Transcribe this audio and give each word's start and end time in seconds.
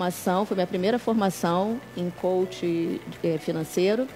formação, 0.00 0.46
foi 0.46 0.54
minha 0.54 0.66
primeira 0.66 0.98
formação 0.98 1.78
em 1.94 2.08
coach 2.08 3.00
eh, 3.22 3.36
financeiro 3.36 4.08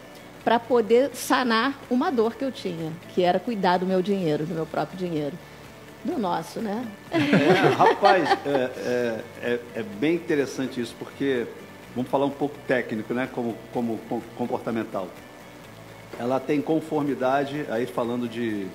para 0.42 0.58
poder 0.58 1.10
sanar 1.14 1.78
uma 1.90 2.10
dor 2.10 2.36
que 2.36 2.44
eu 2.44 2.50
tinha, 2.50 2.90
que 3.14 3.22
era 3.22 3.38
cuidar 3.38 3.78
do 3.78 3.84
meu 3.86 4.00
dinheiro, 4.00 4.46
do 4.46 4.54
meu 4.54 4.64
próprio 4.64 4.96
dinheiro. 4.96 5.36
Do 6.02 6.18
nosso, 6.18 6.60
né? 6.60 6.86
É, 7.10 7.68
rapaz, 7.76 8.30
é, 8.44 8.48
é, 8.48 9.20
é, 9.42 9.60
é 9.76 9.82
bem 9.82 10.14
interessante 10.14 10.80
isso, 10.80 10.94
porque 10.98 11.46
vamos 11.94 12.10
falar 12.10 12.26
um 12.26 12.30
pouco 12.30 12.56
técnico, 12.66 13.14
né? 13.14 13.28
Como, 13.32 13.56
como 13.72 13.98
comportamental. 14.36 15.08
Ela 16.18 16.38
tem 16.38 16.60
conformidade, 16.60 17.66
aí 17.70 17.86
falando 17.86 18.28
de, 18.28 18.66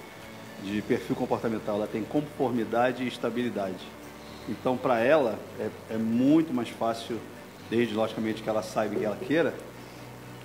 de 0.63 0.81
perfil 0.81 1.15
comportamental, 1.15 1.75
ela 1.75 1.87
tem 1.87 2.03
conformidade 2.03 3.03
e 3.03 3.07
estabilidade. 3.07 3.98
Então, 4.49 4.75
para 4.75 4.99
ela, 4.99 5.37
é, 5.59 5.69
é, 5.91 5.97
muito 5.97 6.51
mais 6.51 6.69
fácil, 6.69 7.19
desde 7.69 7.93
logicamente 7.93 8.41
que 8.41 8.49
ela 8.49 8.63
saiba 8.63 8.95
que 8.95 9.05
ela 9.05 9.15
queira, 9.15 9.53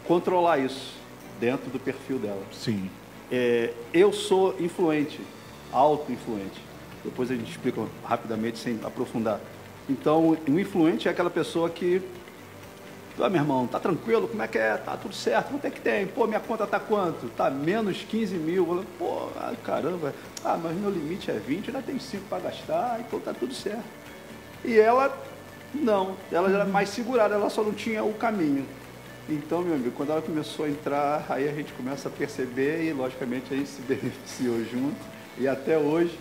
controlar 0.06 0.58
isso 0.58 0.92
dentro 1.40 1.70
do 1.70 1.78
perfil 1.78 2.18
dela. 2.18 2.42
Sim. 2.52 2.90
É, 3.32 3.72
eu 3.94 4.12
sou 4.12 4.54
influente, 4.60 5.20
auto-influente. 5.72 6.60
Depois 7.02 7.30
a 7.30 7.34
gente 7.34 7.50
explica 7.50 7.82
rapidamente, 8.04 8.58
sem 8.58 8.78
aprofundar. 8.84 9.40
Então, 9.88 10.36
um 10.46 10.58
influente 10.58 11.08
é 11.08 11.10
aquela 11.10 11.30
pessoa 11.30 11.70
que 11.70 12.02
ah, 13.22 13.28
meu 13.28 13.40
irmão, 13.40 13.66
tá 13.66 13.78
tranquilo? 13.78 14.26
Como 14.26 14.42
é 14.42 14.48
que 14.48 14.58
é? 14.58 14.76
Tá 14.76 14.96
tudo 14.96 15.14
certo? 15.14 15.50
Quanto 15.50 15.64
é 15.64 15.70
que 15.70 15.80
tem? 15.80 16.06
Pô, 16.06 16.26
minha 16.26 16.40
conta 16.40 16.66
tá 16.66 16.80
quanto? 16.80 17.28
Tá 17.28 17.48
menos 17.48 18.02
15 18.02 18.34
mil. 18.34 18.84
Pô, 18.98 19.28
ai, 19.40 19.56
caramba. 19.62 20.12
Ah, 20.44 20.58
mas 20.60 20.76
meu 20.76 20.90
limite 20.90 21.30
é 21.30 21.34
20, 21.34 21.68
ainda 21.68 21.80
tem 21.80 21.98
5 21.98 22.24
para 22.28 22.40
gastar, 22.40 23.00
então 23.00 23.20
tá 23.20 23.32
tudo 23.32 23.54
certo. 23.54 23.84
E 24.64 24.78
ela, 24.78 25.16
não. 25.72 26.16
Ela 26.32 26.50
era 26.50 26.64
mais 26.64 26.88
segurada, 26.88 27.34
ela 27.34 27.48
só 27.50 27.62
não 27.62 27.72
tinha 27.72 28.02
o 28.02 28.14
caminho. 28.14 28.66
Então, 29.28 29.62
meu 29.62 29.74
amigo, 29.74 29.92
quando 29.92 30.10
ela 30.10 30.20
começou 30.20 30.64
a 30.64 30.68
entrar, 30.68 31.24
aí 31.28 31.48
a 31.48 31.52
gente 31.52 31.72
começa 31.72 32.08
a 32.08 32.10
perceber 32.10 32.84
e, 32.84 32.92
logicamente, 32.92 33.54
a 33.54 33.56
gente 33.56 33.68
se 33.68 33.80
beneficiou 33.82 34.62
junto. 34.64 34.96
E 35.38 35.46
até 35.46 35.78
hoje, 35.78 36.18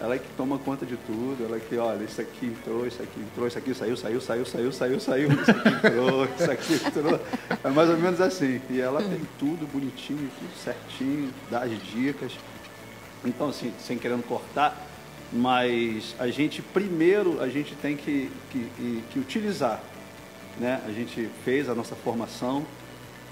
ela 0.00 0.14
é 0.14 0.18
que 0.18 0.28
toma 0.34 0.58
conta 0.58 0.86
de 0.86 0.96
tudo, 0.96 1.44
ela 1.44 1.58
é 1.58 1.60
que, 1.60 1.76
olha, 1.76 2.02
isso 2.02 2.20
aqui 2.22 2.46
entrou, 2.46 2.86
isso 2.86 3.02
aqui 3.02 3.20
entrou, 3.20 3.46
isso 3.46 3.58
aqui 3.58 3.74
saiu, 3.74 3.96
saiu, 3.96 4.20
saiu, 4.20 4.46
saiu, 4.46 4.72
saiu, 4.72 5.00
saiu, 5.00 5.32
isso 5.32 5.50
aqui 5.50 5.68
entrou, 5.68 6.24
isso 6.40 6.50
aqui 6.50 6.74
entrou. 6.74 7.20
É 7.62 7.68
mais 7.68 7.90
ou 7.90 7.98
menos 7.98 8.18
assim. 8.18 8.62
E 8.70 8.80
ela 8.80 9.02
tem 9.02 9.20
tudo 9.38 9.70
bonitinho, 9.70 10.30
tudo 10.38 10.56
certinho, 10.64 11.30
dá 11.50 11.64
as 11.64 11.82
dicas. 11.82 12.32
Então, 13.22 13.50
assim, 13.50 13.74
sem 13.78 13.98
querendo 13.98 14.26
cortar, 14.26 14.86
mas 15.30 16.14
a 16.18 16.28
gente, 16.28 16.62
primeiro, 16.62 17.38
a 17.42 17.48
gente 17.48 17.74
tem 17.74 17.94
que, 17.94 18.30
que, 18.50 19.04
que 19.12 19.18
utilizar. 19.18 19.82
Né? 20.58 20.80
A 20.86 20.92
gente 20.92 21.28
fez 21.44 21.68
a 21.68 21.74
nossa 21.74 21.94
formação 21.94 22.64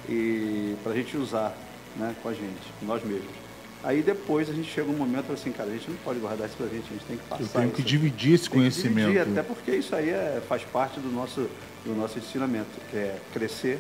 e 0.07 0.77
para 0.83 0.93
a 0.93 0.95
gente 0.95 1.17
usar 1.17 1.57
né, 1.97 2.15
com 2.23 2.29
a 2.29 2.35
gente, 2.35 2.73
nós 2.83 3.03
mesmos. 3.03 3.38
Aí 3.83 4.03
depois 4.03 4.51
a 4.51 4.53
gente 4.53 4.71
chega 4.71 4.91
um 4.91 4.97
momento 4.97 5.33
assim, 5.33 5.53
cara, 5.53 5.71
a 5.71 5.73
gente 5.73 5.89
não 5.89 5.97
pode 5.99 6.19
guardar 6.19 6.49
isso 6.49 6.57
pra 6.57 6.67
gente, 6.67 6.85
a 6.85 6.93
gente 6.93 7.05
tem 7.05 7.17
que 7.17 7.25
passar. 7.25 7.43
Eu 7.43 7.49
tenho 7.49 7.71
que 7.71 7.83
dividir 7.83 8.35
esse 8.35 8.51
conhecimento. 8.51 9.13
Dividir, 9.13 9.33
até 9.33 9.43
porque 9.43 9.71
isso 9.71 9.95
aí 9.95 10.11
é, 10.11 10.43
faz 10.49 10.65
parte 10.65 10.99
do 10.99 11.11
nosso, 11.11 11.49
do 11.85 11.95
nosso 11.95 12.19
ensinamento, 12.19 12.69
que 12.91 12.97
é 12.97 13.17
crescer 13.33 13.79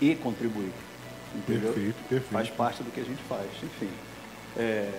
e 0.00 0.14
contribuir. 0.16 0.72
Entendeu? 1.36 1.72
Perfeito, 1.72 1.96
perfeito. 2.08 2.32
Faz 2.32 2.50
parte 2.50 2.82
do 2.82 2.90
que 2.90 3.00
a 3.00 3.04
gente 3.04 3.22
faz, 3.28 3.46
enfim. 3.62 3.88
É, 4.56 4.90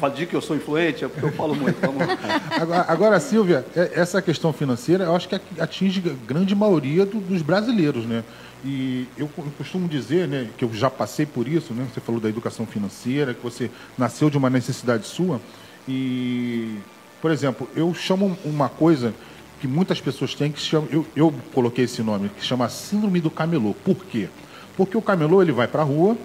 Falo 0.00 0.14
de 0.14 0.26
que 0.26 0.34
eu 0.34 0.40
sou 0.40 0.56
influente, 0.56 1.04
é 1.04 1.08
porque 1.08 1.24
eu 1.24 1.32
falo 1.32 1.54
muito. 1.54 1.78
Agora, 2.50 2.84
agora, 2.88 3.20
Silvia, 3.20 3.64
é, 3.76 3.92
essa 3.94 4.20
questão 4.20 4.52
financeira, 4.52 5.04
eu 5.04 5.14
acho 5.14 5.28
que 5.28 5.40
atinge 5.60 6.02
a 6.06 6.26
grande 6.26 6.54
maioria 6.54 7.06
do, 7.06 7.20
dos 7.20 7.42
brasileiros, 7.42 8.04
né? 8.04 8.24
E 8.64 9.06
eu 9.16 9.28
costumo 9.56 9.88
dizer, 9.88 10.26
né, 10.26 10.48
que 10.56 10.64
eu 10.64 10.72
já 10.74 10.90
passei 10.90 11.24
por 11.24 11.46
isso, 11.46 11.72
né? 11.72 11.86
Você 11.92 12.00
falou 12.00 12.20
da 12.20 12.28
educação 12.28 12.66
financeira, 12.66 13.32
que 13.32 13.42
você 13.42 13.70
nasceu 13.96 14.28
de 14.28 14.36
uma 14.36 14.50
necessidade 14.50 15.06
sua. 15.06 15.40
E, 15.88 16.76
por 17.22 17.30
exemplo, 17.30 17.68
eu 17.76 17.94
chamo 17.94 18.36
uma 18.44 18.68
coisa 18.68 19.14
que 19.60 19.66
muitas 19.66 20.00
pessoas 20.00 20.34
têm 20.34 20.52
que 20.52 20.60
chama, 20.60 20.88
eu, 20.90 21.06
eu 21.14 21.34
coloquei 21.52 21.84
esse 21.84 22.02
nome, 22.02 22.28
que 22.28 22.44
chama 22.44 22.68
síndrome 22.68 23.20
do 23.20 23.30
camelô. 23.30 23.74
Por 23.74 24.04
quê? 24.04 24.28
Porque 24.76 24.96
o 24.96 25.02
camelô 25.02 25.42
ele 25.42 25.52
vai 25.52 25.66
para 25.66 25.82
a 25.82 25.84
rua, 25.84 26.16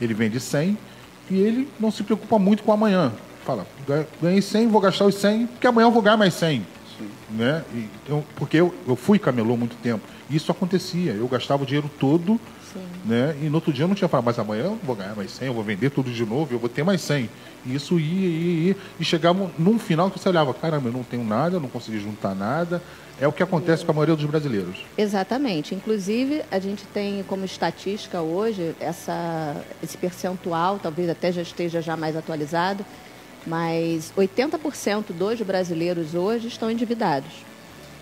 ele 0.00 0.14
vende 0.14 0.40
100 0.40 0.76
e 1.30 1.38
ele 1.38 1.68
não 1.78 1.90
se 1.90 2.02
preocupa 2.02 2.38
muito 2.38 2.62
com 2.62 2.72
amanhã. 2.72 3.12
Fala, 3.44 3.66
ganhei 4.20 4.42
100, 4.42 4.68
vou 4.68 4.80
gastar 4.80 5.06
os 5.06 5.14
100, 5.16 5.46
porque 5.46 5.66
amanhã 5.66 5.86
eu 5.86 5.92
vou 5.92 6.02
ganhar 6.02 6.16
mais 6.16 6.34
100. 6.34 6.66
Né? 7.30 7.64
E, 7.72 7.88
eu, 8.08 8.24
porque 8.36 8.56
eu, 8.56 8.74
eu 8.86 8.96
fui 8.96 9.18
camelô 9.18 9.56
muito 9.56 9.76
tempo. 9.76 10.04
Isso 10.30 10.52
acontecia. 10.52 11.12
Eu 11.12 11.26
gastava 11.26 11.64
o 11.64 11.66
dinheiro 11.66 11.90
todo, 11.98 12.40
Sim. 12.72 12.80
né? 13.04 13.36
E 13.42 13.48
no 13.48 13.56
outro 13.56 13.72
dia 13.72 13.84
eu 13.84 13.88
não 13.88 13.94
tinha 13.94 14.08
falado, 14.08 14.26
mas 14.26 14.38
amanhã 14.38 14.64
eu 14.64 14.78
vou 14.82 14.94
ganhar 14.94 15.14
mais 15.16 15.32
100, 15.32 15.48
eu 15.48 15.54
vou 15.54 15.64
vender 15.64 15.90
tudo 15.90 16.10
de 16.10 16.24
novo, 16.24 16.54
eu 16.54 16.58
vou 16.58 16.68
ter 16.68 16.84
mais 16.84 17.00
100. 17.00 17.28
E 17.66 17.74
isso 17.74 17.98
ia, 17.98 18.28
ia, 18.28 18.68
ia. 18.68 18.76
E 18.98 19.04
chegava 19.04 19.50
num 19.58 19.78
final 19.78 20.10
que 20.10 20.18
você 20.18 20.28
olhava, 20.28 20.54
caramba, 20.54 20.88
eu 20.88 20.92
não 20.92 21.02
tenho 21.02 21.24
nada, 21.24 21.56
eu 21.56 21.60
não 21.60 21.68
consegui 21.68 21.98
juntar 21.98 22.34
nada. 22.34 22.80
É 23.20 23.28
o 23.28 23.32
que 23.32 23.42
acontece 23.42 23.84
com 23.84 23.90
a 23.90 23.94
maioria 23.94 24.16
dos 24.16 24.24
brasileiros. 24.24 24.78
Exatamente. 24.96 25.74
Inclusive, 25.74 26.42
a 26.50 26.58
gente 26.58 26.84
tem 26.86 27.22
como 27.24 27.44
estatística 27.44 28.22
hoje 28.22 28.74
essa, 28.80 29.62
esse 29.82 29.98
percentual, 29.98 30.78
talvez 30.82 31.10
até 31.10 31.30
já 31.30 31.42
esteja 31.42 31.82
já 31.82 31.98
mais 31.98 32.16
atualizado, 32.16 32.84
mas 33.46 34.10
80% 34.16 35.12
dos 35.12 35.42
brasileiros 35.42 36.14
hoje 36.14 36.48
estão 36.48 36.70
endividados. 36.70 37.44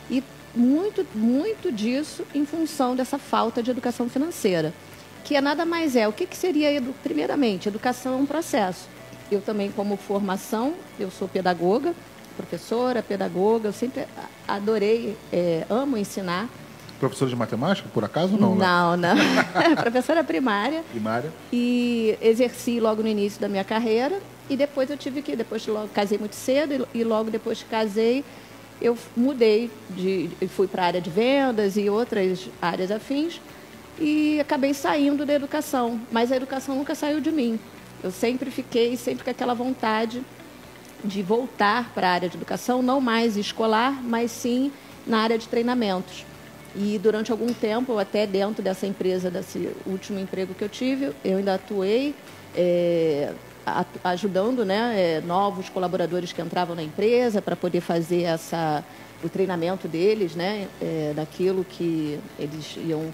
E 0.09 0.23
muito, 0.59 1.07
muito 1.15 1.71
disso 1.71 2.25
em 2.35 2.45
função 2.45 2.97
dessa 2.97 3.19
falta 3.19 3.63
de 3.63 3.71
educação 3.71 4.09
financeira, 4.09 4.75
que 5.25 5.37
é 5.37 5.41
nada 5.41 5.65
mais 5.65 5.95
é. 5.95 6.09
O 6.09 6.13
que, 6.13 6.27
que 6.27 6.37
seria, 6.37 6.83
primeiramente, 7.03 7.69
educação 7.69 8.15
é 8.15 8.17
um 8.17 8.27
processo. 8.27 8.89
Eu 9.31 9.41
também, 9.41 9.71
como 9.71 9.97
formação, 9.97 10.75
eu 10.99 11.11
sou 11.11 11.29
pedagoga, 11.29 11.95
professora, 12.37 13.03
pedagoga, 13.03 13.69
eu 13.69 13.73
sempre 13.73 14.07
adorei, 14.47 15.17
é, 15.33 15.65
amo 15.71 15.97
ensinar. 15.97 16.49
Professora 16.99 17.31
de 17.31 17.37
matemática, 17.37 17.89
por 17.95 18.05
acaso, 18.05 18.37
não? 18.37 18.57
Né? 18.57 18.67
Não, 18.67 18.97
não. 18.97 19.17
professora 19.81 20.25
primária. 20.25 20.83
Primária. 20.91 21.33
E 21.53 22.19
exerci 22.21 22.81
logo 22.81 23.03
no 23.03 23.09
início 23.09 23.41
da 23.41 23.49
minha 23.49 23.65
carreira. 23.65 24.21
E 24.51 24.57
depois 24.57 24.89
eu 24.89 24.97
tive 24.97 25.21
que, 25.21 25.37
depois 25.37 25.67
logo 25.67 25.89
casei 25.89 26.17
muito 26.17 26.35
cedo 26.35 26.89
e 26.95 27.05
logo 27.05 27.31
depois 27.31 27.63
que 27.63 27.69
casei, 27.69 28.25
eu 28.81 28.97
mudei, 29.17 29.71
de, 29.91 30.31
fui 30.49 30.67
para 30.67 30.83
a 30.83 30.87
área 30.87 31.01
de 31.01 31.11
vendas 31.11 31.77
e 31.77 31.89
outras 31.91 32.49
áreas 32.61 32.91
afins 32.91 33.41
e 33.99 34.39
acabei 34.41 34.73
saindo 34.73 35.27
da 35.27 35.35
educação. 35.35 36.01
Mas 36.11 36.31
a 36.31 36.37
educação 36.37 36.77
nunca 36.77 36.95
saiu 36.95 37.21
de 37.21 37.33
mim. 37.33 37.59
Eu 38.03 38.11
sempre 38.11 38.51
fiquei, 38.51 38.97
sempre 38.97 39.25
com 39.25 39.31
aquela 39.31 39.55
vontade 39.55 40.23
de 41.05 41.23
voltar 41.23 41.93
para 41.95 42.09
a 42.09 42.13
área 42.13 42.29
de 42.29 42.37
educação, 42.37 42.83
não 42.83 43.01
mais 43.01 43.37
escolar, 43.37 44.03
mas 44.03 44.31
sim 44.31 44.73
na 45.07 45.21
área 45.21 45.39
de 45.39 45.49
treinamentos. 45.49 46.25
E 46.77 46.99
durante 46.99 47.33
algum 47.33 47.53
tempo, 47.53 47.99
até 47.99 48.27
dentro 48.27 48.63
dessa 48.63 48.87
empresa, 48.87 49.31
desse 49.31 49.71
último 49.87 50.19
emprego 50.21 50.55
que 50.55 50.63
eu 50.63 50.69
tive, 50.69 51.13
eu 51.25 51.39
ainda 51.39 51.55
atuei 51.55 52.15
é, 52.55 53.33
ajudando 54.05 54.65
né, 54.65 54.95
é, 54.97 55.21
novos 55.21 55.69
colaboradores 55.69 56.33
que 56.33 56.41
entravam 56.41 56.75
na 56.75 56.83
empresa 56.83 57.41
para 57.41 57.57
poder 57.57 57.81
fazer 57.81 58.23
essa, 58.23 58.85
o 59.23 59.29
treinamento 59.29 59.89
deles, 59.89 60.35
né, 60.35 60.69
é, 60.81 61.13
daquilo 61.15 61.65
que 61.65 62.19
eles 62.39 62.77
iam 62.77 63.13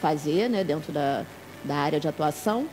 fazer 0.00 0.48
né, 0.48 0.64
dentro 0.64 0.92
da, 0.92 1.24
da 1.64 1.76
área 1.76 2.00
de 2.00 2.08
atuação. 2.08 2.66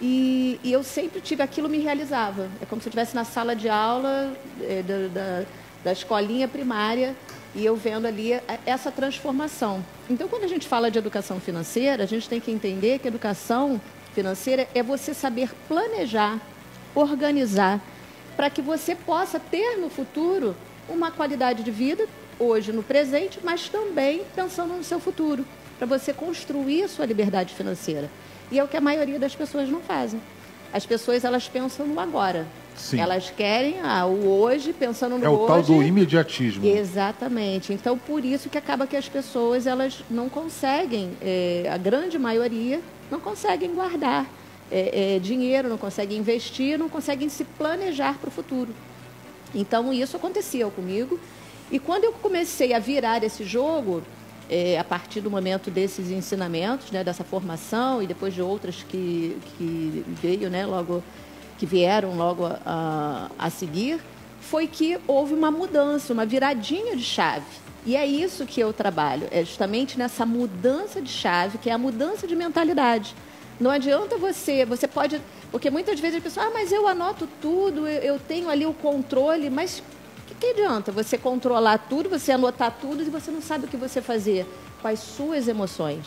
E, 0.00 0.58
e, 0.64 0.72
eu 0.72 0.82
sempre 0.82 1.20
tive 1.20 1.42
aquilo 1.42 1.68
me 1.68 1.78
realizava. 1.78 2.48
É 2.60 2.64
como 2.64 2.80
se 2.80 2.88
eu 2.88 2.90
estivesse 2.90 3.14
na 3.14 3.24
sala 3.24 3.54
de 3.54 3.68
aula 3.68 4.32
é, 4.62 4.82
da, 4.82 5.08
da, 5.08 5.44
da 5.84 5.92
escolinha 5.92 6.48
primária 6.48 7.14
e 7.54 7.64
eu 7.64 7.76
vendo 7.76 8.06
ali 8.06 8.32
essa 8.64 8.90
transformação. 8.90 9.84
Então, 10.08 10.28
quando 10.28 10.44
a 10.44 10.48
gente 10.48 10.66
fala 10.66 10.90
de 10.90 10.98
educação 10.98 11.40
financeira, 11.40 12.04
a 12.04 12.06
gente 12.06 12.28
tem 12.28 12.40
que 12.40 12.50
entender 12.50 12.98
que 12.98 13.08
educação 13.08 13.80
financeira 14.14 14.68
é 14.74 14.82
você 14.82 15.12
saber 15.12 15.50
planejar 15.68 16.40
organizar, 16.94 17.80
para 18.36 18.50
que 18.50 18.62
você 18.62 18.94
possa 18.94 19.38
ter 19.38 19.76
no 19.76 19.90
futuro 19.90 20.56
uma 20.88 21.10
qualidade 21.10 21.62
de 21.62 21.70
vida, 21.70 22.06
hoje 22.38 22.72
no 22.72 22.82
presente, 22.82 23.38
mas 23.42 23.68
também 23.68 24.22
pensando 24.34 24.74
no 24.74 24.82
seu 24.82 24.98
futuro, 24.98 25.44
para 25.78 25.86
você 25.86 26.12
construir 26.12 26.84
a 26.84 26.88
sua 26.88 27.06
liberdade 27.06 27.54
financeira. 27.54 28.10
E 28.50 28.58
é 28.58 28.64
o 28.64 28.68
que 28.68 28.76
a 28.76 28.80
maioria 28.80 29.18
das 29.18 29.34
pessoas 29.34 29.68
não 29.68 29.80
fazem. 29.80 30.20
As 30.72 30.86
pessoas 30.86 31.24
elas 31.24 31.48
pensam 31.48 31.86
no 31.86 32.00
agora. 32.00 32.46
Sim. 32.76 32.98
Elas 32.98 33.30
querem 33.30 33.80
ah, 33.82 34.06
o 34.06 34.26
hoje, 34.40 34.72
pensando 34.72 35.12
no 35.12 35.16
hoje. 35.16 35.26
É 35.26 35.28
o 35.28 35.32
hoje. 35.34 35.46
tal 35.46 35.62
do 35.62 35.82
imediatismo. 35.82 36.66
Exatamente. 36.66 37.72
Então, 37.72 37.98
por 37.98 38.24
isso 38.24 38.48
que 38.48 38.56
acaba 38.56 38.86
que 38.86 38.96
as 38.96 39.08
pessoas 39.08 39.66
elas 39.66 40.02
não 40.10 40.28
conseguem, 40.28 41.12
é, 41.20 41.68
a 41.70 41.76
grande 41.76 42.18
maioria, 42.18 42.80
não 43.10 43.20
conseguem 43.20 43.74
guardar 43.74 44.26
é, 44.70 45.16
é, 45.16 45.18
dinheiro, 45.18 45.68
não 45.68 45.78
conseguem 45.78 46.18
investir, 46.18 46.78
não 46.78 46.88
conseguem 46.88 47.28
se 47.28 47.44
planejar 47.44 48.18
para 48.18 48.28
o 48.28 48.30
futuro. 48.30 48.74
Então, 49.54 49.92
isso 49.92 50.16
acontecia 50.16 50.66
comigo. 50.68 51.18
E 51.70 51.78
quando 51.78 52.04
eu 52.04 52.12
comecei 52.12 52.72
a 52.72 52.78
virar 52.78 53.22
esse 53.22 53.44
jogo, 53.44 54.02
é, 54.48 54.78
a 54.78 54.84
partir 54.84 55.20
do 55.20 55.30
momento 55.30 55.70
desses 55.70 56.10
ensinamentos, 56.10 56.90
né, 56.90 57.04
dessa 57.04 57.22
formação 57.22 58.02
e 58.02 58.06
depois 58.06 58.34
de 58.34 58.42
outras 58.42 58.82
que, 58.82 59.36
que 59.56 60.04
veio, 60.20 60.50
né, 60.50 60.66
logo 60.66 61.02
que 61.58 61.66
vieram 61.66 62.16
logo 62.16 62.46
a, 62.46 63.30
a 63.38 63.50
seguir, 63.50 64.00
foi 64.40 64.66
que 64.66 64.98
houve 65.06 65.34
uma 65.34 65.50
mudança, 65.50 66.12
uma 66.12 66.26
viradinha 66.26 66.96
de 66.96 67.04
chave. 67.04 67.44
E 67.86 67.96
é 67.96 68.06
isso 68.06 68.44
que 68.44 68.60
eu 68.60 68.72
trabalho, 68.72 69.28
é 69.30 69.44
justamente 69.44 69.98
nessa 69.98 70.26
mudança 70.26 71.00
de 71.00 71.10
chave, 71.10 71.58
que 71.58 71.70
é 71.70 71.72
a 71.72 71.78
mudança 71.78 72.26
de 72.26 72.34
mentalidade. 72.34 73.14
Não 73.60 73.70
adianta 73.70 74.16
você, 74.16 74.64
você 74.64 74.88
pode, 74.88 75.20
porque 75.52 75.68
muitas 75.70 76.00
vezes 76.00 76.18
a 76.18 76.20
pessoa, 76.22 76.46
ah, 76.46 76.50
mas 76.50 76.72
eu 76.72 76.88
anoto 76.88 77.28
tudo, 77.42 77.86
eu, 77.86 78.14
eu 78.14 78.18
tenho 78.18 78.48
ali 78.48 78.64
o 78.64 78.72
controle, 78.72 79.50
mas 79.50 79.82
que 80.40 80.46
adianta 80.46 80.90
você 80.90 81.18
controlar 81.18 81.76
tudo, 81.78 82.08
você 82.08 82.32
anotar 82.32 82.74
tudo 82.80 83.02
e 83.02 83.10
você 83.10 83.30
não 83.30 83.42
sabe 83.42 83.66
o 83.66 83.68
que 83.68 83.76
você 83.76 84.00
fazer 84.00 84.46
com 84.80 84.88
as 84.88 84.98
suas 84.98 85.46
emoções? 85.46 86.06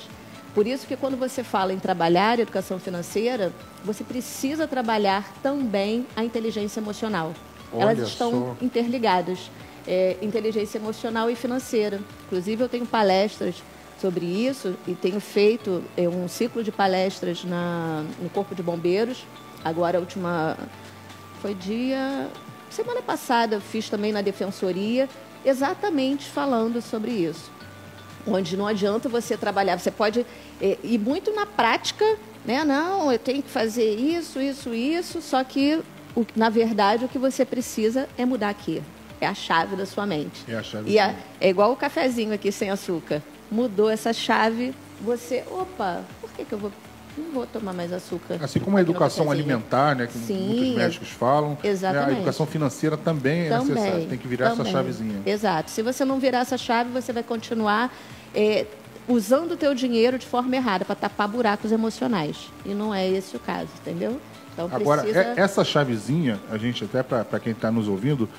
Por 0.55 0.65
isso 0.65 0.87
que 0.87 0.97
quando 0.97 1.15
você 1.15 1.43
fala 1.43 1.71
em 1.71 1.79
trabalhar 1.79 2.39
educação 2.39 2.79
financeira, 2.79 3.53
você 3.85 4.03
precisa 4.03 4.67
trabalhar 4.67 5.31
também 5.41 6.05
a 6.15 6.23
inteligência 6.23 6.79
emocional. 6.79 7.33
Olha 7.71 7.83
Elas 7.83 7.99
estão 7.99 8.31
só. 8.31 8.55
interligadas, 8.61 9.51
é, 9.87 10.17
inteligência 10.21 10.77
emocional 10.77 11.29
e 11.29 11.35
financeira. 11.35 11.99
Inclusive 12.25 12.63
eu 12.63 12.69
tenho 12.69 12.85
palestras 12.85 13.55
sobre 14.03 14.25
isso 14.25 14.75
e 14.85 14.93
tenho 14.93 15.21
feito 15.21 15.81
é, 15.95 16.09
um 16.09 16.27
ciclo 16.27 16.61
de 16.61 16.73
palestras 16.73 17.45
na, 17.45 18.03
no 18.21 18.29
Corpo 18.29 18.53
de 18.53 18.61
Bombeiros. 18.61 19.25
Agora 19.63 19.97
a 19.97 20.01
última 20.01 20.57
foi 21.41 21.53
dia 21.53 22.29
Semana 22.73 23.03
passada 23.03 23.61
fiz 23.61 23.87
também 23.87 24.11
na 24.11 24.21
defensoria, 24.21 25.07
exatamente 25.45 26.25
falando 26.25 26.81
sobre 26.81 27.11
isso. 27.11 27.51
Onde 28.25 28.57
não 28.57 28.65
adianta 28.65 29.07
você 29.07 29.37
trabalhar, 29.37 29.77
você 29.77 29.91
pode 29.91 30.25
é, 30.59 30.79
ir 30.83 30.97
muito 30.97 31.31
na 31.35 31.45
prática, 31.45 32.03
né? 32.43 32.63
Não, 32.63 33.11
eu 33.11 33.19
tenho 33.19 33.43
que 33.43 33.49
fazer 33.51 33.93
isso, 33.93 34.41
isso, 34.41 34.73
isso, 34.73 35.21
só 35.21 35.43
que 35.43 35.83
o, 36.15 36.25
na 36.35 36.49
verdade 36.49 37.05
o 37.05 37.07
que 37.07 37.19
você 37.19 37.45
precisa 37.45 38.09
é 38.17 38.25
mudar 38.25 38.49
aqui. 38.49 38.81
É 39.21 39.27
a 39.27 39.35
chave 39.35 39.75
da 39.75 39.85
sua 39.85 40.07
mente. 40.07 40.43
É 40.47 40.55
a 40.55 40.63
chave. 40.63 40.89
E 40.89 40.97
a, 40.97 41.13
é 41.39 41.49
igual 41.49 41.71
o 41.71 41.75
cafezinho 41.75 42.33
aqui 42.33 42.51
sem 42.51 42.71
açúcar. 42.71 43.21
Mudou 43.53 43.89
essa 43.89 44.11
chave, 44.11 44.73
você, 44.99 45.43
opa, 45.51 46.01
por 46.19 46.31
que, 46.31 46.43
que 46.43 46.53
eu 46.53 46.57
vou 46.57 46.71
não 47.15 47.31
vou 47.31 47.45
tomar 47.45 47.73
mais 47.73 47.93
açúcar. 47.93 48.39
Assim 48.41 48.59
como 48.59 48.75
a 48.75 48.81
educação 48.81 49.29
alimentar, 49.29 49.95
né, 49.95 50.07
que 50.07 50.17
Sim, 50.17 50.47
muitos 50.47 50.75
médicos 50.75 51.09
falam, 51.09 51.55
exatamente. 51.63 52.07
Né, 52.07 52.13
a 52.13 52.17
educação 52.17 52.47
financeira 52.47 52.97
também, 52.97 53.49
também 53.49 53.71
é 53.71 53.75
necessária, 53.75 54.07
tem 54.07 54.17
que 54.17 54.27
virar 54.27 54.49
também. 54.49 54.63
essa 54.63 54.71
chavezinha. 54.71 55.21
Exato. 55.23 55.69
Se 55.69 55.83
você 55.83 56.03
não 56.03 56.19
virar 56.19 56.39
essa 56.39 56.57
chave, 56.57 56.89
você 56.89 57.13
vai 57.13 57.21
continuar 57.21 57.95
é, 58.33 58.65
usando 59.07 59.51
o 59.51 59.57
teu 59.57 59.75
dinheiro 59.75 60.17
de 60.17 60.25
forma 60.25 60.55
errada 60.55 60.85
para 60.85 60.95
tapar 60.95 61.27
buracos 61.27 61.71
emocionais. 61.71 62.49
E 62.65 62.69
não 62.69 62.93
é 62.93 63.07
esse 63.07 63.35
o 63.35 63.39
caso, 63.39 63.69
entendeu? 63.81 64.19
Então, 64.53 64.69
Agora, 64.71 65.01
precisa... 65.01 65.23
é, 65.23 65.33
essa 65.37 65.63
chavezinha, 65.63 66.39
a 66.49 66.57
gente 66.57 66.83
até 66.83 67.03
para 67.03 67.39
quem 67.39 67.53
está 67.53 67.71
nos 67.71 67.87
ouvindo, 67.87 68.29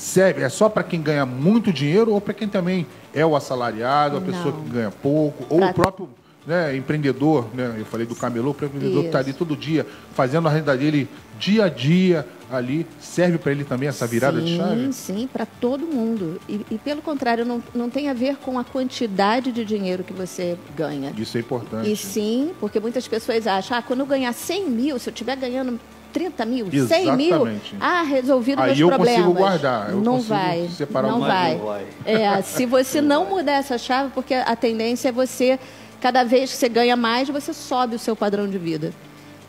serve 0.00 0.42
é 0.42 0.48
só 0.48 0.68
para 0.68 0.82
quem 0.82 1.02
ganha 1.02 1.26
muito 1.26 1.72
dinheiro 1.72 2.12
ou 2.12 2.20
para 2.20 2.32
quem 2.32 2.48
também 2.48 2.86
é 3.14 3.24
o 3.24 3.36
assalariado, 3.36 4.16
a 4.16 4.20
não. 4.20 4.26
pessoa 4.26 4.52
que 4.52 4.70
ganha 4.70 4.90
pouco, 4.90 5.44
ou 5.50 5.58
pra... 5.58 5.70
o 5.70 5.74
próprio 5.74 6.08
né, 6.46 6.74
empreendedor, 6.74 7.46
né, 7.54 7.76
eu 7.78 7.84
falei 7.84 8.06
do 8.06 8.16
camelô, 8.16 8.50
o 8.50 8.64
empreendedor 8.64 9.02
que 9.02 9.08
está 9.08 9.18
ali 9.18 9.34
todo 9.34 9.54
dia, 9.54 9.86
fazendo 10.14 10.48
a 10.48 10.50
renda 10.50 10.74
dele 10.74 11.06
dia 11.38 11.66
a 11.66 11.68
dia 11.68 12.26
ali, 12.50 12.86
serve 12.98 13.38
para 13.38 13.52
ele 13.52 13.62
também 13.62 13.88
essa 13.88 14.06
virada 14.06 14.38
sim, 14.38 14.44
de 14.46 14.56
chave? 14.56 14.80
Sim, 14.84 14.92
sim, 14.92 15.28
para 15.30 15.46
todo 15.46 15.86
mundo. 15.86 16.40
E, 16.48 16.64
e, 16.70 16.78
pelo 16.78 17.00
contrário, 17.00 17.44
não, 17.44 17.62
não 17.74 17.88
tem 17.88 18.08
a 18.08 18.14
ver 18.14 18.36
com 18.36 18.58
a 18.58 18.64
quantidade 18.64 19.52
de 19.52 19.64
dinheiro 19.64 20.02
que 20.02 20.12
você 20.12 20.58
ganha. 20.76 21.12
Isso 21.16 21.36
é 21.36 21.40
importante. 21.40 21.90
E 21.90 21.96
sim, 21.96 22.52
porque 22.58 22.80
muitas 22.80 23.06
pessoas 23.06 23.46
acham, 23.46 23.76
ah, 23.76 23.82
quando 23.82 24.00
eu 24.00 24.06
ganhar 24.06 24.32
100 24.32 24.70
mil, 24.70 24.98
se 24.98 25.08
eu 25.08 25.12
estiver 25.12 25.36
ganhando 25.36 25.78
30 26.12 26.44
mil, 26.44 26.68
Exatamente. 26.72 27.06
100 27.06 27.16
mil, 27.16 27.60
ah, 27.80 28.02
resolvido 28.02 28.60
Aí 28.60 28.66
meus 28.68 28.78
eu 28.80 28.88
problemas. 28.88 29.16
consigo 29.16 29.38
guardar. 29.38 29.90
Eu 29.90 29.96
não 29.96 30.12
consigo 30.14 30.28
vai, 30.28 30.68
separar 30.68 31.08
não 31.08 31.20
vai. 31.20 31.60
É, 32.04 32.42
se 32.42 32.66
você 32.66 33.00
não 33.00 33.26
mudar 33.26 33.52
essa 33.52 33.78
chave, 33.78 34.10
porque 34.14 34.34
a 34.34 34.56
tendência 34.56 35.08
é 35.08 35.12
você 35.12 35.58
Cada 36.00 36.24
vez 36.24 36.50
que 36.50 36.56
você 36.56 36.68
ganha 36.68 36.96
mais, 36.96 37.28
você 37.28 37.52
sobe 37.52 37.96
o 37.96 37.98
seu 37.98 38.16
padrão 38.16 38.48
de 38.48 38.56
vida. 38.56 38.92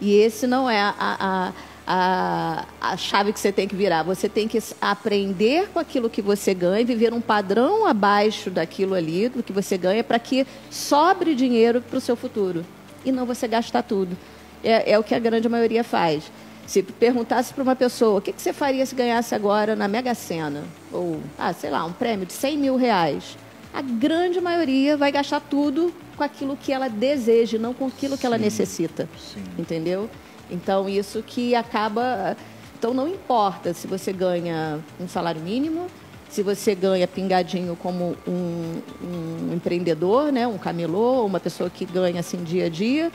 E 0.02 0.14
esse 0.14 0.46
não 0.46 0.70
é 0.70 0.82
a, 0.82 0.94
a, 1.00 1.54
a, 1.88 2.66
a 2.82 2.98
chave 2.98 3.32
que 3.32 3.40
você 3.40 3.54
tem 3.54 3.68
que 3.68 3.76
virar. 3.76 4.04
Você 4.04 4.28
tem 4.28 4.50
que 4.50 4.62
aprender 4.82 5.70
com 5.70 5.80
aquilo 5.80 6.10
que 6.10 6.22
você 6.22 6.54
ganha, 6.54 6.86
viver 6.86 7.14
um 7.14 7.22
padrão 7.22 7.86
abaixo 7.86 8.50
daquilo 8.50 8.96
ali, 8.96 9.30
do 9.30 9.42
que 9.42 9.54
você 9.54 9.78
ganha, 9.78 10.04
para 10.04 10.20
que 10.20 10.46
sobre 10.70 11.34
dinheiro 11.34 11.82
para 11.82 11.98
o 11.98 12.02
seu 12.02 12.18
futuro. 12.18 12.66
E 13.06 13.14
não 13.14 13.26
você 13.26 13.48
gastar 13.48 13.84
tudo. 13.84 14.18
É, 14.62 14.92
é, 14.92 15.00
o 15.00 15.04
que 15.04 15.16
a 15.16 15.20
grande 15.20 15.48
maioria 15.48 15.86
faz. 15.86 16.30
Se 16.72 16.82
perguntasse 16.82 17.54
para 17.54 17.64
uma 17.64 17.76
pessoa, 17.76 18.20
o 18.20 18.22
que, 18.22 18.32
que 18.32 18.42
você 18.42 18.54
faria 18.54 18.86
se 18.86 18.96
ganhasse 18.96 19.36
agora 19.36 19.76
na 19.76 19.90
Mega 19.90 20.16
Sena? 20.16 20.64
Ou, 20.92 21.20
ah, 21.38 21.52
sei 21.52 21.70
lá, 21.70 21.84
um 21.84 21.92
prêmio 21.92 22.26
de 22.26 22.32
100 22.32 22.58
mil 22.58 22.76
reais 22.78 23.36
a 23.74 23.82
grande 23.82 24.42
maioria 24.42 24.98
vai 24.98 25.12
gastar 25.12 25.40
tudo 25.40 25.94
com 26.18 26.24
aquilo 26.24 26.58
que 26.58 26.74
ela 26.74 26.90
deseja, 26.90 27.58
não 27.58 27.74
com 27.74 27.88
aquilo 27.88 28.18
que 28.18 28.26
ela 28.26 28.38
necessita. 28.38 29.08
Sim. 29.18 29.44
Entendeu? 29.58 30.10
Então, 30.50 30.90
isso 30.90 31.24
que 31.26 31.56
acaba. 31.56 32.36
Então, 32.78 32.94
não 32.94 33.08
importa 33.08 33.74
se 33.74 33.88
você 33.88 34.12
ganha 34.12 34.80
um 35.00 35.08
salário 35.08 35.42
mínimo, 35.42 35.88
se 36.30 36.44
você 36.44 36.76
ganha 36.76 37.08
pingadinho 37.08 37.78
como 37.78 38.18
um, 38.28 38.82
um 39.02 39.54
empreendedor, 39.54 40.32
né, 40.32 40.48
um 40.48 40.58
camelô, 40.58 41.26
uma 41.26 41.40
pessoa 41.40 41.70
que 41.70 41.86
ganha 41.86 42.20
assim 42.20 42.44
dia 42.44 42.66
a 42.66 42.70
dia, 42.70 43.12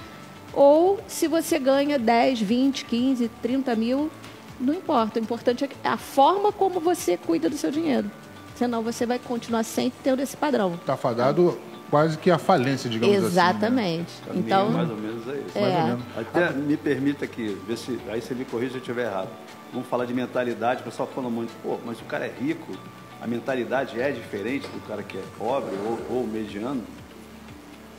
ou 0.56 0.98
se 1.06 1.28
você 1.28 1.58
ganha 1.58 1.98
10, 1.98 2.40
20, 2.40 2.84
15, 2.86 3.30
30 3.42 3.76
mil, 3.76 4.10
não 4.58 4.72
importa. 4.72 5.20
O 5.20 5.22
importante 5.22 5.64
é 5.64 5.88
a 5.88 5.98
forma 5.98 6.50
como 6.50 6.80
você 6.80 7.16
cuida 7.18 7.50
do 7.50 7.56
seu 7.56 7.70
dinheiro. 7.70 8.10
Senão 8.56 8.82
você 8.82 9.04
vai 9.04 9.18
continuar 9.18 9.62
sempre 9.64 9.98
tendo 10.02 10.22
esse 10.22 10.34
padrão. 10.34 10.74
Está 10.74 10.96
fadado 10.96 11.58
quase 11.90 12.16
que 12.16 12.30
a 12.30 12.38
falência, 12.38 12.88
digamos 12.88 13.14
Exatamente. 13.16 14.10
assim. 14.10 14.22
Exatamente. 14.22 14.22
Né? 14.28 14.34
Então, 14.36 14.70
mais 14.70 14.90
ou 14.90 14.96
menos 14.96 15.28
é 15.28 15.34
isso. 15.46 15.58
É. 15.58 16.20
Até 16.20 16.50
me 16.52 16.76
permita 16.78 17.26
aqui, 17.26 17.56
ver 17.68 17.76
se, 17.76 18.00
aí 18.08 18.22
você 18.22 18.34
me 18.34 18.46
corrija 18.46 18.70
se 18.70 18.76
eu 18.78 18.80
estiver 18.80 19.04
errado. 19.04 19.28
Vamos 19.72 19.86
falar 19.88 20.06
de 20.06 20.14
mentalidade, 20.14 20.80
o 20.80 20.84
pessoal 20.84 21.06
falando 21.14 21.30
muito, 21.30 21.52
pô, 21.62 21.78
mas 21.84 22.00
o 22.00 22.04
cara 22.04 22.24
é 22.24 22.32
rico, 22.40 22.72
a 23.20 23.26
mentalidade 23.26 24.00
é 24.00 24.10
diferente 24.10 24.66
do 24.68 24.80
cara 24.88 25.02
que 25.02 25.18
é 25.18 25.22
pobre 25.36 25.76
ou, 25.84 26.16
ou 26.16 26.26
mediano? 26.26 26.82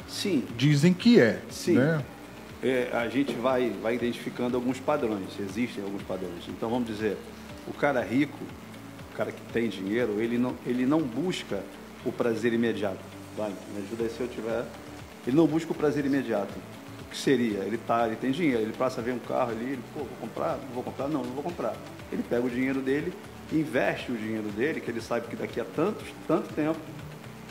Sim. 0.07 0.43
Dizem 0.57 0.91
que 0.91 1.19
é. 1.19 1.41
Sim. 1.51 1.73
Né? 1.73 2.03
É, 2.63 2.89
a 2.93 3.07
gente 3.07 3.33
vai, 3.33 3.69
vai 3.81 3.95
identificando 3.95 4.57
alguns 4.57 4.79
padrões, 4.79 5.29
existem 5.39 5.83
alguns 5.83 6.01
padrões. 6.01 6.43
Então 6.47 6.69
vamos 6.69 6.87
dizer, 6.87 7.17
o 7.67 7.73
cara 7.73 8.01
rico, 8.01 8.37
cara 9.17 9.31
que 9.31 9.41
tem 9.51 9.67
dinheiro, 9.67 10.21
ele 10.21 10.37
não, 10.37 10.55
ele 10.65 10.85
não 10.85 11.01
busca 11.01 11.63
o 12.05 12.11
prazer 12.11 12.53
imediato. 12.53 12.99
Vai, 13.35 13.49
me 13.49 13.83
ajuda 13.83 14.03
aí 14.03 14.09
se 14.09 14.21
eu 14.21 14.27
tiver. 14.27 14.63
Ele 15.25 15.35
não 15.35 15.47
busca 15.47 15.71
o 15.71 15.75
prazer 15.75 16.05
imediato. 16.05 16.53
O 17.01 17.09
que 17.09 17.17
seria? 17.17 17.59
Ele, 17.59 17.77
tá, 17.77 18.05
ele 18.05 18.15
tem 18.15 18.31
dinheiro, 18.31 18.61
ele 18.61 18.73
passa 18.73 19.01
a 19.01 19.03
ver 19.03 19.13
um 19.13 19.19
carro 19.19 19.51
ali, 19.51 19.65
ele, 19.65 19.83
pô, 19.93 20.01
vou 20.01 20.09
comprar? 20.21 20.57
Não 20.57 20.73
vou 20.73 20.83
comprar? 20.83 21.07
Não, 21.07 21.23
não 21.23 21.31
vou 21.31 21.43
comprar. 21.43 21.75
Ele 22.11 22.23
pega 22.29 22.45
o 22.45 22.49
dinheiro 22.49 22.79
dele, 22.81 23.11
investe 23.51 24.11
o 24.11 24.15
dinheiro 24.15 24.49
dele, 24.49 24.79
que 24.79 24.91
ele 24.91 25.01
sabe 25.01 25.27
que 25.27 25.35
daqui 25.35 25.59
a 25.59 25.65
tanto, 25.65 26.03
tanto 26.27 26.53
tempo 26.53 26.79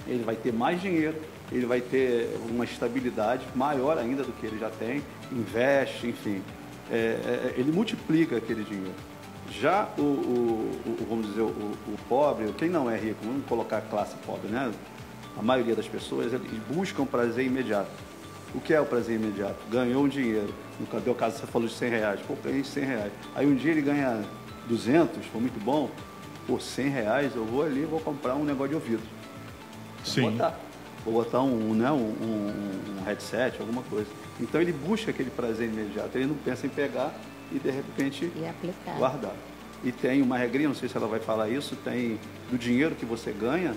ele 0.06 0.22
vai 0.22 0.36
ter 0.36 0.52
mais 0.52 0.80
dinheiro, 0.80 1.16
ele 1.52 1.66
vai 1.66 1.80
ter 1.80 2.36
uma 2.48 2.64
estabilidade 2.64 3.46
maior 3.54 3.98
ainda 3.98 4.22
do 4.22 4.32
que 4.32 4.46
ele 4.46 4.58
já 4.58 4.70
tem, 4.70 5.02
investe, 5.30 6.08
enfim. 6.08 6.42
É, 6.90 6.94
é, 6.94 7.54
ele 7.56 7.72
multiplica 7.72 8.36
aquele 8.36 8.64
dinheiro. 8.64 8.94
Já 9.50 9.88
o, 9.96 10.02
o, 10.02 10.82
o 10.86 11.06
vamos 11.08 11.26
dizer, 11.26 11.42
o, 11.42 11.46
o, 11.46 11.96
pobre, 12.08 12.52
quem 12.58 12.68
não 12.68 12.90
é 12.90 12.96
rico, 12.96 13.24
vamos 13.24 13.46
colocar 13.46 13.78
a 13.78 13.80
classe 13.80 14.16
pobre, 14.26 14.48
né? 14.48 14.72
A 15.38 15.42
maioria 15.42 15.74
das 15.74 15.86
pessoas 15.86 16.32
eles 16.32 16.50
buscam 16.68 17.04
prazer 17.04 17.46
imediato. 17.46 17.90
O 18.54 18.60
que 18.60 18.72
é 18.72 18.80
o 18.80 18.86
prazer 18.86 19.16
imediato? 19.16 19.56
Ganhou 19.70 20.04
um 20.04 20.08
dinheiro. 20.08 20.52
No 20.80 21.00
teu 21.00 21.14
caso, 21.14 21.38
você 21.38 21.46
falou 21.46 21.68
de 21.68 21.74
100 21.74 21.90
reais. 21.90 22.20
Pô, 22.26 22.34
ganhei 22.42 22.64
100 22.64 22.84
reais. 22.84 23.12
Aí 23.34 23.46
um 23.46 23.54
dia 23.54 23.70
ele 23.70 23.82
ganha 23.82 24.24
200, 24.68 25.26
foi 25.26 25.40
muito 25.40 25.62
bom. 25.62 25.90
Por 26.46 26.60
100 26.60 26.88
reais 26.88 27.36
eu 27.36 27.44
vou 27.44 27.62
ali 27.62 27.82
e 27.82 27.84
vou 27.84 28.00
comprar 28.00 28.34
um 28.34 28.44
negócio 28.44 28.70
de 28.70 28.74
ouvido. 28.76 29.02
Sim. 30.04 30.22
Vou 30.22 30.30
botar. 30.32 30.65
Vou 31.06 31.14
botar 31.22 31.40
um, 31.40 31.72
né, 31.72 31.90
um, 31.92 31.98
um, 31.98 32.98
um 32.98 33.04
headset, 33.04 33.60
alguma 33.60 33.82
coisa. 33.84 34.08
Então 34.40 34.60
ele 34.60 34.72
busca 34.72 35.12
aquele 35.12 35.30
prazer 35.30 35.68
imediato. 35.68 36.18
Ele 36.18 36.26
não 36.26 36.34
pensa 36.34 36.66
em 36.66 36.68
pegar 36.68 37.14
e 37.52 37.60
de 37.60 37.70
repente 37.70 38.24
e 38.24 38.44
guardar. 38.98 39.36
E 39.84 39.92
tem 39.92 40.20
uma 40.20 40.36
regrinha, 40.36 40.66
não 40.68 40.74
sei 40.74 40.88
se 40.88 40.96
ela 40.96 41.06
vai 41.06 41.20
falar 41.20 41.48
isso, 41.48 41.76
tem 41.76 42.18
do 42.50 42.58
dinheiro 42.58 42.96
que 42.96 43.06
você 43.06 43.30
ganha, 43.30 43.76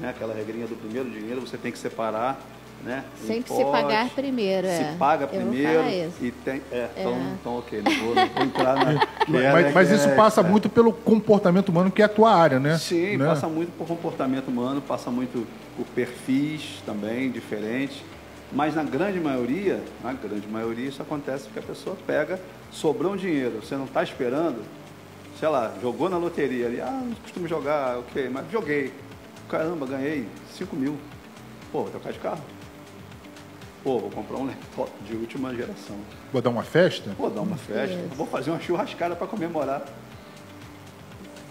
né, 0.00 0.08
aquela 0.08 0.34
regrinha 0.34 0.66
do 0.66 0.74
primeiro 0.74 1.08
dinheiro, 1.08 1.40
você 1.40 1.56
tem 1.56 1.70
que 1.70 1.78
separar 1.78 2.40
né? 2.82 3.04
Sempre 3.26 3.54
se 3.54 3.64
pagar 3.64 4.08
primeiro, 4.10 4.66
Se 4.66 4.72
é. 4.72 4.94
paga 4.98 5.26
primeiro 5.26 5.82
e 6.20 6.30
tem. 6.44 6.60
É, 6.72 6.88
então, 6.98 7.12
É. 7.12 7.34
então 7.40 7.58
ok, 7.58 7.82
não 7.82 7.92
vou, 8.04 8.14
não 8.14 8.26
vou 8.28 8.42
entrar 8.44 8.74
na. 8.76 9.06
que 9.24 9.36
é, 9.36 9.52
Mas, 9.52 9.64
né, 9.66 9.72
mas 9.74 9.88
que 9.88 9.94
isso 9.94 10.08
é- 10.08 10.14
passa 10.14 10.40
é. 10.40 10.44
muito 10.44 10.68
pelo 10.68 10.92
comportamento 10.92 11.68
humano, 11.70 11.90
que 11.90 12.02
é 12.02 12.04
a 12.04 12.08
tua 12.08 12.34
área, 12.34 12.58
né? 12.60 12.76
Sim, 12.78 13.16
Né? 13.16 13.26
passa 13.26 13.46
muito 13.48 13.72
por 13.78 13.86
comportamento 13.86 14.48
humano, 14.48 14.82
passa 14.82 15.10
muito 15.10 15.46
por 15.76 15.86
perfis 15.86 16.82
também 16.84 17.30
diferentes. 17.30 18.02
Mas 18.52 18.74
na 18.74 18.84
grande 18.84 19.18
maioria, 19.18 19.82
na 20.02 20.12
grande 20.12 20.46
maioria, 20.46 20.88
isso 20.88 21.02
acontece 21.02 21.44
porque 21.44 21.58
a 21.58 21.62
pessoa 21.62 21.96
pega, 22.06 22.38
sobrou 22.70 23.12
um 23.14 23.16
dinheiro, 23.16 23.60
você 23.62 23.74
não 23.74 23.84
está 23.86 24.02
esperando, 24.02 24.62
sei 25.40 25.48
lá, 25.48 25.72
jogou 25.82 26.08
na 26.08 26.18
loteria 26.18 26.66
ali, 26.66 26.80
ah, 26.80 27.02
não 27.04 27.14
costumo 27.14 27.48
jogar, 27.48 27.98
ok, 27.98 28.28
mas 28.30 28.44
joguei. 28.52 28.92
Caramba, 29.48 29.86
ganhei 29.86 30.28
5 30.56 30.76
mil. 30.76 30.96
Pô, 31.72 31.80
vou 31.82 31.90
trocar 31.90 32.12
de 32.12 32.18
carro. 32.20 32.40
Pô, 33.84 33.98
vou 33.98 34.10
comprar 34.10 34.38
um 34.38 34.46
laptop 34.46 34.90
de 35.04 35.14
última 35.14 35.54
geração. 35.54 35.96
Vou 36.32 36.40
dar 36.40 36.48
uma 36.48 36.62
festa? 36.62 37.10
Vou 37.18 37.28
dar 37.28 37.42
uma 37.42 37.58
festa, 37.58 37.94
vou 38.16 38.26
fazer 38.26 38.50
uma 38.50 38.58
churrascada 38.58 39.14
para 39.14 39.26
comemorar. 39.26 39.84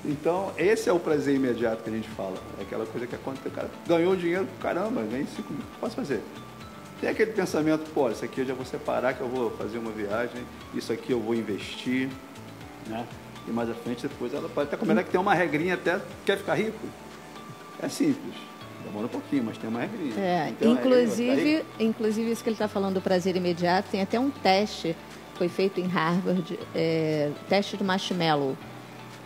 Então, 0.03 0.51
esse 0.57 0.89
é 0.89 0.91
o 0.91 0.99
prazer 0.99 1.35
imediato 1.35 1.83
que 1.83 1.91
a 1.91 1.93
gente 1.93 2.09
fala. 2.09 2.35
É 2.59 2.63
aquela 2.63 2.87
coisa 2.87 3.05
que 3.05 3.13
acontece. 3.13 3.47
O 3.47 3.51
cara 3.51 3.69
ganhou 3.87 4.15
dinheiro, 4.15 4.47
caramba, 4.59 5.03
ganhei 5.03 5.27
5 5.27 5.53
mil, 5.53 5.61
o 5.61 5.65
que 5.65 5.79
posso 5.79 5.95
fazer? 5.95 6.21
Tem 6.99 7.09
aquele 7.09 7.33
pensamento, 7.33 7.87
pô, 7.91 8.09
isso 8.09 8.25
aqui 8.25 8.41
eu 8.41 8.45
já 8.45 8.55
vou 8.55 8.65
separar, 8.65 9.13
que 9.13 9.21
eu 9.21 9.29
vou 9.29 9.51
fazer 9.51 9.77
uma 9.77 9.91
viagem, 9.91 10.43
isso 10.73 10.91
aqui 10.91 11.11
eu 11.11 11.19
vou 11.19 11.35
investir, 11.35 12.09
né? 12.87 13.05
E 13.47 13.51
mais 13.51 13.69
à 13.69 13.75
frente, 13.75 14.07
depois, 14.07 14.33
ela 14.33 14.49
pode 14.49 14.69
até 14.69 14.77
combinar 14.77 15.03
que 15.03 15.11
tem 15.11 15.19
uma 15.19 15.35
regrinha 15.35 15.75
até, 15.75 16.01
quer 16.25 16.37
ficar 16.37 16.55
rico? 16.55 16.87
É 17.81 17.87
simples. 17.89 18.33
Demora 18.85 19.05
um 19.05 19.09
pouquinho, 19.09 19.43
mas 19.45 19.57
tem 19.57 19.69
uma 19.69 19.79
regrinha. 19.81 20.13
É, 20.17 20.49
Então, 20.49 20.71
inclusive, 20.71 21.63
inclusive 21.79 22.31
isso 22.31 22.43
que 22.43 22.49
ele 22.49 22.55
está 22.55 22.67
falando 22.67 22.95
do 22.95 23.01
prazer 23.01 23.35
imediato, 23.35 23.89
tem 23.89 24.01
até 24.01 24.19
um 24.19 24.29
teste, 24.29 24.95
foi 25.35 25.47
feito 25.49 25.79
em 25.79 25.87
Harvard, 25.87 26.59
é, 26.75 27.31
teste 27.49 27.77
do 27.77 27.83
marshmallow. 27.83 28.55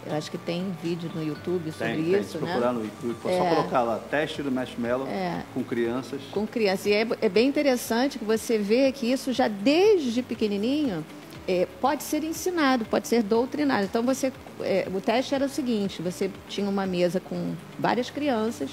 Eu 0.05 0.15
acho 0.15 0.31
que 0.31 0.37
tem 0.37 0.73
vídeo 0.81 1.11
no 1.13 1.21
YouTube 1.21 1.69
sobre 1.73 1.95
Tem, 1.95 2.03
tem. 2.05 2.21
isso, 2.21 2.31
Se 2.31 2.37
né? 2.37 2.45
procurar 2.51 2.71
no 2.71 2.81
YouTube, 2.81 3.15
é 3.25 3.37
só 3.37 3.55
colocar 3.55 3.81
lá, 3.81 3.99
teste 4.09 4.41
do 4.41 4.49
marshmallow 4.49 5.05
É. 5.07 5.41
com 5.53 5.61
crianças. 5.63 6.21
com 6.31 6.47
criança. 6.47 6.87
E 6.87 6.93
é, 6.93 7.07
é 7.21 7.27
bem 7.27 7.47
interessante 7.49 8.17
que 8.17 8.23
você 8.23 8.57
vê 8.57 8.89
que 8.93 9.11
isso 9.11 9.33
já 9.33 9.49
desde 9.49 10.21
pequenininho 10.21 11.03
é, 11.45 11.67
pode 11.81 12.03
ser 12.03 12.23
ensinado, 12.23 12.85
pode 12.85 13.07
ser 13.09 13.21
doutrinado. 13.21 13.83
Então 13.83 14.01
você, 14.03 14.31
é, 14.61 14.87
o 14.93 15.01
teste 15.01 15.35
era 15.35 15.45
o 15.45 15.49
seguinte: 15.49 16.01
você 16.01 16.31
tinha 16.47 16.69
uma 16.69 16.85
mesa 16.85 17.19
com 17.19 17.53
várias 17.77 18.09
crianças. 18.09 18.69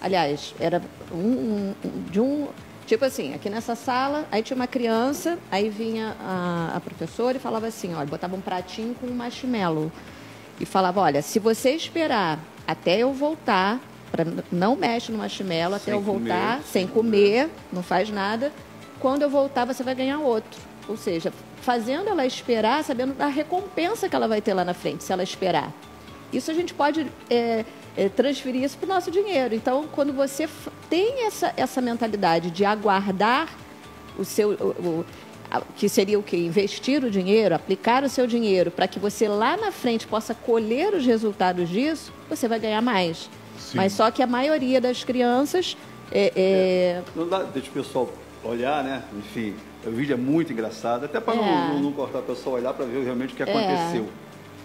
Aliás, 0.00 0.54
era 0.58 0.80
um, 1.12 1.74
um- 1.84 2.02
de 2.10 2.20
um 2.20 2.48
tipo 2.86 3.04
assim, 3.04 3.34
aqui 3.34 3.48
nessa 3.48 3.76
sala, 3.76 4.26
aí 4.32 4.42
tinha 4.42 4.56
uma 4.56 4.66
criança, 4.66 5.38
aí 5.50 5.68
vinha 5.68 6.16
a, 6.20 6.72
a 6.74 6.80
professora 6.80 7.36
e 7.36 7.40
falava 7.40 7.68
assim, 7.68 7.94
olha, 7.94 8.06
botava 8.06 8.34
um 8.34 8.40
pratinho 8.40 8.94
com 9.00 9.06
um 9.06 9.14
marshmallow 9.14 9.92
e 10.58 10.66
falava, 10.66 11.00
olha, 11.00 11.22
se 11.22 11.38
você 11.38 11.70
esperar 11.70 12.40
até 12.66 12.98
eu 12.98 13.12
voltar, 13.12 13.78
pra, 14.10 14.24
não 14.50 14.74
mexe 14.74 15.12
no 15.12 15.18
marshmallow 15.18 15.76
até 15.76 15.84
Sem 15.84 15.94
eu 15.94 16.00
voltar, 16.00 16.56
comer, 16.56 16.64
sem 16.66 16.86
comer, 16.88 17.50
não 17.72 17.82
faz 17.82 18.10
nada. 18.10 18.50
Quando 18.98 19.22
eu 19.22 19.30
voltar, 19.30 19.64
você 19.64 19.84
vai 19.84 19.94
ganhar 19.94 20.18
outro. 20.18 20.60
Ou 20.88 20.96
seja, 20.96 21.32
fazendo 21.62 22.08
ela 22.08 22.26
esperar, 22.26 22.82
sabendo 22.82 23.14
da 23.14 23.28
recompensa 23.28 24.08
que 24.08 24.16
ela 24.16 24.26
vai 24.26 24.40
ter 24.40 24.52
lá 24.52 24.64
na 24.64 24.74
frente, 24.74 25.04
se 25.04 25.12
ela 25.12 25.22
esperar. 25.22 25.72
Isso 26.32 26.50
a 26.50 26.54
gente 26.54 26.74
pode 26.74 27.06
é, 27.30 27.64
é, 27.96 28.08
transferir 28.08 28.62
isso 28.64 28.76
para 28.78 28.86
o 28.86 28.88
nosso 28.94 29.10
dinheiro. 29.10 29.54
Então, 29.54 29.86
quando 29.92 30.12
você 30.12 30.48
tem 30.88 31.26
essa, 31.26 31.52
essa 31.56 31.80
mentalidade 31.80 32.50
de 32.50 32.64
aguardar 32.64 33.48
o 34.18 34.24
seu. 34.24 34.50
o- 34.50 34.64
o- 35.00 35.06
a- 35.50 35.62
que 35.76 35.88
seria 35.88 36.16
o 36.18 36.22
quê? 36.22 36.36
Investir 36.36 37.02
o 37.04 37.10
dinheiro, 37.10 37.54
aplicar 37.54 38.04
o 38.04 38.08
seu 38.08 38.24
dinheiro 38.26 38.70
para 38.70 38.86
que 38.86 39.00
você 39.00 39.26
lá 39.26 39.56
na 39.56 39.72
frente 39.72 40.06
possa 40.06 40.32
colher 40.32 40.94
os 40.94 41.04
resultados 41.04 41.68
disso, 41.68 42.12
você 42.28 42.46
vai 42.46 42.60
ganhar 42.60 42.80
mais. 42.80 43.28
Sim. 43.58 43.76
Mas 43.76 43.92
só 43.92 44.10
que 44.12 44.22
a 44.22 44.26
maioria 44.28 44.80
das 44.80 45.02
crianças 45.02 45.76
é, 46.12 46.32
é, 46.36 47.02
Não 47.16 47.28
dá, 47.28 47.42
deixa 47.42 47.68
o 47.68 47.72
pessoal 47.72 48.08
olhar, 48.44 48.82
né? 48.84 49.02
Enfim, 49.18 49.54
o 49.84 49.90
vídeo 49.90 50.14
é 50.14 50.16
muito 50.16 50.52
engraçado, 50.52 51.04
até 51.04 51.18
para 51.20 51.34
É. 51.34 51.36
não, 51.36 51.68
não, 51.74 51.80
não 51.82 51.92
cortar 51.92 52.20
o 52.20 52.22
pessoal 52.22 52.54
olhar 52.56 52.72
para 52.72 52.84
ver 52.86 53.02
realmente 53.04 53.32
o 53.32 53.36
que 53.36 53.42
aconteceu. 53.42 54.08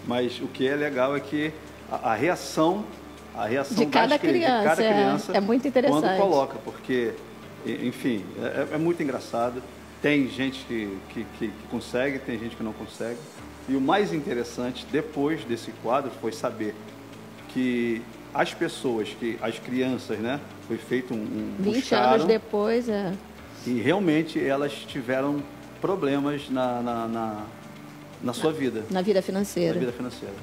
Mas 0.08 0.40
o 0.40 0.48
que 0.48 0.68
é 0.68 0.76
legal 0.76 1.16
é 1.16 1.20
que 1.20 1.52
a, 1.92 2.12
a 2.12 2.16
reação, 2.16 2.86
a 3.38 3.46
reação 3.46 3.78
De 3.78 3.86
cada 3.88 4.08
das 4.08 4.20
cri- 4.22 4.30
criança, 4.32 4.58
de 4.60 4.64
cada 4.66 4.84
é. 4.84 4.94
criança 4.94 5.32
É 5.38 5.40
muito 5.40 5.68
interessante. 5.68 6.02
quando 6.02 6.18
coloca, 6.18 6.58
porque, 6.64 7.14
enfim, 7.66 8.24
é, 8.42 8.76
é 8.76 8.78
muito 8.78 9.02
engraçado. 9.04 9.62
Tem 10.02 10.28
gente 10.30 10.64
que, 10.68 10.98
que, 11.10 11.26
que, 11.40 11.52
consegue, 11.70 12.20
tem 12.20 12.38
gente 12.40 12.56
que 12.56 12.64
não 12.64 12.74
consegue. 12.74 13.18
E 13.68 13.76
o 13.76 13.82
mais 13.82 14.14
interessante 14.14 14.86
depois 14.92 15.44
desse 15.44 15.72
quadro 15.84 16.12
foi 16.22 16.32
saber 16.32 16.76
que 17.50 18.02
as 18.34 18.54
pessoas, 18.54 19.10
que 19.20 19.40
as 19.42 19.58
crianças, 19.58 20.20
né? 20.20 20.40
Foi 20.68 20.78
feito 20.78 21.14
um, 21.14 21.18
um 21.18 21.56
20 21.60 21.74
buscaram, 21.76 22.14
anos 22.16 22.26
depois. 22.28 22.88
É, 22.90 23.14
e 23.66 23.80
realmente 23.82 24.40
elas 24.44 24.74
tiveram 24.74 25.42
problemas 25.82 26.50
na, 26.50 26.82
na, 26.82 27.08
na, 27.08 27.44
na 28.24 28.34
sua 28.34 28.52
vida, 28.52 28.84
na 28.92 29.02
vida 29.02 29.20
na 29.20 29.24
financeira. 29.24 29.80
vida 29.80 29.92
financeira. 29.92 30.36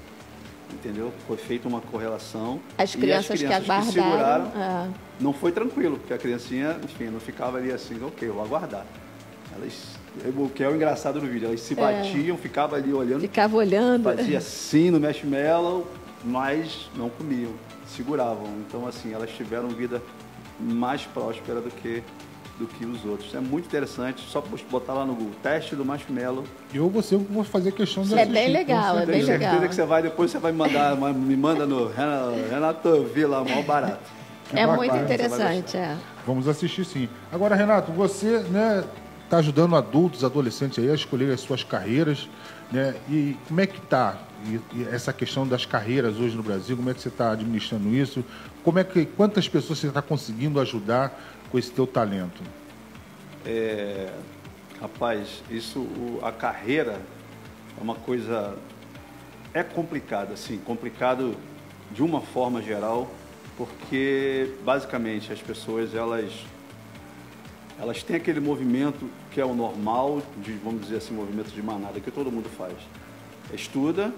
Entendeu? 0.72 1.12
Foi 1.26 1.36
feita 1.36 1.68
uma 1.68 1.80
correlação. 1.80 2.60
As 2.78 2.94
e 2.94 2.98
crianças, 2.98 3.38
que 3.38 3.46
aguardaram. 3.46 3.92
seguraram, 3.92 4.46
é. 4.56 4.88
não 5.20 5.32
foi 5.32 5.52
tranquilo, 5.52 5.98
porque 5.98 6.14
a 6.14 6.18
criancinha, 6.18 6.76
enfim, 6.82 7.04
não 7.04 7.20
ficava 7.20 7.58
ali 7.58 7.70
assim, 7.70 8.02
ok, 8.02 8.28
eu 8.28 8.34
vou 8.34 8.44
aguardar. 8.44 8.86
Elas, 9.54 9.98
o 10.34 10.48
que 10.48 10.64
é 10.64 10.68
o 10.68 10.74
engraçado 10.74 11.20
do 11.20 11.26
vídeo, 11.26 11.48
elas 11.48 11.60
se 11.60 11.74
batiam, 11.74 12.36
ficavam 12.38 12.78
ali 12.78 12.92
olhando, 12.92 13.20
Ficava 13.20 13.56
olhando. 13.56 14.04
fazia 14.04 14.38
assim 14.38 14.90
no 14.90 14.98
marshmallow, 14.98 15.86
mas 16.24 16.90
não 16.96 17.10
comiam, 17.10 17.52
seguravam. 17.86 18.46
Então, 18.66 18.86
assim, 18.86 19.12
elas 19.12 19.30
tiveram 19.30 19.68
vida 19.68 20.02
mais 20.58 21.02
próspera 21.04 21.60
do 21.60 21.70
que, 21.70 22.02
do 22.62 22.66
que 22.68 22.84
os 22.86 23.04
outros. 23.04 23.34
É 23.34 23.40
muito 23.40 23.66
interessante, 23.66 24.22
só 24.28 24.42
botar 24.70 24.94
lá 24.94 25.04
no 25.04 25.14
Google, 25.14 25.34
teste 25.42 25.74
do 25.74 25.84
marshmallow. 25.84 26.44
Eu 26.72 26.88
vou 26.88 27.02
ser, 27.02 27.16
vou 27.16 27.42
fazer 27.42 27.72
questão 27.72 28.04
de 28.04 28.14
É 28.14 28.22
assistir, 28.22 28.32
bem 28.32 28.48
legal, 28.52 28.98
é 28.98 29.06
bem 29.06 29.14
Tenho 29.16 29.26
certeza 29.26 29.52
legal. 29.52 29.68
que 29.68 29.74
você 29.74 29.84
vai, 29.84 30.02
depois 30.02 30.30
você 30.30 30.38
vai 30.38 30.52
me 30.52 30.58
mandar, 30.58 30.96
me 30.96 31.36
manda 31.36 31.66
no 31.66 31.88
Renato, 31.88 33.04
Vila, 33.04 33.44
mal 33.44 33.62
barato. 33.64 34.10
É 34.52 34.66
bacana, 34.66 34.76
muito 34.76 34.96
interessante, 34.96 35.76
é. 35.76 35.96
Vamos 36.26 36.46
assistir 36.46 36.84
sim. 36.84 37.08
Agora, 37.32 37.56
Renato, 37.56 37.90
você 37.90 38.38
né, 38.40 38.84
está 39.24 39.38
ajudando 39.38 39.74
adultos, 39.74 40.22
adolescentes 40.22 40.78
aí 40.78 40.90
a 40.90 40.94
escolher 40.94 41.32
as 41.32 41.40
suas 41.40 41.64
carreiras, 41.64 42.28
né? 42.70 42.94
E 43.08 43.36
como 43.48 43.60
é 43.60 43.66
que 43.66 43.78
está 43.78 44.18
essa 44.92 45.12
questão 45.12 45.46
das 45.46 45.64
carreiras 45.64 46.16
hoje 46.18 46.36
no 46.36 46.42
Brasil? 46.42 46.76
Como 46.76 46.90
é 46.90 46.94
que 46.94 47.00
você 47.00 47.08
está 47.08 47.32
administrando 47.32 47.88
isso? 47.88 48.24
Como 48.62 48.78
é 48.78 48.84
que 48.84 49.04
quantas 49.06 49.48
pessoas 49.48 49.78
você 49.78 49.88
está 49.88 50.02
conseguindo 50.02 50.60
ajudar 50.60 51.18
com 51.52 51.58
esse 51.58 51.70
teu 51.70 51.86
talento? 51.86 52.42
É, 53.44 54.10
rapaz, 54.80 55.42
isso, 55.50 55.80
o- 55.80 56.18
a 56.22 56.32
carreira 56.32 56.98
é 57.78 57.82
uma 57.82 57.94
coisa. 57.94 58.56
É 59.52 59.62
complicada, 59.62 60.34
sim, 60.34 60.56
complicado 60.64 61.36
de 61.90 62.02
uma 62.02 62.22
forma 62.22 62.62
geral, 62.62 63.10
porque 63.58 64.54
basicamente 64.64 65.30
as 65.30 65.42
pessoas 65.42 65.94
elas 65.94 66.32
elas 67.78 68.02
têm 68.02 68.16
aquele 68.16 68.38
movimento 68.40 69.10
que 69.32 69.40
é 69.40 69.44
o 69.44 69.54
normal, 69.54 70.22
de, 70.38 70.52
vamos 70.52 70.82
dizer 70.82 70.98
assim, 70.98 71.12
movimento 71.14 71.50
de 71.50 71.60
manada, 71.62 71.98
que 72.00 72.10
todo 72.10 72.30
mundo 72.30 72.48
faz. 72.56 72.74
Estuda, 73.52 74.12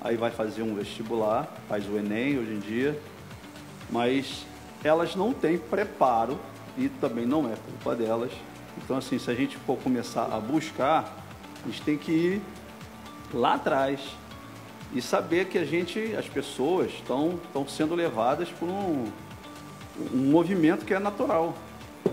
aí 0.00 0.16
vai 0.16 0.30
fazer 0.30 0.62
um 0.62 0.74
vestibular, 0.74 1.52
faz 1.68 1.84
o 1.88 1.96
Enem 1.98 2.38
hoje 2.38 2.52
em 2.52 2.60
dia, 2.60 2.98
mas 3.90 4.46
elas 4.84 5.16
não 5.16 5.32
têm 5.32 5.58
preparo 5.58 6.38
e 6.78 6.88
também 6.88 7.26
não 7.26 7.52
é 7.52 7.56
culpa 7.56 7.96
delas. 7.96 8.30
Então, 8.78 8.96
assim, 8.96 9.18
se 9.18 9.30
a 9.30 9.34
gente 9.34 9.56
for 9.58 9.76
começar 9.78 10.24
a 10.32 10.38
buscar, 10.38 11.14
a 11.64 11.68
gente 11.68 11.82
tem 11.82 11.98
que 11.98 12.12
ir 12.12 12.42
lá 13.34 13.54
atrás 13.54 14.00
e 14.94 15.02
saber 15.02 15.46
que 15.46 15.58
a 15.58 15.64
gente, 15.64 16.14
as 16.16 16.26
pessoas, 16.26 16.92
estão, 16.92 17.38
sendo 17.68 17.94
levadas 17.94 18.48
por 18.48 18.68
um, 18.68 19.06
um 20.14 20.30
movimento 20.30 20.84
que 20.84 20.94
é 20.94 20.98
natural. 20.98 21.54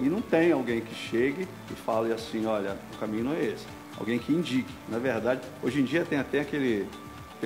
E 0.02 0.10
não 0.10 0.20
tem 0.20 0.52
alguém 0.52 0.82
que 0.82 0.94
chegue 0.94 1.48
e 1.72 1.74
fale 1.74 2.12
assim, 2.12 2.46
olha, 2.46 2.78
o 2.94 2.98
caminho 2.98 3.26
não 3.26 3.34
é 3.34 3.46
esse. 3.46 3.66
Alguém 3.98 4.20
que 4.20 4.34
indique. 4.34 4.72
Na 4.90 4.98
verdade, 4.98 5.42
hoje 5.64 5.80
em 5.80 5.84
dia 5.86 6.04
tem 6.04 6.20
até 6.20 6.42
aquele. 6.42 6.88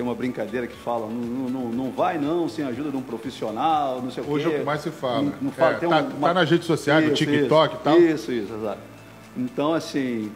Tem 0.00 0.06
uma 0.06 0.14
brincadeira 0.14 0.66
que 0.66 0.76
fala, 0.78 1.06
não, 1.08 1.50
não, 1.50 1.68
não- 1.68 1.90
vai 1.90 2.16
não 2.16 2.48
sem 2.48 2.64
a 2.64 2.68
ajuda 2.68 2.90
de 2.90 2.96
um 2.96 3.02
profissional, 3.02 4.00
não 4.00 4.10
sei 4.10 4.24
Hoje 4.26 4.46
o 4.46 4.48
é 4.48 4.50
quê. 4.52 4.56
o 4.56 4.58
que 4.60 4.64
mais 4.64 4.80
se 4.80 4.90
fala. 4.90 5.20
Não, 5.24 5.34
não 5.42 5.52
fala 5.52 5.72
É, 5.76 5.78
tá- 5.80 5.86
uma- 5.88 6.28
tá 6.28 6.32
nas 6.32 6.50
redes 6.50 6.66
sociais, 6.66 7.06
no 7.06 7.12
TikTok 7.14 7.74
e 7.74 7.78
tal. 7.80 7.98
Isso, 8.00 8.32
isso, 8.32 8.50
exato. 8.54 8.78
Então, 9.36 9.74
assim, 9.74 10.32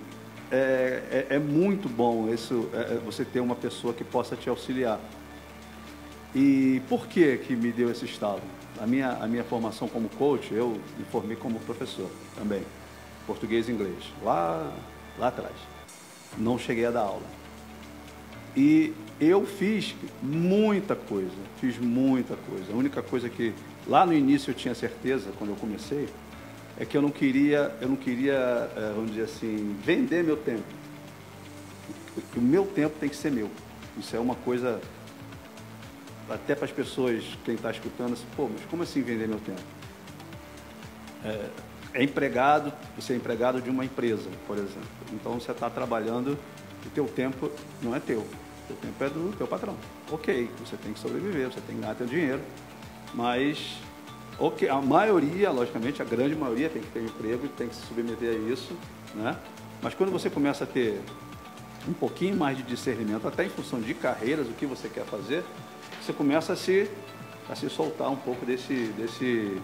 é, 0.52 1.26
é, 1.30 1.36
é 1.36 1.38
muito 1.38 1.88
bom 1.88 2.28
isso, 2.28 2.68
é, 2.74 2.76
é 2.76 3.00
você 3.02 3.24
ter 3.24 3.40
uma 3.40 3.54
pessoa 3.54 3.94
que 3.94 4.04
possa 4.04 4.36
te 4.36 4.50
auxiliar. 4.50 5.00
E 6.34 6.82
por 6.86 7.06
que 7.06 7.38
que 7.38 7.56
me 7.56 7.72
deu 7.72 7.90
esse 7.90 8.04
estalo? 8.04 8.42
A 8.78 8.86
minha, 8.86 9.12
a 9.12 9.26
minha 9.26 9.44
formação 9.44 9.88
como 9.88 10.10
coach, 10.10 10.52
eu 10.52 10.78
me 10.98 11.06
formei 11.10 11.38
como 11.38 11.58
professor 11.60 12.10
também. 12.36 12.60
português 13.26 13.66
e 13.70 13.72
inglês, 13.72 14.12
lá, 14.22 14.70
lá 15.18 15.28
atrás. 15.28 15.54
Não 16.36 16.58
cheguei 16.58 16.84
a 16.84 16.90
dar 16.90 17.00
aula. 17.00 17.22
E 18.54 18.92
eu 19.20 19.46
fiz 19.46 19.94
muita 20.22 20.96
coisa, 20.96 21.30
fiz 21.60 21.78
muita 21.78 22.36
coisa. 22.36 22.72
A 22.72 22.76
única 22.76 23.02
coisa 23.02 23.28
que 23.28 23.52
lá 23.86 24.04
no 24.04 24.12
início 24.12 24.50
eu 24.50 24.54
tinha 24.54 24.74
certeza, 24.74 25.30
quando 25.38 25.50
eu 25.50 25.56
comecei, 25.56 26.08
é 26.78 26.84
que 26.84 26.96
eu 26.96 27.02
não 27.02 27.10
queria, 27.10 27.74
eu 27.80 27.88
não 27.88 27.96
queria, 27.96 28.32
eh, 28.76 28.92
vamos 28.94 29.10
dizer 29.10 29.24
assim, 29.24 29.76
vender 29.84 30.24
meu 30.24 30.36
tempo. 30.36 30.64
O 32.36 32.40
meu 32.40 32.66
tempo 32.66 32.96
tem 32.98 33.08
que 33.08 33.16
ser 33.16 33.30
meu. 33.30 33.48
Isso 33.96 34.16
é 34.16 34.18
uma 34.18 34.34
coisa, 34.34 34.80
até 36.28 36.54
para 36.54 36.64
as 36.64 36.72
pessoas, 36.72 37.22
quem 37.44 37.54
está 37.54 37.70
escutando, 37.70 38.14
assim, 38.14 38.26
pô, 38.36 38.48
mas 38.48 38.64
como 38.68 38.82
assim 38.82 39.02
vender 39.02 39.28
meu 39.28 39.38
tempo? 39.38 39.62
É, 41.24 42.00
é 42.00 42.02
empregado, 42.02 42.72
você 42.96 43.12
é 43.12 43.16
empregado 43.16 43.62
de 43.62 43.70
uma 43.70 43.84
empresa, 43.84 44.28
por 44.48 44.56
exemplo. 44.56 44.82
Então 45.12 45.34
você 45.34 45.52
está 45.52 45.70
trabalhando, 45.70 46.36
o 46.84 46.90
teu 46.90 47.06
tempo 47.06 47.50
não 47.80 47.94
é 47.94 48.00
teu, 48.00 48.26
o 48.70 48.74
tempo 48.74 49.04
é 49.04 49.08
do 49.08 49.36
teu 49.36 49.46
patrão. 49.46 49.76
Ok, 50.10 50.50
você 50.64 50.76
tem 50.76 50.92
que 50.92 50.98
sobreviver, 50.98 51.50
você 51.50 51.60
tem 51.60 51.76
que 51.76 51.82
ganhar 51.82 51.94
teu 51.94 52.06
dinheiro, 52.06 52.40
mas 53.12 53.78
ok, 54.38 54.68
a 54.68 54.80
maioria, 54.80 55.50
logicamente, 55.50 56.02
a 56.02 56.04
grande 56.04 56.34
maioria 56.34 56.68
tem 56.68 56.82
que 56.82 56.88
ter 56.88 57.02
emprego 57.02 57.48
tem 57.48 57.68
que 57.68 57.74
se 57.74 57.82
submeter 57.86 58.30
a 58.30 58.52
isso, 58.52 58.76
né? 59.14 59.36
Mas 59.82 59.94
quando 59.94 60.10
você 60.10 60.30
começa 60.30 60.64
a 60.64 60.66
ter 60.66 61.00
um 61.86 61.92
pouquinho 61.92 62.36
mais 62.36 62.56
de 62.56 62.62
discernimento, 62.62 63.28
até 63.28 63.44
em 63.44 63.50
função 63.50 63.80
de 63.80 63.92
carreiras, 63.94 64.48
o 64.48 64.52
que 64.52 64.66
você 64.66 64.88
quer 64.88 65.04
fazer, 65.04 65.44
você 66.02 66.12
começa 66.12 66.54
a 66.54 66.56
se, 66.56 66.90
a 67.48 67.54
se 67.54 67.68
soltar 67.68 68.10
um 68.10 68.16
pouco 68.16 68.46
desse, 68.46 68.74
desse 68.96 69.58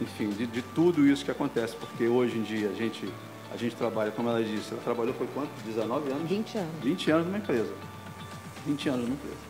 enfim, 0.00 0.30
de, 0.30 0.46
de 0.46 0.62
tudo 0.62 1.06
isso 1.06 1.24
que 1.24 1.30
acontece, 1.30 1.76
porque 1.76 2.06
hoje 2.06 2.38
em 2.38 2.42
dia 2.42 2.70
a 2.70 2.74
gente, 2.74 3.08
a 3.52 3.56
gente 3.56 3.74
trabalha, 3.76 4.10
como 4.10 4.28
ela 4.28 4.42
disse, 4.42 4.72
ela 4.72 4.82
trabalhou 4.82 5.14
foi 5.14 5.26
quanto? 5.28 5.50
19 5.64 6.10
anos? 6.10 6.28
20 6.28 6.58
anos. 6.58 6.70
20 6.82 7.10
anos 7.10 7.26
numa 7.26 7.38
empresa. 7.38 7.72
20 8.66 8.88
anos 8.88 9.00
numa 9.02 9.14
empresa. 9.14 9.48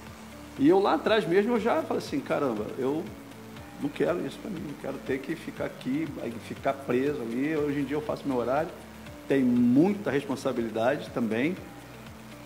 E 0.59 0.69
eu 0.69 0.81
lá 0.81 0.95
atrás 0.95 1.27
mesmo, 1.27 1.53
eu 1.53 1.61
já 1.61 1.83
falei 1.83 2.03
assim, 2.03 2.21
caramba, 2.21 2.67
eu 2.79 3.05
não 3.81 3.89
quero 3.89 4.25
isso 4.27 4.39
para 4.41 4.51
mim, 4.51 4.61
não 4.67 4.75
quero 4.81 4.99
ter 4.99 5.19
que 5.19 5.35
ficar 5.37 5.67
aqui, 5.67 6.07
ficar 6.49 6.73
preso 6.73 7.21
ali. 7.23 7.57
Hoje 7.57 7.81
em 7.81 7.85
dia 7.85 7.97
eu 7.97 8.01
faço 8.01 8.27
meu 8.27 8.37
horário, 8.37 8.71
tem 9.29 9.43
muita 9.43 10.11
responsabilidade 10.11 11.11
também, 11.11 11.57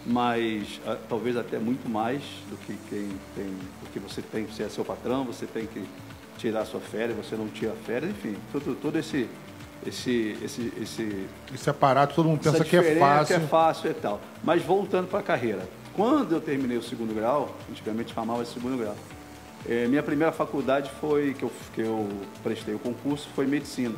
mas 0.05 0.81
ah, 0.87 0.97
talvez 1.09 1.37
até 1.37 1.59
muito 1.59 1.89
mais 1.89 2.23
do 2.51 2.57
que 2.59 2.77
quem 2.89 3.09
tem, 3.35 3.55
porque 3.81 3.99
você 3.99 4.21
tem, 4.21 4.45
você 4.45 4.65
é 4.65 4.69
seu 4.69 4.85
patrão, 4.85 5.25
você 5.25 5.47
tem 5.47 5.67
que 5.67 5.83
tirar 6.37 6.65
sua 6.65 6.81
férias, 6.81 7.17
você 7.17 7.37
não 7.37 7.49
tira 7.49 7.73
férias, 7.87 8.11
enfim, 8.11 8.37
todo, 8.51 8.75
todo 8.75 8.99
esse, 8.99 9.29
esse, 9.87 10.37
esse, 10.43 10.73
esse, 10.81 11.27
esse 11.55 11.71
aparato, 11.71 12.15
todo 12.15 12.29
mundo 12.29 12.41
pensa 12.43 12.65
que 12.65 12.77
é 12.77 12.97
fácil. 12.97 13.37
Que 13.39 13.45
é 13.45 13.47
fácil 13.47 13.91
e 13.91 13.95
tal. 13.95 14.21
Mas 14.43 14.63
voltando 14.63 15.09
para 15.09 15.19
a 15.19 15.23
carreira, 15.23 15.69
quando 15.95 16.33
eu 16.33 16.41
terminei 16.41 16.77
o 16.77 16.83
segundo 16.83 17.15
grau, 17.15 17.55
antigamente 17.71 18.15
chamava 18.15 18.43
de 18.43 18.51
segundo 18.51 18.79
grau, 18.79 18.97
é, 19.69 19.87
minha 19.87 20.03
primeira 20.03 20.33
faculdade 20.33 20.91
foi 21.01 21.35
que 21.35 21.45
eu, 21.45 21.53
que 21.75 21.81
eu 21.81 22.09
prestei 22.43 22.75
o 22.75 22.79
concurso 22.79 23.29
foi 23.35 23.47
medicina. 23.47 23.95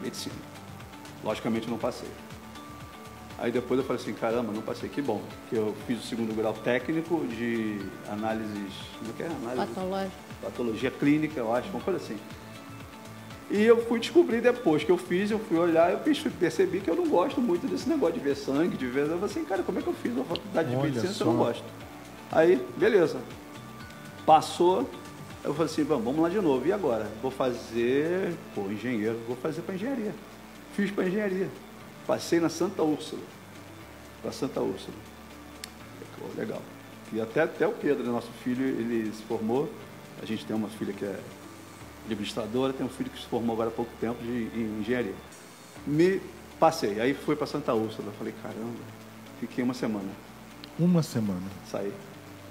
Medicina. 0.00 0.34
Logicamente 1.24 1.68
não 1.68 1.78
passei. 1.78 2.08
Aí 3.38 3.50
depois 3.50 3.80
eu 3.80 3.84
falei 3.84 4.00
assim, 4.00 4.12
caramba, 4.12 4.52
não 4.52 4.62
passei, 4.62 4.88
que 4.88 5.02
bom. 5.02 5.20
Que 5.50 5.56
eu 5.56 5.74
fiz 5.86 5.98
o 5.98 6.06
segundo 6.06 6.34
grau 6.34 6.52
técnico 6.52 7.26
de 7.26 7.80
análises. 8.08 8.72
Como 8.98 9.10
é 9.10 9.14
que 9.16 9.22
é? 9.22 9.26
Análise, 9.26 9.74
Patológica. 9.74 10.16
Patologia 10.42 10.90
clínica, 10.90 11.40
eu 11.40 11.54
acho, 11.54 11.68
uma 11.70 11.80
coisa 11.80 11.98
assim. 11.98 12.16
E 13.52 13.62
eu 13.64 13.84
fui 13.84 14.00
descobrir 14.00 14.40
depois 14.40 14.82
que 14.82 14.90
eu 14.90 14.96
fiz, 14.96 15.30
eu 15.30 15.38
fui 15.38 15.58
olhar, 15.58 15.92
eu 15.92 15.98
percebi 16.40 16.80
que 16.80 16.88
eu 16.88 16.96
não 16.96 17.06
gosto 17.06 17.38
muito 17.38 17.66
desse 17.66 17.86
negócio 17.86 18.14
de 18.14 18.20
ver 18.20 18.34
sangue, 18.34 18.78
de 18.78 18.86
ver. 18.86 19.02
Eu 19.02 19.08
falei 19.08 19.24
assim, 19.26 19.44
cara, 19.44 19.62
como 19.62 19.78
é 19.78 19.82
que 19.82 19.88
eu 19.88 19.92
fiz 19.92 20.10
uma 20.10 20.24
faculdade 20.24 20.70
de 20.70 20.74
Olha 20.74 20.84
medicina 20.84 21.12
se 21.12 21.20
eu 21.20 21.26
não 21.26 21.36
gosto? 21.36 21.62
Aí, 22.32 22.58
beleza. 22.78 23.20
Passou, 24.24 24.88
eu 25.44 25.52
falei 25.52 25.70
assim, 25.70 25.84
vamos 25.84 26.18
lá 26.18 26.30
de 26.30 26.40
novo. 26.40 26.66
E 26.66 26.72
agora? 26.72 27.06
Vou 27.20 27.30
fazer, 27.30 28.32
pô, 28.54 28.62
engenheiro, 28.70 29.20
vou 29.28 29.36
fazer 29.36 29.60
para 29.60 29.74
engenharia. 29.74 30.14
Fiz 30.74 30.90
para 30.90 31.06
engenharia. 31.06 31.50
Passei 32.06 32.40
na 32.40 32.48
Santa 32.48 32.82
Úrsula. 32.82 33.20
Para 34.22 34.32
Santa 34.32 34.62
Úrsula. 34.62 34.96
Legal. 36.38 36.62
E 37.12 37.20
até, 37.20 37.42
até 37.42 37.66
o 37.66 37.72
Pedro, 37.72 38.10
nosso 38.10 38.30
filho, 38.42 38.64
ele 38.64 39.12
se 39.12 39.22
formou. 39.24 39.68
A 40.22 40.24
gente 40.24 40.46
tem 40.46 40.56
uma 40.56 40.68
filha 40.68 40.94
que 40.94 41.04
é 41.04 41.18
administradora, 42.04 42.72
tem 42.72 42.84
um 42.84 42.88
filho 42.88 43.10
que 43.10 43.20
se 43.20 43.26
formou 43.26 43.54
agora 43.54 43.68
há 43.68 43.72
pouco 43.72 43.90
tempo 44.00 44.22
de, 44.22 44.48
em 44.54 44.80
engenharia. 44.80 45.14
Me 45.86 46.20
passei. 46.58 47.00
Aí 47.00 47.14
fui 47.14 47.34
para 47.36 47.46
Santa 47.46 47.74
Úrsula. 47.74 48.12
Falei, 48.18 48.34
caramba, 48.42 48.78
fiquei 49.40 49.62
uma 49.64 49.74
semana. 49.74 50.08
Uma 50.78 51.02
semana. 51.02 51.42
Saí. 51.70 51.92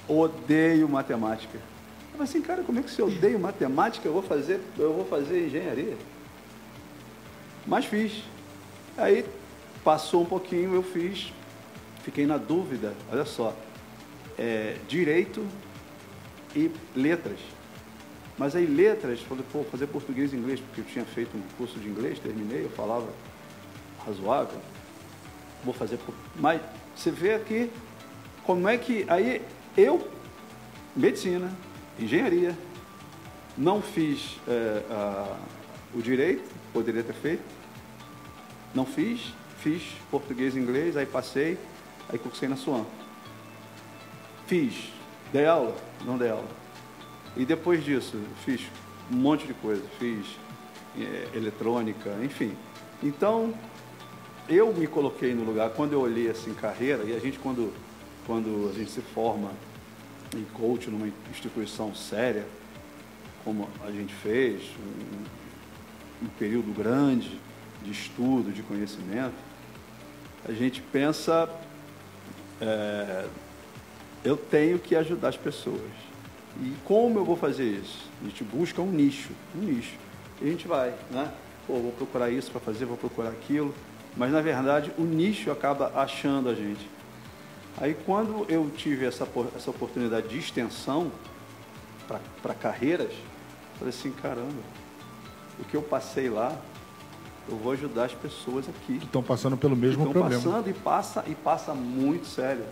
Odeio 0.07 0.87
matemática. 0.89 1.57
Eu 1.57 2.11
falei 2.11 2.23
assim, 2.23 2.41
cara, 2.41 2.63
como 2.63 2.79
é 2.79 2.83
que 2.83 2.91
se 2.91 3.01
odeio 3.01 3.39
matemática, 3.39 4.07
eu 4.07 4.13
vou 4.13 4.21
fazer, 4.21 4.59
eu 4.77 4.93
vou 4.93 5.05
fazer 5.05 5.47
engenharia? 5.47 5.97
Mas 7.65 7.85
fiz. 7.85 8.23
Aí 8.97 9.25
passou 9.83 10.23
um 10.23 10.25
pouquinho, 10.25 10.75
eu 10.75 10.83
fiz, 10.83 11.31
fiquei 12.03 12.25
na 12.25 12.37
dúvida, 12.37 12.93
olha 13.11 13.25
só, 13.25 13.55
é, 14.37 14.75
direito 14.87 15.45
e 16.55 16.69
letras. 16.95 17.39
Mas 18.41 18.55
aí 18.55 18.65
letras, 18.65 19.21
falei, 19.21 19.45
pô, 19.51 19.63
fazer 19.65 19.85
português 19.85 20.33
e 20.33 20.35
inglês, 20.35 20.59
porque 20.59 20.81
eu 20.81 20.85
tinha 20.85 21.05
feito 21.05 21.37
um 21.37 21.41
curso 21.59 21.77
de 21.79 21.87
inglês, 21.87 22.17
terminei, 22.17 22.65
eu 22.65 22.71
falava 22.71 23.07
razoável, 24.03 24.59
vou 25.63 25.71
fazer. 25.75 25.99
Mas 26.37 26.59
você 26.95 27.11
vê 27.11 27.35
aqui 27.35 27.69
como 28.43 28.67
é 28.67 28.79
que. 28.79 29.05
Aí 29.07 29.43
eu, 29.77 30.09
medicina, 30.95 31.51
engenharia, 31.99 32.57
não 33.55 33.79
fiz 33.79 34.39
é, 34.47 34.85
a, 34.89 35.37
o 35.93 36.01
direito, 36.01 36.49
poderia 36.73 37.03
ter 37.03 37.13
feito, 37.13 37.43
não 38.73 38.87
fiz, 38.87 39.35
fiz 39.59 39.83
português 40.09 40.55
e 40.55 40.59
inglês, 40.59 40.97
aí 40.97 41.05
passei, 41.05 41.59
aí 42.09 42.17
cursei 42.17 42.49
na 42.49 42.55
Suam. 42.55 42.87
Fiz, 44.47 44.91
dei 45.31 45.45
aula, 45.45 45.77
não 46.03 46.17
dei 46.17 46.31
aula. 46.31 46.60
E 47.35 47.45
depois 47.45 47.83
disso, 47.83 48.17
fiz 48.43 48.61
um 49.11 49.15
monte 49.15 49.47
de 49.47 49.53
coisa, 49.53 49.83
fiz 49.99 50.25
é, 50.97 51.29
eletrônica, 51.33 52.09
enfim. 52.23 52.55
Então, 53.01 53.53
eu 54.49 54.73
me 54.73 54.87
coloquei 54.87 55.33
no 55.33 55.43
lugar, 55.43 55.69
quando 55.71 55.93
eu 55.93 56.01
olhei 56.01 56.29
assim 56.29 56.53
carreira, 56.53 57.03
e 57.03 57.15
a 57.15 57.19
gente 57.19 57.39
quando, 57.39 57.73
quando 58.25 58.69
a 58.69 58.77
gente 58.77 58.91
se 58.91 59.01
forma 59.01 59.51
em 60.35 60.43
coach 60.53 60.89
numa 60.89 61.07
instituição 61.29 61.95
séria, 61.95 62.45
como 63.43 63.67
a 63.85 63.91
gente 63.91 64.13
fez, 64.13 64.61
um, 64.79 66.25
um 66.25 66.29
período 66.37 66.73
grande, 66.73 67.39
de 67.83 67.91
estudo, 67.91 68.51
de 68.51 68.61
conhecimento, 68.61 69.35
a 70.47 70.51
gente 70.51 70.81
pensa, 70.81 71.49
é, 72.59 73.25
eu 74.23 74.37
tenho 74.37 74.77
que 74.79 74.95
ajudar 74.95 75.29
as 75.29 75.37
pessoas. 75.37 76.10
E 76.59 76.75
como 76.83 77.19
eu 77.19 77.25
vou 77.25 77.35
fazer 77.35 77.63
isso? 77.63 78.09
A 78.21 78.25
gente 78.25 78.43
busca 78.43 78.81
um 78.81 78.91
nicho, 78.91 79.31
um 79.55 79.59
nicho. 79.59 79.95
E 80.41 80.47
a 80.47 80.51
gente 80.51 80.67
vai, 80.67 80.93
né? 81.09 81.31
Pô, 81.65 81.75
vou 81.75 81.91
procurar 81.91 82.29
isso 82.29 82.51
para 82.51 82.59
fazer, 82.59 82.85
vou 82.85 82.97
procurar 82.97 83.29
aquilo. 83.29 83.73
Mas, 84.17 84.31
na 84.31 84.41
verdade, 84.41 84.91
o 84.97 85.03
nicho 85.03 85.51
acaba 85.51 85.91
achando 85.95 86.49
a 86.49 86.53
gente. 86.53 86.89
Aí, 87.77 87.95
quando 88.05 88.45
eu 88.49 88.69
tive 88.75 89.05
essa, 89.05 89.27
essa 89.55 89.69
oportunidade 89.69 90.27
de 90.27 90.37
extensão 90.37 91.11
para 92.41 92.53
carreiras, 92.53 93.13
falei 93.79 93.93
assim, 93.93 94.11
caramba, 94.11 94.61
o 95.59 95.63
que 95.63 95.75
eu 95.75 95.81
passei 95.81 96.29
lá 96.29 96.59
eu 97.49 97.57
vou 97.57 97.73
ajudar 97.73 98.05
as 98.05 98.13
pessoas 98.13 98.67
aqui. 98.69 98.99
Que 98.99 99.05
estão 99.05 99.23
passando 99.23 99.57
pelo 99.57 99.75
mesmo 99.75 100.03
estão 100.03 100.11
problema. 100.11 100.35
Estão 100.35 100.51
passando 100.53 100.69
e 100.69 100.73
passa, 100.73 101.23
e 101.27 101.35
passa 101.35 101.73
muito 101.73 102.27
sério. 102.27 102.65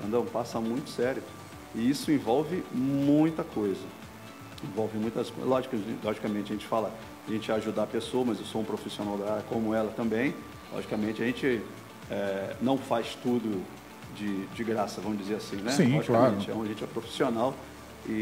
Xandão, 0.00 0.24
passa 0.24 0.60
muito 0.60 0.90
sério. 0.90 1.22
E 1.74 1.90
isso 1.90 2.10
envolve 2.10 2.62
muita 2.72 3.44
coisa. 3.44 3.80
Envolve 4.64 4.98
muitas 4.98 5.30
coisas. 5.30 5.48
Lógico, 5.48 5.76
logicamente 6.02 6.52
a 6.52 6.56
gente 6.56 6.66
fala, 6.66 6.92
a 7.26 7.30
gente 7.30 7.50
ajudar 7.52 7.84
a 7.84 7.86
pessoa, 7.86 8.24
mas 8.24 8.38
eu 8.38 8.44
sou 8.44 8.60
um 8.60 8.64
profissional 8.64 9.16
da 9.16 9.32
área 9.32 9.44
como 9.48 9.74
ela 9.74 9.92
também. 9.92 10.34
Logicamente 10.72 11.22
a 11.22 11.26
gente 11.26 11.62
é, 12.10 12.56
não 12.60 12.76
faz 12.76 13.16
tudo 13.22 13.62
de, 14.16 14.46
de 14.46 14.64
graça, 14.64 15.00
vamos 15.00 15.18
dizer 15.18 15.36
assim, 15.36 15.56
né? 15.56 15.70
Sim, 15.72 16.00
claro. 16.04 16.36
A 16.36 16.66
gente 16.66 16.82
é 16.82 16.86
profissional 16.86 17.54
e, 18.06 18.12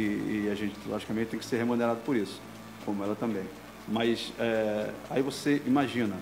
e 0.45 0.49
a 0.51 0.55
gente, 0.55 0.77
logicamente, 0.87 1.31
tem 1.31 1.39
que 1.39 1.47
ser 1.47 1.57
remunerado 1.57 2.01
por 2.05 2.17
isso, 2.17 2.41
como 2.85 3.03
ela 3.03 3.15
também. 3.15 3.45
Mas 3.89 4.33
é, 4.39 4.91
aí 5.09 5.23
você 5.23 5.63
imagina, 5.65 6.17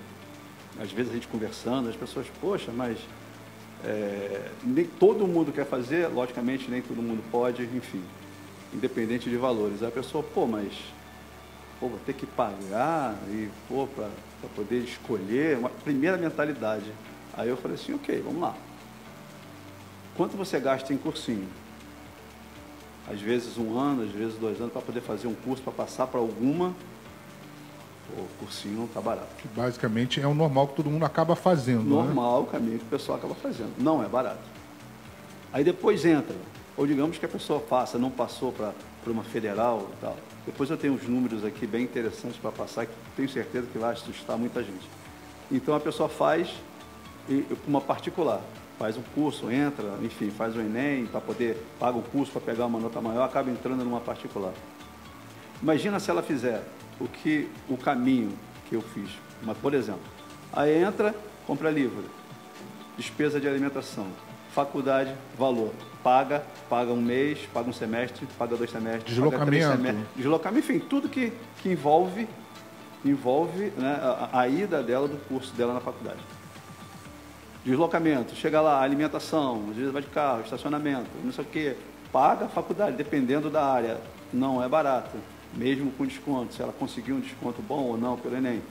às 0.79 0.91
vezes 0.91 1.11
a 1.11 1.15
gente 1.15 1.27
conversando, 1.27 1.89
as 1.89 1.95
pessoas, 1.95 2.27
poxa, 2.39 2.71
mas 2.71 2.97
é, 3.85 4.49
nem 4.63 4.85
todo 4.85 5.27
mundo 5.27 5.51
quer 5.51 5.65
fazer, 5.65 6.07
logicamente 6.07 6.69
nem 6.69 6.81
todo 6.81 7.01
mundo 7.01 7.23
pode, 7.31 7.63
enfim, 7.63 8.01
independente 8.73 9.29
de 9.29 9.37
valores. 9.37 9.83
Aí 9.83 9.89
a 9.89 9.91
pessoa, 9.91 10.23
pô, 10.23 10.47
mas 10.47 10.73
pô, 11.79 11.89
vou 11.89 11.99
ter 12.05 12.13
que 12.13 12.25
pagar 12.25 13.15
e, 13.29 13.49
pô, 13.69 13.87
para 13.87 14.09
poder 14.55 14.79
escolher, 14.79 15.57
uma 15.57 15.69
primeira 15.69 16.17
mentalidade. 16.17 16.91
Aí 17.33 17.47
eu 17.47 17.57
falei 17.57 17.75
assim, 17.75 17.93
ok, 17.93 18.21
vamos 18.25 18.41
lá. 18.41 18.55
Quanto 20.15 20.35
você 20.35 20.59
gasta 20.59 20.93
em 20.93 20.97
cursinho? 20.97 21.47
Às 23.07 23.21
vezes 23.21 23.57
um 23.57 23.77
ano, 23.77 24.03
às 24.03 24.11
vezes 24.11 24.35
dois 24.35 24.59
anos, 24.59 24.73
para 24.73 24.81
poder 24.81 25.01
fazer 25.01 25.27
um 25.27 25.35
curso, 25.35 25.61
para 25.61 25.73
passar 25.73 26.07
para 26.07 26.19
alguma. 26.19 26.73
O 28.17 28.27
cursinho 28.39 28.77
não 28.77 28.85
está 28.85 29.01
barato. 29.01 29.27
Que 29.37 29.47
basicamente 29.47 30.21
é 30.21 30.27
o 30.27 30.33
normal 30.33 30.67
que 30.67 30.75
todo 30.75 30.89
mundo 30.89 31.03
acaba 31.05 31.35
fazendo. 31.35 31.83
né? 31.83 31.89
Normal, 31.89 32.43
o 32.43 32.45
caminho 32.45 32.77
que 32.79 32.85
o 32.85 32.89
pessoal 32.89 33.17
acaba 33.17 33.33
fazendo. 33.35 33.73
Não 33.77 34.03
é 34.03 34.07
barato. 34.07 34.39
Aí 35.51 35.63
depois 35.63 36.05
entra, 36.05 36.35
ou 36.77 36.85
digamos 36.85 37.17
que 37.17 37.25
a 37.25 37.29
pessoa 37.29 37.59
passa, 37.59 37.97
não 37.97 38.11
passou 38.11 38.51
para 38.51 38.73
uma 39.07 39.23
federal 39.23 39.87
e 39.93 40.01
tal. 40.01 40.15
Depois 40.45 40.69
eu 40.69 40.77
tenho 40.77 40.93
uns 40.93 41.03
números 41.07 41.43
aqui 41.43 41.65
bem 41.65 41.83
interessantes 41.83 42.37
para 42.37 42.51
passar, 42.51 42.85
que 42.85 42.93
tenho 43.15 43.27
certeza 43.29 43.65
que 43.71 43.77
vai 43.77 43.93
assustar 43.93 44.37
muita 44.37 44.61
gente. 44.63 44.87
Então 45.51 45.73
a 45.75 45.79
pessoa 45.79 46.07
faz 46.09 46.49
e- 47.27 47.45
uma 47.67 47.81
particular, 47.81 48.41
faz 48.77 48.97
um 48.97 49.01
curso, 49.15 49.49
entra, 49.49 49.95
enfim, 50.03 50.29
faz 50.29 50.55
o 50.55 50.59
Enem 50.59 51.05
para 51.07 51.21
poder, 51.21 51.57
paga 51.79 51.97
o 51.97 52.01
curso 52.03 52.31
para 52.33 52.41
pegar 52.41 52.65
uma 52.67 52.79
nota 52.79 53.01
maior, 53.01 53.23
acaba 53.23 53.49
entrando 53.49 53.83
numa 53.83 53.99
particular. 54.01 54.53
Imagina 55.61 55.99
se 55.99 56.11
ela 56.11 56.21
fizer 56.21 56.61
o 56.99 57.07
que 57.07 57.49
o 57.69 57.77
caminho 57.77 58.37
que 58.69 58.75
eu 58.75 58.81
fiz. 58.81 59.09
Mas, 59.43 59.57
por 59.57 59.73
exemplo, 59.73 60.01
aí 60.53 60.83
entra, 60.83 61.13
compra 61.45 61.69
livro, 61.69 62.03
despesa 62.97 63.39
de 63.39 63.47
alimentação, 63.47 64.07
faculdade, 64.53 65.13
valor, 65.37 65.71
paga, 66.03 66.43
paga 66.69 66.91
um 66.91 67.01
mês, 67.01 67.39
paga 67.53 67.69
um 67.69 67.73
semestre, 67.73 68.25
paga 68.37 68.55
dois 68.55 68.71
semestres, 68.71 69.17
paga 69.17 69.45
três 69.45 69.63
Deslocamento. 69.63 69.83
semestres, 69.83 70.15
deslocamento, 70.15 70.59
enfim, 70.71 70.79
tudo 70.79 71.09
que, 71.09 71.33
que 71.61 71.69
envolve 71.69 72.27
envolve 73.03 73.71
né, 73.77 73.99
a, 74.01 74.39
a 74.39 74.47
ida 74.47 74.81
dela 74.81 75.07
do 75.07 75.17
curso 75.27 75.53
dela 75.53 75.73
na 75.73 75.79
faculdade. 75.79 76.19
Deslocamento, 77.63 78.35
chega 78.35 78.61
lá, 78.61 78.81
alimentação, 78.81 79.63
às 79.69 79.75
vezes 79.75 79.91
vai 79.91 80.01
de 80.01 80.07
carro, 80.09 80.41
estacionamento, 80.41 81.09
não 81.23 81.31
sei 81.31 81.43
o 81.43 81.47
quê. 81.47 81.75
Paga 82.11 82.45
a 82.45 82.49
faculdade, 82.49 82.95
dependendo 82.95 83.49
da 83.49 83.65
área. 83.65 83.99
Não 84.31 84.63
é 84.63 84.67
barato, 84.67 85.17
mesmo 85.55 85.91
com 85.93 86.05
desconto, 86.05 86.53
se 86.53 86.61
ela 86.61 86.73
conseguir 86.73 87.13
um 87.13 87.19
desconto 87.19 87.61
bom 87.61 87.83
ou 87.83 87.97
não 87.97 88.17
pelo 88.17 88.35
Enem. 88.35 88.61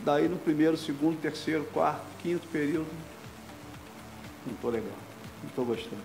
Daí 0.00 0.28
no 0.28 0.36
primeiro, 0.36 0.76
segundo, 0.76 1.18
terceiro, 1.20 1.64
quarto, 1.72 2.02
quinto 2.22 2.46
período, 2.48 2.88
não 4.46 4.54
estou 4.54 4.70
legal, 4.70 4.92
não 5.42 5.48
estou 5.48 5.64
gostando. 5.64 6.02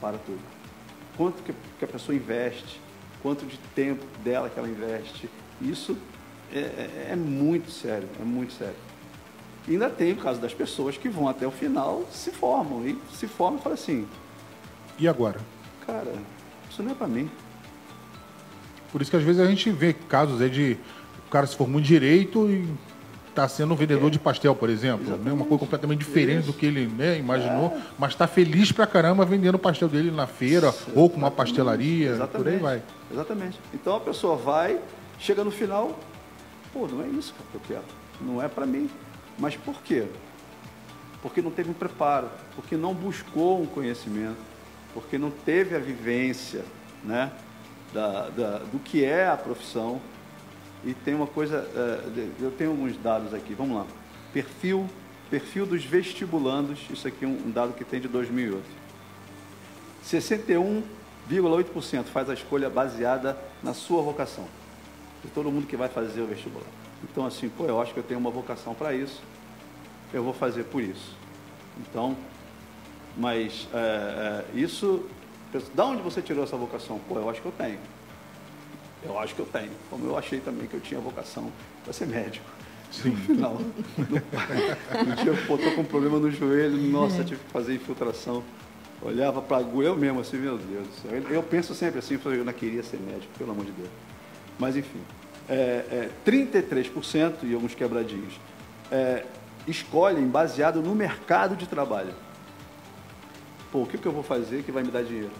Para 0.00 0.16
tudo. 0.18 0.40
Quanto 1.16 1.42
que, 1.42 1.54
que 1.78 1.84
a 1.84 1.88
pessoa 1.88 2.14
investe, 2.16 2.80
quanto 3.22 3.44
de 3.46 3.56
tempo 3.74 4.04
dela 4.22 4.48
que 4.50 4.58
ela 4.58 4.68
investe, 4.68 5.28
isso 5.60 5.96
é, 6.52 6.58
é- 6.58 7.08
é 7.12 7.16
muito 7.16 7.70
sério, 7.70 8.08
é 8.20 8.24
muito 8.24 8.52
sério. 8.54 8.74
E 9.68 9.72
ainda 9.72 9.88
tem 9.88 10.12
o 10.12 10.16
caso 10.16 10.40
das 10.40 10.52
pessoas 10.52 10.96
que 10.98 11.08
vão 11.08 11.28
até 11.28 11.46
o 11.46 11.50
final, 11.50 12.04
se 12.10 12.30
formam, 12.30 12.86
e 12.86 12.98
se 13.14 13.26
formam 13.26 13.58
e 13.58 13.62
falam 13.62 13.74
assim, 13.78 14.06
E 14.98 15.06
agora? 15.08 15.40
cara, 15.86 16.12
isso 16.70 16.82
não 16.82 16.92
é 16.92 16.94
para 16.94 17.06
mim. 17.08 17.30
Por 18.94 19.02
isso 19.02 19.10
que 19.10 19.16
às 19.16 19.24
vezes 19.24 19.40
a 19.40 19.46
gente 19.48 19.68
vê 19.70 19.92
casos 19.92 20.40
aí 20.40 20.48
de 20.48 20.78
o 21.26 21.28
cara 21.28 21.48
se 21.48 21.56
formou 21.56 21.80
em 21.80 21.82
direito 21.82 22.48
e 22.48 22.64
está 23.28 23.48
sendo 23.48 23.74
um 23.74 23.76
vendedor 23.76 24.08
de 24.08 24.20
pastel, 24.20 24.54
por 24.54 24.70
exemplo. 24.70 25.16
Né? 25.16 25.32
Uma 25.32 25.44
coisa 25.44 25.58
completamente 25.58 25.98
diferente 25.98 26.42
Isso. 26.44 26.52
do 26.52 26.56
que 26.56 26.64
ele 26.64 26.86
né, 26.86 27.18
imaginou, 27.18 27.76
mas 27.98 28.12
está 28.12 28.28
feliz 28.28 28.70
pra 28.70 28.86
caramba 28.86 29.24
vendendo 29.24 29.56
o 29.56 29.58
pastel 29.58 29.88
dele 29.88 30.12
na 30.12 30.28
feira 30.28 30.72
ou 30.94 31.10
com 31.10 31.16
uma 31.16 31.28
pastelaria, 31.32 32.14
por 32.30 32.46
aí 32.46 32.56
vai. 32.58 32.82
Exatamente. 33.10 33.58
Então 33.74 33.96
a 33.96 34.00
pessoa 34.00 34.36
vai, 34.36 34.78
chega 35.18 35.42
no 35.42 35.50
final, 35.50 35.98
pô, 36.72 36.86
não 36.86 37.02
é 37.02 37.08
isso 37.08 37.34
que 37.50 37.56
eu 37.56 37.60
quero. 37.66 37.84
Não 38.20 38.40
é 38.40 38.46
para 38.46 38.64
mim. 38.64 38.88
Mas 39.36 39.56
por 39.56 39.82
quê? 39.82 40.04
Porque 41.20 41.42
não 41.42 41.50
teve 41.50 41.68
um 41.68 41.74
preparo, 41.74 42.28
porque 42.54 42.76
não 42.76 42.94
buscou 42.94 43.60
um 43.60 43.66
conhecimento, 43.66 44.38
porque 44.92 45.18
não 45.18 45.32
teve 45.32 45.74
a 45.74 45.80
vivência 45.80 46.64
né, 47.02 47.32
da, 47.94 48.28
da- 48.30 48.58
do 48.58 48.78
que 48.80 49.04
é 49.04 49.28
a 49.28 49.36
profissão. 49.36 50.00
E 50.84 50.92
tem 50.92 51.14
uma 51.14 51.26
coisa, 51.26 51.62
de- 52.14 52.30
eu 52.44 52.50
tenho 52.50 52.70
alguns 52.70 52.96
dados 52.98 53.32
aqui, 53.32 53.54
vamos 53.54 53.76
lá. 53.78 53.86
Perfil, 54.32 54.86
perfil 55.30 55.64
dos 55.64 55.82
vestibulandos, 55.84 56.80
isso 56.90 57.06
aqui 57.08 57.24
é 57.24 57.28
um 57.28 57.50
dado 57.50 57.72
que 57.72 57.84
tem 57.84 58.00
de 58.00 58.08
2008. 58.08 58.62
61,8% 60.04 62.04
faz 62.04 62.28
a 62.28 62.34
escolha 62.34 62.68
baseada 62.68 63.38
na 63.62 63.72
sua 63.72 64.02
vocação. 64.02 64.44
De 65.22 65.30
todo 65.30 65.50
mundo 65.50 65.66
que 65.66 65.76
vai 65.76 65.88
fazer 65.88 66.20
o 66.20 66.26
vestibular. 66.26 66.66
Então, 67.02 67.24
assim, 67.24 67.48
pô, 67.48 67.64
eu 67.64 67.80
acho 67.80 67.94
que 67.94 68.00
eu 68.00 68.04
tenho 68.04 68.20
uma 68.20 68.30
vocação 68.30 68.74
para 68.74 68.92
isso, 68.94 69.22
eu 70.12 70.22
vou 70.22 70.34
fazer 70.34 70.64
por 70.64 70.82
isso. 70.82 71.16
Então, 71.80 72.14
mas 73.16 73.66
é, 73.72 73.78
é, 73.78 74.44
isso, 74.58 75.06
da 75.74 75.84
onde 75.84 76.02
você 76.02 76.20
tirou 76.22 76.44
essa 76.44 76.56
vocação? 76.56 77.00
Pô, 77.08 77.18
eu 77.18 77.28
acho 77.28 77.40
que 77.40 77.46
eu 77.46 77.52
tenho. 77.52 77.78
Eu 79.04 79.18
acho 79.18 79.34
que 79.34 79.40
eu 79.40 79.46
tenho. 79.46 79.70
Como 79.90 80.06
eu 80.06 80.16
achei 80.16 80.40
também 80.40 80.66
que 80.66 80.74
eu 80.74 80.80
tinha 80.80 81.00
vocação 81.00 81.50
para 81.82 81.92
ser 81.92 82.06
médico. 82.06 82.46
Sim. 82.90 83.10
No 83.10 83.16
final, 83.16 83.54
no, 83.98 84.04
no 85.10 85.16
dia 85.16 85.32
eu 85.32 85.36
pô, 85.46 85.58
tô 85.58 85.70
com 85.72 85.80
um 85.80 85.84
problema 85.84 86.18
no 86.18 86.30
joelho, 86.30 86.76
nossa, 86.76 87.24
tive 87.24 87.40
que 87.40 87.50
fazer 87.50 87.74
infiltração. 87.74 88.42
Olhava 89.02 89.42
para 89.42 89.58
agulha, 89.58 89.88
eu 89.88 89.96
mesmo 89.96 90.20
assim, 90.20 90.36
meu 90.38 90.56
Deus 90.56 90.86
do 90.86 90.94
céu. 90.94 91.10
Eu, 91.30 91.42
penso 91.42 91.74
sempre 91.74 91.98
assim, 91.98 92.18
eu 92.24 92.44
não 92.44 92.52
queria 92.52 92.82
ser 92.82 92.98
médico, 92.98 93.32
pelo 93.36 93.50
amor 93.50 93.64
de 93.64 93.72
Deus. 93.72 93.90
Mas 94.58 94.76
enfim, 94.76 95.00
é, 95.48 95.52
é, 95.90 96.10
33% 96.24 97.34
e 97.42 97.52
alguns 97.52 97.74
quebradinhos 97.74 98.34
é, 98.90 99.24
escolhem 99.66 100.26
baseado 100.26 100.80
no 100.80 100.94
mercado 100.94 101.56
de 101.56 101.66
trabalho. 101.66 102.14
Pô, 103.74 103.80
o 103.82 103.86
que, 103.88 103.98
que 103.98 104.06
eu 104.06 104.12
vou 104.12 104.22
fazer 104.22 104.62
que 104.62 104.70
vai 104.70 104.84
me 104.84 104.90
dar 104.92 105.02
dinheiro? 105.02 105.32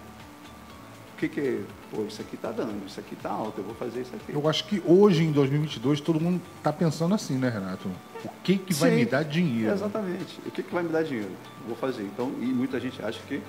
O 1.14 1.16
que 1.16 1.28
que, 1.28 1.64
pô, 1.88 2.02
isso 2.02 2.20
aqui 2.20 2.34
está 2.34 2.50
dando, 2.50 2.84
isso 2.84 2.98
aqui 2.98 3.14
está 3.14 3.30
alto, 3.30 3.60
eu 3.60 3.64
vou 3.64 3.76
fazer 3.76 4.00
isso 4.00 4.10
aqui. 4.12 4.32
Eu 4.34 4.48
acho 4.48 4.64
que 4.66 4.82
hoje, 4.84 5.22
em 5.22 5.30
2022, 5.30 6.00
todo 6.00 6.18
mundo 6.18 6.42
está 6.58 6.72
pensando 6.72 7.14
assim, 7.14 7.38
né, 7.38 7.48
Renato? 7.48 7.88
O 8.24 8.28
que, 8.42 8.58
que 8.58 8.74
vai 8.74 8.90
Sim, 8.90 8.96
me 8.96 9.04
dar 9.04 9.22
dinheiro? 9.22 9.72
Exatamente. 9.72 10.40
O 10.44 10.50
que, 10.50 10.64
que 10.64 10.74
vai 10.74 10.82
me 10.82 10.88
dar 10.88 11.04
dinheiro? 11.04 11.30
Vou 11.64 11.76
fazer. 11.76 12.02
Então, 12.02 12.32
e 12.40 12.46
muita 12.46 12.80
gente 12.80 13.00
acha 13.04 13.20
que 13.28 13.40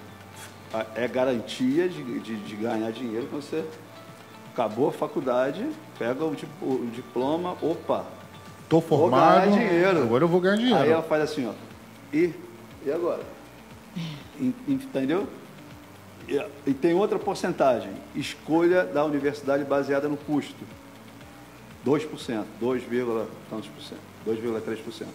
é 0.94 1.08
garantia 1.08 1.90
de, 1.90 2.20
de, 2.20 2.36
de 2.36 2.56
ganhar 2.56 2.92
dinheiro 2.92 3.26
quando 3.32 3.42
você 3.42 3.66
acabou 4.54 4.90
a 4.90 4.92
faculdade, 4.92 5.68
pega 5.98 6.24
o, 6.24 6.38
o 6.62 6.92
diploma, 6.94 7.58
opa, 7.60 8.06
Tô 8.70 8.80
vou 8.82 9.00
formado, 9.00 9.50
ganhar 9.50 9.68
dinheiro. 9.68 10.04
agora 10.04 10.24
eu 10.24 10.28
vou 10.28 10.40
ganhar 10.40 10.58
dinheiro. 10.58 10.78
Aí 10.78 10.92
ela 10.92 11.02
faz 11.02 11.24
assim, 11.24 11.48
ó. 11.48 11.54
E, 12.14 12.32
e 12.86 12.92
agora? 12.92 13.34
En- 14.40 14.54
Entendeu? 14.68 15.28
E, 16.66 16.74
tem 16.74 16.94
outra 16.94 17.20
porcentagem. 17.20 17.92
Escolha 18.16 18.84
da 18.84 19.04
universidade 19.06 19.64
baseada 19.64 20.08
no 20.10 20.18
custo. 20.18 20.66
2%, 21.86 22.46
2, 22.60 22.84
vírgula 22.84 23.28
tantos 23.50 23.70
por 23.70 23.82
cento, 23.84 24.00
2,3%. 24.26 25.06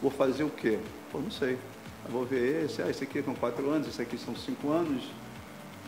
Vou 0.00 0.10
fazer 0.10 0.44
o 0.44 0.48
quê? 0.48 0.78
Pô, 1.12 1.18
não 1.18 1.30
sei. 1.30 1.58
Eu 2.06 2.10
vou 2.10 2.24
ver 2.24 2.64
esse, 2.64 2.80
ah, 2.80 2.88
esse 2.88 3.04
aqui 3.04 3.22
com 3.22 3.34
4 3.34 3.68
anos, 3.70 3.86
esse 3.86 4.00
aqui 4.00 4.16
são 4.16 4.34
5 4.34 4.70
anos. 4.70 5.02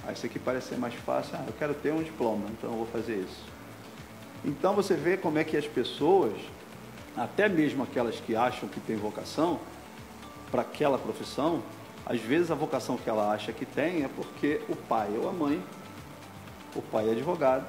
Ah, 0.06 0.12
esse 0.12 0.26
aqui 0.26 0.38
parece 0.38 0.68
ser 0.68 0.76
mais 0.76 0.92
fácil. 0.94 1.34
Ah, 1.34 1.44
eu 1.46 1.54
quero 1.58 1.72
ter 1.72 1.92
um 1.94 2.02
diploma, 2.02 2.44
então 2.50 2.70
eu 2.70 2.76
vou 2.76 2.86
fazer 2.86 3.16
isso. 3.16 3.40
Então 4.44 4.74
você 4.74 4.94
vê 4.94 5.16
como 5.16 5.38
é 5.38 5.44
que 5.44 5.56
as 5.56 5.66
pessoas, 5.66 6.34
até 7.16 7.48
mesmo 7.48 7.82
aquelas 7.82 8.16
que 8.16 8.36
acham 8.36 8.68
que 8.68 8.80
têm 8.80 8.96
vocação 8.96 9.58
para 10.50 10.60
aquela 10.60 10.98
profissão, 10.98 11.62
às 12.06 12.20
vezes 12.20 12.50
a 12.50 12.54
vocação 12.54 12.96
que 12.96 13.08
ela 13.08 13.32
acha 13.32 13.52
que 13.52 13.64
tem 13.64 14.04
é 14.04 14.08
porque 14.08 14.60
o 14.68 14.76
pai 14.76 15.08
ou 15.16 15.28
a 15.28 15.32
mãe, 15.32 15.62
o 16.74 16.82
pai 16.82 17.08
é 17.08 17.12
advogado, 17.12 17.66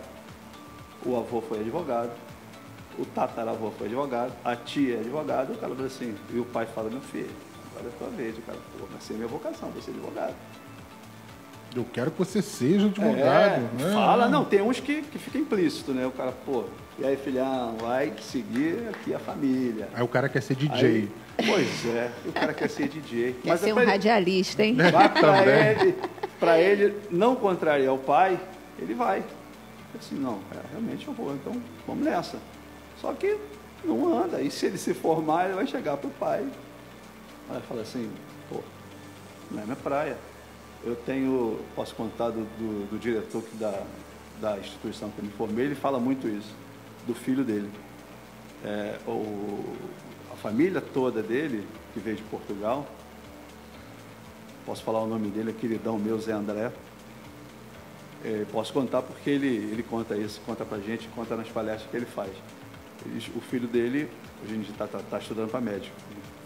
o 1.05 1.17
avô 1.17 1.41
foi 1.41 1.59
advogado, 1.59 2.11
o 2.97 3.05
tataravô 3.05 3.71
foi 3.71 3.87
advogado, 3.87 4.33
a 4.43 4.55
tia 4.55 4.97
é 4.97 4.99
advogada, 4.99 5.53
o 5.53 5.57
cara 5.57 5.75
fala 5.75 5.87
assim, 5.87 6.15
e 6.31 6.39
o 6.39 6.45
pai 6.45 6.65
fala, 6.65 6.89
meu 6.89 7.01
filho, 7.01 7.29
agora 7.71 7.87
é 7.87 7.89
a 7.89 7.97
tua 7.97 8.09
vez, 8.09 8.37
o 8.37 8.41
cara, 8.41 8.57
pô, 8.77 8.85
vai 8.85 9.01
ser 9.01 9.13
minha 9.13 9.27
vocação, 9.27 9.69
vai 9.69 9.81
ser 9.81 9.91
advogado. 9.91 10.35
Eu 11.75 11.86
quero 11.91 12.12
que 12.12 12.19
você 12.19 12.41
seja 12.41 12.86
advogado. 12.86 13.67
É, 13.79 13.83
né? 13.83 13.93
fala, 13.93 14.27
não, 14.27 14.45
tem 14.45 14.62
uns 14.62 14.79
que, 14.79 15.01
que 15.01 15.17
fica 15.17 15.38
implícito, 15.38 15.91
né? 15.91 16.05
O 16.05 16.12
cara, 16.12 16.31
pô, 16.31 16.65
e 16.99 17.05
aí, 17.05 17.17
filhão, 17.17 17.75
vai 17.79 18.13
seguir 18.21 18.89
aqui 18.89 19.13
a 19.13 19.19
família. 19.19 19.89
Aí 19.93 20.03
o 20.03 20.07
cara 20.07 20.29
quer 20.29 20.41
ser 20.41 20.55
DJ. 20.55 20.86
Aí, 20.86 21.12
pois 21.47 21.86
é, 21.88 22.12
o 22.27 22.31
cara 22.31 22.53
quer 22.53 22.69
ser 22.69 22.88
DJ. 22.88 23.36
Quer 23.41 23.57
ser 23.57 23.69
é 23.69 23.73
um 23.73 23.79
ele- 23.79 23.91
radialista, 23.91 24.63
hein? 24.63 24.75
Mas 24.75 25.19
para 25.19 25.47
ele, 25.47 25.95
pra 26.39 26.59
ele 26.59 26.95
não 27.09 27.36
contrariar 27.36 27.93
o 27.93 27.97
pai, 27.97 28.39
ele 28.77 28.93
vai. 28.93 29.23
Assim, 29.97 30.15
não, 30.15 30.39
é, 30.51 30.59
realmente 30.71 31.07
eu 31.07 31.13
vou, 31.13 31.33
então 31.33 31.59
vamos 31.88 32.05
nessa. 32.05 32.38
Só 33.01 33.12
que 33.13 33.38
não 33.83 34.15
anda. 34.15 34.41
E 34.41 34.51
se 34.51 34.67
ele 34.67 34.77
se 34.77 34.93
formar, 34.93 35.45
ele 35.45 35.55
vai 35.55 35.65
chegar 35.65 35.97
pro 35.97 36.09
pai. 36.12 36.45
Aí 37.49 37.62
fala 37.67 37.81
assim, 37.81 38.09
pô, 38.49 38.59
não 39.49 39.62
é 39.62 39.65
minha 39.65 39.75
praia. 39.75 40.17
Eu 40.85 40.95
tenho, 40.95 41.59
posso 41.75 41.95
contar 41.95 42.29
do, 42.29 42.41
do, 42.57 42.89
do 42.91 42.99
diretor 42.99 43.43
da, 43.53 43.83
da 44.41 44.57
instituição 44.57 45.09
que 45.09 45.19
eu 45.19 45.25
me 45.25 45.31
formei, 45.31 45.65
ele 45.65 45.75
fala 45.75 45.99
muito 45.99 46.27
isso, 46.27 46.53
do 47.07 47.13
filho 47.13 47.43
dele. 47.43 47.69
É, 48.65 48.97
o, 49.07 49.63
a 50.31 50.35
família 50.35 50.81
toda 50.81 51.23
dele, 51.23 51.65
que 51.93 51.99
veio 51.99 52.17
de 52.17 52.23
Portugal, 52.23 52.85
posso 54.65 54.83
falar 54.83 55.01
o 55.01 55.07
nome 55.07 55.29
dele, 55.29 55.51
é 55.51 55.53
queridão 55.53 55.97
meu, 55.97 56.19
Zé 56.19 56.33
André. 56.33 56.71
É, 58.25 58.45
posso 58.51 58.71
contar 58.73 59.01
porque 59.01 59.29
ele, 59.29 59.47
ele 59.47 59.83
conta 59.83 60.15
isso, 60.15 60.41
conta 60.45 60.65
pra 60.65 60.79
gente, 60.79 61.07
conta 61.09 61.35
nas 61.35 61.49
palestras 61.49 61.89
que 61.89 61.95
ele 61.95 62.05
faz. 62.05 62.31
Ele, 63.05 63.21
o 63.35 63.41
filho 63.41 63.67
dele, 63.67 64.09
hoje 64.43 64.55
em 64.55 64.61
dia 64.61 64.71
está 64.71 64.87
tá, 64.87 64.99
tá 64.99 65.17
estudando 65.17 65.49
para 65.49 65.59
médico. 65.61 65.95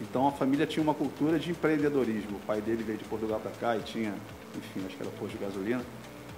Então 0.00 0.28
a 0.28 0.32
família 0.32 0.66
tinha 0.66 0.82
uma 0.82 0.94
cultura 0.94 1.38
de 1.38 1.50
empreendedorismo. 1.50 2.36
O 2.36 2.40
pai 2.40 2.60
dele 2.60 2.82
veio 2.82 2.98
de 2.98 3.04
Portugal 3.04 3.40
para 3.40 3.50
cá 3.52 3.76
e 3.76 3.80
tinha, 3.80 4.14
enfim, 4.56 4.86
acho 4.86 4.96
que 4.96 5.02
era 5.02 5.10
posto 5.12 5.36
de 5.36 5.44
gasolina. 5.44 5.82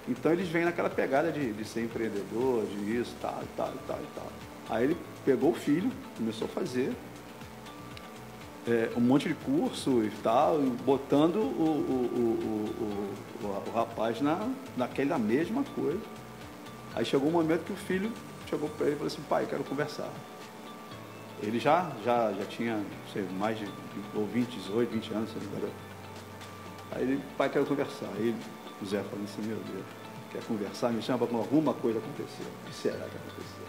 Então 0.09 0.33
eles 0.33 0.49
vêm 0.49 0.64
naquela 0.64 0.88
pegada 0.88 1.31
de, 1.31 1.53
de 1.53 1.64
ser 1.64 1.83
empreendedor, 1.83 2.64
de 2.66 2.96
isso, 2.96 3.14
tal, 3.20 3.42
tal, 3.57 3.73
tal 3.87 3.99
e 3.99 4.14
tal. 4.14 4.27
Aí 4.68 4.85
ele 4.85 4.96
pegou 5.25 5.51
o 5.51 5.55
filho, 5.55 5.90
começou 6.16 6.46
a 6.46 6.49
fazer 6.49 6.92
é, 8.66 8.90
um 8.96 9.01
monte 9.01 9.29
de 9.29 9.35
curso 9.35 10.03
e 10.03 10.11
tal, 10.23 10.59
botando 10.85 11.37
o, 11.37 11.40
o, 11.40 13.12
o, 13.42 13.68
o, 13.68 13.73
rapaz 13.75 14.20
na, 14.20 14.49
naquela 14.77 15.18
mesma 15.18 15.64
coisa. 15.75 16.01
Aí 16.94 17.05
chegou 17.05 17.29
um 17.29 17.33
momento 17.33 17.64
que 17.64 17.73
o 17.73 17.77
filho 17.77 18.12
chegou 18.49 18.68
para 18.70 18.87
ele 18.87 18.94
e 18.94 18.99
falou 18.99 19.07
assim, 19.07 19.23
pai, 19.29 19.46
quero 19.49 19.64
conversar. 19.64 20.11
Ele 21.42 21.59
já, 21.59 21.90
já, 22.05 22.33
já 22.33 22.44
tinha, 22.46 22.85
sei, 23.12 23.26
mais 23.38 23.59
de, 23.59 23.66
ou 24.14 24.26
20, 24.26 24.50
18, 24.50 24.90
20 24.90 25.14
anos, 25.14 25.31
sei 25.31 25.42
lá. 25.61 25.68
Aí 26.92 27.03
ele, 27.03 27.22
pai, 27.37 27.48
quero 27.48 27.64
conversar. 27.64 28.09
Aí 28.16 28.35
o 28.83 28.87
Zé 28.87 29.03
falou 29.03 29.24
assim, 29.24 29.42
meu 29.42 29.57
Deus, 29.57 29.85
quer 30.31 30.42
conversar? 30.44 30.90
Me 30.90 31.00
chama 31.00 31.26
para 31.26 31.37
alguma 31.37 31.72
coisa 31.72 31.98
acontecer. 31.98 32.42
O 32.42 32.68
que 32.68 32.74
será 32.74 32.96
que 32.96 33.16
aconteceu? 33.16 33.64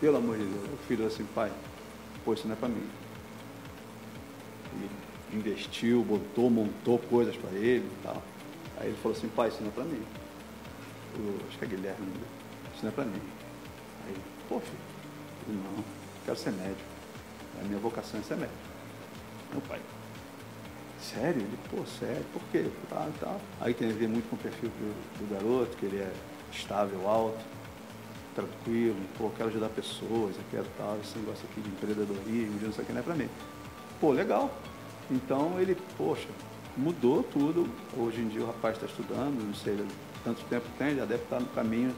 Pelo 0.00 0.16
amor 0.16 0.38
de 0.38 0.44
Deus. 0.44 0.64
O 0.72 0.76
filho 0.88 1.06
assim, 1.06 1.24
pai, 1.34 1.52
pô, 2.24 2.34
isso 2.34 2.48
não 2.48 2.54
é 2.54 2.58
para 2.58 2.68
mim. 2.68 2.88
Ele 4.74 4.90
investiu, 5.32 6.02
botou, 6.02 6.50
montou 6.50 6.98
coisas 6.98 7.36
para 7.36 7.50
ele 7.50 7.86
e 7.86 8.02
tal. 8.02 8.22
Aí 8.78 8.88
ele 8.88 8.96
falou 8.96 9.16
assim, 9.16 9.28
pai, 9.28 9.48
isso 9.48 9.58
não 9.60 9.68
é 9.68 9.72
para 9.72 9.84
mim. 9.84 10.02
Eu, 11.16 11.36
acho 11.48 11.58
que 11.58 11.64
é 11.64 11.68
Guilherme, 11.68 12.06
isso 12.74 12.82
não 12.82 12.88
é 12.90 12.92
para 12.92 13.04
mim. 13.04 13.22
Aí, 14.06 14.16
pô, 14.48 14.58
filho, 14.58 14.78
não, 15.48 15.84
quero 16.24 16.36
ser 16.36 16.50
médico. 16.50 16.93
A 17.60 17.64
minha 17.64 17.78
vocação 17.78 18.20
é 18.20 18.22
ser 18.22 18.36
médico. 18.36 18.58
Meu 19.52 19.60
pai, 19.62 19.80
sério? 21.00 21.40
Ele, 21.42 21.58
pô, 21.70 21.84
sério, 21.86 22.24
por 22.32 22.42
quê? 22.50 22.66
Tá, 22.88 23.08
tá. 23.20 23.36
Aí 23.60 23.74
tem 23.74 23.90
a 23.90 23.92
ver 23.92 24.08
muito 24.08 24.28
com 24.28 24.36
o 24.36 24.38
perfil 24.38 24.68
do, 24.68 25.18
do 25.18 25.34
garoto, 25.34 25.76
que 25.76 25.86
ele 25.86 25.98
é 25.98 26.12
estável, 26.52 27.08
alto, 27.08 27.38
tranquilo, 28.34 28.96
pô, 29.16 29.30
quero 29.36 29.48
ajudar 29.48 29.68
pessoas, 29.68 30.36
eu 30.36 30.44
quero 30.50 30.66
tal, 30.76 30.98
esse 31.02 31.16
negócio 31.18 31.44
aqui 31.50 31.60
de 31.60 31.68
empreendedorismo, 31.68 32.58
de 32.58 32.64
não 32.64 32.72
sei 32.72 32.84
o 32.84 32.86
que 32.86 32.92
não 32.92 33.00
é 33.00 33.04
para 33.04 33.14
mim. 33.14 33.28
Pô, 34.00 34.10
legal. 34.10 34.50
Então 35.10 35.60
ele, 35.60 35.76
poxa, 35.96 36.28
mudou 36.76 37.22
tudo. 37.22 37.68
Hoje 37.96 38.20
em 38.20 38.28
dia 38.28 38.42
o 38.42 38.46
rapaz 38.46 38.74
está 38.76 38.86
estudando, 38.86 39.44
não 39.44 39.54
sei 39.54 39.76
tanto 40.24 40.42
tempo 40.44 40.66
tem, 40.78 40.96
já 40.96 41.04
deve 41.04 41.22
estar 41.22 41.38
no 41.38 41.46
caminho 41.48 41.94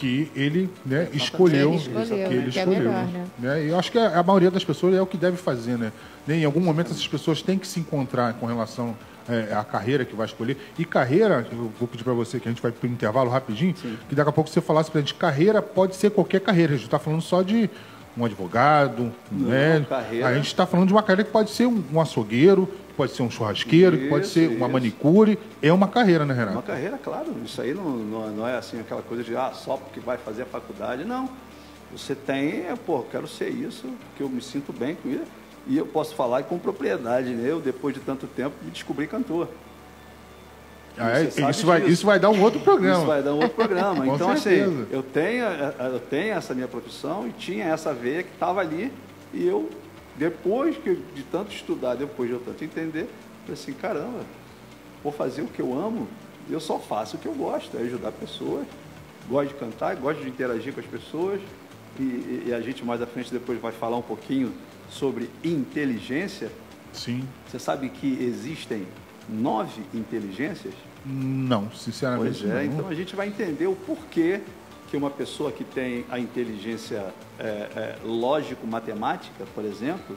que 0.00 0.30
ele 0.34 0.70
né, 0.86 1.08
escolheu, 1.12 1.68
ele 1.72 1.76
escolheu, 1.76 2.06
que 2.06 2.14
ele 2.14 2.36
né, 2.38 2.44
é 2.44 2.48
escolheu. 2.48 2.78
melhor, 2.78 3.04
né? 3.06 3.24
Né? 3.38 3.64
E 3.64 3.68
eu 3.68 3.78
acho 3.78 3.92
que 3.92 3.98
a, 3.98 4.18
a 4.18 4.22
maioria 4.22 4.50
das 4.50 4.64
pessoas 4.64 4.94
é 4.94 5.02
o 5.02 5.06
que 5.06 5.18
deve 5.18 5.36
fazer, 5.36 5.76
né? 5.76 5.92
Em 6.26 6.44
algum 6.44 6.60
momento 6.60 6.90
essas 6.90 7.06
pessoas 7.06 7.42
têm 7.42 7.58
que 7.58 7.66
se 7.66 7.78
encontrar 7.80 8.32
com 8.34 8.46
relação 8.46 8.96
é, 9.28 9.52
à 9.54 9.62
carreira 9.62 10.04
que 10.04 10.16
vai 10.16 10.24
escolher. 10.26 10.56
E 10.78 10.84
carreira, 10.86 11.46
eu 11.52 11.70
vou 11.78 11.86
pedir 11.86 12.02
para 12.02 12.14
você 12.14 12.40
que 12.40 12.48
a 12.48 12.50
gente 12.50 12.62
vai 12.62 12.72
para 12.72 12.88
o 12.88 12.90
intervalo 12.90 13.28
rapidinho, 13.30 13.74
Sim. 13.76 13.98
que 14.08 14.14
daqui 14.14 14.30
a 14.30 14.32
pouco 14.32 14.48
você 14.48 14.60
falasse 14.62 14.90
para 14.90 15.00
a 15.00 15.02
gente, 15.02 15.14
carreira 15.14 15.60
pode 15.60 15.94
ser 15.96 16.10
qualquer 16.10 16.40
carreira. 16.40 16.72
A 16.72 16.76
gente 16.76 16.86
está 16.86 16.98
falando 16.98 17.20
só 17.20 17.42
de 17.42 17.68
um 18.16 18.24
advogado, 18.24 19.02
um 19.02 19.12
Não, 19.30 19.50
médico. 19.50 19.90
carreira- 19.90 20.26
A 20.28 20.34
gente 20.34 20.46
está 20.46 20.66
falando 20.66 20.86
de 20.88 20.94
uma 20.94 21.02
carreira 21.02 21.24
que 21.24 21.30
pode 21.30 21.50
ser 21.50 21.66
um, 21.66 21.82
um 21.92 22.00
açougueiro, 22.00 22.68
pode 22.92 23.12
ser 23.12 23.22
um 23.22 23.30
churrasqueiro, 23.30 23.98
que 23.98 24.08
pode 24.08 24.24
Isso, 24.24 24.34
ser 24.34 24.48
uma 24.48 24.66
isso. 24.66 24.68
manicure. 24.68 25.38
É 25.62 25.72
uma 25.72 25.88
carreira, 25.88 26.24
né, 26.24 26.34
Renato? 26.34 26.52
Uma 26.52 26.62
carreira, 26.62 26.98
claro. 26.98 27.34
Isso 27.44 27.60
aí 27.60 27.74
não, 27.74 27.90
não, 27.90 28.30
não 28.30 28.48
é 28.48 28.56
assim 28.56 28.80
aquela 28.80 29.02
coisa 29.02 29.22
de 29.22 29.36
ah, 29.36 29.52
só 29.52 29.76
porque 29.76 30.00
vai 30.00 30.16
fazer 30.18 30.42
a 30.42 30.46
faculdade. 30.46 31.04
Não. 31.04 31.28
Você 31.92 32.14
tem, 32.14 32.66
é, 32.66 32.74
pô, 32.86 33.02
quero 33.10 33.26
ser 33.26 33.48
isso, 33.48 33.88
que 34.16 34.22
eu 34.22 34.28
me 34.28 34.40
sinto 34.40 34.72
bem 34.72 34.94
com 34.94 35.08
isso. 35.08 35.30
E 35.66 35.76
eu 35.76 35.86
posso 35.86 36.14
falar 36.14 36.42
com 36.44 36.58
propriedade, 36.58 37.30
né? 37.30 37.50
Eu, 37.50 37.60
depois 37.60 37.94
de 37.94 38.00
tanto 38.00 38.26
tempo, 38.26 38.54
me 38.62 38.70
descobri 38.70 39.06
cantor. 39.06 39.48
Ah, 40.96 41.18
é? 41.18 41.24
Isso, 41.24 41.66
vai, 41.66 41.82
isso 41.86 42.06
vai 42.06 42.18
dar 42.18 42.30
um 42.30 42.42
outro 42.42 42.60
programa. 42.60 42.98
Isso 42.98 43.06
vai 43.06 43.22
dar 43.22 43.32
um 43.32 43.36
outro 43.36 43.50
programa. 43.50 44.06
Então, 44.10 44.36
certeza. 44.36 44.70
assim, 44.70 44.86
eu 44.90 45.02
tenho, 45.02 45.44
eu 45.44 46.00
tenho 46.00 46.34
essa 46.34 46.54
minha 46.54 46.68
profissão 46.68 47.26
e 47.26 47.32
tinha 47.32 47.64
essa 47.66 47.92
veia 47.92 48.22
que 48.22 48.32
estava 48.32 48.60
ali. 48.60 48.92
E 49.32 49.46
eu, 49.46 49.68
depois 50.16 50.76
que 50.76 50.88
eu- 50.90 51.02
de 51.14 51.22
tanto 51.24 51.52
estudar, 51.54 51.94
depois 51.94 52.28
de 52.28 52.34
eu 52.34 52.40
tanto 52.40 52.62
entender, 52.64 53.08
falei 53.46 53.54
assim, 53.54 53.72
caramba, 53.72 54.20
vou 55.02 55.12
fazer 55.12 55.42
o 55.42 55.46
que 55.46 55.60
eu 55.60 55.72
amo, 55.78 56.06
eu 56.48 56.60
só 56.60 56.78
faço 56.78 57.16
o 57.16 57.18
que 57.20 57.26
eu 57.26 57.34
gosto, 57.34 57.76
é 57.76 57.80
ajudar 57.82 58.12
pessoas. 58.12 58.66
Gosto 59.28 59.48
de 59.48 59.54
cantar, 59.54 59.94
gosto 59.96 60.22
de 60.22 60.28
interagir 60.28 60.72
com 60.72 60.80
as 60.80 60.86
pessoas. 60.86 61.40
E, 61.98 62.02
e- 62.02 62.44
e 62.48 62.54
a 62.54 62.60
gente 62.60 62.84
mais 62.84 63.00
à 63.02 63.06
frente 63.06 63.30
depois 63.32 63.60
vai 63.60 63.72
falar 63.72 63.96
um 63.96 64.02
pouquinho 64.02 64.52
sobre 64.88 65.28
inteligência. 65.44 66.50
Sim. 66.92 67.22
Você 67.48 67.58
sabe 67.58 67.88
que 67.90 68.18
existem 68.22 68.86
nove 69.28 69.82
inteligências? 69.94 70.74
Não, 71.06 71.70
sinceramente 71.72 72.40
Pois 72.40 72.50
é, 72.50 72.54
não. 72.64 72.72
então 72.72 72.88
a 72.88 72.94
gente 72.94 73.14
vai 73.14 73.28
entender 73.28 73.66
o 73.66 73.74
porquê 73.76 74.40
que 74.90 74.96
uma 74.96 75.10
pessoa 75.10 75.52
que 75.52 75.62
tem 75.62 76.04
a 76.10 76.18
inteligência 76.18 77.14
é, 77.38 77.44
é, 77.44 77.96
lógico-matemática, 78.04 79.46
por 79.54 79.64
exemplo, 79.64 80.16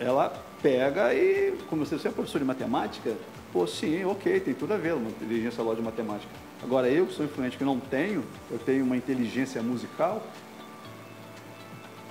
ela 0.00 0.30
pega 0.60 1.14
e, 1.14 1.56
como 1.70 1.86
você, 1.86 1.96
você 1.96 2.08
é 2.08 2.10
professor 2.10 2.40
de 2.40 2.44
matemática, 2.44 3.16
pô, 3.52 3.66
sim, 3.68 4.04
ok, 4.04 4.40
tem 4.40 4.52
tudo 4.52 4.74
a 4.74 4.76
ver, 4.76 4.94
uma 4.94 5.08
inteligência 5.08 5.62
lógico-matemática. 5.62 6.30
Agora, 6.62 6.88
eu 6.88 7.06
que 7.06 7.14
sou 7.14 7.24
influente, 7.24 7.56
que 7.56 7.64
não 7.64 7.78
tenho, 7.78 8.24
eu 8.50 8.58
tenho 8.58 8.84
uma 8.84 8.96
inteligência 8.96 9.62
musical, 9.62 10.26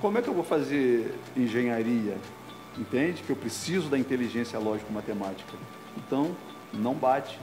como 0.01 0.17
é 0.17 0.21
que 0.21 0.29
eu 0.29 0.33
vou 0.33 0.43
fazer 0.43 1.13
engenharia? 1.35 2.17
Entende? 2.77 3.23
Que 3.23 3.29
eu 3.31 3.35
preciso 3.35 3.89
da 3.89 3.97
inteligência 3.97 4.57
lógico-matemática. 4.57 5.51
Então, 5.97 6.35
não 6.73 6.93
bate. 6.93 7.37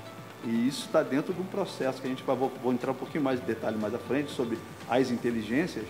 E 0.47 0.69
isso 0.69 0.87
está 0.87 1.03
dentro 1.03 1.33
de 1.33 1.41
um 1.41 1.45
processo 1.45 2.01
que 2.01 2.07
a 2.07 2.11
gente 2.11 2.23
vai 2.23 2.37
vou, 2.37 2.73
entrar 2.73 2.91
um 2.91 2.95
pouquinho 2.95 3.25
mais 3.25 3.41
de 3.41 3.47
detalhe 3.47 3.77
mais 3.77 3.95
à 3.95 3.99
frente 3.99 4.31
sobre 4.31 4.59
as 4.89 5.11
inteligências. 5.11 5.85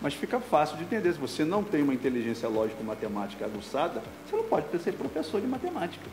Mas 0.00 0.14
fica 0.14 0.40
fácil 0.40 0.76
de 0.76 0.84
entender. 0.84 1.12
Se 1.12 1.18
você 1.18 1.44
não 1.44 1.62
tem 1.62 1.82
uma 1.82 1.92
inteligência 1.92 2.48
lógico-matemática 2.48 3.44
aguçada, 3.44 4.00
você 4.26 4.36
não 4.36 4.44
pode 4.44 4.66
ser 4.78 4.92
professor 4.92 5.40
de 5.40 5.46
matemática. 5.46 6.06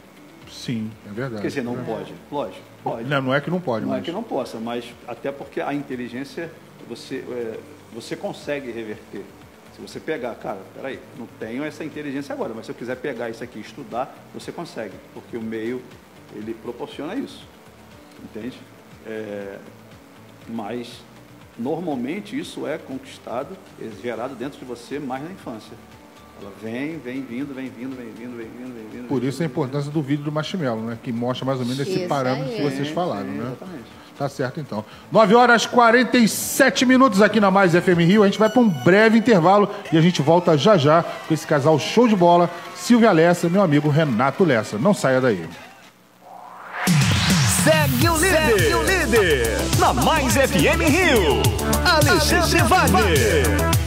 Sim, 0.51 0.91
é 1.07 1.11
verdade. 1.11 1.41
Quer 1.41 1.47
dizer, 1.47 1.63
não 1.63 1.83
pode. 1.83 2.13
Lógico, 2.31 2.63
pode. 2.83 3.07
Não, 3.07 3.21
não 3.21 3.33
é 3.33 3.41
que 3.41 3.49
não 3.49 3.59
pode, 3.59 3.85
Não 3.85 3.93
é 3.93 3.97
mas... 3.97 4.05
que 4.05 4.11
não 4.11 4.23
possa, 4.23 4.57
mas 4.57 4.85
até 5.07 5.31
porque 5.31 5.61
a 5.61 5.73
inteligência 5.73 6.51
você, 6.87 7.23
é, 7.29 7.59
você 7.93 8.15
consegue 8.15 8.71
reverter. 8.71 9.23
Se 9.75 9.81
você 9.81 9.99
pegar, 9.99 10.33
cara, 10.35 10.59
peraí, 10.73 10.99
não 11.17 11.27
tenho 11.37 11.63
essa 11.63 11.83
inteligência 11.83 12.31
agora, 12.31 12.53
mas 12.55 12.65
se 12.65 12.71
eu 12.71 12.75
quiser 12.75 12.95
pegar 12.95 13.29
isso 13.29 13.43
aqui 13.43 13.59
e 13.59 13.61
estudar, 13.61 14.15
você 14.33 14.51
consegue, 14.51 14.93
porque 15.13 15.35
o 15.35 15.41
meio 15.41 15.81
ele 16.36 16.54
proporciona 16.54 17.15
isso, 17.15 17.48
entende? 18.24 18.58
É, 19.06 19.58
mas 20.50 21.02
normalmente 21.58 22.38
isso 22.38 22.67
é 22.67 22.78
conquistado, 22.78 23.56
é 23.82 23.89
gerado 24.02 24.36
dentro 24.36 24.60
de 24.60 24.65
você 24.65 25.00
mais 25.00 25.24
na 25.24 25.32
infância. 25.32 25.76
Ela 26.41 26.52
vem, 26.62 26.98
vem 26.98 27.21
vindo, 27.21 27.54
vem 27.54 27.69
vindo, 27.69 27.95
vem 27.95 28.12
vindo, 28.12 28.36
vem 28.36 28.48
vindo, 28.48 28.76
vem 28.76 28.88
vindo. 28.91 29.08
Por 29.08 29.24
isso 29.24 29.41
a 29.41 29.45
importância 29.45 29.89
do 29.89 30.02
vídeo 30.02 30.26
do 30.26 30.32
Marshmallow, 30.32 30.84
né? 30.84 30.98
Que 31.02 31.12
mostra 31.12 31.45
mais 31.45 31.60
ou 31.60 31.65
menos 31.65 31.80
esse 31.80 32.00
Isso 32.00 32.08
parâmetro 32.10 32.54
que 32.54 32.62
vocês 32.62 32.89
falaram, 32.89 33.30
sim, 33.30 33.38
né? 33.38 33.45
Exatamente. 33.45 33.86
Tá 34.17 34.30
certo, 34.30 34.60
então. 34.60 34.84
9 35.12 35.36
horas 35.36 35.65
47 35.65 36.86
minutos 36.86 37.21
aqui 37.21 37.39
na 37.39 37.52
Mais 37.52 37.74
FM 37.74 38.00
Rio. 38.00 38.24
A 38.24 38.26
gente 38.26 38.39
vai 38.39 38.50
para 38.50 38.62
um 38.62 38.69
breve 38.69 39.17
intervalo 39.17 39.69
e 39.91 39.98
a 39.98 40.02
gente 40.02 40.21
volta 40.21 40.58
já 40.58 40.78
já 40.78 41.04
com 41.04 41.34
esse 41.34 41.45
casal 41.48 41.78
show 41.80 42.08
de 42.08 42.15
bola, 42.15 42.50
Silvia 42.76 43.12
Lessa 43.12 43.50
meu 43.50 43.62
amigo 43.62 43.89
Renato 43.89 44.43
Lessa. 44.43 44.78
Não 44.78 44.93
saia 44.93 45.21
daí. 45.21 45.45
Segue 47.65 48.10
o 48.10 48.15
líder. 48.15 48.60
Segue 48.60 48.75
o 48.75 48.84
líder. 48.84 49.58
Na 49.80 49.91
Mais 49.91 50.36
FM 50.38 50.86
Rio. 50.86 51.41
Alexandre 51.84 52.62
Wagner. 52.62 53.85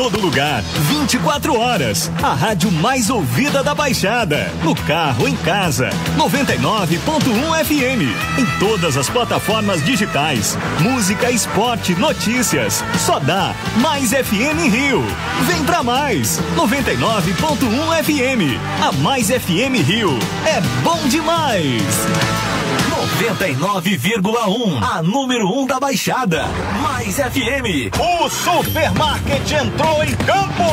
Todo 0.00 0.18
lugar, 0.18 0.62
24 0.62 1.60
horas. 1.60 2.10
A 2.22 2.32
rádio 2.32 2.72
mais 2.72 3.10
ouvida 3.10 3.62
da 3.62 3.74
Baixada. 3.74 4.50
No 4.64 4.74
carro, 4.74 5.28
em 5.28 5.36
casa. 5.36 5.90
99.1 6.16 7.64
FM. 7.66 8.38
Em 8.38 8.46
todas 8.58 8.96
as 8.96 9.10
plataformas 9.10 9.84
digitais. 9.84 10.56
Música, 10.80 11.30
esporte, 11.30 11.94
notícias. 11.96 12.82
Só 13.04 13.18
dá 13.18 13.54
Mais 13.76 14.12
FM 14.12 14.72
Rio. 14.72 15.04
Vem 15.42 15.62
pra 15.64 15.82
mais. 15.82 16.40
99.1 16.56 18.02
FM. 18.02 18.58
A 18.82 18.92
Mais 19.02 19.26
FM 19.28 19.86
Rio. 19.86 20.18
É 20.46 20.62
bom 20.82 21.06
demais. 21.08 21.82
99,1. 23.20 24.82
A 24.82 25.02
número 25.02 25.46
1 25.46 25.60
um 25.60 25.66
da 25.66 25.78
Baixada. 25.78 26.46
Mais 26.80 27.16
FM. 27.16 27.92
O 27.98 28.30
supermarket 28.30 29.52
entrou 29.52 30.02
em 30.02 30.14
campo. 30.14 30.64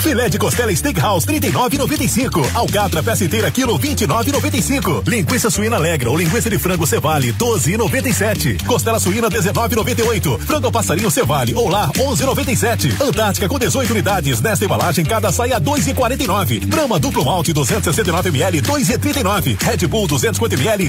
Filé 0.00 0.28
de 0.28 0.38
costela 0.38 0.74
Steakhouse 0.74 1.26
39,95. 1.26 2.54
Alcatra 2.54 3.02
peça 3.02 3.24
inteira 3.24 3.50
quilo 3.50 3.76
29,95. 3.76 5.02
Linguiça 5.08 5.50
suína 5.50 5.74
Alegra 5.76 6.08
ou 6.08 6.16
linguiça 6.16 6.48
de 6.48 6.58
frango 6.58 6.86
Cevale 6.86 7.32
12,97. 7.32 8.64
Costela 8.64 9.00
suína 9.00 9.28
19,98. 9.28 10.38
Frango 10.38 10.70
passarinho 10.70 11.10
Cevale 11.10 11.54
ou 11.54 11.68
lá 11.68 11.90
11,97. 11.98 13.02
Antártica 13.02 13.48
com 13.48 13.58
18 13.58 13.90
unidades 13.90 14.40
nesta 14.40 14.64
embalagem 14.64 15.04
cada 15.04 15.32
saia 15.32 15.60
2,49. 15.60 16.66
Brahma 16.66 17.00
duplo 17.00 17.24
malte 17.24 17.52
269 17.52 18.28
ml 18.28 18.62
2,39. 18.62 19.60
Red 19.60 19.86
Bull 19.88 20.06
250 20.06 20.54
ml 20.54 20.88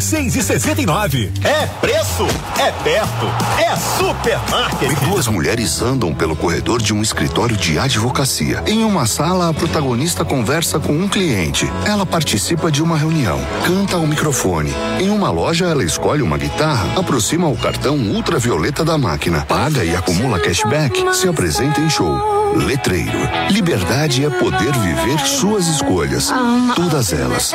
6,69. 0.59 1.31
É 1.43 1.65
preço, 1.79 2.27
é 2.59 2.71
perto, 2.83 3.25
é 3.57 3.75
supermarket. 3.75 4.91
Duas 5.05 5.27
mulheres 5.27 5.81
andam 5.81 6.13
pelo 6.13 6.35
corredor 6.35 6.81
de 6.81 6.93
um 6.93 7.01
escritório 7.01 7.55
de 7.55 7.79
advocacia. 7.79 8.61
Em 8.67 8.83
uma 8.83 9.05
sala, 9.05 9.49
a 9.49 9.53
protagonista 9.53 10.25
conversa 10.25 10.79
com 10.79 10.93
um 10.93 11.07
cliente. 11.07 11.71
Ela 11.85 12.05
participa 12.05 12.69
de 12.69 12.83
uma 12.83 12.97
reunião, 12.97 13.39
canta 13.65 13.95
ao 13.95 14.05
microfone. 14.05 14.73
Em 14.99 15.09
uma 15.09 15.31
loja, 15.31 15.65
ela 15.65 15.83
escolhe 15.83 16.21
uma 16.21 16.37
guitarra, 16.37 16.99
aproxima 16.99 17.47
o 17.47 17.57
cartão 17.57 17.95
ultravioleta 17.95 18.83
da 18.83 18.97
máquina, 18.97 19.45
paga 19.45 19.83
e 19.83 19.95
acumula 19.95 20.39
cashback, 20.39 21.15
se 21.15 21.27
apresenta 21.27 21.79
em 21.79 21.89
show. 21.89 22.39
Letreiro. 22.55 23.19
Liberdade 23.51 24.25
é 24.25 24.29
poder 24.29 24.71
viver 24.71 25.19
suas 25.19 25.67
escolhas. 25.67 26.31
Todas 26.75 27.13
elas. 27.13 27.53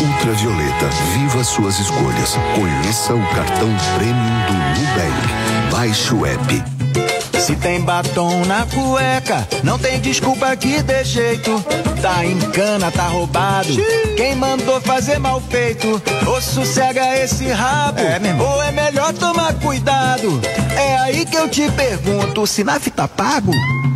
Ultravioleta. 0.00 0.88
Viva 1.14 1.44
suas 1.44 1.78
escolhas. 1.78 2.36
Conheça 2.54 3.14
o 3.14 3.26
cartão 3.34 3.68
Premium 3.96 4.46
do 4.46 4.52
Nubank. 4.80 5.70
Baixe 5.70 6.14
o 6.14 6.26
app. 6.26 6.75
Se 7.46 7.54
tem 7.54 7.80
batom 7.80 8.44
na 8.44 8.66
cueca, 8.66 9.46
não 9.62 9.78
tem 9.78 10.00
desculpa 10.00 10.56
que 10.56 10.82
dê 10.82 11.04
jeito. 11.04 11.64
Tá 12.02 12.26
em 12.26 12.36
cana, 12.50 12.90
tá 12.90 13.04
roubado. 13.06 13.68
Quem 14.16 14.34
mandou 14.34 14.80
fazer 14.80 15.20
mal 15.20 15.40
feito? 15.40 16.02
Ou 16.26 16.42
sossega 16.42 17.16
esse 17.16 17.46
rabo, 17.46 18.00
ou 18.40 18.60
é 18.64 18.72
melhor 18.72 19.12
tomar 19.12 19.54
cuidado. 19.60 20.40
É 20.76 20.96
aí 20.96 21.24
que 21.24 21.36
eu 21.36 21.48
te 21.48 21.70
pergunto: 21.70 22.42
o 22.42 22.46
Sinaf 22.48 22.90
tá 22.90 23.06
pago? 23.06 23.52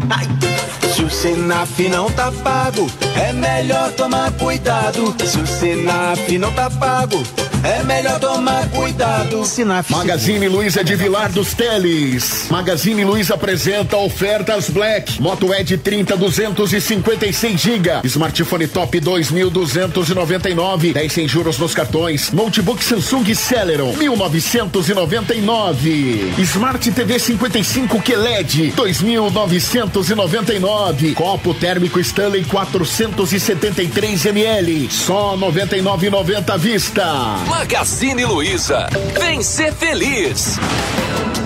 Ai. 0.09 0.80
Se 0.93 1.03
o 1.05 1.11
Sinaf 1.11 1.79
não 1.89 2.11
tá 2.11 2.33
pago, 2.33 2.91
é 3.17 3.33
melhor 3.33 3.93
tomar 3.93 4.33
cuidado. 4.33 5.15
Se 5.25 5.39
o 5.39 5.47
Sinaf 5.47 6.37
não 6.37 6.53
tá 6.53 6.69
pago, 6.69 7.23
é 7.63 7.85
melhor 7.85 8.19
tomar 8.19 8.69
cuidado. 8.71 9.45
Sinaf. 9.45 9.89
Magazine 9.91 10.49
Luiza 10.49 10.83
de 10.83 10.97
Vilar 10.97 11.31
dos 11.31 11.55
Teles. 11.55 12.49
Magazine 12.51 13.05
Luiza 13.05 13.35
apresenta 13.35 13.97
ofertas 13.99 14.69
Black. 14.69 15.23
Moto 15.23 15.55
Ed 15.55 15.79
30 15.79 16.17
256 16.17 17.61
GB. 17.61 18.01
Smartphone 18.05 18.67
Top 18.67 19.01
2.299. 19.01 20.93
10 20.93 21.13
sem 21.13 21.29
juros 21.29 21.57
nos 21.59 21.73
cartões. 21.73 22.33
Notebook 22.33 22.83
Samsung 22.83 23.33
Celeron 23.35 23.93
1999. 23.93 26.35
Smart 26.39 26.91
TV 26.91 27.17
55 27.19 28.03
QLED 28.03 28.73
2.999. 28.77 30.80
Copo 31.15 31.53
térmico 31.53 32.01
Stanley 32.01 32.43
473 32.45 34.27
ml. 34.27 34.91
Só 34.91 35.37
99,90 35.37 36.51
à 36.51 36.57
vista. 36.57 37.05
Magazine 37.47 38.25
Luiza. 38.25 38.89
Vem 39.21 39.43
ser 39.43 39.75
feliz. 39.75 40.59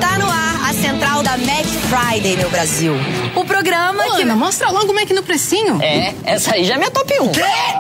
Tá 0.01 0.19
no 0.19 0.27
ar 0.27 0.71
a 0.71 0.73
central 0.73 1.23
da 1.25 1.37
Mac 1.37 1.67
Friday, 1.67 2.37
meu 2.37 2.49
Brasil. 2.49 2.95
O 3.35 3.45
programa 3.45 4.05
que. 4.05 4.23
Ana, 4.23 4.37
mostra 4.37 4.71
logo 4.71 4.93
o 4.93 4.95
Mac 4.95 5.11
no 5.11 5.23
precinho. 5.25 5.83
É, 5.83 6.15
essa 6.25 6.55
aí 6.55 6.65
já 6.65 6.75
é 6.75 6.79
minha 6.79 6.91
top 6.93 7.13
1. 7.21 7.33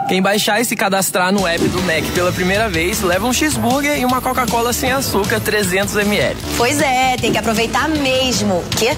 Quem 0.08 0.20
baixar 0.20 0.60
e 0.60 0.64
se 0.64 0.74
cadastrar 0.74 1.32
no 1.32 1.46
app 1.46 1.64
do 1.68 1.80
Mac 1.82 2.02
pela 2.14 2.32
primeira 2.32 2.68
vez 2.68 3.00
leva 3.00 3.26
um 3.26 3.32
cheeseburger 3.32 3.96
e 3.96 4.04
uma 4.04 4.20
Coca-Cola 4.20 4.72
sem 4.72 4.90
açúcar 4.90 5.40
300ml. 5.40 6.34
Pois 6.56 6.82
é, 6.82 7.16
tem 7.16 7.30
que 7.30 7.38
aproveitar 7.38 7.88
mesmo. 7.88 8.64
Quê? 8.76 8.96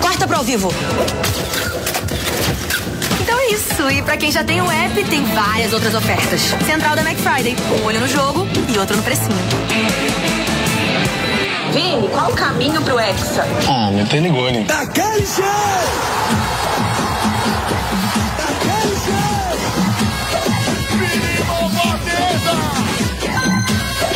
Corta 0.00 0.26
pro 0.26 0.38
ao 0.38 0.42
vivo. 0.42 0.72
Isso. 3.52 3.90
E 3.90 4.00
pra 4.00 4.16
quem 4.16 4.32
já 4.32 4.42
tem 4.42 4.62
o 4.62 4.70
app, 4.70 5.04
tem 5.04 5.22
várias 5.26 5.74
outras 5.74 5.94
ofertas. 5.94 6.40
Central 6.64 6.96
da 6.96 7.02
Mac 7.02 7.18
Friday. 7.18 7.54
Um 7.78 7.84
olho 7.84 8.00
no 8.00 8.08
jogo 8.08 8.48
e 8.66 8.78
outro 8.78 8.96
no 8.96 9.02
precinho. 9.02 9.36
Vini, 11.70 12.08
qual 12.08 12.30
o 12.30 12.34
caminho 12.34 12.80
pro 12.80 12.98
Hexa? 12.98 13.46
Ah, 13.68 13.90
meu 13.92 14.06
Penigone. 14.06 14.64
Daquele 14.64 15.26
jeito! 15.26 15.42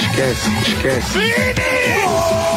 Esquece, 0.01 0.51
esquece. 0.66 2.56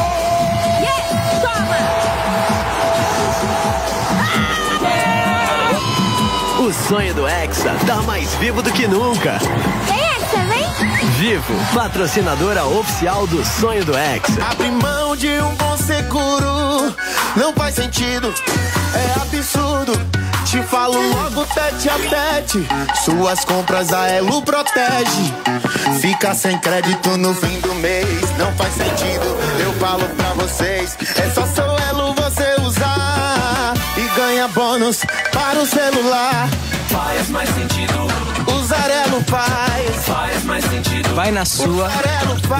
O 6.69 6.87
sonho 6.87 7.15
do 7.15 7.27
Hexa 7.27 7.75
tá 7.87 7.95
mais 8.03 8.31
vivo 8.35 8.61
do 8.61 8.71
que 8.71 8.87
nunca. 8.87 9.39
Vem, 9.87 9.99
Hexa, 9.99 10.37
vem! 10.45 11.09
Vivo, 11.13 11.55
patrocinadora 11.73 12.63
oficial 12.63 13.25
do 13.25 13.43
sonho 13.43 13.83
do 13.83 13.97
Hexa. 13.97 14.45
Abrir 14.51 14.71
mão 14.73 15.15
de 15.15 15.29
um 15.29 15.55
bom 15.55 15.75
seguro 15.75 16.95
não 17.35 17.51
faz 17.53 17.73
sentido, 17.73 18.31
é 18.93 19.19
absurdo. 19.19 19.93
Te 20.45 20.61
falo 20.61 20.99
logo 21.09 21.43
tete 21.45 21.89
a 21.89 21.97
tete. 21.97 22.67
Suas 23.03 23.43
compras 23.45 23.91
a 23.91 24.07
Elo 24.07 24.41
protege. 24.43 25.33
Fica 26.01 26.35
sem 26.35 26.55
crédito 26.59 27.17
no 27.17 27.33
fim 27.33 27.59
do 27.61 27.73
mês. 27.75 28.07
Não 28.37 28.51
faz 28.53 28.75
sentido, 28.75 29.25
eu 29.59 29.73
falo 29.73 30.03
pra 30.09 30.33
vocês. 30.35 30.95
É 31.17 31.29
só 31.31 31.47
seu 31.47 31.68
bônus 34.69 35.03
para 35.31 35.59
o 35.59 35.65
celular. 35.65 36.47
Faz 36.89 37.29
mais 37.29 37.49
sentido. 37.49 38.48
Usar 38.69 38.91
Elo 38.91 39.23
faz. 39.25 40.05
Faz 40.05 40.43
mais 40.43 40.63
sentido. 40.63 41.15
Vai 41.15 41.31
na 41.31 41.43
sua, 41.43 41.89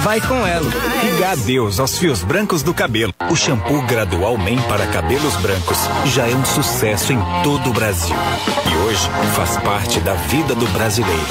vai 0.02 0.20
com 0.20 0.46
ela. 0.46 0.68
Diga 1.04 1.34
adeus 1.34 1.80
aos 1.80 2.00
fios 2.00 2.24
brancos 2.24 2.64
do 2.64 2.74
cabelo. 2.74 3.14
O 3.30 3.36
shampoo 3.36 3.84
Gradual 3.84 4.36
Men 4.36 4.60
para 4.64 4.88
cabelos 4.88 5.36
brancos 5.36 5.78
já 6.06 6.28
é 6.28 6.34
um 6.34 6.44
sucesso 6.44 7.14
em 7.14 7.20
todo 7.44 7.70
o 7.70 7.74
Brasil. 7.74 8.16
E 8.72 8.76
hoje 8.88 9.08
faz 9.36 9.58
parte 9.58 10.00
da 10.00 10.16
vida 10.16 10.56
do 10.56 10.66
brasileiro. 10.70 11.28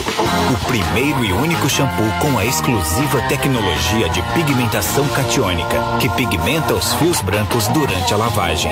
O 0.53 0.67
primeiro 0.67 1.25
e 1.25 1.33
único 1.33 1.69
shampoo 1.69 2.13
com 2.21 2.39
a 2.39 2.45
exclusiva 2.45 3.21
tecnologia 3.23 4.09
de 4.11 4.23
pigmentação 4.35 5.09
catiônica, 5.09 5.77
que 5.99 6.09
pigmenta 6.11 6.75
os 6.75 6.95
fios 6.95 7.21
brancos 7.21 7.67
durante 7.69 8.15
a 8.15 8.17
lavagem. 8.17 8.71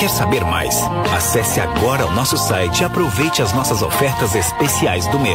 Quer 0.00 0.10
saber 0.10 0.44
mais? 0.44 0.76
Acesse 1.16 1.60
agora 1.60 2.06
o 2.06 2.12
nosso 2.12 2.36
site 2.36 2.80
e 2.80 2.84
aproveite 2.84 3.40
as 3.40 3.52
nossas 3.52 3.82
ofertas 3.82 4.34
especiais 4.34 5.06
do 5.06 5.18
mês. 5.20 5.27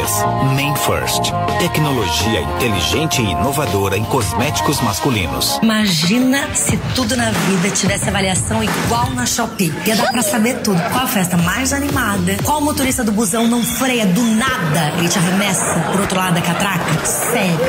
Men 0.56 0.74
First. 0.74 1.30
Tecnologia 1.60 2.40
inteligente 2.40 3.22
e 3.22 3.30
inovadora 3.30 3.96
em 3.96 4.04
cosméticos 4.04 4.80
masculinos. 4.80 5.60
Imagina 5.62 6.52
se 6.52 6.76
tudo 6.96 7.16
na 7.16 7.30
vida 7.30 7.70
tivesse 7.70 8.08
avaliação 8.08 8.60
igual 8.64 9.10
na 9.10 9.24
Shopee. 9.24 9.72
Ia 9.86 9.94
dar 9.94 10.10
pra 10.10 10.20
saber 10.20 10.54
tudo. 10.62 10.80
Qual 10.90 11.04
a 11.04 11.06
festa 11.06 11.36
mais 11.36 11.72
animada? 11.72 12.36
Qual 12.42 12.60
motorista 12.60 13.04
do 13.04 13.12
busão 13.12 13.46
não 13.46 13.62
freia 13.62 14.04
do 14.04 14.20
nada? 14.20 14.92
Ele 14.98 15.08
te 15.08 15.16
arremessa 15.16 15.78
por 15.92 16.00
outro 16.00 16.18
lado 16.18 16.34
da 16.34 16.40
catraca? 16.40 17.06
Sério. 17.06 17.60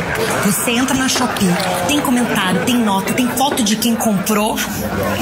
Você 0.45 0.71
entra 0.71 0.97
na 0.97 1.07
Shopee, 1.07 1.47
tem 1.88 2.01
comentário, 2.01 2.65
tem 2.65 2.76
nota, 2.76 3.13
tem 3.13 3.28
foto 3.28 3.63
de 3.63 3.76
quem 3.76 3.95
comprou. 3.95 4.57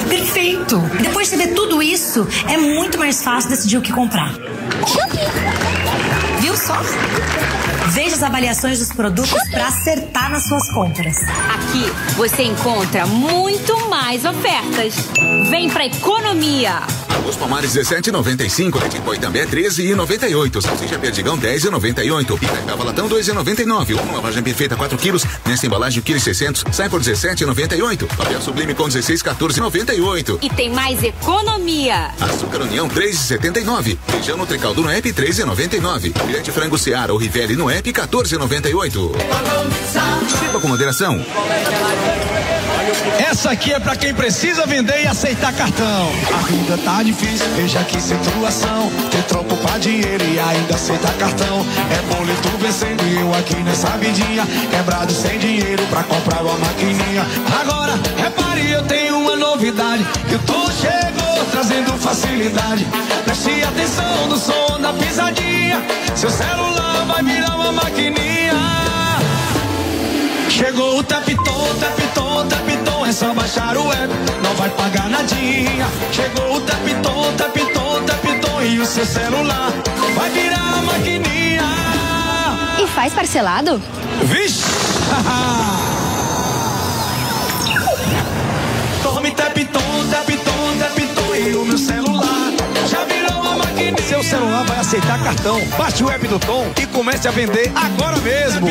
Perfeito. 0.08 0.82
E 1.00 1.04
depois 1.04 1.30
de 1.30 1.36
você 1.36 1.46
ver 1.48 1.54
tudo 1.54 1.84
isso, 1.84 2.26
é 2.48 2.56
muito 2.56 2.98
mais 2.98 3.22
fácil 3.22 3.50
decidir 3.50 3.78
o 3.78 3.82
que 3.82 3.92
comprar. 3.92 4.32
Viu 4.32 5.73
só? 6.64 6.82
As 8.14 8.22
avaliações 8.22 8.78
dos 8.78 8.90
produtos 8.90 9.50
para 9.50 9.70
acertar 9.70 10.30
nas 10.30 10.44
suas 10.44 10.72
compras. 10.72 11.18
Aqui 11.52 12.14
você 12.16 12.44
encontra 12.44 13.08
muito 13.08 13.90
mais 13.90 14.24
ofertas. 14.24 14.94
Vem 15.50 15.68
pra 15.68 15.88
economia! 15.88 16.84
Arroz 17.24 17.36
Palmares 17.38 17.74
17,95. 17.74 18.82
Leite 18.82 18.98
em 18.98 19.02
pó 19.02 19.16
também 19.16 19.44
é 19.44 19.46
13,98. 19.46 20.62
Salsicha 20.62 21.00
Perdigão 21.00 21.38
10,98. 21.38 22.38
Pica 22.38 22.58
Cavalatão 22.68 23.08
2,99. 23.08 24.00
Uma 24.02 24.16
lavagem 24.16 24.44
perfeita 24.44 24.76
4 24.76 24.98
quilos. 24.98 25.24
Nesta 25.46 25.66
embalagem 25.66 26.04
1,6 26.04 26.64
kg 26.64 26.74
sai 26.74 26.90
por 26.90 27.02
17,98. 27.02 28.08
Papel 28.16 28.42
sublime 28.42 28.76
com 28.76 28.88
16, 28.88 29.24
14,98. 29.24 30.40
E 30.42 30.50
tem 30.50 30.70
mais 30.70 31.02
economia. 31.02 32.12
Açúcar 32.20 32.62
União 32.62 32.90
3,79. 32.90 33.98
Feijão 34.08 34.38
no 34.38 34.46
Tricaldo 34.46 34.82
no 34.82 34.90
app 34.90 35.14
3,99. 35.14 36.14
Filete 36.26 36.52
frango 36.52 36.78
Seara 36.78 37.14
ou 37.14 37.18
Rivelli 37.18 37.56
no 37.56 37.70
app 37.70 37.94
14,98. 38.08 39.12
Beba 40.42 40.60
com 40.60 40.68
moderação. 40.68 41.24
Essa 43.30 43.52
aqui 43.52 43.74
é 43.74 43.80
pra 43.80 43.96
quem 43.96 44.14
precisa 44.14 44.66
vender 44.66 45.04
e 45.04 45.08
aceitar 45.08 45.54
cartão. 45.54 46.12
A 46.34 46.48
vida 46.48 46.78
tá 46.84 47.04
difícil, 47.04 47.48
veja 47.56 47.84
que 47.84 48.00
situação. 48.00 48.92
Ter 49.12 49.24
troco 49.24 49.56
pra 49.58 49.78
dinheiro 49.78 50.24
e 50.24 50.40
ainda 50.40 50.76
aceitar 50.76 51.14
cartão. 51.14 51.66
É 51.92 52.16
boleto 52.16 52.50
vencendo 52.60 53.04
e 53.04 53.20
eu 53.20 53.34
aqui 53.34 53.56
nessa 53.56 53.90
vidinha. 53.98 54.46
Quebrado 54.70 55.12
sem 55.12 55.38
dinheiro 55.40 55.84
pra 55.88 56.04
comprar 56.04 56.42
uma 56.42 56.58
maquininha. 56.58 57.26
Agora, 57.60 58.00
repare, 58.18 58.72
eu 58.72 58.84
tenho 58.84 59.18
uma 59.20 59.36
novidade. 59.36 60.06
Que 60.28 60.36
o 60.36 60.40
Tom 60.40 60.68
chegou 60.72 61.46
trazendo 61.52 61.98
facilidade. 61.98 62.88
Preste 63.24 63.64
atenção 63.64 64.28
no 64.28 64.38
som 64.38 64.80
da 64.80 64.94
pisadinha. 64.94 65.82
Seu 66.16 66.30
celular 66.30 67.06
vai 67.06 67.24
virar 67.24 67.56
uma 67.56 67.72
maquininha. 67.72 68.54
Chegou 70.50 71.00
o 71.00 71.04
Tapton, 71.04 71.36
Tapton, 71.80 72.48
Tapton, 72.48 72.73
só 73.14 73.34
baixar 73.34 73.78
o 73.78 73.92
app, 73.92 74.12
não 74.44 74.56
vai 74.56 74.70
pagar 74.72 75.08
nadinha. 75.08 75.86
Chegou 76.12 76.56
o 76.56 76.62
Tapton, 76.62 77.32
Tapton, 77.38 78.04
Tapton 78.06 78.62
e 78.64 78.80
o 78.80 78.86
seu 78.86 79.06
celular 79.06 79.72
vai 80.16 80.30
virar 80.32 80.80
a 80.80 80.82
maquininha. 80.82 81.62
E 82.82 82.88
faz 82.88 83.14
parcelado? 83.14 83.80
Vixe! 84.24 84.64
Tome 89.04 89.30
Tapton, 89.32 90.08
Tapton, 90.10 90.78
Tapton 90.80 91.36
e 91.36 91.56
o 91.56 91.66
meu 91.66 91.78
celular 91.78 92.03
Seu 94.24 94.40
celular 94.40 94.64
vai 94.64 94.80
aceitar 94.80 95.22
cartão. 95.22 95.60
Baixe 95.78 96.02
o 96.02 96.10
app 96.10 96.26
do 96.28 96.40
Tom 96.40 96.72
e 96.82 96.88
comece 96.88 97.28
a 97.28 97.32
vender 97.32 97.72
agora 97.76 98.18
mesmo. 98.22 98.68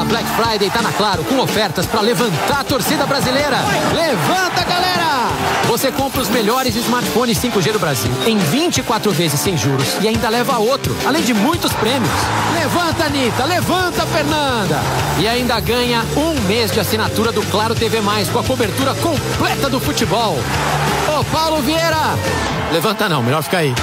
A 0.00 0.04
Black 0.04 0.24
Friday 0.30 0.70
tá 0.70 0.80
na 0.80 0.92
Claro 0.92 1.24
com 1.24 1.40
ofertas 1.40 1.86
para 1.86 2.00
levantar 2.00 2.60
a 2.60 2.64
torcida 2.64 3.04
brasileira. 3.04 3.58
Levanta, 3.92 4.62
galera! 4.62 5.28
Você 5.66 5.90
compra 5.90 6.20
os 6.20 6.28
melhores 6.28 6.76
smartphones 6.76 7.36
5G 7.38 7.72
do 7.72 7.80
Brasil 7.80 8.10
em 8.26 8.38
24 8.38 9.10
vezes 9.10 9.40
sem 9.40 9.56
juros 9.58 9.96
e 10.00 10.06
ainda 10.06 10.28
leva 10.28 10.56
outro, 10.58 10.96
além 11.04 11.22
de 11.22 11.34
muitos 11.34 11.72
prêmios. 11.72 12.12
Levanta, 12.54 13.04
Anitta! 13.04 13.44
Levanta, 13.44 14.06
Fernanda! 14.06 14.80
E 15.18 15.26
ainda 15.26 15.58
ganha 15.58 16.04
um 16.16 16.40
mês 16.46 16.70
de 16.70 16.78
assinatura 16.78 17.32
do 17.32 17.42
Claro 17.50 17.74
TV 17.74 18.00
Mais 18.00 18.28
com 18.28 18.38
a 18.38 18.44
cobertura 18.44 18.94
completa 18.94 19.68
do 19.68 19.80
futebol. 19.80 20.38
Ô, 21.08 21.24
Paulo 21.24 21.60
Vieira! 21.60 22.16
Levanta 22.72 23.08
não, 23.08 23.20
melhor 23.20 23.42
ficar 23.42 23.58
aí. 23.58 23.74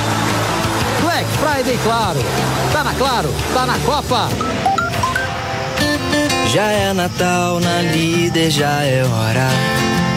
Black 1.22 1.38
Friday, 1.38 1.78
claro. 1.84 2.20
Tá 2.74 2.84
na 2.84 2.94
Claro, 2.96 3.30
tá 3.54 3.66
na 3.68 3.78
Copa. 3.80 4.28
Já 6.48 6.64
é 6.64 6.94
Natal 6.94 7.60
na 7.60 7.82
líder, 7.82 8.50
já 8.50 8.82
é 8.84 9.04
hora. 9.04 9.48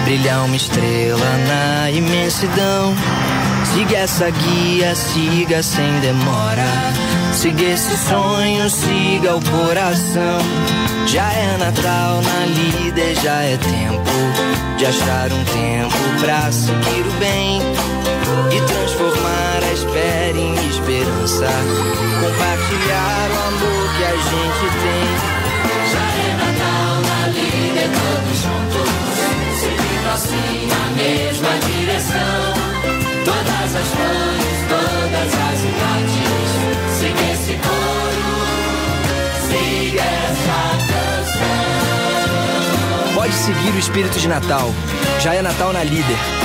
Brilhar 0.05 0.45
uma 0.47 0.57
estrela 0.57 1.31
na 1.47 1.91
imensidão. 1.91 2.95
Siga 3.75 3.99
essa 3.99 4.31
guia, 4.31 4.95
siga 4.95 5.63
sem 5.63 6.01
demora. 6.01 6.65
Siga 7.35 7.65
esse 7.65 7.97
sonho, 7.99 8.71
siga 8.71 9.37
o 9.37 9.41
coração. 9.45 10.39
Já 11.07 11.31
é 11.33 11.57
Natal 11.59 12.23
na 12.23 12.47
líder, 12.47 13.15
já 13.17 13.43
é 13.43 13.59
tempo 13.59 14.79
de 14.79 14.87
achar 14.87 15.31
um 15.31 15.45
tempo 15.45 16.21
pra 16.21 16.51
seguir 16.51 17.07
o 17.07 17.13
bem 17.19 17.94
e 18.51 18.61
transformar 18.61 19.61
a 19.63 19.73
espera 19.73 20.37
em 20.37 20.55
esperança. 20.69 21.49
Compartilhar 22.21 23.31
o 23.31 23.39
amor 23.49 23.85
que 23.97 24.05
a 24.05 24.17
gente 24.17 24.67
tem. 24.83 25.07
Já 25.93 26.07
é 26.21 26.31
Natal 26.41 26.95
na 27.09 27.21
líder, 27.29 27.89
todos 27.91 28.39
juntos, 28.43 28.91
seguindo 29.61 30.09
assim 30.13 30.67
na 30.67 30.85
mesma 30.97 31.53
direção. 31.67 32.43
Todas 33.25 33.71
as 33.75 33.89
mães, 33.95 34.57
todas 34.69 35.31
as 35.49 35.59
idades, 35.65 36.51
siga 36.99 37.25
esse 37.33 37.55
coro, 37.63 38.33
siga 39.49 40.03
essa 40.03 40.61
canção. 40.93 41.55
Pode 43.15 43.35
seguir 43.35 43.73
o 43.75 43.79
espírito 43.79 44.19
de 44.19 44.29
Natal. 44.29 44.75
Já 45.21 45.35
é 45.35 45.43
Natal 45.43 45.73
na 45.73 45.83
líder. 45.83 46.44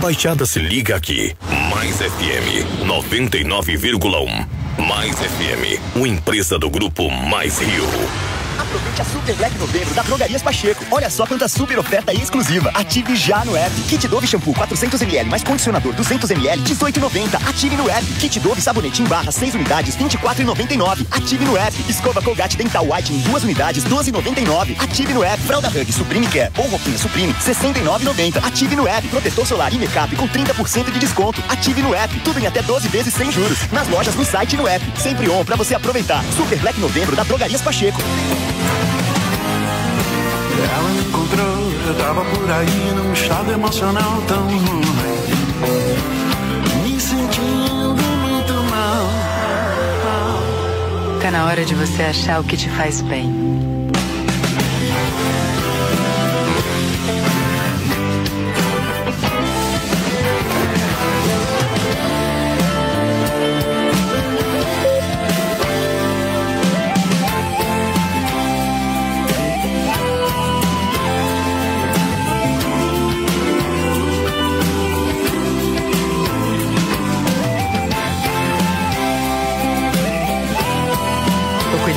Baixada 0.00 0.46
se 0.46 0.58
liga 0.58 0.96
aqui. 0.96 1.36
Mais 1.68 1.96
FM 1.98 2.86
99,1. 2.86 4.46
Mais 4.78 5.14
FM, 5.14 5.78
uma 5.94 6.08
empresa 6.08 6.58
do 6.58 6.70
grupo 6.70 7.10
Mais 7.10 7.58
Rio. 7.58 8.29
Aproveite 8.70 9.02
a 9.02 9.04
Super 9.04 9.34
Black 9.34 9.58
Novembro 9.58 9.92
da 9.94 10.02
Drogarias 10.02 10.42
Pacheco. 10.42 10.84
Olha 10.92 11.10
só 11.10 11.26
quanta 11.26 11.48
super 11.48 11.76
oferta 11.76 12.14
exclusiva. 12.14 12.70
Ative 12.72 13.16
já 13.16 13.44
no 13.44 13.56
app. 13.56 13.74
Kit 13.88 14.06
Dove 14.06 14.28
Shampoo 14.28 14.54
400ml 14.54 15.24
mais 15.24 15.42
condicionador 15.42 15.92
200ml 15.92 16.62
18,90. 16.62 17.48
Ative 17.48 17.76
no 17.76 17.90
app. 17.90 18.06
Kit 18.20 18.38
Dove 18.38 18.60
Sabonete 18.60 19.02
em 19.02 19.06
barra 19.06 19.32
6 19.32 19.56
unidades 19.56 19.96
24,99. 19.96 21.04
Ative 21.10 21.44
no 21.44 21.56
app. 21.56 21.76
Escova 21.90 22.22
Colgate 22.22 22.56
Dental 22.56 22.86
White 22.86 23.12
em 23.12 23.18
duas 23.22 23.42
unidades 23.42 23.82
12,99. 23.84 24.80
Ative 24.80 25.14
no 25.14 25.24
app. 25.24 25.42
Fralda 25.42 25.68
Hug 25.68 25.92
Supreme 25.92 26.28
Care 26.28 26.52
ou 26.56 26.68
roupinha 26.68 26.96
Supreme 26.96 27.34
69,90. 27.34 28.46
Ative 28.46 28.76
no 28.76 28.86
app. 28.86 29.08
Protetor 29.08 29.46
solar 29.46 29.74
e 29.74 29.78
make-up 29.78 30.14
com 30.14 30.28
30% 30.28 30.92
de 30.92 30.98
desconto. 31.00 31.42
Ative 31.48 31.82
no 31.82 31.92
app. 31.92 32.20
Tudo 32.20 32.38
em 32.38 32.46
até 32.46 32.62
12 32.62 32.86
vezes 32.86 33.12
sem 33.12 33.32
juros. 33.32 33.68
Nas 33.72 33.88
lojas, 33.88 34.14
no 34.14 34.24
site 34.24 34.52
e 34.52 34.56
no 34.56 34.68
app. 34.68 34.84
Sempre 34.96 35.28
on 35.28 35.44
pra 35.44 35.56
você 35.56 35.74
aproveitar. 35.74 36.24
Super 36.36 36.58
Black 36.60 36.78
Novembro 36.78 37.16
da 37.16 37.24
Drogarias 37.24 37.62
Pacheco. 37.62 38.00
Ela 40.62 40.88
me 40.90 41.00
encontrou, 41.00 41.72
eu 41.86 41.94
tava 41.94 42.24
por 42.24 42.50
aí 42.50 42.92
num 42.94 43.12
estado 43.12 43.52
emocional 43.52 44.22
tão 44.26 44.42
ruim. 44.46 44.80
Me 46.82 47.00
sentindo 47.00 47.94
muito 47.94 48.52
mal. 48.70 49.08
Tá 51.22 51.30
na 51.30 51.46
hora 51.46 51.64
de 51.64 51.74
você 51.74 52.02
achar 52.02 52.40
o 52.40 52.44
que 52.44 52.56
te 52.56 52.68
faz 52.70 53.00
bem. 53.00 53.69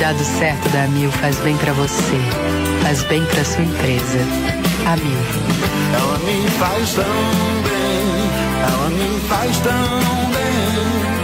Cuidado 0.04 0.24
certo 0.38 0.68
da 0.68 0.84
Amil 0.84 1.10
faz 1.10 1.38
bem 1.38 1.56
pra 1.56 1.72
você, 1.72 2.18
faz 2.82 3.02
bem 3.04 3.24
pra 3.24 3.42
sua 3.42 3.64
empresa. 3.64 4.18
Amil. 4.84 5.16
Ela 5.94 6.18
me 6.18 6.46
faz 6.58 6.92
tão 6.92 7.04
bem, 7.62 8.28
ela 8.68 8.90
me 8.90 9.20
faz 9.20 9.58
tão 9.60 9.72
bem. 10.30 11.23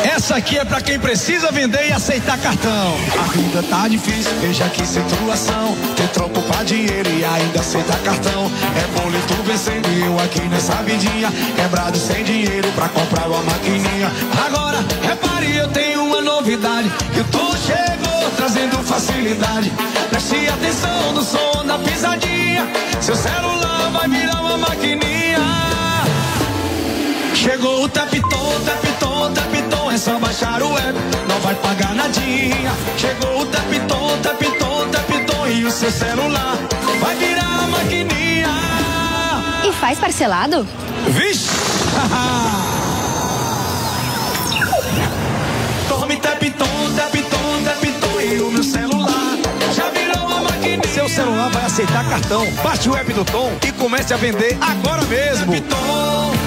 Essa 0.03 0.35
aqui 0.35 0.57
é 0.57 0.65
pra 0.65 0.81
quem 0.81 0.99
precisa 0.99 1.51
vender 1.51 1.89
e 1.89 1.91
aceitar 1.91 2.37
cartão. 2.37 2.95
A 3.19 3.31
vida 3.31 3.63
tá 3.63 3.87
difícil, 3.87 4.31
veja 4.41 4.67
que 4.69 4.85
situação. 4.85 5.75
Ter 5.95 6.07
troco 6.09 6.41
pra 6.43 6.63
dinheiro 6.63 7.09
e 7.09 7.25
ainda 7.25 7.59
aceitar 7.59 7.97
cartão. 7.99 8.51
É 8.75 8.99
boleto 8.99 9.33
vencendo 9.43 9.87
e 9.89 10.05
eu 10.05 10.19
aqui 10.19 10.41
nessa 10.41 10.75
vidinha. 10.83 11.31
Quebrado 11.55 11.97
sem 11.97 12.23
dinheiro 12.23 12.71
pra 12.73 12.89
comprar 12.89 13.27
uma 13.27 13.41
maquininha. 13.43 14.11
Agora, 14.45 14.83
repare, 15.01 15.55
eu 15.55 15.67
tenho 15.69 16.03
uma 16.03 16.21
novidade. 16.21 16.91
E 17.17 17.23
tu 17.31 17.57
chegou 17.57 18.31
trazendo 18.37 18.77
facilidade. 18.83 19.71
Preste 20.09 20.47
atenção 20.49 21.13
no 21.13 21.23
som 21.23 21.65
da 21.65 21.77
pisadinha. 21.79 22.67
Seu 23.01 23.15
celular 23.15 23.89
vai 23.91 24.07
virar 24.07 24.41
uma 24.41 24.57
maquininha. 24.57 25.39
Chegou 27.33 27.83
o 27.83 27.89
Tapton, 27.89 28.61
Tapton, 28.65 29.33
Tapton, 29.33 29.62
é 29.93 29.97
só 29.97 30.17
baixar 30.17 30.63
o 30.63 30.75
app, 30.75 30.97
não 31.27 31.39
vai 31.41 31.53
pagar 31.55 31.93
nadinha. 31.93 32.71
Chegou 32.97 33.41
o 33.41 33.45
Tapton, 33.45 34.17
Tapton, 34.23 34.87
Tapton 34.89 35.47
e 35.47 35.65
o 35.65 35.71
seu 35.71 35.91
celular 35.91 36.57
vai 36.99 37.15
virar 37.15 37.67
maquininha. 37.67 38.47
E 39.63 39.71
faz 39.73 39.99
parcelado? 39.99 40.67
Vixe! 41.09 41.47
Tome 45.87 46.17
Tapton, 46.17 46.95
Tapton, 46.95 47.61
Tapton 47.63 48.21
e 48.21 48.41
o 48.41 48.51
meu 48.51 48.63
celular 48.63 49.37
já 49.75 49.91
virou 49.91 50.25
uma 50.25 50.41
maquininha. 50.41 50.91
Seu 50.91 51.07
celular 51.07 51.51
vai 51.51 51.65
aceitar 51.65 52.03
cartão. 52.09 52.47
Baixe 52.63 52.89
o 52.89 52.95
app 52.95 53.13
do 53.13 53.23
Tom 53.25 53.51
e 53.63 53.71
comece 53.73 54.11
a 54.11 54.17
vender 54.17 54.57
agora 54.59 55.03
mesmo. 55.03 55.53
Tapton. 55.53 56.42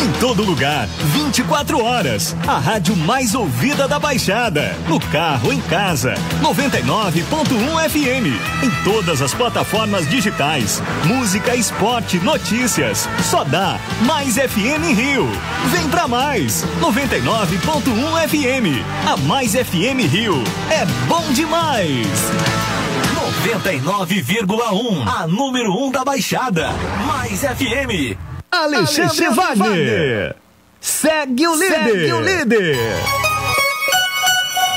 Em 0.00 0.12
todo 0.20 0.44
lugar, 0.44 0.86
24 1.12 1.82
horas. 1.82 2.36
A 2.46 2.58
rádio 2.58 2.96
mais 2.96 3.34
ouvida 3.34 3.88
da 3.88 3.98
Baixada. 3.98 4.76
No 4.86 5.00
carro, 5.00 5.52
em 5.52 5.60
casa. 5.62 6.14
99.1 6.40 7.90
FM. 7.90 8.64
Em 8.64 8.70
todas 8.84 9.20
as 9.20 9.34
plataformas 9.34 10.08
digitais. 10.08 10.80
Música, 11.04 11.56
esporte, 11.56 12.18
notícias. 12.20 13.08
Só 13.24 13.42
dá 13.42 13.80
Mais 14.02 14.36
FM 14.36 14.94
Rio. 14.96 15.28
Vem 15.72 15.88
pra 15.88 16.06
mais. 16.06 16.64
99.1 16.80 18.28
FM. 18.28 18.84
A 19.04 19.16
Mais 19.16 19.54
FM 19.54 20.06
Rio. 20.08 20.44
É 20.70 20.86
bom 21.08 21.24
demais. 21.32 22.06
99,1. 23.44 25.08
A 25.08 25.26
número 25.26 25.72
1 25.72 25.90
da 25.90 26.04
Baixada. 26.04 26.70
Mais 27.04 27.40
FM. 27.40 28.27
Alexandre, 28.50 29.26
Alexandre 29.26 29.34
Wagner. 29.34 30.36
Segue 30.80 31.46
o 31.46 31.54
líder. 31.54 31.84
Segue 31.84 32.12
o 32.12 32.20
líder. 32.20 32.76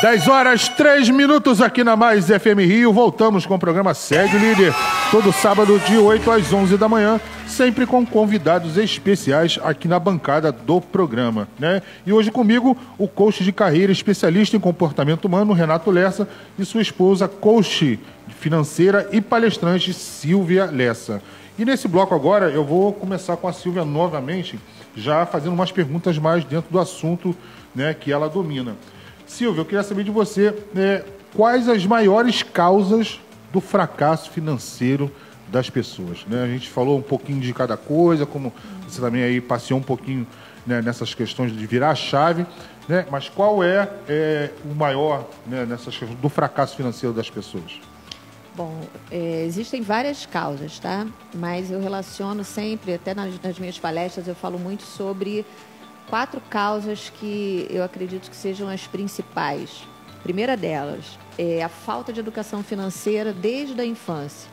10 0.02 0.28
horas 0.28 0.68
3 0.68 1.10
minutos 1.10 1.62
aqui 1.62 1.84
na 1.84 1.96
Mais 1.96 2.26
FM 2.26 2.60
Rio. 2.66 2.92
Voltamos 2.92 3.46
com 3.46 3.54
o 3.54 3.60
programa 3.60 3.94
Segue 3.94 4.36
o 4.36 4.40
Líder. 4.40 4.74
Todo 5.12 5.32
sábado, 5.32 5.80
de 5.80 5.96
8 5.96 6.32
às 6.32 6.52
11 6.52 6.76
da 6.76 6.90
manhã. 6.90 7.22
Sempre 7.48 7.86
com 7.86 8.04
convidados 8.04 8.78
especiais 8.78 9.60
aqui 9.64 9.88
na 9.88 10.00
bancada 10.00 10.52
do 10.52 10.82
programa. 10.82 11.48
Né? 11.60 11.84
E 12.04 12.12
hoje 12.12 12.32
comigo, 12.32 12.76
o 12.98 13.08
coach 13.08 13.44
de 13.44 13.52
carreira, 13.52 13.92
especialista 13.92 14.58
em 14.58 14.60
comportamento 14.60 15.26
humano, 15.26 15.54
Renato 15.54 15.92
Lessa, 15.92 16.28
e 16.58 16.66
sua 16.66 16.82
esposa, 16.82 17.28
coach 17.28 18.00
financeira 18.40 19.08
e 19.12 19.22
palestrante, 19.22 19.94
Silvia 19.94 20.66
Lessa. 20.66 21.22
E 21.60 21.66
nesse 21.66 21.88
bloco 21.88 22.16
agora, 22.16 22.50
eu 22.50 22.64
vou 22.64 22.94
começar 22.94 23.36
com 23.38 23.48
a 23.48 23.54
Silvia 23.54 23.84
novamente, 23.84 24.60
já 24.96 25.26
fazendo 25.26 25.54
umas 25.54 25.72
perguntas 25.72 26.18
mais 26.18 26.46
dentro 26.46 26.72
do 26.72 26.80
assunto 26.80 27.36
né, 27.76 27.94
que 27.94 28.12
ela 28.12 28.30
domina. 28.30 28.76
Silvia, 29.28 29.62
eu 29.62 29.66
queria 29.66 29.84
saber 29.84 30.04
de 30.04 30.12
você 30.12 30.56
né, 30.74 31.04
quais 31.36 31.68
as 31.68 31.86
maiores 31.86 32.42
causas 32.42 33.20
do 33.52 33.60
fracasso 33.60 34.32
financeiro 34.32 35.12
das 35.50 35.70
pessoas. 35.70 36.26
Né? 36.26 36.44
A 36.44 36.48
gente 36.48 36.70
falou 36.70 36.98
um 36.98 37.02
pouquinho 37.02 37.42
de 37.42 37.54
cada 37.54 37.76
coisa, 37.76 38.26
como 38.26 38.54
você 38.88 39.02
também 39.02 39.22
aí 39.22 39.42
passeou 39.42 39.80
um 39.80 39.84
pouquinho 39.84 40.26
né, 40.66 40.82
nessas 40.82 41.14
questões 41.14 41.52
de 41.52 41.68
virar 41.68 41.92
a 41.92 41.96
chave, 41.96 42.46
né? 42.88 43.06
mas 43.12 43.28
qual 43.28 43.64
é, 43.64 43.90
é 44.08 44.52
o 44.66 44.74
maior 44.74 45.28
né, 45.46 45.66
nessas 45.66 46.00
do 46.22 46.30
fracasso 46.30 46.78
financeiro 46.78 47.14
das 47.14 47.30
pessoas? 47.30 47.80
Bom, 48.54 48.82
é, 49.10 49.46
existem 49.46 49.82
várias 49.82 50.26
causas, 50.26 50.78
tá? 50.78 51.08
Mas 51.34 51.72
eu 51.72 51.80
relaciono 51.80 52.44
sempre, 52.44 52.94
até 52.94 53.14
nas, 53.14 53.40
nas, 53.42 53.58
minhas 53.58 53.80
palestras, 53.80 54.28
eu 54.28 54.36
falo 54.36 54.60
muito 54.60 54.84
sobre 54.84 55.46
quatro 56.10 56.42
causas 56.50 57.10
que 57.10 57.66
eu 57.70 57.82
acredito 57.82 58.30
que 58.30 58.36
sejam 58.36 58.68
as 58.68 58.86
principais. 58.86 59.84
Primeira 60.22 60.58
delas 60.58 61.18
é 61.38 61.64
a 61.64 61.70
falta 61.70 62.12
de 62.12 62.20
educação 62.20 62.62
financeira 62.62 63.32
desde 63.32 63.80
a 63.80 63.86
infância. 63.86 64.51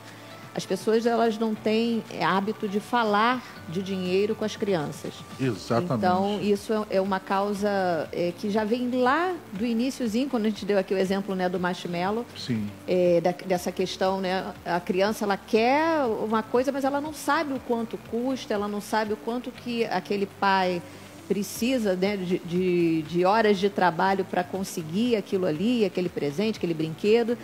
As 0.59 0.65
pessoas 0.65 1.05
elas 1.05 1.37
não 1.37 1.55
têm 1.55 2.03
hábito 2.21 2.67
de 2.67 2.81
falar 2.81 3.41
de 3.69 3.81
dinheiro 3.81 4.35
com 4.35 4.43
as 4.43 4.57
crianças. 4.57 5.13
Exatamente. 5.39 5.93
Então, 5.93 6.39
isso 6.41 6.85
é 6.89 6.99
uma 6.99 7.17
causa 7.17 8.09
é, 8.11 8.33
que 8.37 8.49
já 8.49 8.65
vem 8.65 8.91
lá 8.91 9.33
do 9.53 9.65
iníciozinho, 9.65 10.27
quando 10.27 10.47
a 10.47 10.49
gente 10.49 10.65
deu 10.65 10.77
aqui 10.77 10.93
o 10.93 10.97
exemplo 10.97 11.33
né, 11.33 11.47
do 11.47 11.57
marshmallow. 11.57 12.25
Sim. 12.35 12.69
É, 12.85 13.21
da, 13.21 13.31
dessa 13.31 13.71
questão, 13.71 14.19
né? 14.19 14.53
A 14.65 14.81
criança, 14.81 15.23
ela 15.23 15.37
quer 15.37 16.03
uma 16.03 16.43
coisa, 16.43 16.73
mas 16.73 16.83
ela 16.83 16.99
não 16.99 17.13
sabe 17.13 17.53
o 17.53 17.59
quanto 17.61 17.97
custa, 18.11 18.53
ela 18.53 18.67
não 18.67 18.81
sabe 18.81 19.13
o 19.13 19.17
quanto 19.17 19.51
que 19.51 19.85
aquele 19.85 20.25
pai 20.25 20.81
precisa 21.25 21.95
né, 21.95 22.17
de, 22.17 22.39
de, 22.39 23.01
de 23.03 23.23
horas 23.23 23.57
de 23.57 23.69
trabalho 23.69 24.25
para 24.25 24.43
conseguir 24.43 25.15
aquilo 25.15 25.45
ali, 25.45 25.85
aquele 25.85 26.09
presente, 26.09 26.57
aquele 26.57 26.73
brinquedo. 26.73 27.37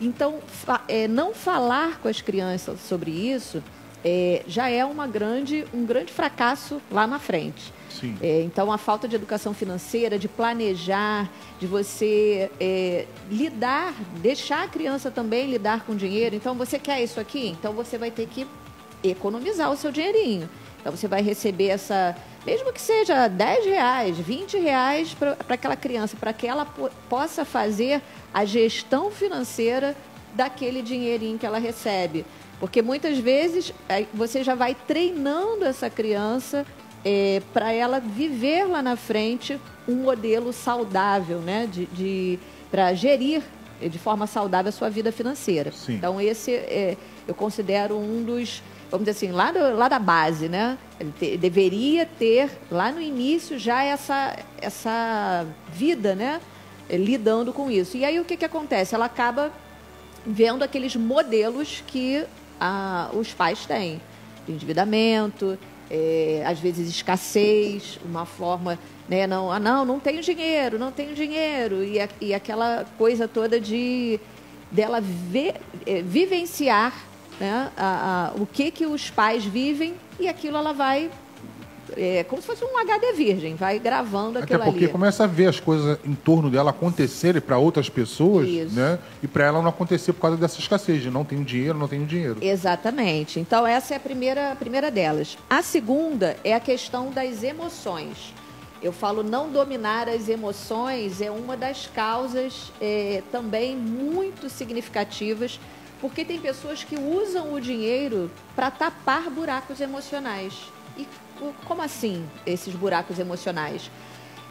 Então, 0.00 0.38
é, 0.88 1.06
não 1.06 1.34
falar 1.34 1.98
com 2.00 2.08
as 2.08 2.20
crianças 2.20 2.80
sobre 2.80 3.10
isso 3.10 3.62
é, 4.04 4.42
já 4.46 4.70
é 4.70 4.84
uma 4.84 5.06
grande, 5.06 5.64
um 5.74 5.84
grande 5.84 6.12
fracasso 6.12 6.80
lá 6.90 7.06
na 7.06 7.18
frente. 7.18 7.72
É, 8.22 8.42
então, 8.42 8.72
a 8.72 8.78
falta 8.78 9.06
de 9.06 9.14
educação 9.14 9.52
financeira, 9.52 10.18
de 10.18 10.26
planejar, 10.26 11.30
de 11.58 11.66
você 11.66 12.50
é, 12.58 13.06
lidar, 13.30 13.94
deixar 14.22 14.64
a 14.64 14.68
criança 14.68 15.10
também 15.10 15.50
lidar 15.50 15.84
com 15.84 15.94
dinheiro. 15.94 16.34
Então, 16.34 16.54
você 16.54 16.78
quer 16.78 17.02
isso 17.02 17.20
aqui? 17.20 17.48
Então, 17.48 17.74
você 17.74 17.98
vai 17.98 18.10
ter 18.10 18.26
que 18.26 18.46
economizar 19.04 19.70
o 19.70 19.76
seu 19.76 19.92
dinheirinho. 19.92 20.48
Então, 20.80 20.96
você 20.96 21.06
vai 21.06 21.20
receber 21.20 21.68
essa 21.68 22.16
mesmo 22.46 22.72
que 22.72 22.80
seja 22.80 23.28
10 23.28 23.64
reais, 23.66 24.18
20 24.18 24.58
reais 24.58 25.14
para 25.14 25.36
aquela 25.48 25.76
criança, 25.76 26.16
para 26.18 26.32
que 26.32 26.46
ela 26.46 26.64
po 26.64 26.90
possa 27.08 27.44
fazer 27.44 28.00
a 28.32 28.44
gestão 28.44 29.10
financeira 29.10 29.96
daquele 30.34 30.82
dinheirinho 30.82 31.38
que 31.38 31.46
ela 31.46 31.58
recebe. 31.58 32.24
Porque 32.58 32.82
muitas 32.82 33.18
vezes 33.18 33.72
aí 33.88 34.08
você 34.12 34.44
já 34.44 34.54
vai 34.54 34.74
treinando 34.74 35.64
essa 35.64 35.88
criança 35.88 36.66
é, 37.04 37.42
para 37.52 37.72
ela 37.72 37.98
viver 37.98 38.64
lá 38.64 38.82
na 38.82 38.96
frente 38.96 39.58
um 39.88 39.94
modelo 39.96 40.52
saudável, 40.52 41.38
né? 41.38 41.66
De, 41.70 41.86
de 41.86 42.38
para 42.70 42.92
gerir 42.94 43.42
de 43.80 43.98
forma 43.98 44.26
saudável 44.26 44.68
a 44.68 44.72
sua 44.72 44.90
vida 44.90 45.10
financeira. 45.10 45.72
Sim. 45.72 45.94
Então 45.94 46.20
esse 46.20 46.52
é, 46.52 46.96
eu 47.26 47.34
considero 47.34 47.96
um 47.96 48.22
dos, 48.22 48.62
vamos 48.90 49.06
dizer 49.06 49.10
assim, 49.26 49.32
lá, 49.32 49.52
do, 49.52 49.76
lá 49.76 49.88
da 49.88 49.98
base, 49.98 50.48
né? 50.48 50.76
Ele 50.98 51.12
te- 51.18 51.36
deveria 51.36 52.04
ter 52.06 52.50
lá 52.70 52.90
no 52.90 53.00
início 53.00 53.58
já 53.58 53.82
essa 53.82 54.36
essa 54.60 55.46
vida, 55.72 56.14
né? 56.14 56.40
eh, 56.88 56.96
Lidando 56.96 57.52
com 57.52 57.70
isso. 57.70 57.96
E 57.96 58.04
aí 58.04 58.18
o 58.20 58.24
que 58.24 58.36
que 58.36 58.44
acontece? 58.44 58.94
Ela 58.94 59.06
acaba 59.06 59.52
vendo 60.26 60.62
aqueles 60.62 60.94
modelos 60.96 61.82
que 61.86 62.24
os 63.14 63.32
pais 63.32 63.64
têm 63.64 64.00
de 64.46 64.52
endividamento, 64.52 65.58
eh, 65.90 66.42
às 66.46 66.58
vezes 66.58 66.88
escassez, 66.90 67.98
uma 68.04 68.26
forma, 68.26 68.78
né, 69.08 69.26
não, 69.26 69.50
ah, 69.50 69.58
não, 69.58 69.84
não 69.84 69.98
tenho 69.98 70.20
dinheiro, 70.22 70.78
não 70.78 70.92
tenho 70.92 71.14
dinheiro, 71.14 71.82
e, 71.82 71.98
a- 71.98 72.08
e 72.20 72.34
aquela 72.34 72.84
coisa 72.98 73.26
toda 73.26 73.58
de 73.58 74.20
dela 74.70 75.02
eh, 75.86 76.02
vivenciar 76.02 76.92
né, 77.40 77.70
a- 77.76 78.32
a- 78.36 78.40
o 78.40 78.46
que 78.46 78.70
que 78.70 78.86
os 78.86 79.10
pais 79.10 79.44
vivem 79.44 79.94
e 80.18 80.28
aquilo 80.28 80.56
ela 80.58 80.72
vai 80.72 81.10
é, 81.96 82.22
como 82.22 82.40
se 82.40 82.46
fosse 82.46 82.64
um 82.64 82.78
HD 82.78 83.14
virgem, 83.14 83.56
vai 83.56 83.76
gravando 83.80 84.38
Até 84.38 84.54
aquilo 84.54 84.70
porque 84.70 84.84
ali. 84.84 84.92
começa 84.92 85.24
a 85.24 85.26
ver 85.26 85.46
as 85.48 85.58
coisas 85.58 85.98
em 86.04 86.14
torno 86.14 86.48
dela 86.48 86.70
acontecerem 86.70 87.40
para 87.42 87.58
outras 87.58 87.88
pessoas, 87.88 88.48
Isso. 88.48 88.76
né? 88.76 88.96
E 89.20 89.26
para 89.26 89.46
ela 89.46 89.60
não 89.60 89.70
acontecer 89.70 90.12
por 90.12 90.20
causa 90.20 90.36
dessa 90.36 90.60
escassez, 90.60 91.02
de 91.02 91.10
não 91.10 91.24
tenho 91.24 91.44
dinheiro, 91.44 91.76
não 91.76 91.88
tenho 91.88 92.06
dinheiro. 92.06 92.36
Exatamente. 92.40 93.40
Então, 93.40 93.66
essa 93.66 93.94
é 93.94 93.96
a 93.96 94.00
primeira, 94.00 94.52
a 94.52 94.54
primeira 94.54 94.88
delas. 94.88 95.36
A 95.48 95.62
segunda 95.62 96.36
é 96.44 96.54
a 96.54 96.60
questão 96.60 97.10
das 97.10 97.42
emoções. 97.42 98.32
Eu 98.80 98.92
falo 98.92 99.24
não 99.24 99.50
dominar 99.50 100.08
as 100.08 100.28
emoções 100.28 101.20
é 101.20 101.28
uma 101.28 101.56
das 101.56 101.88
causas 101.92 102.70
é, 102.80 103.20
também 103.32 103.74
muito 103.76 104.48
significativas, 104.48 105.58
porque 106.00 106.24
tem 106.24 106.40
pessoas 106.40 106.82
que 106.84 106.96
usam 106.96 107.52
o 107.52 107.60
dinheiro 107.60 108.30
para 108.56 108.70
tapar 108.70 109.28
buracos 109.30 109.80
emocionais. 109.80 110.54
E 110.96 111.06
co- 111.38 111.52
como 111.66 111.82
assim 111.82 112.26
esses 112.46 112.74
buracos 112.74 113.18
emocionais? 113.18 113.90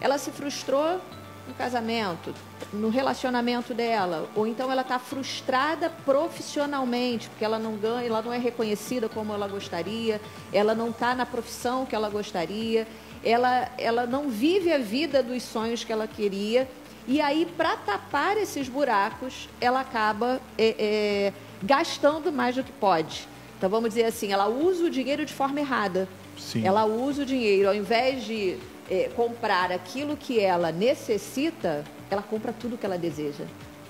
Ela 0.02 0.18
se 0.18 0.32
frustrou 0.32 1.00
no 1.47 1.54
casamento, 1.56 2.34
no 2.72 2.89
relacionamento 2.89 3.74
dela, 3.74 4.30
ou 4.36 4.45
então 4.45 4.72
ela 4.72 4.84
está 4.84 5.00
frustrada 5.00 5.89
profissionalmente, 6.06 7.28
porque 7.30 7.43
ela 7.43 7.58
não 7.58 7.76
ganha, 7.76 8.06
ela 8.08 8.22
não 8.22 8.32
é 8.32 8.38
reconhecida 8.38 9.10
como 9.10 9.34
ela 9.34 9.47
gostaria, 9.47 10.22
ela 10.54 10.76
não 10.76 10.89
está 10.89 11.16
na 11.16 11.26
profissão 11.26 11.86
que 11.86 11.95
ela 11.95 12.10
gostaria, 12.10 12.88
ela, 13.24 13.70
ela 13.78 14.06
não 14.06 14.30
vive 14.30 14.72
a 14.72 14.78
vida 14.78 15.22
dos 15.24 15.41
sonhos 15.43 15.84
que 15.84 15.91
ela 15.91 16.08
queria, 16.08 16.70
e 17.08 17.22
aí, 17.22 17.45
para 17.58 17.76
tapar 17.78 18.38
esses 18.38 18.70
buracos, 18.70 19.50
ela 19.60 19.82
acaba 19.82 20.39
é, 20.58 20.76
é, 20.78 21.34
gastando 21.64 22.32
mais 22.32 22.56
do 22.56 22.64
que 22.64 22.72
pode. 22.72 23.28
Então, 23.58 23.70
vamos 23.70 23.89
dizer 23.89 24.06
assim, 24.06 24.32
ela 24.32 24.47
usa 24.47 24.86
o 24.86 24.89
dinheiro 24.89 25.26
de 25.26 25.34
forma 25.34 25.60
errada. 25.60 26.08
Sim. 26.38 26.66
Ela 26.66 26.86
usa 26.86 27.24
o 27.24 27.26
dinheiro, 27.26 27.68
ao 27.68 27.76
invés 27.76 28.24
de 28.24 28.58
eh, 28.89 29.10
comprar 29.16 29.72
aquilo 29.72 30.16
que 30.16 30.39
ela 30.39 30.72
necessita, 30.72 31.84
ela 32.10 32.22
compra 32.22 32.54
tudo 32.54 32.78
que 32.78 32.86
ela 32.86 32.97
deseja. 32.97 33.43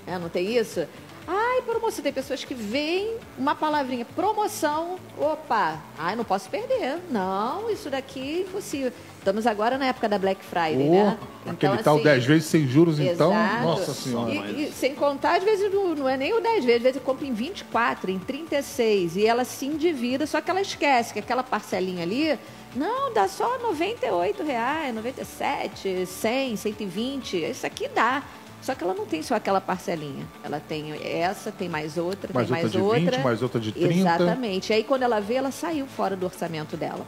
É, 0.06 0.18
não 0.18 0.28
tem 0.28 0.56
isso? 0.56 0.86
Ai, 1.26 1.62
promoção. 1.62 2.02
Tem 2.02 2.12
pessoas 2.12 2.44
que 2.44 2.54
veem 2.54 3.16
uma 3.38 3.54
palavrinha, 3.54 4.04
promoção, 4.04 4.98
opa, 5.16 5.80
ai, 5.96 6.16
não 6.16 6.24
posso 6.24 6.50
perder. 6.50 6.98
Não, 7.10 7.70
isso 7.70 7.88
daqui 7.88 8.20
é 8.20 8.40
impossível. 8.40 8.92
Estamos 9.20 9.46
agora 9.46 9.76
na 9.76 9.84
época 9.84 10.08
da 10.08 10.18
Black 10.18 10.42
Friday, 10.42 10.88
Oh, 10.88 10.92
né? 10.92 11.18
aquele 11.46 11.72
Então, 11.74 11.76
tal 11.84 11.94
assim, 11.96 12.04
10 12.04 12.24
vezes 12.24 12.46
sem 12.46 12.66
juros, 12.66 12.98
então, 12.98 13.30
Exato. 13.30 13.62
nossa 13.62 13.92
senhora. 13.92 14.30
E, 14.32 14.64
e 14.64 14.72
sem 14.72 14.94
contar, 14.94 15.36
às 15.36 15.44
vezes 15.44 15.70
não, 15.70 15.94
não 15.94 16.08
é 16.08 16.16
nem 16.16 16.32
o 16.32 16.40
10 16.40 16.64
vezes, 16.64 16.76
às 16.78 16.82
vezes 16.82 16.96
eu 16.96 17.02
compro 17.02 17.26
em 17.26 17.34
24, 17.34 18.10
em 18.10 18.18
36, 18.18 19.16
e 19.16 19.26
ela 19.26 19.44
se 19.44 19.66
endivida, 19.66 20.26
só 20.26 20.40
que 20.40 20.50
ela 20.50 20.62
esquece 20.62 21.12
que 21.12 21.18
aquela 21.18 21.42
parcelinha 21.42 22.02
ali, 22.02 22.38
não, 22.74 23.12
dá 23.12 23.28
só 23.28 23.58
98 23.58 24.42
reais, 24.42 24.94
97, 24.94 26.06
100, 26.06 26.56
120, 26.56 27.36
isso 27.44 27.66
aqui 27.66 27.88
dá. 27.88 28.22
Só 28.62 28.74
que 28.74 28.84
ela 28.84 28.94
não 28.94 29.06
tem 29.06 29.22
só 29.22 29.34
aquela 29.34 29.60
parcelinha. 29.60 30.26
Ela 30.44 30.60
tem 30.60 30.92
essa, 31.02 31.50
tem 31.50 31.66
mais 31.66 31.96
outra, 31.96 32.30
Mais 32.32 32.46
tem 32.46 32.52
mais 32.62 32.74
outra 32.74 32.78
de 32.78 32.84
outra. 32.86 33.16
20, 33.16 33.24
mais 33.24 33.42
outra 33.42 33.60
de 33.60 33.72
30. 33.72 33.94
Exatamente. 33.94 34.70
E 34.70 34.74
aí 34.74 34.84
quando 34.84 35.02
ela 35.02 35.18
vê, 35.18 35.34
ela 35.34 35.50
saiu 35.50 35.86
fora 35.86 36.14
do 36.14 36.26
orçamento 36.26 36.76
dela. 36.76 37.06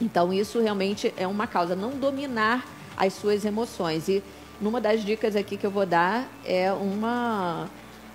Então, 0.00 0.32
isso 0.32 0.60
realmente 0.60 1.12
é 1.16 1.26
uma 1.26 1.46
causa, 1.46 1.76
não 1.76 1.90
dominar 1.90 2.66
as 2.96 3.12
suas 3.14 3.44
emoções. 3.44 4.08
E 4.08 4.22
numa 4.60 4.80
das 4.80 5.04
dicas 5.04 5.36
aqui 5.36 5.56
que 5.56 5.66
eu 5.66 5.70
vou 5.70 5.86
dar 5.86 6.28
é 6.44 6.72
uma, 6.72 7.68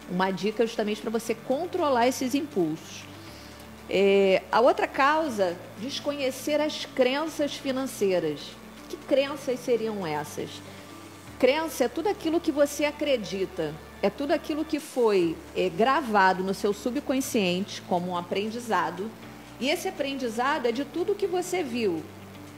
uma 0.10 0.32
dica 0.32 0.66
justamente 0.66 1.02
para 1.02 1.12
você 1.12 1.36
controlar 1.36 2.08
esses 2.08 2.34
impulsos. 2.34 3.04
É, 3.90 4.42
a 4.52 4.60
outra 4.62 4.88
causa, 4.88 5.56
desconhecer 5.80 6.60
as 6.60 6.86
crenças 6.86 7.54
financeiras. 7.54 8.40
Que 8.90 8.98
crenças 8.98 9.60
seriam 9.60 10.06
essas? 10.06 10.50
Crença 11.38 11.84
é 11.84 11.88
tudo 11.88 12.08
aquilo 12.08 12.40
que 12.40 12.52
você 12.52 12.86
acredita, 12.86 13.74
é 14.02 14.10
tudo 14.10 14.32
aquilo 14.32 14.64
que 14.64 14.80
foi 14.80 15.36
é, 15.56 15.70
gravado 15.70 16.44
no 16.44 16.54
seu 16.54 16.74
subconsciente 16.74 17.82
como 17.82 18.12
um 18.12 18.18
aprendizado. 18.18 19.10
E 19.60 19.70
esse 19.70 19.88
aprendizado 19.88 20.66
é 20.68 20.72
de 20.72 20.84
tudo 20.84 21.16
que 21.16 21.28
você 21.28 21.64
viu, 21.64 22.04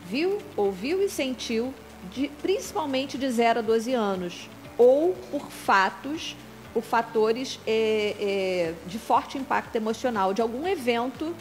viu, 0.09 0.39
ouviu 0.55 1.01
e 1.03 1.09
sentiu, 1.09 1.73
de- 2.11 2.29
principalmente 2.41 3.17
de 3.17 3.29
0 3.29 3.59
a 3.59 3.61
12 3.61 3.93
anos, 3.93 4.49
ou 4.77 5.13
por 5.31 5.49
fatos, 5.51 6.35
por 6.73 6.83
fatores 6.83 7.59
é, 7.67 8.15
é, 8.19 8.73
de 8.87 8.97
forte 8.99 9.37
impacto 9.37 9.75
emocional, 9.75 10.33
de 10.33 10.41
algum 10.41 10.67
evento 10.67 11.35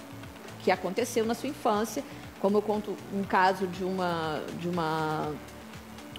que 0.62 0.70
aconteceu 0.70 1.24
na 1.24 1.34
sua 1.34 1.48
infância, 1.48 2.02
como 2.40 2.58
eu 2.58 2.62
conto 2.62 2.96
um 3.14 3.22
caso 3.22 3.66
de 3.66 3.82
uma, 3.84 4.42
de 4.60 4.68
uma, 4.68 5.32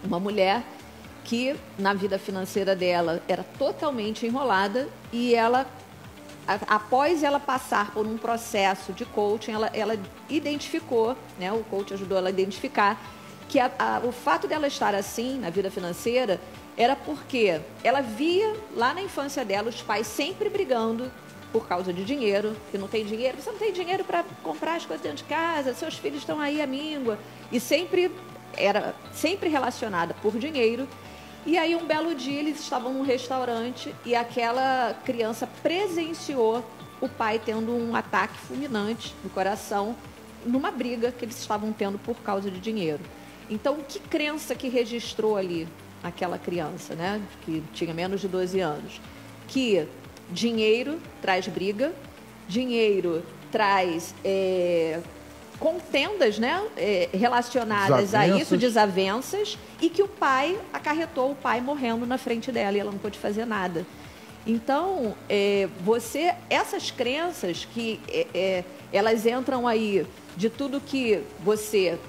uma 0.03 0.19
mulher 0.19 0.63
que 1.23 1.55
na 1.77 1.93
vida 1.93 2.17
financeira 2.17 2.75
dela 2.75 3.21
era 3.27 3.43
totalmente 3.43 4.25
enrolada 4.25 4.87
e 5.11 5.35
ela 5.35 5.65
após 6.67 7.23
ela 7.23 7.39
passar 7.39 7.91
por 7.91 8.05
um 8.07 8.17
processo 8.17 8.93
de 8.93 9.03
coaching, 9.05 9.51
ela, 9.51 9.69
ela 9.73 9.99
identificou, 10.29 11.15
né, 11.39 11.51
o 11.51 11.63
coach 11.65 11.93
ajudou 11.93 12.17
ela 12.17 12.27
a 12.27 12.31
identificar 12.31 12.99
que 13.49 13.59
a- 13.59 13.71
a- 13.77 14.01
o 14.03 14.11
fato 14.11 14.47
dela 14.47 14.67
estar 14.67 14.93
assim 14.95 15.39
na 15.39 15.49
vida 15.49 15.69
financeira 15.71 16.39
era 16.77 16.95
porque 16.95 17.59
ela 17.83 18.01
via 18.01 18.55
lá 18.75 18.93
na 18.93 19.01
infância 19.01 19.43
dela 19.43 19.69
os 19.69 19.81
pais 19.81 20.05
sempre 20.07 20.49
brigando 20.49 21.11
por 21.51 21.67
causa 21.67 21.91
de 21.93 22.03
dinheiro, 22.03 22.55
que 22.71 22.77
não 22.77 22.87
tem 22.87 23.05
dinheiro, 23.05 23.37
você 23.41 23.49
não 23.51 23.57
tem 23.57 23.71
dinheiro 23.71 24.03
para 24.03 24.23
comprar 24.43 24.75
as 24.75 24.85
coisas 24.85 25.01
dentro 25.01 25.19
de 25.19 25.23
casa, 25.23 25.73
seus 25.73 25.95
filhos 25.95 26.19
estão 26.19 26.39
aí 26.39 26.61
à 26.61 26.67
míngua, 26.67 27.17
e 27.51 27.59
sempre 27.59 28.11
era 28.55 28.93
sempre 29.13 29.49
relacionada 29.49 30.13
por 30.21 30.37
dinheiro. 30.37 30.87
E 31.47 31.57
aí, 31.57 31.77
um 31.77 31.85
belo 31.85 32.13
dia, 32.13 32.41
eles 32.41 32.59
estavam 32.59 32.91
num 32.91 33.03
restaurante 33.03 33.95
e 34.05 34.13
aquela 34.13 34.93
criança 35.05 35.47
presenciou 35.63 36.61
o 36.99 37.07
pai 37.07 37.39
tendo 37.43 37.71
um 37.71 37.95
ataque 37.95 38.37
fulminante 38.37 39.15
no 39.23 39.29
coração 39.29 39.95
numa 40.45 40.69
briga 40.71 41.09
que 41.09 41.23
eles 41.23 41.39
estavam 41.39 41.71
tendo 41.71 41.97
por 41.97 42.17
causa 42.17 42.51
de 42.51 42.59
dinheiro. 42.59 42.99
Então, 43.49 43.77
que 43.87 43.97
crença 43.97 44.55
que 44.55 44.67
registrou 44.67 45.37
ali 45.37 45.65
aquela 46.03 46.37
criança, 46.37 46.95
né? 46.95 47.21
Que 47.45 47.63
tinha 47.73 47.93
menos 47.93 48.19
de 48.19 48.27
12 48.27 48.59
anos? 48.59 48.99
Que 49.47 49.87
dinheiro 50.29 50.99
traz 51.21 51.47
briga, 51.47 51.93
dinheiro 52.49 53.23
traz 53.49 54.13
é, 54.21 54.99
contendas 55.61 56.37
né, 56.37 56.61
é, 56.75 57.07
relacionadas 57.13 58.13
a 58.13 58.27
isso, 58.27 58.57
Desavenças. 58.57 59.57
E 59.81 59.89
que 59.89 60.01
o 60.01 60.07
pai 60.07 60.59
acarretou 60.73 61.31
o 61.31 61.35
pai 61.35 61.61
morrendo 61.61 62.05
na 62.05 62.17
frente 62.17 62.51
dela 62.51 62.77
e 62.77 62.79
ela 62.79 62.91
não 62.91 62.99
pôde 62.99 63.17
fazer 63.19 63.45
nada. 63.45 63.85
Então, 64.45 65.15
é, 65.27 65.67
você, 65.81 66.33
essas 66.49 66.89
crenças 66.89 67.65
que 67.65 67.99
é, 68.07 68.27
é, 68.33 68.63
elas 68.93 69.25
entram 69.25 69.67
aí 69.67 70.07
de 70.37 70.49
tudo 70.49 70.79
que 70.79 71.21
você 71.41 71.99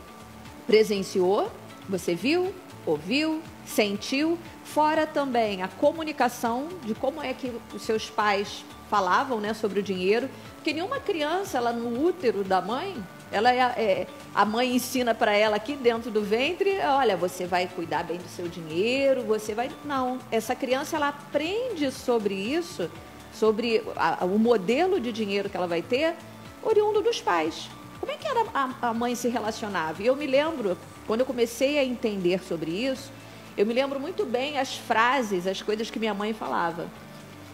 presenciou, 0.67 1.51
você 1.89 2.15
viu, 2.15 2.55
ouviu, 2.87 3.43
sentiu, 3.67 4.39
fora 4.65 5.07
também 5.07 5.63
a 5.63 5.69
comunicação 5.69 6.69
de 6.85 6.95
como 6.95 7.23
é 7.23 7.35
que 7.35 7.53
os 7.75 7.83
seus 7.83 8.09
pais 8.09 8.65
falavam, 8.89 9.41
né, 9.41 9.53
sobre 9.53 9.81
o 9.81 9.83
dinheiro, 9.83 10.29
porque 10.55 10.73
nenhuma 10.73 11.01
criança, 11.01 11.59
ela 11.59 11.73
no 11.73 12.07
útero 12.07 12.45
da 12.45 12.61
mãe, 12.61 12.97
ela 13.31 13.53
é, 13.53 13.59
é- 13.59 14.07
a 14.35 14.45
mãe 14.45 14.75
ensina 14.75 15.15
para 15.15 15.33
ela 15.33 15.57
aqui 15.57 15.75
dentro 15.77 16.11
do 16.11 16.23
ventre, 16.23 16.79
olha, 16.81 17.17
você 17.17 17.47
vai 17.47 17.67
cuidar 17.67 18.05
bem 18.05 18.19
do 18.19 18.29
seu 18.29 18.49
dinheiro, 18.49 19.23
você 19.23 19.55
vai 19.55 19.71
não, 19.85 20.19
essa 20.31 20.55
criança 20.55 20.97
ela 20.97 21.09
aprende 21.09 21.91
sobre 21.91 22.35
isso, 22.35 22.91
sobre 23.33 23.83
a- 23.97 24.25
o 24.25 24.39
modelo 24.39 24.99
de 25.01 25.13
dinheiro 25.13 25.49
que 25.49 25.57
ela 25.57 25.67
vai 25.67 25.83
ter, 25.83 26.15
oriundo 26.63 27.01
dos 27.03 27.21
pais. 27.21 27.69
Como 28.01 28.13
é 28.13 28.17
que 28.17 28.27
era 28.29 28.45
a, 28.55 28.71
a 28.83 28.95
mãe 28.95 29.15
se 29.15 29.29
relacionava? 29.29 30.03
E 30.03 30.07
eu 30.07 30.15
me 30.17 30.27
lembro, 30.27 30.77
quando 31.07 31.21
eu 31.21 31.27
comecei 31.27 31.79
a 31.79 31.85
entender 31.85 32.43
sobre 32.43 32.71
isso, 32.71 33.11
eu 33.57 33.67
me 33.67 33.75
lembro 33.75 33.99
muito 33.99 34.25
bem 34.25 34.59
as 34.59 34.77
frases, 34.77 35.47
as 35.47 35.61
coisas 35.61 35.91
que 35.91 35.99
minha 35.99 36.15
mãe 36.15 36.33
falava. 36.33 36.87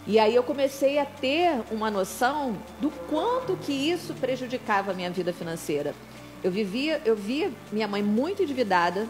E 0.07 0.19
aí 0.19 0.35
eu 0.35 0.43
comecei 0.43 0.99
a 0.99 1.05
ter 1.05 1.61
uma 1.71 1.89
noção 1.89 2.55
do 2.79 2.91
quanto 3.09 3.57
que 3.57 3.71
isso 3.71 4.13
prejudicava 4.13 4.91
a 4.91 4.93
minha 4.93 5.09
vida 5.09 5.33
financeira. 5.33 5.95
Eu 6.43 6.51
vivia, 6.51 7.01
eu 7.03 7.15
via 7.15 7.51
minha 7.71 7.87
mãe 7.87 8.03
muito 8.03 8.43
endividada. 8.43 9.07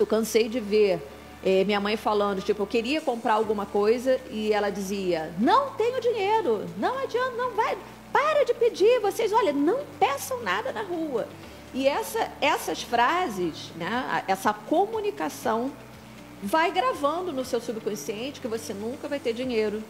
Eu 0.00 0.06
cansei 0.06 0.48
de 0.48 0.58
ver 0.58 1.00
eh, 1.44 1.62
minha 1.64 1.80
mãe 1.80 1.96
falando, 1.96 2.42
tipo, 2.42 2.62
eu 2.62 2.66
queria 2.66 3.00
comprar 3.00 3.34
alguma 3.34 3.64
coisa 3.66 4.20
e 4.30 4.52
ela 4.52 4.68
dizia: 4.68 5.32
"Não 5.38 5.70
tenho 5.74 6.00
dinheiro, 6.00 6.66
não 6.76 6.98
adianta, 6.98 7.36
não 7.36 7.52
vai, 7.52 7.78
para 8.12 8.44
de 8.44 8.52
pedir, 8.54 8.98
vocês, 9.00 9.32
olha, 9.32 9.52
não 9.52 9.78
peçam 10.00 10.42
nada 10.42 10.72
na 10.72 10.82
rua". 10.82 11.28
E 11.72 11.86
essa, 11.86 12.32
essas 12.40 12.82
frases, 12.82 13.70
né, 13.76 14.24
essa 14.26 14.52
comunicação 14.52 15.70
vai 16.42 16.70
gravando 16.72 17.32
no 17.32 17.44
seu 17.44 17.60
subconsciente 17.60 18.40
que 18.40 18.48
você 18.48 18.72
nunca 18.72 19.08
vai 19.08 19.18
ter 19.18 19.32
dinheiro, 19.32 19.82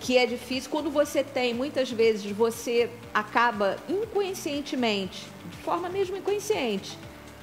que 0.00 0.16
é 0.16 0.26
difícil. 0.26 0.70
Quando 0.70 0.90
você 0.90 1.22
tem, 1.22 1.52
muitas 1.54 1.90
vezes 1.90 2.30
você 2.32 2.90
acaba 3.12 3.76
inconscientemente, 3.88 5.26
de 5.50 5.56
forma 5.58 5.88
mesmo 5.88 6.16
inconsciente, 6.16 6.96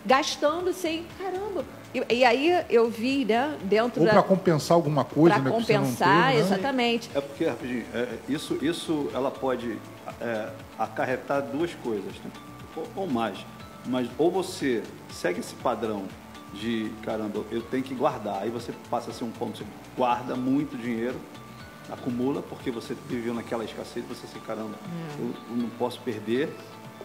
gastando 0.06 0.74
sem 0.74 1.06
caramba. 1.20 1.64
E, 1.94 2.16
e 2.16 2.26
aí 2.26 2.66
eu 2.70 2.90
vi, 2.90 3.26
né, 3.26 3.56
dentro 3.64 4.02
Ou 4.02 4.06
da 4.08 4.14
para 4.14 4.24
compensar 4.24 4.76
alguma 4.76 5.06
coisa, 5.06 5.36
Pra 5.36 5.44
né? 5.44 5.50
não 5.50 5.60
compensar, 5.60 6.28
teve, 6.28 6.34
né? 6.34 6.40
exatamente. 6.40 7.10
É 7.14 7.22
porque, 7.22 7.46
rapidinho, 7.46 7.86
é, 7.94 8.08
isso, 8.28 8.58
isso 8.62 9.10
ela 9.14 9.32
pode 9.32 9.78
é, 10.20 10.50
acarretar 10.78 11.42
duas 11.44 11.74
coisas, 11.76 12.14
né? 12.24 12.32
ou, 12.76 12.88
ou 13.04 13.08
mais. 13.08 13.38
Mas 13.86 14.08
ou 14.18 14.30
você 14.30 14.84
segue 15.12 15.40
esse 15.40 15.56
padrão 15.56 16.04
de, 16.60 16.92
caramba, 17.04 17.44
eu 17.52 17.62
tenho 17.62 17.84
que 17.84 17.94
guardar, 17.94 18.42
aí 18.42 18.50
você 18.50 18.74
passa 18.90 19.12
a 19.12 19.14
ser 19.14 19.24
um 19.24 19.32
ponto, 19.32 19.58
você 19.58 19.66
guarda 19.96 20.36
muito 20.36 20.76
dinheiro, 20.78 21.16
acumula, 21.92 22.42
porque 22.42 22.70
você 22.72 22.96
viveu 23.08 23.34
naquela 23.34 23.64
escassez, 23.64 24.04
você 24.06 24.26
assim, 24.26 24.40
caramba, 24.46 24.76
eu, 25.20 25.34
eu 25.52 25.56
não 25.58 25.70
posso 25.70 26.00
perder, 26.02 26.54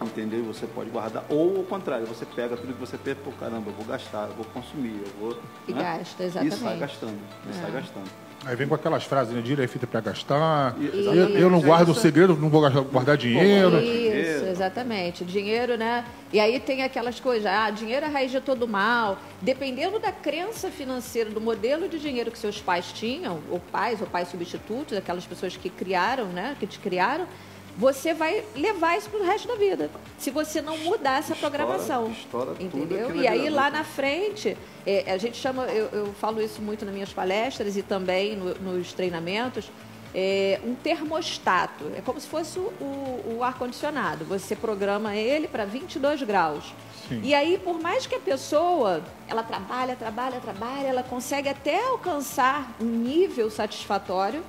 entendeu? 0.01 0.39
E 0.39 0.43
Você 0.43 0.65
pode 0.67 0.89
guardar. 0.89 1.23
Ou 1.29 1.57
ao 1.57 1.63
contrário, 1.63 2.05
você 2.05 2.25
pega 2.25 2.57
tudo 2.57 2.73
que 2.73 2.79
você 2.79 2.97
perde, 2.97 3.21
pô, 3.21 3.31
caramba, 3.33 3.69
eu 3.69 3.73
vou 3.75 3.85
gastar, 3.85 4.27
eu 4.27 4.33
vou 4.35 4.45
consumir, 4.45 4.99
eu 5.05 5.11
vou... 5.19 5.39
E 5.67 5.73
né? 5.73 5.81
gasta, 5.97 6.23
E 6.25 6.31
sai 6.31 6.45
exatamente. 6.45 6.79
gastando, 6.79 7.19
e 7.45 7.49
É. 7.49 7.53
sai 7.53 7.71
gastando. 7.71 8.22
Aí 8.45 8.55
vem 8.55 8.67
com 8.67 8.75
aquelas 8.75 9.05
frases, 9.05 9.33
né? 9.33 9.41
Dinheiro 9.41 9.63
é 9.63 9.67
fita 9.67 9.87
para 9.87 10.01
gastar. 10.01 10.75
Eu, 10.79 11.29
eu 11.29 11.49
não 11.49 11.61
guardo 11.61 11.89
o 11.89 11.95
segredo, 11.95 12.35
não 12.35 12.49
vou 12.49 12.61
guardar 12.83 13.15
dinheiro. 13.15 13.79
Isso, 13.79 14.45
exatamente. 14.45 15.23
Dinheiro, 15.23 15.77
né? 15.77 16.03
E 16.31 16.39
aí 16.39 16.59
tem 16.59 16.83
aquelas 16.83 17.19
coisas, 17.19 17.45
ah, 17.45 17.69
dinheiro 17.69 18.05
é 18.05 18.09
a 18.09 18.11
raiz 18.11 18.31
de 18.31 18.41
todo 18.41 18.67
mal. 18.67 19.17
Dependendo 19.41 19.97
da 19.97 20.11
crença 20.11 20.69
financeira, 20.69 21.29
do 21.29 21.39
modelo 21.39 21.87
de 21.87 21.99
dinheiro 21.99 22.31
que 22.31 22.37
seus 22.37 22.59
pais 22.59 22.91
tinham, 22.91 23.39
ou 23.49 23.59
pais, 23.59 24.01
ou 24.01 24.07
pais 24.07 24.27
substitutos, 24.27 24.97
aquelas 24.97 25.25
pessoas 25.25 25.55
que 25.55 25.69
criaram, 25.69 26.25
né? 26.25 26.55
Que 26.59 26.67
te 26.67 26.79
criaram, 26.79 27.25
você 27.77 28.13
vai 28.13 28.43
levar 28.55 28.97
isso 28.97 29.09
pro 29.09 29.23
resto 29.23 29.47
da 29.47 29.55
vida. 29.55 29.89
Se 30.19 30.29
você 30.29 30.61
não 30.61 30.77
mudar 30.77 31.19
essa 31.19 31.35
programação. 31.35 32.11
estoura 32.11 32.53
tudo 32.53 32.63
entendeu? 32.65 33.15
E 33.15 33.27
aí 33.27 33.49
lá 33.49 33.63
adulta. 33.67 33.77
na 33.79 33.83
frente, 33.83 34.55
é, 34.85 35.11
a 35.11 35.17
gente 35.17 35.37
chama, 35.37 35.63
eu, 35.65 35.87
eu 35.91 36.13
falo 36.13 36.41
isso 36.41 36.61
muito 36.61 36.85
nas 36.85 36.93
minhas 36.93 37.11
palestras 37.11 37.75
e 37.75 37.81
também 37.81 38.35
no- 38.35 38.53
nos 38.55 38.93
treinamentos, 38.93 39.71
é, 40.13 40.59
um 40.63 40.75
termostato. 40.75 41.85
É 41.97 42.01
como 42.01 42.19
se 42.19 42.27
fosse 42.27 42.59
o, 42.59 42.71
o- 42.79 43.35
o 43.37 43.43
ar-condicionado. 43.43 44.23
Você 44.25 44.55
programa 44.55 45.15
ele 45.15 45.47
para 45.47 45.65
22 45.65 46.21
graus. 46.21 46.71
Sim. 47.09 47.21
E 47.23 47.33
aí, 47.33 47.57
por 47.57 47.81
mais 47.81 48.05
que 48.05 48.13
a 48.15 48.19
pessoa, 48.19 49.01
ela 49.27 49.41
trabalha, 49.43 49.95
trabalha, 49.95 50.39
trabalha, 50.39 50.87
ela 50.87 51.03
consegue 51.03 51.49
até 51.49 51.83
alcançar 51.87 52.71
um 52.79 52.85
nível 52.85 53.49
satisfatório 53.49 54.41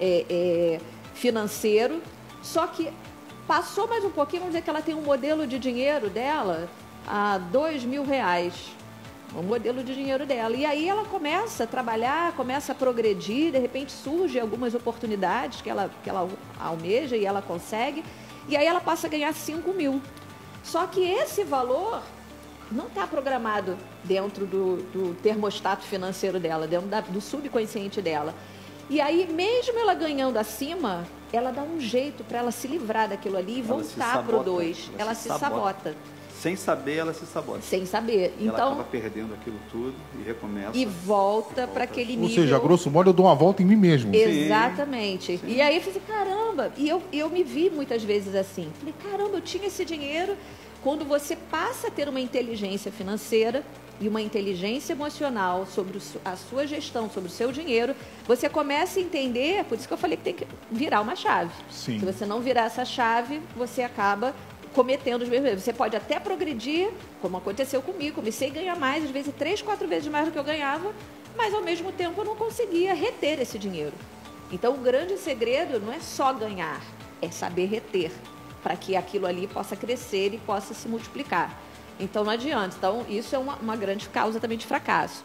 é, 0.00 0.24
é, 0.28 0.80
financeiro, 1.14 2.02
só 2.42 2.66
que 2.66 2.92
passou 3.46 3.86
mais 3.88 4.04
um 4.04 4.10
pouquinho, 4.10 4.40
vamos 4.42 4.54
dizer 4.54 4.62
que 4.64 4.70
ela 4.70 4.82
tem 4.82 4.94
um 4.94 5.02
modelo 5.02 5.46
de 5.46 5.58
dinheiro 5.58 6.08
dela 6.10 6.68
a 7.06 7.38
dois 7.38 7.84
mil 7.84 8.04
reais. 8.04 8.54
O 9.34 9.42
modelo 9.42 9.82
de 9.82 9.94
dinheiro 9.94 10.26
dela. 10.26 10.54
E 10.54 10.66
aí 10.66 10.86
ela 10.86 11.04
começa 11.06 11.64
a 11.64 11.66
trabalhar, 11.66 12.32
começa 12.32 12.72
a 12.72 12.74
progredir, 12.74 13.50
de 13.50 13.58
repente 13.58 13.90
surgem 13.90 14.42
algumas 14.42 14.74
oportunidades 14.74 15.62
que 15.62 15.70
ela, 15.70 15.90
que 16.04 16.10
ela 16.10 16.28
almeja 16.60 17.16
e 17.16 17.24
ela 17.24 17.40
consegue. 17.40 18.04
E 18.46 18.54
aí 18.58 18.66
ela 18.66 18.80
passa 18.80 19.06
a 19.06 19.10
ganhar 19.10 19.32
5 19.32 19.72
mil. 19.72 20.02
Só 20.62 20.86
que 20.86 21.00
esse 21.02 21.44
valor 21.44 22.02
não 22.70 22.88
está 22.88 23.06
programado 23.06 23.78
dentro 24.04 24.44
do, 24.44 24.76
do 24.92 25.14
termostato 25.22 25.82
financeiro 25.84 26.38
dela, 26.38 26.66
dentro 26.66 26.88
da- 26.88 27.00
do 27.00 27.20
subconsciente 27.20 28.02
dela. 28.02 28.34
E 28.90 29.00
aí, 29.00 29.26
mesmo 29.32 29.78
ela 29.78 29.94
ganhando 29.94 30.36
acima, 30.36 31.06
ela 31.32 31.50
dá 31.50 31.62
um 31.62 31.80
jeito 31.80 32.22
para 32.24 32.38
ela 32.38 32.50
se 32.50 32.68
livrar 32.68 33.08
daquilo 33.08 33.36
ali 33.36 33.54
e 33.54 33.58
Ela 33.60 33.68
voltar 33.68 34.12
para 34.24 34.34
o 34.36 34.38
sabota, 34.38 34.44
2. 34.50 34.90
ela 34.94 35.02
Ela 35.02 35.14
se 35.14 35.28
sabota. 35.28 35.50
sabota. 35.50 35.96
Sem 36.40 36.56
saber, 36.56 36.96
ela 36.96 37.14
se 37.14 37.24
sabota. 37.24 37.60
Sem 37.62 37.86
saber. 37.86 38.34
Ela 38.40 38.48
Então, 38.52 38.66
acaba 38.72 38.82
perdendo 38.82 39.32
aquilo 39.32 39.56
tudo 39.70 39.94
e 40.18 40.22
recomeça. 40.24 40.76
e 40.76 40.84
volta 40.84 41.68
para 41.68 41.84
aquele 41.84 42.14
Ou 42.14 42.18
nível. 42.22 42.42
seja, 42.42 42.56
a 42.56 42.58
grosso 42.58 42.90
modo, 42.90 43.10
eu 43.10 43.14
dou 43.14 43.26
uma 43.26 43.34
volta 43.34 43.62
em 43.62 43.64
mim 43.64 43.76
mesmo. 43.76 44.12
Exatamente. 44.12 45.40
E 45.46 45.60
aí 45.60 45.76
eu 45.76 45.82
falei, 45.82 46.02
caramba, 46.06 46.72
e 46.76 46.88
eu, 46.88 47.00
eu 47.12 47.30
me 47.30 47.44
vi 47.44 47.70
muitas 47.70 48.02
vezes 48.02 48.34
assim. 48.34 48.70
Falei, 48.78 48.94
caramba, 49.02 49.36
eu 49.36 49.40
tinha 49.40 49.66
esse 49.68 49.84
dinheiro. 49.84 50.36
Quando 50.82 51.04
você 51.04 51.36
passa 51.36 51.86
a 51.86 51.90
ter 51.92 52.08
uma 52.08 52.18
inteligência 52.20 52.90
financeira 52.90 53.62
e 54.00 54.08
uma 54.08 54.20
inteligência 54.20 54.92
emocional 54.92 55.66
sobre 55.66 55.98
a 56.24 56.36
sua 56.36 56.66
gestão, 56.66 57.10
sobre 57.10 57.28
o 57.28 57.32
seu 57.32 57.52
dinheiro, 57.52 57.94
você 58.26 58.48
começa 58.48 58.98
a 58.98 59.02
entender, 59.02 59.64
por 59.64 59.76
isso 59.78 59.86
que 59.86 59.94
eu 59.94 59.98
falei 59.98 60.16
que 60.16 60.24
tem 60.24 60.34
que 60.34 60.46
virar 60.70 61.00
uma 61.00 61.14
chave. 61.14 61.52
Sim. 61.70 61.98
Se 61.98 62.04
você 62.04 62.26
não 62.26 62.40
virar 62.40 62.64
essa 62.64 62.84
chave, 62.84 63.40
você 63.56 63.82
acaba 63.82 64.34
cometendo 64.72 65.22
os 65.22 65.28
mesmos 65.28 65.48
erros. 65.50 65.62
Você 65.62 65.72
pode 65.72 65.96
até 65.96 66.18
progredir, 66.18 66.90
como 67.20 67.36
aconteceu 67.36 67.82
comigo, 67.82 68.16
comecei 68.16 68.48
a 68.48 68.52
ganhar 68.52 68.76
mais, 68.76 69.04
às 69.04 69.10
vezes 69.10 69.32
três, 69.36 69.62
quatro 69.62 69.86
vezes 69.86 70.08
mais 70.08 70.26
do 70.26 70.32
que 70.32 70.38
eu 70.38 70.44
ganhava, 70.44 70.92
mas 71.36 71.54
ao 71.54 71.62
mesmo 71.62 71.92
tempo 71.92 72.20
eu 72.20 72.24
não 72.24 72.36
conseguia 72.36 72.94
reter 72.94 73.40
esse 73.40 73.58
dinheiro. 73.58 73.92
Então 74.50 74.74
o 74.74 74.78
grande 74.78 75.16
segredo 75.16 75.80
não 75.80 75.92
é 75.92 76.00
só 76.00 76.32
ganhar, 76.32 76.80
é 77.20 77.30
saber 77.30 77.66
reter, 77.66 78.10
para 78.62 78.76
que 78.76 78.96
aquilo 78.96 79.26
ali 79.26 79.46
possa 79.46 79.76
crescer 79.76 80.34
e 80.34 80.38
possa 80.38 80.74
se 80.74 80.88
multiplicar. 80.88 81.58
Então 81.98 82.24
não 82.24 82.32
adianta. 82.32 82.74
Então 82.76 83.06
isso 83.08 83.34
é 83.34 83.38
uma, 83.38 83.56
uma 83.56 83.76
grande 83.76 84.08
causa 84.08 84.40
também 84.40 84.58
de 84.58 84.66
fracasso. 84.66 85.22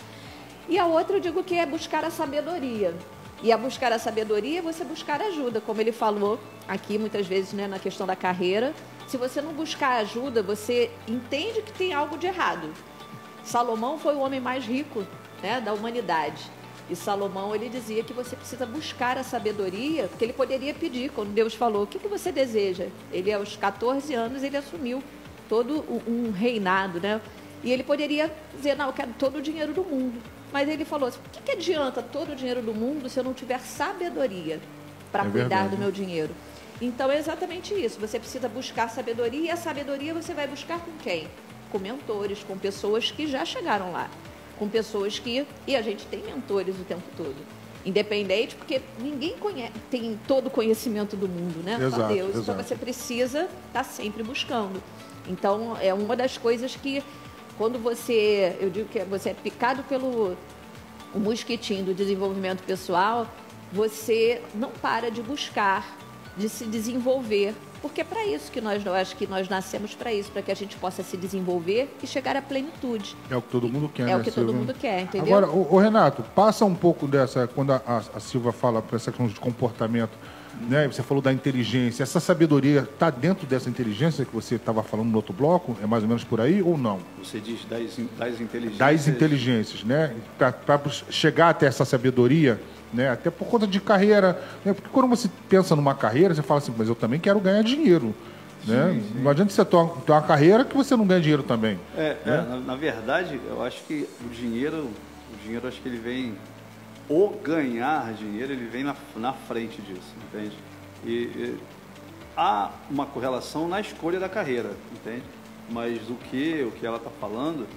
E 0.69 0.77
a 0.77 0.85
outra 0.85 1.17
eu 1.17 1.19
digo 1.19 1.43
que 1.43 1.55
é 1.55 1.65
buscar 1.65 2.03
a 2.03 2.09
sabedoria. 2.09 2.93
E 3.41 3.51
a 3.51 3.57
buscar 3.57 3.91
a 3.91 3.99
sabedoria 3.99 4.59
é 4.59 4.61
você 4.61 4.83
buscar 4.83 5.21
ajuda, 5.21 5.61
como 5.61 5.79
ele 5.79 5.91
falou 5.91 6.39
aqui 6.67 6.97
muitas 6.97 7.27
vezes 7.27 7.53
né, 7.53 7.67
na 7.67 7.79
questão 7.79 8.07
da 8.07 8.15
carreira. 8.15 8.73
Se 9.07 9.15
você 9.15 9.41
não 9.41 9.53
buscar 9.53 9.99
ajuda, 10.01 10.41
você 10.41 10.91
entende 11.07 11.61
que 11.61 11.71
tem 11.71 11.93
algo 11.93 12.17
de 12.17 12.27
errado. 12.27 12.73
Salomão 13.43 13.97
foi 13.97 14.15
o 14.15 14.19
homem 14.19 14.41
mais 14.41 14.65
rico 14.65 15.05
né, 15.41 15.61
da 15.61 15.73
humanidade. 15.73 16.43
E 16.89 16.95
Salomão 16.95 17.53
ele 17.53 17.69
dizia 17.69 18.03
que 18.03 18.13
você 18.13 18.35
precisa 18.35 18.65
buscar 18.65 19.17
a 19.17 19.23
sabedoria, 19.23 20.07
porque 20.07 20.25
ele 20.25 20.33
poderia 20.33 20.73
pedir, 20.73 21.11
quando 21.11 21.33
Deus 21.33 21.53
falou, 21.53 21.83
o 21.83 21.87
que, 21.87 21.99
que 21.99 22.07
você 22.07 22.31
deseja? 22.31 22.87
Ele, 23.11 23.31
aos 23.31 23.55
14 23.55 24.13
anos, 24.13 24.41
ele 24.43 24.57
assumiu 24.57 25.03
todo 25.49 25.83
um 26.07 26.31
reinado, 26.31 26.99
né? 26.99 27.21
E 27.63 27.71
ele 27.71 27.83
poderia 27.83 28.31
dizer, 28.55 28.75
não, 28.75 28.87
eu 28.87 28.93
quero 28.93 29.11
todo 29.17 29.37
o 29.37 29.41
dinheiro 29.41 29.73
do 29.73 29.83
mundo. 29.83 30.21
Mas 30.53 30.69
ele 30.69 30.85
falou 30.85 31.09
assim, 31.09 31.19
o 31.25 31.29
que, 31.31 31.41
que 31.41 31.51
adianta 31.51 32.01
todo 32.01 32.31
o 32.31 32.35
dinheiro 32.35 32.61
do 32.61 32.73
mundo 32.73 33.09
se 33.09 33.19
eu 33.19 33.23
não 33.23 33.33
tiver 33.33 33.59
sabedoria 33.59 34.59
para 35.11 35.23
É 35.23 35.29
cuidar 35.29 35.47
verdade. 35.47 35.69
do 35.75 35.77
meu 35.77 35.91
dinheiro? 35.91 36.33
Então 36.81 37.11
é 37.11 37.17
exatamente 37.17 37.73
isso. 37.73 37.99
Você 37.99 38.19
precisa 38.19 38.47
buscar 38.47 38.87
sabedoria 38.89 39.41
e 39.41 39.49
a 39.49 39.57
sabedoria 39.57 40.13
você 40.13 40.33
vai 40.33 40.47
buscar 40.47 40.79
com 40.79 40.91
quem? 41.03 41.27
Com 41.71 41.79
mentores, 41.79 42.43
com 42.47 42.57
pessoas 42.57 43.11
que 43.11 43.27
já 43.27 43.43
chegaram 43.43 43.91
lá. 43.91 44.09
Com 44.57 44.69
pessoas 44.69 45.17
que. 45.19 45.45
E 45.65 45.75
a 45.75 45.81
gente 45.81 46.05
tem 46.05 46.21
mentores 46.23 46.75
o 46.79 46.83
tempo 46.83 47.03
todo. 47.17 47.35
Independente, 47.85 48.55
porque 48.55 48.81
ninguém 48.99 49.37
conhece, 49.37 49.71
tem 49.89 50.19
todo 50.27 50.47
o 50.47 50.49
conhecimento 50.49 51.15
do 51.15 51.27
mundo, 51.27 51.63
né? 51.63 51.77
Só 51.79 51.85
Exato, 51.87 52.13
Deus. 52.13 52.29
Então 52.29 52.41
exato. 52.41 52.63
você 52.63 52.75
precisa 52.75 53.47
estar 53.67 53.83
sempre 53.83 54.23
buscando. 54.23 54.81
Então 55.27 55.77
é 55.81 55.93
uma 55.93 56.15
das 56.15 56.37
coisas 56.37 56.75
que 56.75 57.03
quando 57.57 57.79
você, 57.79 58.55
eu 58.59 58.69
digo 58.69 58.87
que 58.87 58.99
você 59.03 59.29
é 59.29 59.33
picado 59.33 59.83
pelo 59.83 60.35
o 61.13 61.19
mosquitinho 61.19 61.85
do 61.85 61.93
desenvolvimento 61.93 62.61
pessoal, 62.63 63.27
você 63.71 64.41
não 64.53 64.69
para 64.69 65.09
de 65.09 65.21
buscar 65.21 65.97
de 66.37 66.47
se 66.47 66.65
desenvolver. 66.65 67.55
Porque 67.81 68.01
é 68.01 68.03
para 68.03 68.25
isso 68.25 68.51
que 68.51 68.59
nós, 68.59 68.83
eu 68.85 68.93
acho 68.93 69.15
que 69.15 69.27
nós 69.27 69.47
nascemos 69.47 69.93
para 69.93 70.11
isso, 70.11 70.31
para 70.31 70.41
que 70.41 70.51
a 70.51 70.55
gente 70.55 70.75
possa 70.77 71.03
se 71.03 71.15
desenvolver 71.15 71.95
e 72.01 72.07
chegar 72.07 72.35
à 72.35 72.41
plenitude. 72.41 73.15
É 73.29 73.35
o 73.35 73.41
que 73.41 73.49
todo 73.49 73.69
mundo 73.69 73.89
quer, 73.89 74.03
É 74.03 74.05
né, 74.07 74.17
o 74.17 74.19
que 74.19 74.31
todo 74.31 74.45
Silvia? 74.45 74.59
mundo 74.59 74.73
quer, 74.73 75.01
entendeu? 75.01 75.35
Agora, 75.37 75.49
ô, 75.51 75.77
Renato, 75.77 76.23
passa 76.35 76.65
um 76.65 76.73
pouco 76.73 77.07
dessa, 77.07 77.47
quando 77.47 77.71
a, 77.71 77.81
a 78.13 78.19
Silva 78.19 78.51
fala 78.51 78.81
para 78.81 78.95
essa 78.95 79.11
questão 79.11 79.27
de 79.27 79.39
comportamento, 79.39 80.11
né? 80.61 80.87
Você 80.87 81.03
falou 81.03 81.21
da 81.21 81.31
inteligência. 81.31 82.03
Essa 82.03 82.19
sabedoria 82.19 82.81
está 82.81 83.09
dentro 83.09 83.45
dessa 83.45 83.69
inteligência 83.69 84.25
que 84.25 84.33
você 84.33 84.55
estava 84.55 84.83
falando 84.83 85.09
no 85.09 85.15
outro 85.17 85.33
bloco? 85.33 85.75
É 85.81 85.85
mais 85.85 86.03
ou 86.03 86.09
menos 86.09 86.23
por 86.23 86.41
aí 86.41 86.61
ou 86.61 86.77
não? 86.77 86.99
Você 87.23 87.39
diz 87.39 87.63
das, 87.65 87.97
das 88.17 88.41
inteligências. 88.41 88.77
Das 88.77 89.07
inteligências, 89.07 89.83
né? 89.83 90.15
Para 90.37 90.81
chegar 91.09 91.49
até 91.49 91.67
essa 91.67 91.85
sabedoria, 91.85 92.59
né? 92.93 93.09
Até 93.09 93.29
por 93.29 93.47
conta 93.47 93.67
de 93.67 93.79
carreira, 93.79 94.41
né? 94.63 94.73
Porque 94.73 94.89
quando 94.91 95.07
você 95.07 95.29
pensa 95.49 95.75
numa 95.75 95.95
carreira, 95.95 96.33
você 96.33 96.41
fala 96.41 96.59
assim, 96.59 96.73
mas 96.77 96.87
eu 96.87 96.95
também 96.95 97.19
quero 97.19 97.39
ganhar 97.39 97.61
dinheiro, 97.61 98.15
né? 98.65 99.01
Não 99.15 99.31
adianta 99.31 99.51
você 99.51 99.63
ter 99.63 99.75
uma, 99.75 99.89
ter 100.01 100.11
uma 100.11 100.21
carreira 100.21 100.65
que 100.65 100.75
você 100.75 100.95
não 100.95 101.05
ganha 101.05 101.21
dinheiro 101.21 101.43
também. 101.43 101.79
É, 101.95 102.17
é, 102.25 102.29
né? 102.29 102.45
na, 102.49 102.57
na 102.57 102.75
verdade, 102.75 103.39
eu 103.47 103.63
acho 103.63 103.83
que 103.87 104.07
o 104.25 104.29
dinheiro, 104.29 104.89
o 105.33 105.43
dinheiro 105.43 105.67
acho 105.67 105.81
que 105.81 105.87
ele 105.87 105.97
vem, 105.97 106.33
o 107.09 107.29
ganhar 107.29 108.13
dinheiro, 108.13 108.51
ele 108.51 108.65
vem 108.65 108.83
na, 108.83 108.95
na 109.15 109.33
frente 109.33 109.81
disso, 109.81 110.13
entende? 110.27 110.57
E, 111.05 111.11
e 111.11 111.59
há 112.35 112.71
uma 112.89 113.05
correlação 113.05 113.67
na 113.67 113.79
escolha 113.79 114.19
da 114.19 114.27
carreira, 114.27 114.71
entende? 114.93 115.23
Mas 115.69 116.09
o 116.09 116.15
que, 116.15 116.63
o 116.63 116.71
que 116.71 116.85
ela 116.85 116.97
está 116.97 117.09
falando, 117.09 117.67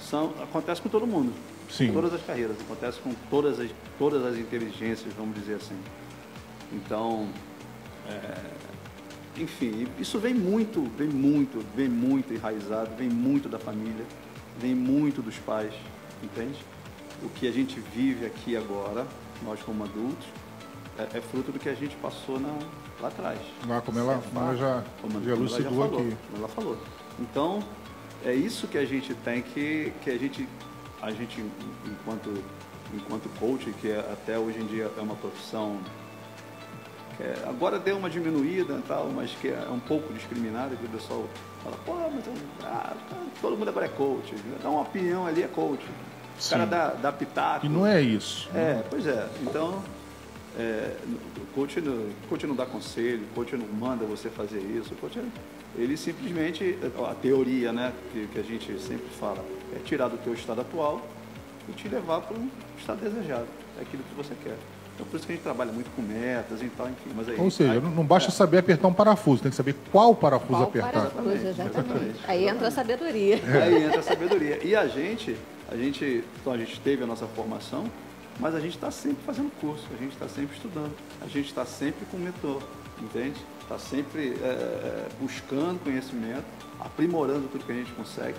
são, 0.00 0.34
acontece 0.42 0.80
com 0.80 0.88
todo 0.88 1.06
mundo. 1.06 1.32
Sim. 1.70 1.92
Todas 1.92 2.12
as 2.12 2.22
carreiras, 2.22 2.56
acontece 2.60 3.00
com 3.00 3.14
todas 3.30 3.58
as, 3.58 3.70
todas 3.98 4.24
as 4.24 4.36
inteligências, 4.36 5.12
vamos 5.14 5.34
dizer 5.34 5.54
assim. 5.54 5.78
Então, 6.72 7.28
é, 8.08 9.40
enfim, 9.40 9.86
isso 9.98 10.18
vem 10.18 10.34
muito, 10.34 10.82
vem 10.96 11.08
muito, 11.08 11.64
vem 11.74 11.88
muito 11.88 12.34
enraizado, 12.34 12.94
vem 12.96 13.08
muito 13.08 13.48
da 13.48 13.58
família, 13.58 14.04
vem 14.58 14.74
muito 14.74 15.22
dos 15.22 15.38
pais, 15.38 15.72
entende? 16.22 16.58
O 17.24 17.28
que 17.30 17.46
a 17.46 17.52
gente 17.52 17.78
vive 17.94 18.26
aqui 18.26 18.56
agora, 18.56 19.06
nós 19.44 19.60
como 19.62 19.84
adultos, 19.84 20.26
é, 20.98 21.18
é 21.18 21.20
fruto 21.20 21.52
do 21.52 21.58
que 21.58 21.68
a 21.68 21.74
gente 21.74 21.94
passou 21.96 22.38
na- 22.40 22.58
lá 23.00 23.08
atrás. 23.08 23.38
Lá 23.66 23.80
como 23.80 23.98
ela, 23.98 24.14
é 24.14 24.18
como 24.28 24.40
ela 24.40 24.56
já, 24.56 24.84
Como- 25.00 25.22
já 25.24 25.30
elucidou 25.32 25.70
falou, 25.72 26.00
aqui. 26.00 26.16
como 26.30 26.36
ela 26.38 26.48
falou. 26.48 26.78
Então, 27.20 27.62
é 28.24 28.34
isso 28.34 28.66
que 28.66 28.78
a 28.78 28.84
gente 28.84 29.14
tem 29.14 29.42
que, 29.42 29.92
que 30.02 30.10
a 30.10 30.18
gente, 30.18 30.48
a 31.00 31.10
gente 31.10 31.44
enquanto, 31.86 32.42
enquanto 32.94 33.28
coach, 33.38 33.72
que 33.80 33.88
é- 33.88 33.98
até 34.00 34.38
hoje 34.38 34.58
em 34.60 34.66
dia 34.66 34.90
é 34.96 35.00
uma 35.00 35.14
profissão 35.16 35.78
que 37.16 37.22
é- 37.22 37.44
agora 37.48 37.78
deu 37.78 37.96
uma 37.96 38.10
diminuída 38.10 38.74
e 38.74 38.82
tal, 38.82 39.08
mas 39.14 39.30
que 39.32 39.48
é 39.48 39.68
um 39.70 39.80
pouco 39.80 40.12
discriminada, 40.12 40.74
que 40.76 40.84
o 40.84 40.88
pessoal 40.88 41.24
fala, 41.62 41.76
pô, 41.86 41.94
mas 41.94 42.26
eu- 42.26 42.32
ah, 42.64 42.94
todo 43.40 43.56
mundo 43.56 43.68
agora 43.68 43.86
é 43.86 43.90
coach, 43.90 44.34
dá 44.62 44.68
uma 44.68 44.82
opinião 44.82 45.26
ali 45.26 45.42
é 45.42 45.48
coach. 45.48 45.84
O 46.40 46.50
cara 46.50 46.66
dá, 46.66 46.88
dá 47.00 47.12
pitaco. 47.12 47.66
E 47.66 47.68
não 47.68 47.86
é 47.86 48.00
isso. 48.00 48.48
É, 48.54 48.82
pois 48.90 49.06
é. 49.06 49.26
Então, 49.42 49.82
é, 50.58 50.92
o 51.36 51.46
coach 51.54 51.78
o 51.80 52.10
coach 52.28 52.46
não 52.46 52.54
dá 52.54 52.66
conselho, 52.66 53.22
o 53.30 53.34
coach 53.34 53.56
não 53.56 53.66
manda 53.66 54.04
você 54.04 54.28
fazer 54.28 54.58
isso. 54.60 54.94
O 54.94 54.96
coach, 54.96 55.18
ele 55.76 55.96
simplesmente, 55.96 56.78
a 57.10 57.14
teoria 57.14 57.72
né, 57.72 57.92
que, 58.12 58.26
que 58.32 58.38
a 58.38 58.42
gente 58.42 58.78
sempre 58.80 59.08
fala, 59.18 59.44
é 59.74 59.78
tirar 59.84 60.08
do 60.08 60.16
teu 60.18 60.34
estado 60.34 60.60
atual 60.60 61.00
e 61.68 61.72
te 61.72 61.88
levar 61.88 62.20
para 62.22 62.36
um 62.36 62.48
estado 62.78 63.00
desejado. 63.00 63.46
É 63.78 63.82
aquilo 63.82 64.02
que 64.02 64.14
você 64.14 64.34
quer. 64.42 64.56
Então, 64.94 65.06
por 65.06 65.16
isso 65.16 65.26
que 65.26 65.32
a 65.32 65.36
gente 65.36 65.42
trabalha 65.44 65.72
muito 65.72 65.90
com 65.96 66.02
metas 66.02 66.60
e 66.60 66.66
tal, 66.68 66.86
enfim. 66.86 67.10
Mas 67.16 67.28
aí, 67.28 67.36
Ou 67.38 67.50
seja, 67.50 67.72
aí- 67.72 67.80
não 67.80 68.04
basta 68.04 68.30
saber 68.30 68.58
apertar 68.58 68.88
um 68.88 68.92
parafuso, 68.92 69.42
tem 69.42 69.50
que 69.50 69.56
saber 69.56 69.74
qual 69.90 70.14
parafuso 70.14 70.52
Qual 70.52 70.62
apertar. 70.64 70.92
parafuso, 70.92 71.46
exatamente. 71.46 72.20
Aí 72.28 72.46
entra 72.46 72.68
a 72.68 72.70
sabedoria. 72.70 73.40
Aí 73.62 73.84
entra 73.84 74.00
a 74.00 74.02
sabedoria. 74.02 74.58
E 74.62 74.76
a 74.76 74.86
gente, 74.86 75.34
a 75.72 75.76
gente, 75.76 76.22
então 76.40 76.52
a 76.52 76.58
gente 76.58 76.78
teve 76.80 77.02
a 77.02 77.06
nossa 77.06 77.26
formação, 77.26 77.84
mas 78.38 78.54
a 78.54 78.60
gente 78.60 78.74
está 78.74 78.90
sempre 78.90 79.22
fazendo 79.24 79.50
curso, 79.60 79.84
a 79.94 79.96
gente 80.02 80.12
está 80.12 80.28
sempre 80.28 80.54
estudando, 80.56 80.92
a 81.20 81.26
gente 81.26 81.46
está 81.48 81.64
sempre 81.64 82.04
com 82.10 82.16
mentor, 82.18 82.62
entende? 83.00 83.40
Está 83.62 83.78
sempre 83.78 84.34
é, 84.42 84.44
é, 84.46 85.08
buscando 85.20 85.82
conhecimento, 85.82 86.44
aprimorando 86.78 87.48
tudo 87.48 87.64
que 87.64 87.72
a 87.72 87.74
gente 87.74 87.90
consegue, 87.92 88.36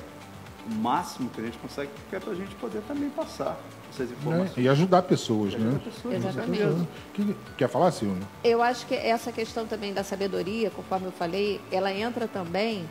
o 0.70 0.76
máximo 0.76 1.30
que 1.30 1.42
a 1.42 1.44
gente 1.44 1.58
consegue, 1.58 1.90
que 2.10 2.16
é 2.16 2.20
para 2.20 2.32
a 2.32 2.36
gente 2.36 2.54
poder 2.56 2.82
também 2.88 3.10
passar 3.10 3.60
essas 3.92 4.10
né? 4.10 4.16
informações. 4.20 4.58
E 4.58 4.70
ajudar 4.70 5.02
pessoas, 5.04 5.54
E 5.54 5.58
né? 5.58 5.68
ajudar 5.68 5.84
pessoas, 5.84 6.16
Exatamente. 6.16 6.88
Que- 7.14 7.36
Quer 7.58 7.68
falar, 7.70 7.92
Silvia? 7.92 8.22
Eu 8.44 8.62
acho 8.62 8.86
que 8.86 8.94
essa 8.96 9.32
questão 9.32 9.66
também 9.66 9.94
da 9.94 10.04
sabedoria, 10.04 10.70
conforme 10.70 11.08
eu 11.08 11.12
falei, 11.12 11.60
ela 11.72 11.92
entra 11.92 12.28
também 12.28 12.86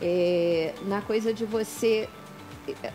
é, 0.00 0.74
na 0.86 1.00
coisa 1.02 1.32
de 1.34 1.44
você 1.44 2.08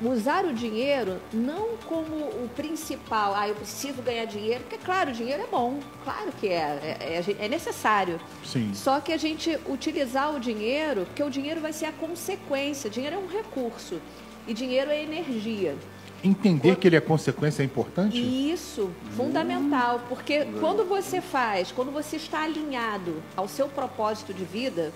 usar 0.02 0.46
o 0.46 0.54
dinheiro 0.54 1.20
não 1.32 1.78
como 1.88 2.16
o 2.16 2.50
principal, 2.56 3.34
ah, 3.36 3.48
eu 3.48 3.56
preciso 3.56 4.02
ganhar 4.02 4.26
dinheiro, 4.26 4.62
porque 4.62 4.78
claro, 4.84 5.12
o 5.12 5.14
dinheiro 5.14 5.44
é 5.44 5.48
bom, 5.48 5.80
claro 6.04 6.32
que 6.40 6.48
é, 6.48 6.98
é, 7.00 7.24
é- 7.40 7.46
é 7.46 7.48
necessário. 7.48 8.20
Sim. 8.46 8.72
Só 8.74 9.00
que 9.00 9.12
a 9.14 9.18
gente 9.18 9.58
utilizar 9.68 10.34
o 10.36 10.40
dinheiro, 10.40 11.06
porque 11.06 11.24
o 11.24 11.30
dinheiro 11.30 11.62
vai 11.62 11.74
ser 11.74 11.86
a 11.86 11.92
consequência, 11.92 12.90
dinheiro 12.90 13.16
é 13.16 13.20
um 13.20 13.28
recurso 13.28 14.00
e 14.48 14.54
dinheiro 14.54 14.90
é 14.92 15.02
energia. 15.02 15.76
Entender 16.24 16.78
que 16.78 16.88
ele 16.88 16.96
é 16.96 17.02
consequência 17.02 17.64
é 17.64 17.66
importante? 17.66 18.18
Isso, 18.18 18.90
fundamental, 19.18 20.02
porque 20.08 20.46
quando 20.62 20.86
você 20.86 21.20
faz, 21.20 21.70
quando 21.72 21.92
você 21.92 22.16
está 22.16 22.44
alinhado 22.44 23.22
ao 23.36 23.48
seu 23.48 23.68
propósito 23.68 24.34
de 24.34 24.46
vida, 24.46 24.94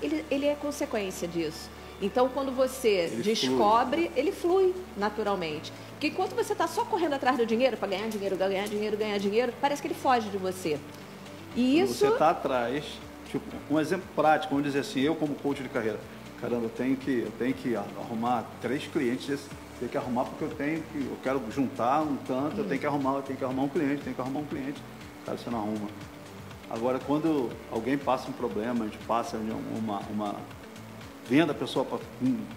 ele, 0.00 0.24
ele 0.30 0.46
é 0.46 0.54
consequência 0.54 1.28
disso. 1.28 1.68
Então, 2.02 2.28
quando 2.28 2.50
você 2.50 3.08
Ele 3.12 3.22
descobre, 3.22 4.10
ele 4.16 4.32
flui 4.32 4.74
naturalmente. 4.96 5.72
Porque 5.92 6.08
enquanto 6.08 6.34
você 6.34 6.52
está 6.52 6.66
só 6.66 6.84
correndo 6.84 7.12
atrás 7.14 7.36
do 7.38 7.46
dinheiro, 7.46 7.76
para 7.76 7.88
ganhar 7.88 8.08
dinheiro, 8.08 8.36
ganhar 8.36 8.66
dinheiro, 8.66 8.96
ganhar 8.96 9.18
dinheiro, 9.18 9.52
parece 9.60 9.80
que 9.80 9.86
ele 9.86 9.94
foge 9.94 10.28
de 10.28 10.36
você. 10.36 10.78
E 11.54 11.76
Quando 11.76 11.84
isso. 11.84 11.94
Você 11.94 12.08
está 12.08 12.30
atrás, 12.30 12.84
tipo, 13.30 13.44
um 13.70 13.78
exemplo 13.78 14.04
prático, 14.16 14.50
vamos 14.52 14.64
dizer 14.66 14.80
assim, 14.80 15.00
eu 15.00 15.14
como 15.14 15.34
coach 15.36 15.62
de 15.62 15.68
carreira, 15.68 16.00
caramba, 16.40 16.64
eu 16.64 16.70
tenho 16.70 16.96
que, 16.96 17.20
eu 17.20 17.30
tenho 17.38 17.54
que 17.54 17.76
arrumar 17.76 18.44
três 18.60 18.84
clientes, 18.88 19.28
esse- 19.28 19.48
tenho 19.78 19.90
que 19.90 19.96
arrumar 19.96 20.24
porque 20.24 20.44
eu 20.44 20.50
tenho 20.50 20.82
que, 20.82 20.98
eu 20.98 21.16
quero 21.22 21.40
juntar 21.52 22.02
um 22.02 22.16
tanto, 22.26 22.58
eu 22.58 22.64
tenho 22.64 22.80
que 22.80 22.86
arrumar, 22.86 23.14
eu 23.16 23.22
tenho 23.22 23.38
que 23.38 23.44
arrumar 23.44 23.62
um 23.62 23.68
cliente, 23.68 24.02
tenho 24.02 24.14
que 24.16 24.20
arrumar 24.20 24.40
um 24.40 24.44
cliente, 24.46 24.80
cara, 25.24 25.38
você 25.38 25.50
não 25.50 25.58
arruma. 25.60 25.88
Agora, 26.68 26.98
quando 26.98 27.48
alguém 27.70 27.96
passa 27.98 28.28
um 28.28 28.32
problema, 28.32 28.84
a 28.84 28.88
gente 28.88 28.98
passa 29.06 29.36
uma, 29.36 30.00
uma 30.10 30.34
vendo 31.28 31.50
a 31.50 31.54
pessoa 31.54 31.84
com, 31.84 31.98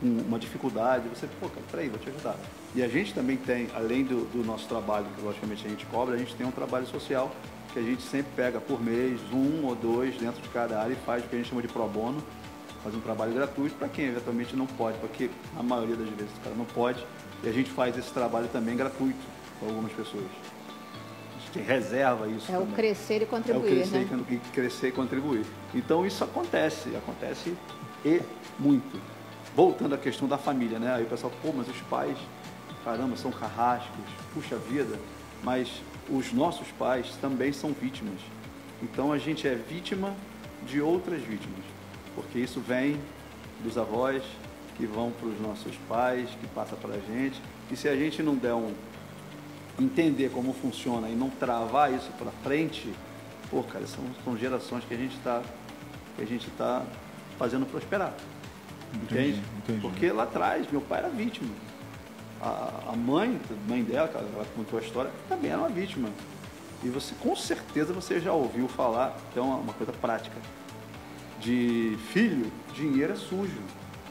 uma 0.02 0.40
dificuldade, 0.40 1.08
você, 1.10 1.28
pô, 1.40 1.48
cara, 1.50 1.62
peraí, 1.72 1.90
vou 1.90 2.00
te 2.00 2.10
ajudar. 2.10 2.36
E 2.74 2.84
a 2.84 2.88
gente 2.88 3.14
também 3.14 3.38
tem, 3.38 3.68
além 3.76 4.04
do, 4.04 4.26
do 4.32 4.44
nosso 4.46 4.68
trabalho, 4.68 5.06
que 5.16 5.22
logicamente 5.22 5.66
a 5.66 5.70
gente 5.70 5.86
cobra, 5.86 6.16
a 6.16 6.18
gente 6.18 6.36
tem 6.36 6.46
um 6.46 6.52
trabalho 6.52 6.86
social 6.88 7.32
que 7.74 7.80
a 7.80 7.82
gente 7.82 8.04
sempre 8.04 8.32
pega 8.38 8.60
por 8.62 8.82
mês, 8.82 9.20
um 9.34 9.66
ou 9.66 9.76
dois 9.76 10.16
dentro 10.16 10.42
de 10.42 10.48
cada 10.48 10.80
área 10.80 10.94
e 10.94 10.96
faz 11.06 11.26
o 11.26 11.28
que 11.28 11.36
a 11.36 11.38
gente 11.38 11.50
chama 11.50 11.62
de 11.62 11.68
pro 11.68 11.86
bono, 11.88 12.24
faz 12.82 12.96
um 12.96 13.02
trabalho 13.02 13.34
gratuito 13.34 13.76
para 13.76 13.90
quem 13.90 14.06
eventualmente 14.06 14.56
não 14.56 14.66
pode, 14.66 14.98
porque 15.00 15.30
a 15.58 15.62
maioria 15.62 15.98
das 15.98 16.08
vezes 16.08 16.32
o 16.38 16.42
cara 16.42 16.56
não 16.56 16.64
pode, 16.64 17.06
e 17.44 17.50
a 17.50 17.52
gente 17.52 17.70
faz 17.70 17.98
esse 17.98 18.12
trabalho 18.12 18.48
também 18.48 18.78
gratuito 18.78 19.20
para 19.60 19.68
algumas 19.68 19.92
pessoas. 19.92 20.24
A 20.24 21.40
gente 21.40 21.52
tem 21.52 21.64
reserva 21.64 22.28
isso. 22.30 22.50
É 22.50 22.56
o 22.56 22.62
também. 22.62 22.76
crescer 22.76 23.20
e 23.20 23.24
É 23.24 23.26
o 23.26 23.28
contribuir, 23.28 23.70
crescer, 23.72 23.98
né? 23.98 24.26
e 24.30 24.38
crescer 24.54 24.88
e 24.88 24.92
contribuir. 24.94 25.46
Então 25.74 26.06
isso 26.06 26.24
acontece, 26.24 26.96
acontece 26.96 27.58
e 28.06 28.22
muito. 28.60 29.00
Voltando 29.56 29.96
à 29.96 29.98
questão 29.98 30.28
da 30.28 30.38
família, 30.38 30.80
né? 30.80 30.94
Aí 30.94 31.04
o 31.04 31.08
pessoal, 31.08 31.32
pô, 31.42 31.52
mas 31.56 31.68
os 31.68 31.80
pais, 31.90 32.18
caramba, 32.84 33.16
são 33.16 33.32
carrascos, 33.32 34.06
puxa 34.34 34.58
vida, 34.58 35.00
mas 35.44 35.70
os 36.10 36.34
nossos 36.34 36.68
pais 36.78 37.16
também 37.22 37.54
são 37.54 37.72
vítimas. 37.72 38.20
Então 38.82 39.12
a 39.12 39.18
gente 39.18 39.48
é 39.48 39.56
vítima 39.56 40.14
de 40.68 40.82
outras 40.82 41.22
vítimas, 41.22 41.64
porque 42.16 42.40
isso 42.40 42.60
vem 42.60 43.00
dos 43.64 43.78
avós, 43.78 44.24
que 44.76 44.86
vão 44.86 45.12
para 45.12 45.28
os 45.28 45.40
nossos 45.40 45.76
pais, 45.88 46.30
que 46.40 46.48
passa 46.48 46.76
para 46.76 46.96
a 46.96 47.00
gente. 47.00 47.42
E 47.72 47.78
se 47.78 47.88
a 47.88 47.96
gente 47.96 48.22
não 48.22 48.36
der 48.36 48.54
um, 48.54 48.74
entender 49.80 50.30
como 50.30 50.54
funciona 50.54 51.08
e 51.10 51.16
não 51.16 51.30
travar 51.30 51.94
isso 51.94 52.12
para 52.18 52.32
frente, 52.44 52.94
pô, 53.50 53.64
cara, 53.64 53.88
são, 53.88 54.04
são 54.24 54.38
gerações 54.38 54.84
que 54.86 54.94
a 54.94 54.98
gente 54.98 55.16
está 55.16 55.42
que 56.16 56.24
a 56.24 56.26
gente 56.26 56.50
tá 56.52 56.86
fazendo 57.38 57.66
prosperar. 57.66 58.14
Entendi, 59.04 59.30
Entende? 59.30 59.42
entendi. 59.60 59.80
Porque 59.82 60.12
lá 60.12 60.24
atrás 60.24 60.66
meu 60.72 60.82
pai 60.82 61.00
era 61.00 61.10
vítima. 61.10 61.50
A, 62.42 62.92
a 62.92 62.96
mãe, 62.96 63.40
a 63.50 63.70
mãe 63.70 63.84
dela, 63.84 64.08
que 64.08 64.18
ela 64.18 64.46
contou 64.56 64.80
a 64.80 64.82
história, 64.82 65.12
também 65.28 65.52
era 65.52 65.60
uma 65.60 65.70
vítima. 65.70 66.10
E 66.84 66.90
você 66.90 67.14
com 67.22 67.36
certeza 67.36 67.94
você 67.94 68.20
já 68.20 68.32
ouviu 68.34 68.68
falar, 68.68 69.16
então 69.32 69.52
é 69.52 69.56
uma 69.56 69.74
coisa 69.74 69.92
prática, 69.94 70.36
de 71.40 71.98
filho, 72.12 72.52
dinheiro 72.74 73.14
é 73.14 73.16
sujo. 73.16 73.60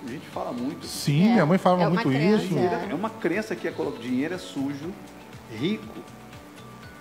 A 0.07 0.11
gente 0.11 0.27
fala 0.29 0.53
muito. 0.53 0.85
Sim, 0.87 1.33
minha 1.33 1.47
mãe 1.47 1.57
falava 1.59 1.83
É 1.83 1.87
uma 1.87 1.95
muito 2.03 2.09
crença, 2.09 2.45
isso. 2.45 2.59
É 2.91 2.95
uma 2.95 3.11
crença 3.11 3.57
que 3.57 3.67
é 3.69 3.71
colocar 3.71 4.01
dinheiro 4.01 4.35
é 4.35 4.39
sujo, 4.39 4.93
rico 5.59 5.85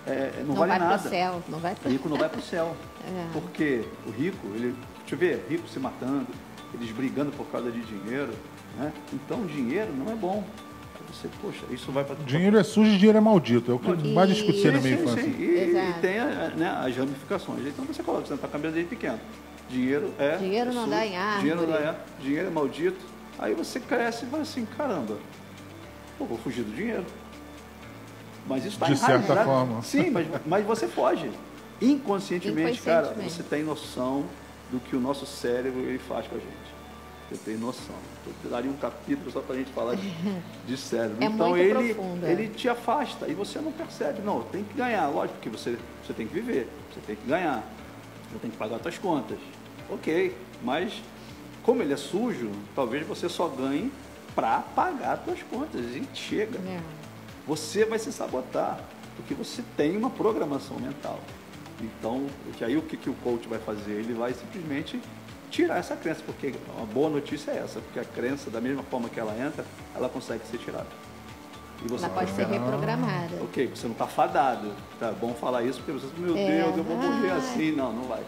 é, 0.06 0.32
não, 0.40 0.46
Não 0.48 0.54
vale 0.54 0.70
vai 0.70 0.78
pro 0.78 0.88
nada. 0.88 1.08
céu, 1.08 1.42
não 1.48 1.58
vai 1.58 1.74
pro- 1.74 1.90
Rico 1.90 2.08
não 2.08 2.16
vai 2.16 2.28
para 2.28 2.38
o 2.38 2.42
céu. 2.42 2.76
É. 3.06 3.26
Porque 3.34 3.84
o 4.06 4.10
rico, 4.10 4.46
ele, 4.54 4.74
deixa 5.00 5.14
eu 5.14 5.18
ver, 5.18 5.46
rico 5.50 5.68
se 5.68 5.78
matando, 5.78 6.26
eles 6.74 6.90
brigando 6.90 7.30
por 7.32 7.46
causa 7.46 7.70
de 7.70 7.80
dinheiro, 7.80 8.32
né? 8.78 8.92
Então 9.12 9.44
dinheiro 9.46 9.92
não 9.92 10.12
é 10.12 10.16
bom. 10.16 10.44
Você, 11.12 11.28
poxa, 11.40 11.60
isso 11.70 11.92
vai 11.92 12.02
para 12.02 12.16
Dinheiro 12.16 12.58
é 12.58 12.64
sujo 12.64 12.90
e 12.90 12.96
dinheiro 12.96 13.18
é 13.18 13.20
maldito. 13.20 13.70
É 13.70 13.74
o 13.74 13.78
que 13.78 14.12
mais 14.12 14.28
discutia 14.30 14.72
na 14.72 14.80
minha 14.80 14.94
infância. 14.94 15.22
sim. 15.22 15.36
E, 15.38 15.70
e 15.70 15.92
tem 16.00 16.14
né, 16.56 16.68
as 16.84 16.96
ramificações. 16.96 17.64
Então 17.66 17.84
você 17.84 18.02
coloca, 18.02 18.26
você 18.26 18.32
na 18.32 18.38
tua 18.38 18.48
cabeça 18.48 18.74
desde 18.74 18.90
pequeno. 18.90 19.20
Dinheiro 19.68 20.12
é. 20.18 20.36
Dinheiro 20.38 20.70
é 20.70 20.74
não 20.74 20.80
sujo, 20.84 20.90
dá 20.96 21.06
em 21.06 21.16
árvore. 21.16 21.40
Dinheiro 21.40 21.60
não 21.62 21.68
dá 21.70 21.80
em 21.80 21.86
árvore, 21.86 22.04
dinheiro 22.20 22.46
é 22.48 22.50
maldito. 22.50 22.96
Aí 23.38 23.54
você 23.54 23.78
cresce 23.78 24.24
e 24.24 24.28
fala 24.28 24.42
assim, 24.42 24.66
caramba, 24.76 25.16
pô, 26.18 26.24
vou 26.24 26.38
fugir 26.38 26.62
do 26.64 26.74
dinheiro. 26.74 27.04
Mas 28.48 28.64
isso 28.64 28.74
está 28.74 28.86
De 28.86 28.96
certa 28.96 29.14
enraizado. 29.14 29.44
forma. 29.44 29.82
Sim, 29.82 30.10
mas, 30.10 30.26
mas 30.44 30.66
você 30.66 30.88
foge. 30.88 31.30
Inconscientemente, 31.80 32.80
cara, 32.82 33.06
Inconscientemente. 33.06 33.32
você 33.34 33.42
tem 33.44 33.62
noção 33.62 34.24
do 34.74 34.80
que 34.80 34.96
o 34.96 35.00
nosso 35.00 35.24
cérebro 35.24 35.80
ele 35.82 35.98
faz 35.98 36.26
com 36.26 36.34
a 36.34 36.38
gente. 36.38 36.74
Você 37.30 37.38
tem 37.44 37.56
noção. 37.56 37.94
Eu 38.44 38.50
daria 38.50 38.70
um 38.70 38.76
capítulo 38.76 39.30
só 39.30 39.40
para 39.40 39.54
a 39.54 39.58
gente 39.58 39.70
falar 39.72 39.94
de, 39.94 40.12
de 40.66 40.76
cérebro. 40.76 41.16
É 41.22 41.26
então 41.26 41.56
ele, 41.56 41.94
profundo, 41.94 42.26
é. 42.26 42.32
ele 42.32 42.48
te 42.48 42.68
afasta 42.68 43.28
e 43.28 43.34
você 43.34 43.60
não 43.60 43.70
percebe. 43.70 44.20
Não, 44.22 44.42
tem 44.42 44.64
que 44.64 44.74
ganhar, 44.74 45.06
lógico 45.08 45.38
que 45.38 45.48
você, 45.48 45.78
você 46.04 46.12
tem 46.12 46.26
que 46.26 46.34
viver, 46.34 46.68
você 46.92 47.00
tem 47.06 47.16
que 47.16 47.26
ganhar, 47.26 47.64
você 48.30 48.38
tem 48.40 48.50
que 48.50 48.56
pagar 48.56 48.80
suas 48.80 48.98
contas. 48.98 49.38
Ok, 49.88 50.36
mas 50.62 51.00
como 51.62 51.80
ele 51.80 51.92
é 51.92 51.96
sujo, 51.96 52.50
talvez 52.74 53.06
você 53.06 53.28
só 53.28 53.46
ganhe 53.48 53.92
para 54.34 54.58
pagar 54.60 55.22
suas 55.24 55.42
contas 55.44 55.80
e 55.82 56.02
chega. 56.14 56.58
É. 56.58 56.80
Você 57.46 57.84
vai 57.84 57.98
se 57.98 58.12
sabotar, 58.12 58.80
porque 59.16 59.34
você 59.34 59.62
tem 59.76 59.96
uma 59.96 60.10
programação 60.10 60.78
mental. 60.78 61.20
Então, 61.84 62.26
que 62.56 62.64
aí 62.64 62.76
o 62.76 62.82
que, 62.82 62.96
que 62.96 63.10
o 63.10 63.14
coach 63.14 63.46
vai 63.48 63.58
fazer? 63.58 63.92
Ele 63.92 64.14
vai 64.14 64.32
simplesmente 64.32 65.00
tirar 65.50 65.78
essa 65.78 65.94
crença, 65.96 66.22
porque 66.24 66.54
uma 66.76 66.86
boa 66.86 67.08
notícia 67.10 67.50
é 67.52 67.58
essa, 67.58 67.80
porque 67.80 67.98
a 68.00 68.04
crença, 68.04 68.50
da 68.50 68.60
mesma 68.60 68.82
forma 68.84 69.08
que 69.08 69.20
ela 69.20 69.36
entra, 69.38 69.64
ela 69.94 70.08
consegue 70.08 70.44
ser 70.46 70.58
tirada. 70.58 70.86
E 71.82 71.92
Ela 71.92 72.08
pode 72.08 72.30
ser 72.30 72.46
reprogramada. 72.46 73.36
Ok, 73.42 73.66
você 73.74 73.86
não 73.86 73.92
está 73.92 74.06
fadado. 74.06 74.72
Tá 74.98 75.12
bom 75.12 75.34
falar 75.34 75.62
isso 75.64 75.80
porque 75.80 75.92
você, 75.92 76.06
meu 76.16 76.36
É, 76.36 76.62
Deus, 76.62 76.76
eu 76.78 76.84
vou 76.84 76.96
morrer 76.96 77.30
ai. 77.32 77.38
assim. 77.38 77.72
Não, 77.72 77.92
não 77.92 78.04
vai. 78.04 78.22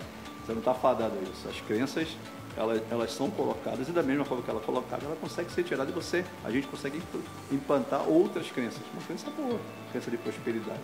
Você 0.45 0.53
não 0.53 0.59
está 0.59 0.75
fadado 0.75 1.15
a 1.19 1.23
isso. 1.23 1.49
As 1.49 1.59
crenças, 1.63 2.09
elas, 2.57 2.83
elas 2.91 3.13
são 3.13 3.31
colocadas 3.31 3.89
e 3.89 3.93
da 3.93 4.03
mesma 4.03 4.25
forma 4.25 4.43
que 4.43 4.51
ela 4.51 4.61
é 4.61 4.63
colocada, 4.65 5.05
ela 5.07 5.17
consegue 5.17 5.51
ser 5.53 5.63
tirada 5.63 5.91
e 5.91 5.95
você, 5.95 6.25
a 6.45 6.51
gente 6.51 6.67
consegue 6.67 6.99
imp- 6.99 7.25
implantar 7.51 8.07
outras 8.09 8.51
crenças. 8.51 8.81
Uma 8.93 9.03
crença 9.03 9.31
boa, 9.31 9.59
crença 9.91 10.11
de 10.11 10.19
prosperidade. 10.19 10.81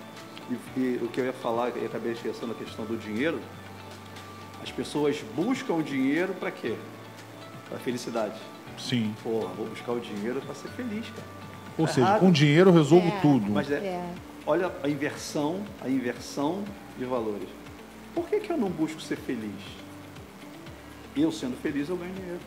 E, 0.51 0.81
e 0.81 1.01
o 1.03 1.09
que 1.09 1.21
eu 1.21 1.25
ia 1.27 1.33
falar, 1.33 1.69
eu 1.77 1.87
acabei 1.87 2.13
esquecendo 2.13 2.53
a 2.53 2.55
questão 2.55 2.85
do 2.85 2.97
dinheiro. 2.97 3.41
As 4.63 4.71
pessoas 4.71 5.21
buscam 5.35 5.75
o 5.75 5.83
dinheiro 5.83 6.35
para 6.35 6.51
quê? 6.51 6.77
Para 7.69 7.79
felicidade. 7.79 8.39
Sim. 8.79 9.15
Porra, 9.23 9.49
vou 9.55 9.67
buscar 9.67 9.93
o 9.93 10.01
dinheiro 10.01 10.41
para 10.41 10.55
ser 10.55 10.69
feliz, 10.71 11.07
cara. 11.09 11.27
Ou 11.79 11.87
Tá 11.87 11.93
seja, 11.93 12.07
errado. 12.07 12.21
com 12.21 12.31
dinheiro 12.31 12.71
eu 12.71 12.75
resolvo 12.75 13.09
É. 13.09 13.21
tudo. 13.21 13.51
Mas 13.51 13.71
é, 13.71 14.05
olha 14.47 14.71
a 14.83 14.89
inversão, 14.89 15.63
a 15.81 15.89
inversão 15.89 16.63
de 16.99 17.05
valores. 17.05 17.49
Por 18.15 18.29
que, 18.29 18.41
que 18.41 18.51
eu 18.53 18.59
não 18.59 18.69
busco 18.69 19.01
ser 19.01 19.17
feliz? 19.17 19.55
Eu 21.17 21.33
sendo 21.33 21.57
feliz, 21.61 21.89
eu 21.89 21.97
ganho 21.97 22.13
dinheiro. 22.15 22.41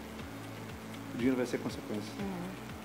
O 1.13 1.17
dinheiro 1.17 1.37
vai 1.37 1.45
ser 1.45 1.57
consequência. 1.59 2.11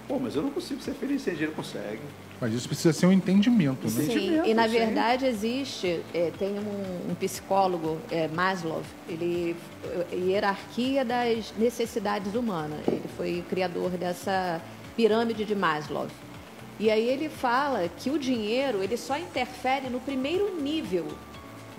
Pô, 0.08 0.18
mas 0.18 0.34
eu 0.34 0.42
não 0.42 0.50
consigo 0.50 0.80
ser 0.80 0.92
feliz 0.94 1.22
sem 1.22 1.34
dinheiro. 1.34 1.54
Consegue. 1.54 2.00
Mas 2.40 2.54
isso 2.54 2.66
precisa 2.66 2.92
ser 2.92 3.06
um 3.06 3.12
entendimento, 3.12 3.84
né? 3.90 4.04
Sim, 4.04 4.42
e 4.46 4.54
na 4.54 4.62
sim. 4.62 4.70
verdade 4.78 5.26
existe, 5.26 6.00
é, 6.14 6.32
tem 6.38 6.58
um, 6.58 7.10
um 7.10 7.14
psicólogo, 7.14 7.98
é, 8.10 8.28
Maslow, 8.28 8.82
ele 9.06 9.54
é, 10.10 10.16
hierarquia 10.16 11.04
das 11.04 11.52
necessidades 11.58 12.34
humanas. 12.34 12.80
Ele 12.88 13.02
foi 13.16 13.40
o 13.40 13.42
criador 13.42 13.90
dessa 13.90 14.60
pirâmide 14.96 15.44
de 15.44 15.54
Maslow. 15.54 16.06
E 16.78 16.90
aí 16.90 17.06
ele 17.06 17.28
fala 17.28 17.86
que 17.98 18.08
o 18.10 18.18
dinheiro 18.18 18.82
ele 18.82 18.96
só 18.96 19.18
interfere 19.18 19.90
no 19.90 20.00
primeiro 20.00 20.58
nível 20.62 21.06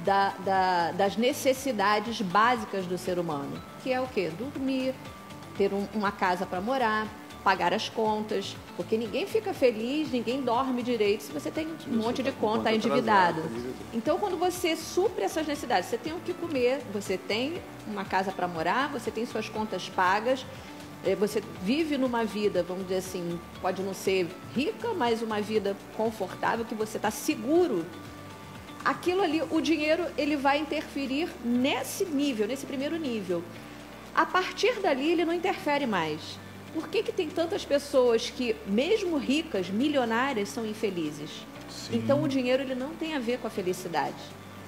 da- 0.05 0.33
da- 0.45 0.91
das 0.91 1.17
necessidades 1.17 2.21
básicas 2.21 2.85
do 2.85 2.99
ser 2.99 3.17
humano, 3.17 3.51
que 3.81 3.91
é 3.91 3.99
o 3.99 4.05
quê? 4.05 4.29
Dormir, 4.37 4.93
ter 5.57 5.73
um- 5.73 5.87
uma 5.95 6.11
casa 6.11 6.45
para 6.45 6.61
morar, 6.61 7.07
pagar 7.43 7.73
as 7.73 7.89
contas, 7.89 8.55
porque 8.75 8.97
ninguém 8.97 9.25
fica 9.25 9.53
feliz, 9.53 10.11
ninguém 10.11 10.41
dorme 10.41 10.83
direito 10.83 11.23
se 11.23 11.31
você 11.31 11.49
tem 11.49 11.67
um 11.87 11.97
monte 11.97 12.21
de 12.21 12.31
com 12.31 12.47
conta 12.47 12.57
conta 12.57 12.71
endividado. 12.73 13.41
Então, 13.93 14.17
quando 14.17 14.37
você 14.37 14.75
supre 14.75 15.23
essas 15.23 15.47
necessidades, 15.47 15.89
você 15.89 15.97
tem 15.97 16.13
o 16.13 16.19
que 16.19 16.33
comer, 16.33 16.81
você 16.93 17.17
tem 17.17 17.61
uma 17.87 18.05
casa 18.05 18.31
para 18.31 18.47
morar, 18.47 18.89
você 18.89 19.09
tem 19.09 19.25
suas 19.25 19.49
contas 19.49 19.89
pagas, 19.89 20.45
eh, 21.03 21.15
você 21.15 21.41
vive 21.63 21.97
numa 21.97 22.23
vida, 22.23 22.63
vamos 22.63 22.83
dizer 22.83 22.97
assim, 22.97 23.39
pode 23.61 23.81
não 23.81 23.93
ser 23.93 24.27
rica, 24.55 24.93
mas 24.93 25.21
uma 25.21 25.41
vida 25.41 25.75
confortável, 25.97 26.63
que 26.63 26.75
você 26.75 26.97
está 26.97 27.09
seguro. 27.09 27.85
Aquilo 28.85 29.21
ali, 29.21 29.43
o 29.49 29.61
dinheiro, 29.61 30.05
ele 30.17 30.35
vai 30.35 30.59
interferir 30.59 31.29
nesse 31.43 32.05
nível, 32.05 32.47
nesse 32.47 32.65
primeiro 32.65 32.97
nível. 32.97 33.43
A 34.13 34.25
partir 34.25 34.79
dali, 34.79 35.11
ele 35.11 35.25
não 35.25 35.33
interfere 35.33 35.85
mais. 35.87 36.39
Por 36.73 36.87
que, 36.87 37.03
que 37.03 37.11
tem 37.11 37.29
tantas 37.29 37.65
pessoas 37.65 38.29
que, 38.29 38.55
mesmo 38.65 39.17
ricas, 39.17 39.69
milionárias, 39.69 40.49
são 40.49 40.65
infelizes? 40.65 41.45
Então, 41.91 42.23
o 42.23 42.27
dinheiro 42.27 42.63
ele 42.63 42.75
não 42.75 42.91
tem 42.91 43.15
a 43.15 43.19
ver 43.19 43.39
com 43.39 43.47
a 43.47 43.49
felicidade. 43.49 44.15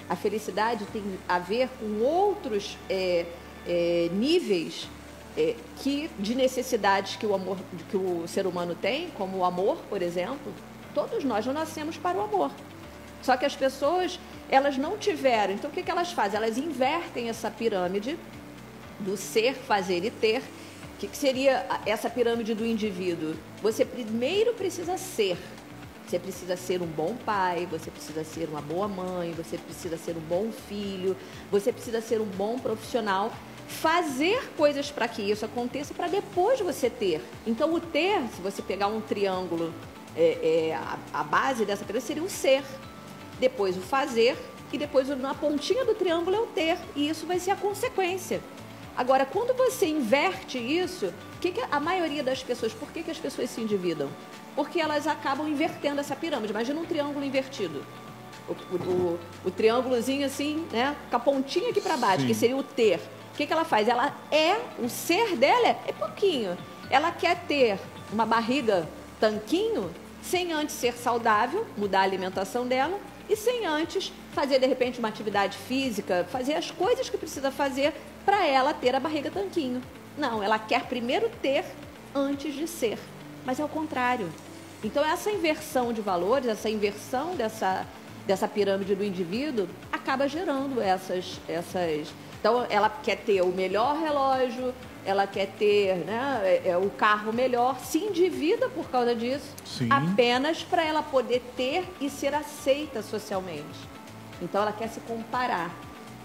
A 0.09 0.15
felicidade 0.15 0.85
tem 0.91 1.03
a 1.27 1.39
ver 1.39 1.69
com 1.79 2.01
outros 2.01 2.77
é, 2.89 3.25
é, 3.65 4.09
níveis 4.11 4.89
é, 5.37 5.55
que, 5.77 6.09
de 6.19 6.35
necessidades 6.35 7.15
que 7.15 7.25
o, 7.25 7.33
amor, 7.33 7.57
que 7.89 7.97
o 7.97 8.27
ser 8.27 8.45
humano 8.45 8.75
tem, 8.75 9.09
como 9.11 9.37
o 9.37 9.45
amor, 9.45 9.77
por 9.89 10.01
exemplo. 10.01 10.53
Todos 10.93 11.23
nós 11.23 11.45
não 11.45 11.53
nascemos 11.53 11.97
para 11.97 12.17
o 12.17 12.21
amor. 12.21 12.51
Só 13.21 13.37
que 13.37 13.45
as 13.45 13.55
pessoas, 13.55 14.19
elas 14.49 14.77
não 14.77 14.97
tiveram. 14.97 15.53
Então, 15.53 15.69
o 15.69 15.73
que, 15.73 15.81
que 15.81 15.89
elas 15.89 16.11
fazem? 16.11 16.37
Elas 16.37 16.57
invertem 16.57 17.29
essa 17.29 17.49
pirâmide 17.49 18.17
do 18.99 19.15
ser, 19.15 19.55
fazer 19.55 20.03
e 20.03 20.11
ter. 20.11 20.43
Que, 21.03 21.07
que 21.09 21.17
seria 21.17 21.65
essa 21.85 22.09
pirâmide 22.09 22.53
do 22.53 22.65
indivíduo? 22.65 23.35
Você 23.61 23.83
primeiro 23.83 24.53
precisa 24.53 24.97
ser. 24.97 25.37
Você 26.07 26.17
precisa 26.17 26.55
ser 26.55 26.81
um 26.81 26.85
bom 26.85 27.13
pai, 27.25 27.67
você 27.69 27.91
precisa 27.91 28.23
ser 28.23 28.47
uma 28.47 28.61
boa 28.61 28.87
mãe, 28.87 29.33
você 29.33 29.57
precisa 29.57 29.97
ser 29.97 30.15
um 30.15 30.21
bom 30.21 30.49
filho, 30.49 31.17
você 31.51 31.73
precisa 31.73 31.99
ser 31.99 32.21
um 32.21 32.25
bom 32.25 32.57
profissional. 32.57 33.33
Fazer 33.67 34.49
coisas 34.55 34.91
para 34.91 35.09
que 35.09 35.21
isso 35.21 35.43
aconteça 35.43 35.93
para 35.93 36.07
depois 36.07 36.61
você 36.61 36.89
ter. 36.89 37.21
Então, 37.45 37.73
o 37.73 37.81
ter, 37.81 38.21
se 38.33 38.41
você 38.41 38.61
pegar 38.61 38.87
um 38.87 39.01
triângulo, 39.01 39.73
é, 40.15 40.69
é, 40.69 40.75
a, 40.75 40.97
a 41.13 41.23
base 41.25 41.65
dessa 41.65 41.83
pirâmide 41.83 42.07
seria 42.07 42.23
o 42.23 42.29
ser 42.29 42.63
depois 43.41 43.75
o 43.75 43.81
fazer 43.81 44.37
e 44.71 44.77
depois 44.77 45.09
na 45.09 45.33
pontinha 45.33 45.83
do 45.83 45.95
triângulo 45.95 46.37
é 46.37 46.39
o 46.39 46.47
ter. 46.47 46.77
E 46.95 47.09
isso 47.09 47.25
vai 47.25 47.41
ser 47.41 47.51
a 47.51 47.57
consequência. 47.57 48.39
Agora, 48.95 49.25
quando 49.25 49.55
você 49.55 49.87
inverte 49.87 50.57
isso, 50.57 51.07
o 51.07 51.39
que, 51.39 51.51
que 51.51 51.61
a 51.71 51.79
maioria 51.79 52.21
das 52.23 52.43
pessoas, 52.43 52.73
por 52.73 52.91
que, 52.91 53.01
que 53.03 53.11
as 53.11 53.17
pessoas 53.17 53.49
se 53.49 53.59
endividam? 53.59 54.07
Porque 54.55 54.79
elas 54.79 55.07
acabam 55.07 55.47
invertendo 55.47 55.99
essa 55.99 56.15
pirâmide. 56.15 56.51
Imagina 56.51 56.79
um 56.79 56.85
triângulo 56.85 57.25
invertido. 57.25 57.83
O, 58.47 58.51
o, 58.75 58.77
o- 58.77 59.19
o 59.45 59.51
triângulozinho 59.51 60.25
assim, 60.25 60.67
né? 60.71 60.95
Com 61.09 61.15
a 61.15 61.19
pontinha 61.19 61.69
aqui 61.71 61.81
para 61.81 61.97
baixo, 61.97 62.21
Sim. 62.21 62.27
que 62.27 62.35
seria 62.35 62.55
o 62.57 62.61
ter. 62.63 62.97
O 63.33 63.35
que, 63.35 63.47
que 63.47 63.53
ela 63.53 63.65
faz? 63.65 63.87
Ela 63.87 64.15
é, 64.31 64.59
o 64.79 64.87
ser 64.87 65.35
dela 65.37 65.67
é, 65.67 65.77
é 65.87 65.91
pouquinho. 65.91 66.55
Ela 66.89 67.11
quer 67.11 67.39
ter 67.47 67.79
uma 68.11 68.25
barriga 68.27 68.87
tanquinho, 69.19 69.89
sem 70.21 70.53
antes 70.53 70.75
ser 70.75 70.93
saudável, 70.93 71.65
mudar 71.75 72.01
a 72.01 72.03
alimentação 72.03 72.67
dela, 72.67 72.99
e 73.27 73.35
sem 73.35 73.65
antes 73.65 74.13
fazer, 74.33 74.59
de 74.59 74.67
repente, 74.67 74.99
uma 74.99 75.07
atividade 75.07 75.57
física, 75.57 76.27
fazer 76.29 76.53
as 76.53 76.69
coisas 76.69 77.09
que 77.09 77.17
precisa 77.17 77.49
fazer 77.49 77.93
para 78.25 78.45
ela 78.45 78.73
ter 78.73 78.95
a 78.95 78.99
barriga 78.99 79.29
tanquinho. 79.29 79.81
Não, 80.17 80.43
ela 80.43 80.59
quer 80.59 80.85
primeiro 80.85 81.29
ter 81.41 81.65
antes 82.13 82.53
de 82.53 82.67
ser. 82.67 82.99
Mas 83.45 83.59
é 83.59 83.65
o 83.65 83.69
contrário. 83.69 84.29
Então, 84.83 85.03
essa 85.03 85.31
inversão 85.31 85.93
de 85.93 86.01
valores, 86.01 86.47
essa 86.47 86.69
inversão 86.69 87.35
dessa, 87.35 87.85
dessa 88.27 88.47
pirâmide 88.47 88.95
do 88.95 89.03
indivíduo, 89.03 89.67
acaba 89.91 90.27
gerando 90.27 90.81
essas, 90.81 91.39
essas. 91.47 92.13
Então, 92.39 92.65
ela 92.69 92.89
quer 92.89 93.17
ter 93.17 93.41
o 93.41 93.47
melhor 93.47 93.97
relógio, 93.97 94.73
ela 95.05 95.25
quer 95.25 95.47
ter 95.47 95.95
né, 96.05 96.41
é, 96.43 96.69
é, 96.69 96.77
o 96.77 96.89
carro 96.89 97.31
melhor, 97.31 97.79
se 97.79 97.97
endivida 97.97 98.69
por 98.69 98.89
causa 98.89 99.15
disso, 99.15 99.49
Sim. 99.65 99.87
apenas 99.89 100.63
para 100.63 100.83
ela 100.83 101.01
poder 101.01 101.41
ter 101.55 101.85
e 102.01 102.09
ser 102.09 102.33
aceita 102.33 103.01
socialmente. 103.01 103.63
Então, 104.41 104.61
ela 104.61 104.73
quer 104.73 104.89
se 104.89 104.99
comparar. 105.01 105.73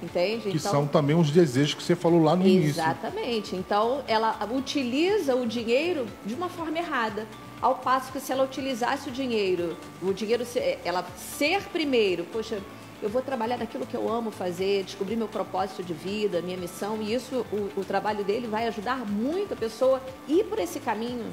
Entende? 0.02 0.50
Que 0.50 0.56
então, 0.56 0.70
são 0.70 0.86
também 0.86 1.18
os 1.18 1.30
desejos 1.30 1.74
que 1.74 1.82
você 1.82 1.96
falou 1.96 2.22
lá 2.22 2.36
no 2.36 2.46
início. 2.46 2.80
Exatamente. 2.80 3.56
Então, 3.56 4.02
ela 4.06 4.38
utiliza 4.52 5.34
o 5.34 5.46
dinheiro 5.46 6.06
de 6.24 6.34
uma 6.34 6.48
forma 6.48 6.78
errada. 6.78 7.26
Ao 7.60 7.74
passo 7.74 8.12
que 8.12 8.20
se 8.20 8.32
ela 8.32 8.44
utilizasse 8.44 9.08
o 9.08 9.12
dinheiro, 9.12 9.76
o 10.00 10.12
dinheiro, 10.12 10.46
ela 10.84 11.04
ser 11.16 11.62
primeiro, 11.64 12.24
poxa, 12.24 12.60
eu 13.02 13.08
vou 13.08 13.20
trabalhar 13.20 13.56
naquilo 13.56 13.84
que 13.84 13.96
eu 13.96 14.08
amo 14.08 14.30
fazer, 14.30 14.84
descobrir 14.84 15.16
meu 15.16 15.26
propósito 15.26 15.82
de 15.82 15.92
vida, 15.92 16.40
minha 16.40 16.56
missão, 16.56 17.00
e 17.00 17.14
isso, 17.14 17.44
o, 17.52 17.80
o 17.80 17.84
trabalho 17.84 18.24
dele 18.24 18.46
vai 18.46 18.68
ajudar 18.68 19.04
muito 19.04 19.54
a 19.54 19.56
pessoa 19.56 20.00
a 20.28 20.32
ir 20.32 20.44
por 20.44 20.58
esse 20.60 20.78
caminho. 20.78 21.30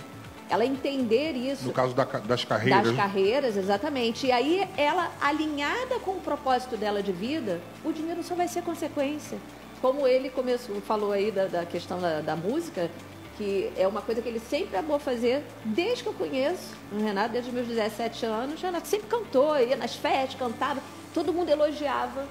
Ela 0.49 0.65
entender 0.65 1.31
isso. 1.33 1.65
No 1.65 1.73
caso 1.73 1.93
da 1.93 2.03
das 2.03 2.43
carreiras. 2.43 2.83
Das 2.83 2.95
carreiras, 2.95 3.57
exatamente. 3.57 4.27
E 4.27 4.31
aí, 4.31 4.67
ela 4.77 5.11
alinhada 5.19 5.99
com 5.99 6.11
o 6.11 6.21
propósito 6.21 6.77
dela 6.77 7.01
de 7.01 7.11
vida, 7.11 7.59
o 7.83 7.91
dinheiro 7.91 8.23
só 8.23 8.35
vai 8.35 8.47
ser 8.47 8.61
consequência. 8.61 9.39
Como 9.81 10.07
ele 10.07 10.29
começou, 10.29 10.79
falou 10.81 11.11
aí 11.11 11.31
da, 11.31 11.45
da 11.45 11.65
questão 11.65 11.99
da, 11.99 12.21
da 12.21 12.35
música, 12.35 12.89
que 13.37 13.71
é 13.75 13.87
uma 13.87 14.01
coisa 14.01 14.21
que 14.21 14.29
ele 14.29 14.39
sempre 14.39 14.77
amou 14.77 14.99
fazer, 14.99 15.43
desde 15.63 16.03
que 16.03 16.09
eu 16.09 16.13
conheço 16.13 16.73
o 16.91 17.03
Renato, 17.03 17.33
desde 17.33 17.49
os 17.49 17.53
meus 17.53 17.67
17 17.67 18.25
anos. 18.25 18.61
O 18.61 18.65
Renato 18.65 18.87
sempre 18.87 19.07
cantou, 19.07 19.57
ia 19.59 19.75
nas 19.75 19.95
festas, 19.95 20.39
cantava, 20.39 20.81
todo 21.13 21.33
mundo 21.33 21.49
elogiava, 21.49 22.25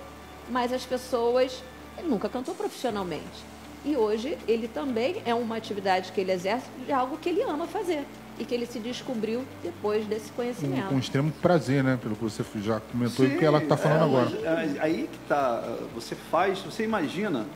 mas 0.48 0.72
as 0.72 0.84
pessoas. 0.84 1.62
Ele 1.96 2.08
nunca 2.08 2.28
cantou 2.28 2.54
profissionalmente. 2.56 3.53
E 3.84 3.96
hoje 3.96 4.38
ele 4.48 4.66
também 4.68 5.22
é 5.26 5.34
uma 5.34 5.56
atividade 5.56 6.10
que 6.12 6.20
ele 6.20 6.32
exerce 6.32 6.66
de 6.86 6.92
algo 6.92 7.18
que 7.18 7.28
ele 7.28 7.42
ama 7.42 7.66
fazer 7.66 8.04
e 8.38 8.44
que 8.44 8.54
ele 8.54 8.66
se 8.66 8.78
descobriu 8.78 9.44
depois 9.62 10.06
desse 10.06 10.30
Com, 10.30 10.36
conhecimento. 10.36 10.88
com 10.88 10.98
extremo 10.98 11.30
prazer, 11.42 11.84
né? 11.84 11.98
Pelo 12.00 12.16
que 12.16 12.22
você 12.24 12.42
já 12.60 12.80
comentou 12.80 13.24
e 13.24 13.28
Sim, 13.28 13.36
o 13.36 13.38
que 13.38 13.44
ela 13.44 13.58
está 13.62 13.76
falando 13.76 14.00
é, 14.00 14.04
agora. 14.04 14.30
é, 14.76 14.76
Aí 14.80 15.08
que 15.12 15.18
tá, 15.28 15.62
você 15.94 16.14
faz, 16.30 16.58
você 16.60 16.82
imagina, 16.82 17.46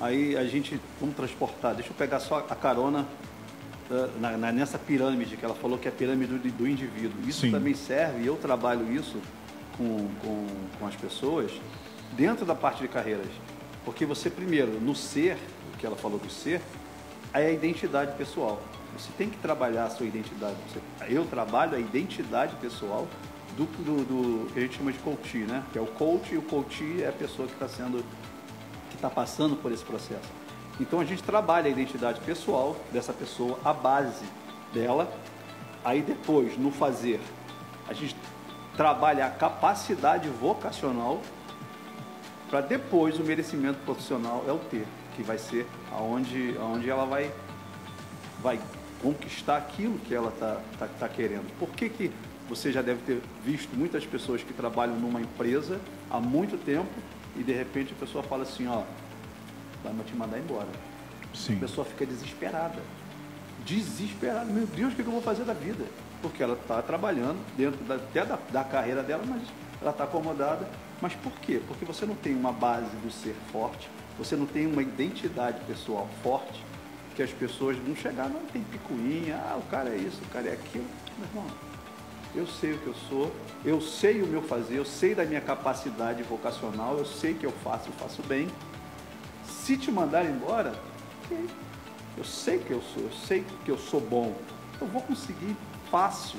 aí 0.00 0.36
a 0.36 0.44
gente, 0.44 0.80
vamos 0.98 1.14
transportar, 1.14 1.74
deixa 1.74 1.90
eu 1.90 1.94
pegar 1.94 2.18
só 2.20 2.38
a 2.48 2.54
carona 2.56 3.06
eh, 3.90 4.08
na- 4.20 4.36
na- 4.36 4.52
nessa 4.52 4.78
pirâmide 4.78 5.36
que 5.36 5.44
ela 5.44 5.54
falou 5.54 5.78
que 5.78 5.86
é 5.86 5.90
a 5.90 5.94
pirâmide 5.94 6.36
do, 6.38 6.50
do 6.50 6.66
indivíduo. 6.66 7.16
Isso 7.28 7.42
Sim. 7.42 7.50
também 7.52 7.74
serve, 7.74 8.22
e 8.22 8.26
eu 8.26 8.36
trabalho 8.36 8.90
isso 8.92 9.18
com, 9.76 10.08
com, 10.22 10.46
com 10.80 10.86
as 10.86 10.96
pessoas, 10.96 11.52
dentro 12.16 12.44
da 12.44 12.54
parte 12.54 12.80
de 12.82 12.88
carreiras. 12.88 13.26
Porque 13.84 14.04
você, 14.04 14.28
primeiro, 14.28 14.72
no 14.80 14.94
ser, 14.94 15.38
que 15.78 15.86
ela 15.86 15.96
falou 15.96 16.18
do 16.18 16.30
ser, 16.30 16.60
é 17.32 17.46
a 17.46 17.50
identidade 17.50 18.16
pessoal. 18.16 18.60
Você 18.96 19.10
tem 19.16 19.30
que 19.30 19.38
trabalhar 19.38 19.84
a 19.84 19.90
sua 19.90 20.06
identidade. 20.06 20.56
Eu 21.08 21.24
trabalho 21.26 21.76
a 21.76 21.78
identidade 21.78 22.56
pessoal 22.56 23.06
do, 23.56 23.64
do, 23.64 24.04
do 24.04 24.52
que 24.52 24.58
a 24.58 24.62
gente 24.62 24.76
chama 24.76 24.92
de 24.92 24.98
coach, 24.98 25.38
né? 25.38 25.62
Que 25.72 25.78
é 25.78 25.82
o 25.82 25.86
coach 25.86 26.34
e 26.34 26.38
o 26.38 26.42
coach 26.42 27.02
é 27.02 27.08
a 27.08 27.12
pessoa 27.12 27.46
que 27.46 27.54
está 27.54 27.68
sendo, 27.68 28.04
que 28.90 28.96
está 28.96 29.08
passando 29.08 29.56
por 29.56 29.70
esse 29.72 29.84
processo. 29.84 30.28
Então 30.80 31.00
a 31.00 31.04
gente 31.04 31.22
trabalha 31.22 31.66
a 31.66 31.70
identidade 31.70 32.20
pessoal 32.20 32.76
dessa 32.92 33.12
pessoa, 33.12 33.58
a 33.64 33.72
base 33.72 34.24
dela. 34.72 35.12
Aí 35.84 36.02
depois, 36.02 36.56
no 36.56 36.70
fazer, 36.70 37.20
a 37.88 37.92
gente 37.92 38.16
trabalha 38.76 39.26
a 39.26 39.30
capacidade 39.30 40.28
vocacional 40.28 41.20
para 42.48 42.60
depois 42.60 43.18
o 43.18 43.22
merecimento 43.22 43.78
profissional 43.84 44.44
é 44.46 44.52
o 44.52 44.58
ter, 44.58 44.86
que 45.18 45.22
vai 45.24 45.36
ser 45.36 45.66
aonde, 45.90 46.54
aonde 46.60 46.88
ela 46.88 47.04
vai, 47.04 47.32
vai 48.40 48.60
conquistar 49.02 49.56
aquilo 49.56 49.98
que 49.98 50.14
ela 50.14 50.28
está 50.28 50.60
tá, 50.78 50.86
tá 50.86 51.08
querendo. 51.08 51.52
Por 51.58 51.70
que, 51.70 51.88
que 51.88 52.12
você 52.48 52.70
já 52.70 52.80
deve 52.80 53.02
ter 53.02 53.20
visto 53.44 53.76
muitas 53.76 54.06
pessoas 54.06 54.44
que 54.44 54.52
trabalham 54.52 54.94
numa 54.94 55.20
empresa 55.20 55.80
há 56.08 56.20
muito 56.20 56.56
tempo 56.64 56.88
e 57.36 57.42
de 57.42 57.52
repente 57.52 57.92
a 57.92 58.00
pessoa 58.00 58.22
fala 58.22 58.44
assim, 58.44 58.68
ó, 58.68 58.84
vai 59.82 59.92
te 60.06 60.14
mandar 60.14 60.38
embora. 60.38 60.68
Sim. 61.34 61.56
A 61.56 61.60
pessoa 61.60 61.84
fica 61.84 62.06
desesperada. 62.06 62.80
Desesperada. 63.66 64.44
Meu 64.44 64.66
Deus, 64.66 64.92
o 64.92 64.96
que 64.96 65.02
eu 65.02 65.10
vou 65.10 65.20
fazer 65.20 65.42
da 65.42 65.52
vida? 65.52 65.84
Porque 66.22 66.40
ela 66.40 66.54
está 66.54 66.80
trabalhando 66.80 67.38
dentro 67.56 67.84
da, 67.84 67.96
até 67.96 68.24
da, 68.24 68.38
da 68.50 68.62
carreira 68.62 69.02
dela, 69.02 69.24
mas 69.26 69.42
ela 69.82 69.90
está 69.90 70.04
acomodada. 70.04 70.68
Mas 71.02 71.12
por 71.14 71.32
quê? 71.40 71.60
Porque 71.66 71.84
você 71.84 72.06
não 72.06 72.14
tem 72.14 72.36
uma 72.36 72.52
base 72.52 72.94
do 73.02 73.10
ser 73.10 73.34
forte, 73.50 73.88
você 74.18 74.34
não 74.34 74.46
tem 74.46 74.66
uma 74.66 74.82
identidade 74.82 75.60
pessoal 75.66 76.08
forte, 76.22 76.64
que 77.14 77.22
as 77.22 77.30
pessoas 77.30 77.76
vão 77.78 77.94
chegar, 77.96 78.28
não 78.28 78.40
tem 78.46 78.62
picuinha, 78.62 79.36
ah, 79.36 79.56
o 79.56 79.62
cara 79.70 79.90
é 79.90 79.96
isso, 79.96 80.20
o 80.22 80.28
cara 80.32 80.48
é 80.48 80.52
aquilo. 80.52 80.86
Meu 81.18 81.28
irmão, 81.28 81.46
eu 82.34 82.46
sei 82.46 82.72
o 82.72 82.78
que 82.78 82.86
eu 82.86 82.94
sou, 83.08 83.32
eu 83.64 83.80
sei 83.80 84.22
o 84.22 84.26
meu 84.26 84.42
fazer, 84.42 84.78
eu 84.78 84.84
sei 84.84 85.14
da 85.14 85.24
minha 85.24 85.40
capacidade 85.40 86.22
vocacional, 86.24 86.98
eu 86.98 87.06
sei 87.06 87.34
que 87.34 87.46
eu 87.46 87.52
faço, 87.64 87.88
eu 87.88 87.92
faço 87.94 88.22
bem. 88.24 88.48
Se 89.44 89.76
te 89.76 89.90
mandar 89.90 90.24
embora, 90.24 90.74
ok. 91.24 91.46
Eu 92.16 92.24
sei 92.24 92.58
que 92.58 92.72
eu 92.72 92.82
sou, 92.82 93.04
eu 93.04 93.12
sei 93.12 93.44
que 93.64 93.70
eu 93.70 93.78
sou 93.78 94.00
bom. 94.00 94.36
Eu 94.80 94.86
vou 94.88 95.00
conseguir 95.02 95.56
fácil. 95.90 96.38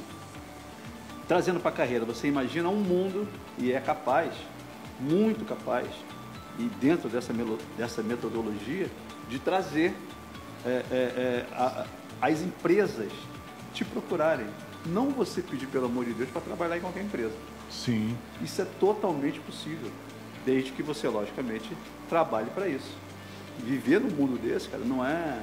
Trazendo 1.27 1.59
para 1.59 1.69
a 1.69 1.73
carreira, 1.73 2.05
você 2.05 2.27
imagina 2.27 2.69
um 2.69 2.79
mundo 2.79 3.27
e 3.57 3.71
é 3.71 3.79
capaz, 3.79 4.33
muito 4.99 5.45
capaz, 5.45 5.87
e 6.59 6.63
dentro 6.81 7.07
dessa, 7.09 7.33
dessa 7.77 8.03
metodologia, 8.03 8.87
de 9.29 9.39
trazer 9.39 9.93
é, 10.65 10.69
é, 10.69 10.93
é, 10.93 11.45
a- 11.53 11.85
as 12.21 12.41
empresas 12.41 13.11
te 13.73 13.85
procurarem. 13.85 14.45
Não 14.85 15.09
você 15.09 15.41
pedir, 15.41 15.67
pelo 15.67 15.85
amor 15.85 16.05
de 16.05 16.13
Deus, 16.13 16.29
para 16.29 16.41
trabalhar 16.41 16.77
em 16.77 16.81
qualquer 16.81 17.03
empresa. 17.03 17.33
Sim. 17.71 18.17
Isso 18.41 18.61
é 18.61 18.65
totalmente 18.79 19.39
possível, 19.39 19.89
desde 20.45 20.71
que 20.71 20.83
você, 20.83 21.07
logicamente, 21.07 21.69
trabalhe 22.09 22.49
para 22.49 22.67
isso. 22.67 22.91
Viver 23.59 23.99
num 24.01 24.09
mundo 24.09 24.37
desse, 24.41 24.67
cara, 24.67 24.83
não 24.83 25.05
é, 25.05 25.39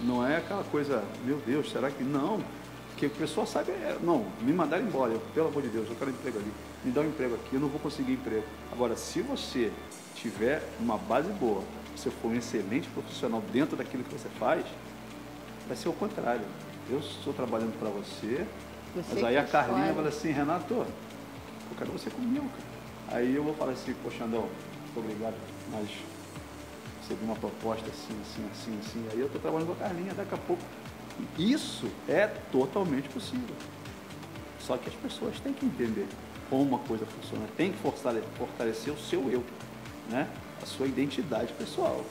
não 0.00 0.26
é 0.26 0.36
aquela 0.36 0.64
coisa, 0.64 1.02
meu 1.24 1.38
Deus, 1.46 1.70
será 1.70 1.90
que 1.90 2.02
não? 2.04 2.42
Que 2.96 3.06
a 3.06 3.10
pessoa 3.10 3.46
sabe, 3.46 3.70
é, 3.72 3.96
não, 4.02 4.26
me 4.40 4.52
mandar 4.52 4.80
embora, 4.80 5.12
eu, 5.12 5.20
pelo 5.34 5.48
amor 5.48 5.62
de 5.62 5.68
Deus, 5.68 5.88
eu 5.88 5.96
quero 5.96 6.10
um 6.10 6.14
emprego 6.14 6.38
ali, 6.38 6.52
me 6.84 6.92
dá 6.92 7.00
um 7.00 7.06
emprego 7.08 7.34
aqui, 7.34 7.54
eu 7.54 7.60
não 7.60 7.68
vou 7.68 7.80
conseguir 7.80 8.12
emprego. 8.12 8.44
Agora, 8.70 8.96
se 8.96 9.20
você 9.20 9.72
tiver 10.24 10.62
uma 10.80 10.96
base 10.96 11.28
boa, 11.32 11.62
se 11.94 12.08
for 12.10 12.28
um 12.28 12.34
excelente 12.34 12.88
profissional 12.88 13.42
dentro 13.52 13.76
daquilo 13.76 14.02
que 14.02 14.12
você 14.12 14.28
faz, 14.38 14.64
vai 15.68 15.76
ser 15.76 15.90
o 15.90 15.92
contrário. 15.92 16.40
Eu 16.88 16.98
estou 16.98 17.34
trabalhando 17.34 17.78
para 17.78 17.90
você, 17.90 18.46
Você 18.94 19.14
mas 19.14 19.24
aí 19.24 19.36
a 19.36 19.44
Carlinha 19.44 19.92
fala 19.92 20.08
assim, 20.08 20.30
Renato, 20.30 20.72
eu 20.72 20.86
quero 21.76 21.92
você 21.92 22.08
comigo, 22.08 22.48
cara. 22.48 23.18
Aí 23.18 23.34
eu 23.34 23.44
vou 23.44 23.54
falar 23.54 23.72
assim, 23.72 23.94
poxa, 24.02 24.24
Andão, 24.24 24.48
obrigado, 24.96 25.34
mas 25.70 25.88
recebi 27.02 27.22
uma 27.22 27.36
proposta 27.36 27.86
assim, 27.90 28.18
assim, 28.22 28.48
assim, 28.50 28.78
assim. 28.80 29.06
Aí 29.12 29.20
eu 29.20 29.26
estou 29.26 29.40
trabalhando 29.40 29.68
com 29.68 29.84
a 29.84 29.86
Carlinha, 29.88 30.14
daqui 30.14 30.34
a 30.34 30.38
pouco. 30.38 30.62
Isso 31.38 31.86
é 32.08 32.28
totalmente 32.50 33.10
possível. 33.10 33.54
Só 34.58 34.78
que 34.78 34.88
as 34.88 34.94
pessoas 34.94 35.38
têm 35.40 35.52
que 35.52 35.66
entender 35.66 36.06
como 36.48 36.62
uma 36.62 36.78
coisa 36.78 37.04
funciona, 37.04 37.46
tem 37.58 37.72
que 37.72 37.78
fortale- 37.78 38.22
fortalecer 38.38 38.92
o 38.92 38.98
seu 38.98 39.30
eu, 39.30 39.44
né? 40.10 40.26
a 40.62 40.66
sua 40.66 40.86
identidade 40.86 41.52
pessoal. 41.54 42.02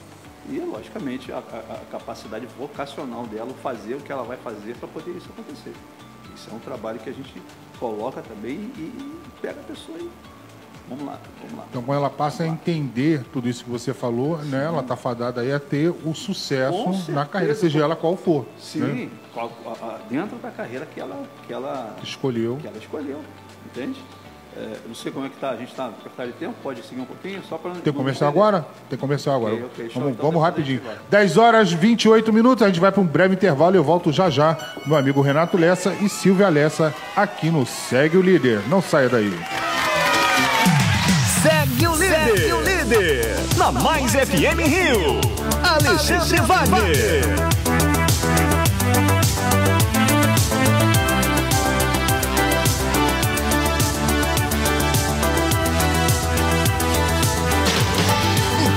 E, 0.49 0.59
logicamente, 0.59 1.31
a, 1.31 1.37
a- 1.37 1.73
a 1.75 1.85
capacidade 1.91 2.45
vocacional 2.57 3.25
dela, 3.25 3.53
fazer 3.63 3.95
o 3.95 3.99
que 4.01 4.11
ela 4.11 4.23
vai 4.23 4.37
fazer 4.37 4.75
para 4.75 4.87
poder 4.89 5.11
isso 5.11 5.29
acontecer. 5.29 5.73
Isso 6.35 6.49
é 6.51 6.53
um 6.53 6.59
trabalho 6.59 6.99
que 6.99 7.09
a 7.09 7.13
gente 7.13 7.33
coloca 7.79 8.21
também 8.21 8.55
e, 8.77 9.19
pega 9.41 9.59
a 9.59 9.63
pessoa 9.63 9.97
e 9.97 10.09
vamos 10.89 11.05
lá, 11.05 11.17
vamos 11.41 11.57
lá. 11.57 11.65
Então, 11.69 11.81
quando 11.81 11.97
ela 11.97 12.09
passa 12.09 12.43
a 12.43 12.47
entender 12.47 13.23
tudo 13.31 13.47
isso 13.47 13.63
que 13.63 13.69
você 13.69 13.93
falou, 13.93 14.37
né, 14.39 14.65
ela 14.65 14.81
está 14.81 14.95
fadada 14.97 15.41
aí 15.41 15.51
a 15.53 15.59
ter 15.59 15.89
o 15.89 16.13
sucesso 16.13 17.11
na 17.11 17.25
carreira, 17.25 17.55
seja 17.55 17.79
ela 17.79 17.95
qual 17.95 18.17
for. 18.17 18.45
Sim, 18.59 18.79
né? 18.79 19.09
dentro 20.09 20.37
da 20.37 20.51
carreira 20.51 20.85
que 20.85 20.99
ela, 20.99 21.23
que 21.47 21.53
ela, 21.53 21.95
Escolheu. 22.03 22.57
que 22.61 22.67
ela 22.67 22.77
escolheu, 22.77 23.21
entende? 23.65 24.01
É, 24.55 24.77
não 24.87 24.93
sei 24.93 25.11
como 25.11 25.25
é 25.25 25.29
que 25.29 25.37
tá, 25.37 25.49
a 25.49 25.55
gente 25.55 25.71
está 25.71 25.87
apertado 25.87 26.31
de 26.31 26.37
tempo, 26.37 26.53
pode 26.61 26.83
seguir 26.83 27.01
um 27.01 27.05
pouquinho, 27.05 27.41
só 27.49 27.57
para 27.57 27.71
Tem 27.71 27.91
comercial 27.91 28.29
agora? 28.29 28.65
Tem 28.89 28.99
comercial 28.99 29.35
agora. 29.35 29.53
Ok, 29.55 29.65
ok, 29.65 29.89
show. 29.89 30.01
vamos 30.01 30.15
Então 30.15 30.29
vamos 30.29 30.41
rapidinho. 30.43 30.79
gente 30.79 30.87
vai. 30.87 30.97
10 31.09 31.37
horas 31.37 31.71
28 31.71 32.31
minutos, 32.31 32.63
a 32.63 32.67
gente 32.67 32.79
vai 32.79 32.91
para 32.91 33.01
um 33.01 33.05
breve 33.05 33.33
intervalo 33.33 33.75
e 33.75 33.77
eu 33.77 33.83
volto 33.83 34.11
já 34.11 34.29
já. 34.29 34.55
Meu 34.85 34.95
amigo 34.95 35.21
Renato 35.21 35.57
Lessa 35.57 35.93
e 36.01 36.07
Silvia 36.07 36.49
Lessa 36.49 36.93
aqui 37.15 37.49
no 37.49 37.65
Segue 37.65 38.17
o 38.17 38.21
Líder. 38.21 38.61
Não 38.67 38.81
saia 38.81 39.09
daí. 39.09 39.33
Segue 41.41 41.87
o 41.87 41.95
líder. 41.95 42.37
Segue 42.37 42.53
o 42.53 42.61
líder. 42.61 43.35
Na 43.57 43.71
Mais 43.71 44.11
FM 44.11 44.59
Rio. 44.67 45.19
Alexandre 45.63 46.41
Wagner. 46.41 47.62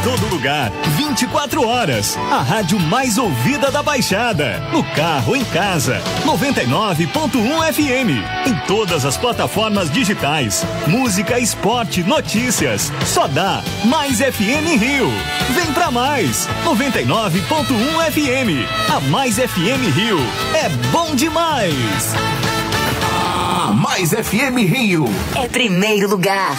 Todo 0.07 0.29
lugar, 0.29 0.71
24 0.97 1.67
horas. 1.67 2.17
A 2.31 2.41
rádio 2.41 2.79
mais 2.79 3.19
ouvida 3.19 3.73
da 3.73 3.83
Baixada. 3.83 4.61
No 4.73 4.85
carro, 4.95 5.35
em 5.35 5.45
casa. 5.47 6.01
99.1 6.25 7.73
FM. 7.73 8.47
Em 8.47 8.55
todas 8.69 9.05
as 9.05 9.17
plataformas 9.17 9.91
digitais. 9.91 10.65
Música, 10.87 11.41
esporte, 11.41 12.05
notícias. 12.05 12.93
Só 13.05 13.27
dá 13.27 13.65
Mais 13.85 14.19
FM 14.19 14.81
Rio. 14.81 15.11
Vem 15.51 15.73
pra 15.73 15.91
mais. 15.91 16.49
99.1 16.65 18.13
FM. 18.13 18.65
A 18.89 19.01
Mais 19.11 19.39
FM 19.39 19.93
Rio. 19.93 20.19
É 20.55 20.69
bom 20.93 21.17
demais. 21.17 22.15
A 23.61 23.73
Mais 23.73 24.11
FM 24.11 24.57
Rio. 24.73 25.05
É 25.35 25.49
primeiro 25.49 26.09
lugar. 26.09 26.57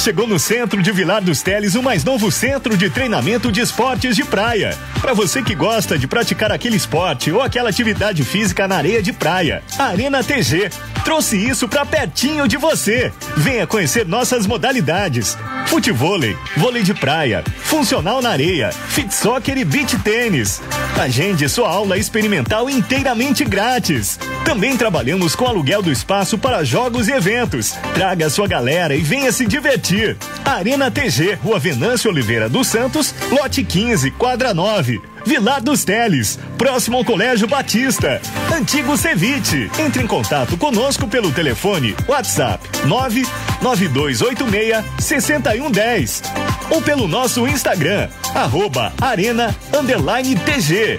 Chegou 0.00 0.26
no 0.26 0.38
centro 0.38 0.82
de 0.82 0.90
Vilar 0.92 1.20
dos 1.20 1.42
Teles 1.42 1.74
o 1.74 1.82
mais 1.82 2.02
novo 2.02 2.32
centro 2.32 2.74
de 2.74 2.88
treinamento 2.88 3.52
de 3.52 3.60
esportes 3.60 4.16
de 4.16 4.24
praia. 4.24 4.74
Para 4.98 5.12
você 5.12 5.42
que 5.42 5.54
gosta 5.54 5.98
de 5.98 6.08
praticar 6.08 6.50
aquele 6.50 6.76
esporte 6.76 7.30
ou 7.30 7.42
aquela 7.42 7.68
atividade 7.68 8.24
física 8.24 8.66
na 8.66 8.76
areia 8.76 9.02
de 9.02 9.12
praia, 9.12 9.62
Arena 9.78 10.24
TG 10.24 10.70
trouxe 11.04 11.36
isso 11.36 11.68
para 11.68 11.84
pertinho 11.84 12.48
de 12.48 12.56
você. 12.56 13.12
Venha 13.36 13.66
conhecer 13.66 14.06
nossas 14.06 14.46
modalidades: 14.46 15.36
futevôlei, 15.66 16.36
vôlei 16.56 16.82
de 16.82 16.94
praia, 16.94 17.44
funcional 17.58 18.20
na 18.20 18.30
areia, 18.30 18.72
fit 18.72 19.12
soccer 19.14 19.56
e 19.56 19.64
beach 19.64 19.98
tênis. 19.98 20.60
Agende 21.00 21.48
sua 21.48 21.70
aula 21.70 21.96
experimental 21.96 22.68
inteiramente 22.68 23.44
grátis. 23.44 24.18
Também 24.44 24.76
trabalhamos 24.76 25.34
com 25.34 25.46
aluguel 25.46 25.82
do 25.82 25.92
espaço 25.92 26.36
para 26.36 26.64
jogos 26.64 27.08
e 27.08 27.12
eventos. 27.12 27.74
Traga 27.94 28.28
sua 28.28 28.46
galera 28.46 28.94
e 28.94 29.00
venha 29.00 29.32
se 29.32 29.46
divertir. 29.46 30.16
Arena 30.44 30.90
TG, 30.90 31.38
Rua 31.42 31.58
Venâncio 31.58 32.10
Oliveira 32.10 32.48
dos 32.48 32.66
Santos, 32.66 33.14
lote 33.30 33.62
15, 33.62 34.10
quadra 34.12 34.52
9. 34.52 35.00
Vilar 35.24 35.62
dos 35.62 35.84
Teles, 35.84 36.38
próximo 36.56 36.96
ao 36.96 37.04
Colégio 37.04 37.46
Batista. 37.46 38.20
Antigo 38.52 38.96
Ceviche. 38.96 39.70
Entre 39.78 40.02
em 40.02 40.06
contato 40.06 40.56
conosco 40.56 41.06
pelo 41.06 41.30
telefone 41.32 41.94
WhatsApp 42.08 42.66
99286 42.86 44.84
6110 44.98 46.22
ou 46.70 46.80
pelo 46.82 47.08
nosso 47.08 47.46
Instagram, 47.46 48.08
arroba 48.34 48.92
arena 49.00 49.54
underline 49.76 50.36
TG. 50.36 50.98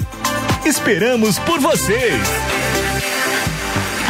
Esperamos 0.65 1.39
por 1.39 1.59
vocês! 1.59 2.21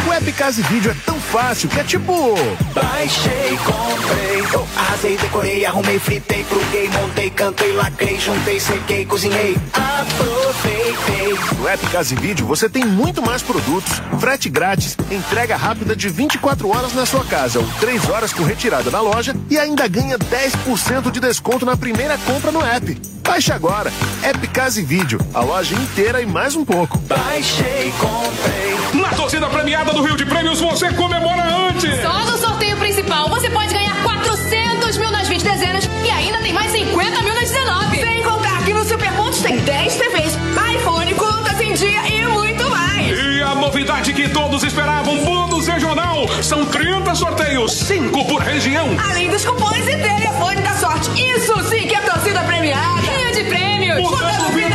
E 0.04 0.62
Vídeo 0.62 0.90
é 0.90 0.94
tão 1.06 1.18
fácil 1.32 1.66
que 1.70 1.80
é 1.80 1.84
tipo. 1.84 2.34
Baixei, 2.74 3.58
comprei, 3.64 4.40
eu 4.52 4.68
arrasei, 4.76 5.16
decorei, 5.16 5.64
arrumei, 5.64 5.98
fritei, 5.98 6.44
pluguei, 6.44 6.90
montei, 6.90 7.30
cantei, 7.30 7.72
lacrei, 7.72 8.20
juntei, 8.20 8.60
sequei, 8.60 9.06
cozinhei, 9.06 9.56
aproveitei. 9.72 11.38
No 11.58 11.66
app 11.66 11.86
Casa 11.86 12.12
e 12.12 12.16
Vídeo 12.18 12.46
você 12.46 12.68
tem 12.68 12.84
muito 12.84 13.22
mais 13.22 13.40
produtos, 13.40 14.02
frete 14.20 14.50
grátis, 14.50 14.94
entrega 15.10 15.56
rápida 15.56 15.96
de 15.96 16.10
24 16.10 16.68
horas 16.68 16.92
na 16.92 17.06
sua 17.06 17.24
casa 17.24 17.60
ou 17.60 17.66
3 17.80 18.10
horas 18.10 18.32
com 18.34 18.42
retirada 18.42 18.90
na 18.90 19.00
loja 19.00 19.34
e 19.48 19.58
ainda 19.58 19.88
ganha 19.88 20.18
10% 20.18 21.10
de 21.10 21.18
desconto 21.18 21.64
na 21.64 21.78
primeira 21.78 22.18
compra 22.18 22.52
no 22.52 22.62
app. 22.62 23.00
Baixe 23.22 23.52
agora. 23.52 23.90
App 24.22 24.46
Casa 24.48 24.80
e 24.80 24.84
Vídeo, 24.84 25.18
a 25.32 25.40
loja 25.40 25.74
inteira 25.74 26.20
e 26.20 26.26
mais 26.26 26.54
um 26.54 26.64
pouco. 26.64 26.98
Baixei, 26.98 27.92
comprei. 27.98 29.00
Na 29.00 29.08
torcida 29.10 29.48
premiada 29.48 29.92
do 29.92 30.02
Rio 30.02 30.16
de 30.16 30.26
Prêmios 30.26 30.60
você 30.60 30.92
comemora 30.92 31.21
antes. 31.30 32.00
Só 32.00 32.24
no 32.24 32.38
sorteio 32.38 32.76
principal 32.76 33.28
você 33.28 33.50
pode 33.50 33.72
ganhar 33.72 33.94
400 34.02 34.96
mil 34.98 35.10
nas 35.10 35.28
20 35.28 35.42
dezenas 35.42 35.88
e 36.04 36.10
ainda 36.10 36.38
tem 36.38 36.52
mais 36.52 36.70
50 36.72 37.22
mil 37.22 37.34
nas 37.34 37.50
19. 37.50 38.00
Sem 38.00 38.22
contar 38.22 38.64
que 38.64 38.72
no 38.72 38.84
Superpontos 38.84 39.40
tem 39.40 39.58
10 39.58 39.94
TVs, 39.96 40.38
iPhone, 40.74 41.14
contas 41.14 41.60
em 41.60 41.74
dia 41.74 42.08
e 42.08 42.26
muito 42.26 42.68
mais. 42.70 43.18
E 43.18 43.42
a 43.42 43.54
novidade 43.54 44.12
que 44.12 44.28
todos 44.28 44.62
esperavam, 44.62 45.16
bônus 45.24 45.66
regional. 45.66 46.26
São 46.42 46.64
30 46.66 47.14
sorteios, 47.14 47.72
5 47.72 48.24
por 48.26 48.40
região. 48.40 48.88
Além 49.10 49.30
dos 49.30 49.44
cupons 49.44 49.86
e 49.88 49.96
telefone 49.96 50.62
da 50.62 50.74
sorte. 50.74 51.10
Isso 51.20 51.54
sim 51.68 51.86
que 51.86 51.94
é 51.94 52.00
torcida 52.00 52.40
premiada. 52.42 53.00
Rio 53.00 53.32
de 53.32 53.44
Prêmios. 53.44 54.00
Mudando 54.00 54.52
vidas 54.54 54.71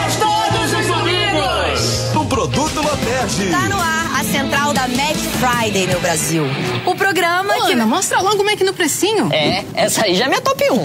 produto 2.38 2.82
Loterd. 2.84 3.50
Tá 3.50 3.68
no 3.68 3.82
ar 3.82 4.20
a 4.20 4.24
central 4.24 4.72
da 4.72 4.88
Mac 4.90 5.16
Friday, 5.40 5.88
meu 5.88 6.00
Brasil. 6.00 6.44
O 6.86 6.94
programa 6.94 7.52
Ô, 7.58 7.66
que. 7.66 7.74
Ana, 7.74 7.84
mostra 7.88 8.22
logo 8.22 8.44
o 8.44 8.46
Mac 8.46 8.62
no 8.62 8.74
precinho. 8.74 9.28
É, 9.34 9.66
essa 9.74 10.06
aí 10.06 10.14
já 10.14 10.26
é 10.26 10.28
minha 10.28 10.40
top 10.40 10.64
1. 10.72 10.82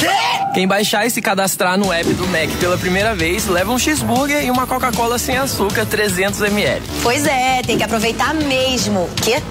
Quem 0.55 0.67
baixar 0.67 1.07
e 1.07 1.11
se 1.11 1.21
cadastrar 1.21 1.77
no 1.77 1.93
app 1.93 2.11
do 2.15 2.27
Mac 2.29 2.49
pela 2.59 2.79
primeira 2.79 3.15
vez, 3.15 3.47
leva 3.47 3.71
um 3.71 3.79
cheeseburger 3.79 4.43
e 4.43 4.51
uma 4.51 4.67
Coca-Cola 4.67 5.19
sem 5.19 5.37
açúcar 5.37 5.85
300ml. 5.85 6.81
Pois 7.03 7.27
é, 7.27 7.61
tem 7.61 7.77
que 7.77 7.85
aproveitar 7.85 8.33
mesmo. 8.33 9.11
Quê? 9.23 9.43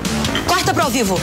Corta 0.47 0.73
pro 0.73 0.85
ao 0.85 0.89
vivo. 0.89 1.21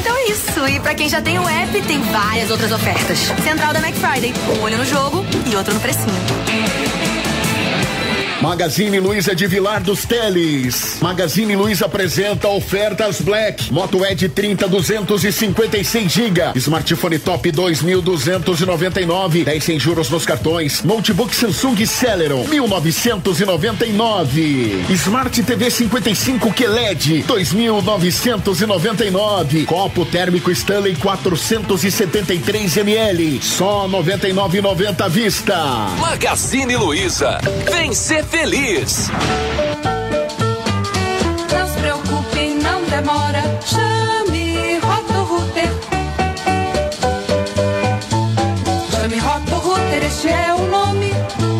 Então 0.00 0.16
é 0.16 0.24
isso. 0.30 0.68
E 0.68 0.80
pra 0.80 0.94
quem 0.94 1.06
já 1.06 1.20
tem 1.20 1.38
o 1.38 1.46
app, 1.46 1.82
tem 1.82 2.00
várias 2.00 2.50
outras 2.50 2.72
ofertas. 2.72 3.18
Central 3.44 3.74
da 3.74 3.80
Mac 3.80 3.92
Friday. 3.92 4.32
Um 4.58 4.62
olho 4.62 4.78
no 4.78 4.86
jogo 4.86 5.22
e 5.44 5.54
outro 5.54 5.74
no 5.74 5.80
precinho. 5.80 6.81
Magazine 8.42 8.98
Luiza 8.98 9.36
de 9.36 9.46
Vilar 9.46 9.84
dos 9.84 10.04
Teles. 10.04 10.96
Magazine 11.00 11.54
Luiza 11.54 11.86
apresenta 11.86 12.48
ofertas 12.48 13.20
Black. 13.20 13.72
Moto 13.72 14.04
Ed 14.04 14.28
30 14.28 14.66
256 14.66 16.12
GB. 16.12 16.58
Smartphone 16.58 17.20
Top 17.20 17.52
2299. 17.52 19.44
10 19.44 19.62
sem 19.62 19.78
juros 19.78 20.10
nos 20.10 20.26
cartões. 20.26 20.82
Notebook 20.82 21.32
Samsung 21.32 21.86
Celeron 21.86 22.44
1999. 22.48 24.86
Smart 24.96 25.40
TV 25.40 25.70
55 25.70 26.52
QLED 26.52 27.22
2999. 27.24 29.66
Copo 29.66 30.04
térmico 30.04 30.50
Stanley 30.50 30.96
473 30.96 32.76
ml. 32.78 33.40
Só 33.40 33.86
99,90 33.86 35.00
à 35.00 35.08
vista. 35.08 35.56
Magazine 36.00 36.76
Luiza. 36.76 37.38
Vem 37.70 37.94
ser 37.94 38.24
feliz. 38.32 39.10
Não 41.52 41.68
se 41.68 41.78
preocupe, 41.78 42.54
não 42.62 42.82
demora. 42.84 43.42
Chame 43.66 44.78
Roto 44.78 45.12
Router. 45.24 45.70
Chame 48.90 49.18
Roto 49.18 49.54
Router, 49.56 50.02
este 50.04 50.28
é 50.28 50.54
o 50.54 50.66
nome. 50.66 51.10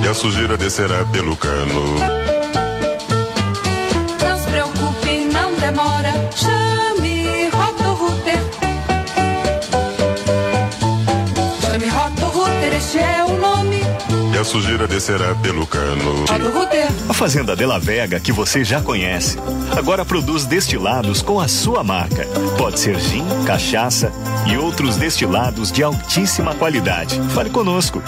E 0.03 0.09
a 0.09 0.15
sujeira 0.15 0.57
descerá 0.57 1.05
pelo 1.05 1.37
cano. 1.37 2.32
Sujeira 14.53 14.87
descerá 14.87 15.35
pelo 15.37 15.67
cano. 15.67 16.27
A 17.09 17.15
Fazenda 17.15 17.57
Della 17.57 17.79
Vega, 17.79 18.21
que 18.21 18.31
você 18.31 18.63
já 18.63 18.83
conhece, 18.83 19.39
agora 19.75 20.05
produz 20.05 20.45
destilados 20.45 21.23
com 21.23 21.41
a 21.41 21.49
sua 21.49 21.83
marca. 21.83 22.27
Pode 22.59 22.79
ser 22.79 23.01
gin, 23.01 23.25
cachaça 23.47 24.13
e 24.47 24.59
outros 24.59 24.97
destilados 24.97 25.73
de 25.73 25.83
altíssima 25.83 26.55
qualidade. 26.55 27.19
Fale 27.31 27.49
conosco. 27.49 28.03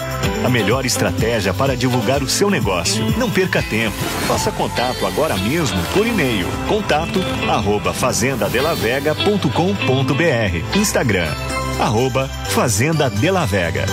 A 0.45 0.49
melhor 0.49 0.85
estratégia 0.85 1.51
para 1.51 1.75
divulgar 1.75 2.21
o 2.21 2.29
seu 2.29 2.51
negócio. 2.51 3.03
Não 3.17 3.31
perca 3.31 3.63
tempo. 3.63 3.97
Faça 4.27 4.51
contato 4.51 5.03
agora 5.07 5.35
mesmo 5.37 5.81
por 5.95 6.05
e-mail. 6.05 6.45
Contato 6.67 7.19
arroba 7.49 7.91
fazendadelavega.com.br 7.91 10.77
Instagram 10.77 11.33
arroba 11.79 12.27
Fazenda 12.27 13.09
Della 13.09 13.45
Vega. 13.45 13.85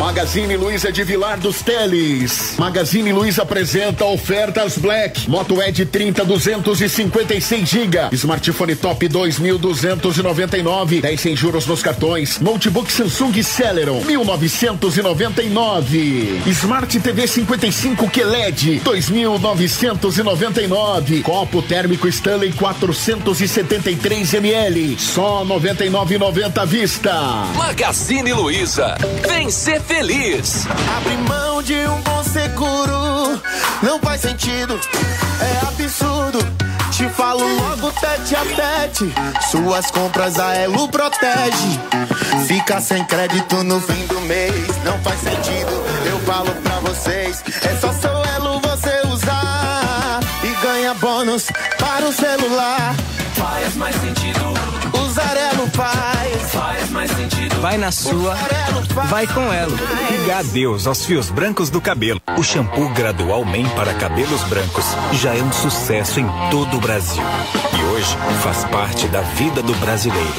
Magazine 0.00 0.56
Luiza 0.56 0.90
de 0.90 1.04
Vilar 1.04 1.38
dos 1.38 1.60
Teles. 1.60 2.54
Magazine 2.56 3.12
Luiza 3.12 3.42
apresenta 3.42 4.06
ofertas 4.06 4.78
Black. 4.78 5.28
Moto 5.28 5.60
Ed 5.60 5.84
30 5.84 6.24
256 6.24 7.70
GB. 7.70 8.16
Smartphone 8.16 8.74
Top 8.76 9.06
2299. 9.06 11.02
10 11.02 11.20
sem 11.20 11.36
juros 11.36 11.66
nos 11.66 11.82
cartões. 11.82 12.40
Notebook 12.40 12.90
Samsung 12.90 13.42
Celeron 13.42 14.00
1999. 14.00 16.44
Smart 16.46 16.98
TV 16.98 17.26
55 17.26 18.08
QLED 18.08 18.80
2999. 18.82 21.22
Copo 21.22 21.60
térmico 21.60 22.08
Stanley 22.08 22.54
473 22.54 24.32
ml. 24.32 24.98
Só 24.98 25.44
99,90 25.44 26.58
à 26.58 26.64
vista. 26.64 27.12
Magazine 27.54 28.32
Luiza. 28.32 28.96
Vem 29.28 29.50
ser 29.50 29.82
feliz. 29.90 30.66
Abrir 30.96 31.18
mão 31.28 31.60
de 31.62 31.74
um 31.74 32.00
bom 32.02 32.22
seguro 32.22 33.42
não 33.82 33.98
faz 33.98 34.20
sentido, 34.20 34.78
é 35.40 35.66
absurdo. 35.66 36.38
Te 36.92 37.08
falo 37.08 37.44
logo 37.56 37.90
tete 37.92 38.36
a 38.36 38.44
tete. 38.44 39.12
Suas 39.50 39.90
compras 39.90 40.38
a 40.38 40.54
Elo 40.54 40.88
protege. 40.88 41.80
Fica 42.46 42.80
sem 42.80 43.04
crédito 43.04 43.64
no 43.64 43.80
fim 43.80 44.06
do 44.06 44.20
mês, 44.22 44.68
não 44.84 44.98
faz 45.00 45.20
sentido. 45.20 45.72
Eu 46.06 46.20
falo 46.20 46.50
pra 46.62 46.78
vocês, 46.80 47.42
é 47.62 47.76
só 47.80 47.92
seu 47.92 48.22
Elo 48.36 48.60
você 48.60 49.00
usar 49.08 50.20
e 50.44 50.62
ganha 50.62 50.94
bônus 50.94 51.46
para 51.78 52.06
o 52.06 52.12
celular. 52.12 52.94
Faz 53.34 53.74
mais 53.74 53.96
sentido. 53.96 54.54
Usar 55.02 55.36
Elo 55.36 55.68
faz 55.74 56.20
faz 56.52 56.90
mais 56.90 57.10
sentido. 57.10 57.39
Vai 57.60 57.76
na 57.76 57.92
sua, 57.92 58.34
vai 59.10 59.26
com 59.26 59.52
ela. 59.52 59.76
Diga 60.08 60.38
adeus 60.38 60.86
aos 60.86 61.04
fios 61.04 61.28
brancos 61.28 61.68
do 61.68 61.78
cabelo. 61.78 62.20
O 62.38 62.42
shampoo 62.42 62.88
Gradual 62.90 63.44
Men 63.44 63.68
para 63.70 63.92
cabelos 63.92 64.42
brancos 64.44 64.84
já 65.12 65.36
é 65.36 65.42
um 65.42 65.52
sucesso 65.52 66.20
em 66.20 66.26
todo 66.50 66.78
o 66.78 66.80
Brasil. 66.80 67.22
E 67.78 67.82
hoje 67.92 68.16
faz 68.42 68.64
parte 68.64 69.06
da 69.08 69.20
vida 69.20 69.62
do 69.62 69.74
brasileiro. 69.74 70.32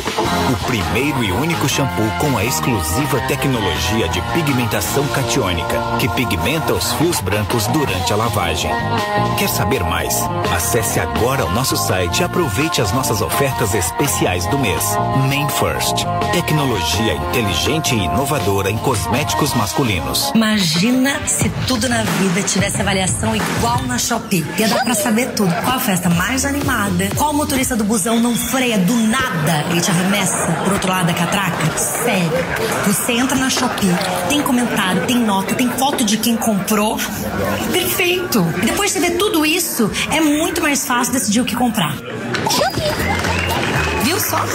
O 0.52 0.66
primeiro 0.66 1.24
e 1.24 1.32
único 1.32 1.70
shampoo 1.70 2.10
com 2.20 2.36
a 2.38 2.44
exclusiva 2.44 3.20
tecnologia 3.28 4.10
de 4.10 4.22
pigmentação 4.34 5.08
catiônica, 5.10 5.80
que 6.00 6.10
pigmenta 6.10 6.74
os 6.74 6.92
fios 6.94 7.20
brancos 7.22 7.68
durante 7.68 8.12
a 8.12 8.16
lavagem. 8.16 8.72
Quer 9.38 9.50
saber 9.50 9.84
mais? 9.84 10.22
Acesse 10.56 11.00
agora 11.00 11.46
o 11.46 11.52
nosso 11.52 11.78
site 11.78 12.22
e 12.22 12.24
aproveite 12.24 12.82
as 12.82 12.92
nossas 12.92 13.22
ofertas 13.22 13.76
especiais 13.76 14.48
do 14.48 14.58
mês. 14.58 14.84
Main 15.30 15.48
First. 15.50 16.06
Tecnologia 16.34 17.11
inteligente 17.14 17.96
e 17.96 18.06
inovadora 18.06 18.70
em 18.70 18.78
cosméticos 18.78 19.54
masculinos. 19.54 20.32
Imagina 20.34 21.20
se 21.26 21.50
tudo 21.68 21.88
na 21.90 22.04
vida 22.04 22.42
tivesse 22.44 22.82
avaliação 22.82 23.36
igual 23.36 23.82
na 23.84 23.98
Shopee. 23.98 24.46
Ia 24.58 24.68
dar 24.68 24.84
pra 24.84 24.94
saber 24.94 25.32
tudo. 25.32 25.54
Qual 25.64 25.76
a 25.76 25.80
festa 25.80 26.10
mais 26.10 26.46
animada? 26.46 27.10
Qual 27.16 27.34
motorista 27.34 27.76
do 27.76 27.84
busão 27.84 28.20
não 28.20 28.36
freia 28.36 28.78
do 28.78 28.96
nada 29.08 29.66
e 29.76 29.82
te 29.82 29.90
arremessa 29.92 30.52
pro 30.64 30.74
outro 30.74 30.90
lado 30.90 31.08
da 31.08 31.14
catraca? 31.14 31.78
Sério. 31.78 32.32
Você 32.86 33.14
entra 33.14 33.38
na 33.38 33.50
Shopee, 33.50 33.88
tem 34.30 34.42
comentário, 34.42 35.06
tem 35.06 35.18
nota, 35.18 35.56
tem 35.56 35.70
foto 35.70 36.04
de 36.04 36.18
quem 36.18 36.36
comprou. 36.36 36.98
Perfeito. 37.72 38.42
Depois 38.64 38.94
de 38.94 39.00
ver 39.00 39.18
tudo 39.18 39.46
isso, 39.46 39.90
é 40.12 40.20
muito 40.20 40.62
mais 40.62 40.86
fácil 40.86 41.14
decidir 41.14 41.42
o 41.42 41.46
que 41.46 41.56
comprar. 41.56 41.96
Viu 44.04 44.20
só? 44.20 44.46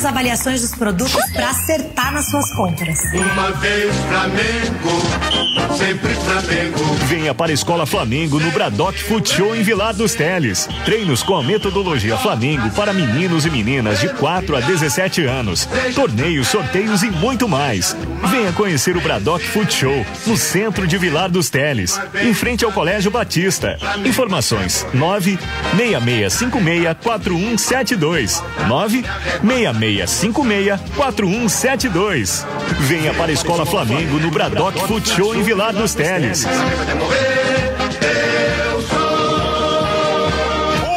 Veja 0.00 0.08
as 0.08 0.14
avaliações 0.14 0.62
dos 0.62 0.74
produtos 0.74 1.20
para 1.32 1.50
acertar 1.50 2.12
nas 2.12 2.30
suas 2.30 2.50
compras. 2.54 2.98
Uma 3.12 3.50
vez 3.52 3.94
Flamengo, 4.08 5.76
sempre 5.76 6.14
Flamengo. 6.14 6.94
Venha 7.06 7.34
para 7.34 7.50
a 7.50 7.54
Escola 7.54 7.84
Flamengo 7.84 8.40
no 8.40 8.50
Bradock 8.50 9.02
Foot 9.02 9.28
Show 9.28 9.54
em 9.54 9.62
Vilar 9.62 9.94
dos 9.94 10.14
Teles. 10.14 10.66
Treinos 10.84 11.22
com 11.22 11.36
a 11.36 11.42
metodologia 11.42 12.16
Flamengo 12.16 12.70
para 12.70 12.92
meninos 12.92 13.44
e 13.44 13.50
meninas 13.50 14.00
de 14.00 14.08
4 14.08 14.56
a 14.56 14.60
17 14.60 15.24
anos. 15.24 15.68
Torneios, 15.94 16.48
sorteios 16.48 17.02
e 17.02 17.10
muito 17.10 17.48
mais. 17.48 17.94
Venha 18.30 18.52
conhecer 18.52 18.96
o 18.96 19.00
Bradock 19.00 19.44
Foot 19.48 19.72
Show 19.72 20.06
no 20.26 20.36
centro 20.36 20.86
de 20.86 20.96
Vilar 20.96 21.30
dos 21.30 21.50
Teles, 21.50 22.00
em 22.22 22.32
frente 22.32 22.64
ao 22.64 22.72
Colégio 22.72 23.10
Batista. 23.10 23.76
Informações: 24.04 24.86
9 24.94 25.38
6656 25.76 26.96
4172 27.02 28.42
9 28.66 29.04
6656 29.96 30.80
4172. 30.96 32.46
Venha 32.80 33.12
para 33.14 33.30
a 33.30 33.34
Escola 33.34 33.66
Flamengo 33.66 34.18
no 34.18 34.30
Bradock 34.30 34.78
Foot 34.86 35.08
Show 35.08 35.34
em 35.34 35.42
Vilar 35.42 35.72
dos 35.72 35.94
Teles. 35.94 36.46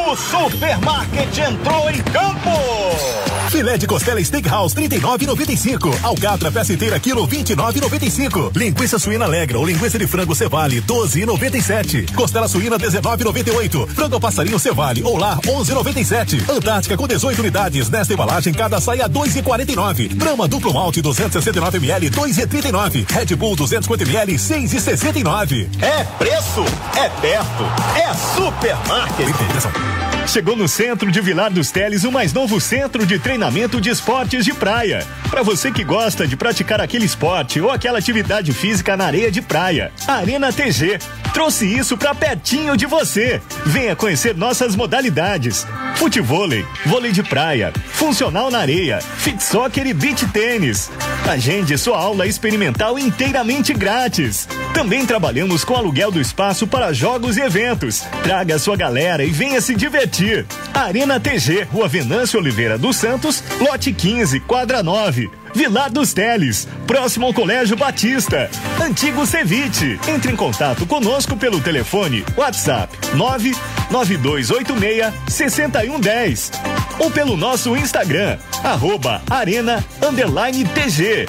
O 0.06 0.16
Supermarket 0.16 1.38
entrou 1.38 1.90
em 1.90 2.00
campo! 2.02 3.33
Filé 3.54 3.78
de 3.78 3.86
costela 3.86 4.20
Steakhouse 4.20 4.74
39,95. 4.74 5.94
Alcatra 6.02 6.50
peça 6.50 6.72
inteira 6.72 6.98
quilo 6.98 7.24
29,95. 7.28 8.50
Linguiça 8.56 8.98
suína 8.98 9.26
Alegra 9.26 9.60
ou 9.60 9.64
linguiça 9.64 9.96
de 9.96 10.08
frango 10.08 10.34
Cevale 10.34 10.82
12,97. 10.82 12.12
Costela 12.16 12.48
suína 12.48 12.76
19,98. 12.76 13.86
Frango 13.90 14.18
passarinho 14.18 14.58
Cevale 14.58 15.04
ou 15.04 15.16
lá 15.16 15.38
11,97. 15.46 16.50
Antártica 16.50 16.96
com 16.96 17.06
18 17.06 17.38
unidades 17.38 17.88
nesta 17.88 18.12
embalagem 18.12 18.52
cada 18.52 18.80
saia 18.80 19.08
2,49. 19.08 20.16
Brahma 20.16 20.48
duplo 20.48 20.74
malte 20.74 21.00
269 21.00 21.78
ml 21.78 22.10
2,39. 22.10 23.08
Red 23.08 23.36
Bull 23.36 23.54
250 23.54 24.02
ml 24.02 24.34
6,69. 24.34 25.68
É 25.80 26.02
preço, 26.18 26.64
é 26.96 27.08
perto, 27.08 27.62
é 27.94 28.12
supermarket. 28.34 30.13
Chegou 30.26 30.56
no 30.56 30.66
centro 30.66 31.12
de 31.12 31.20
Vilar 31.20 31.52
dos 31.52 31.70
Teles 31.70 32.02
o 32.02 32.10
mais 32.10 32.32
novo 32.32 32.60
centro 32.60 33.06
de 33.06 33.18
treinamento 33.18 33.80
de 33.80 33.90
esportes 33.90 34.44
de 34.44 34.52
praia. 34.52 35.06
Para 35.30 35.42
você 35.42 35.70
que 35.70 35.84
gosta 35.84 36.26
de 36.26 36.36
praticar 36.36 36.80
aquele 36.80 37.04
esporte 37.04 37.60
ou 37.60 37.70
aquela 37.70 37.98
atividade 37.98 38.52
física 38.52 38.96
na 38.96 39.04
areia 39.04 39.30
de 39.30 39.40
praia, 39.40 39.92
Arena 40.08 40.52
TG 40.52 40.98
trouxe 41.34 41.66
isso 41.66 41.98
para 41.98 42.14
pertinho 42.14 42.76
de 42.76 42.86
você. 42.86 43.42
Venha 43.66 43.94
conhecer 43.96 44.34
nossas 44.36 44.74
modalidades: 44.76 45.66
futevôlei, 45.96 46.64
vôlei 46.86 47.12
de 47.12 47.22
praia, 47.22 47.72
funcional 47.92 48.50
na 48.50 48.60
areia, 48.60 49.00
fit 49.18 49.42
soccer 49.42 49.86
e 49.86 49.92
beach 49.92 50.26
tênis. 50.28 50.90
Agende 51.28 51.76
sua 51.76 51.98
aula 51.98 52.26
experimental 52.26 52.98
inteiramente 52.98 53.74
grátis. 53.74 54.48
Também 54.72 55.04
trabalhamos 55.04 55.64
com 55.64 55.74
aluguel 55.74 56.10
do 56.10 56.20
espaço 56.20 56.66
para 56.66 56.92
jogos 56.92 57.36
e 57.36 57.40
eventos. 57.40 58.04
Traga 58.22 58.58
sua 58.58 58.76
galera 58.76 59.24
e 59.24 59.30
venha 59.30 59.60
se 59.60 59.74
divertir. 59.74 60.46
Arena 60.72 61.18
TG, 61.18 61.66
Rua 61.72 61.88
Venâncio 61.88 62.38
Oliveira 62.38 62.78
dos 62.78 62.96
Santos, 62.96 63.42
lote 63.60 63.92
15, 63.92 64.40
quadra 64.40 64.82
9. 64.82 65.43
Vilar 65.54 65.90
dos 65.90 66.12
Teles, 66.12 66.66
próximo 66.86 67.26
ao 67.26 67.34
Colégio 67.34 67.76
Batista. 67.76 68.50
Antigo 68.82 69.24
Ceviche. 69.24 69.98
Entre 70.08 70.32
em 70.32 70.36
contato 70.36 70.84
conosco 70.84 71.36
pelo 71.36 71.60
telefone 71.60 72.24
WhatsApp 72.36 72.92
99286 73.14 75.14
6110 75.28 76.50
ou 76.98 77.10
pelo 77.10 77.36
nosso 77.36 77.76
Instagram, 77.76 78.38
arroba 78.62 79.22
arena 79.30 79.84
underline 80.02 80.64
TG. 80.64 81.26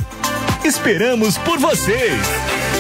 Esperamos 0.63 1.37
por 1.37 1.59
vocês! 1.59 2.74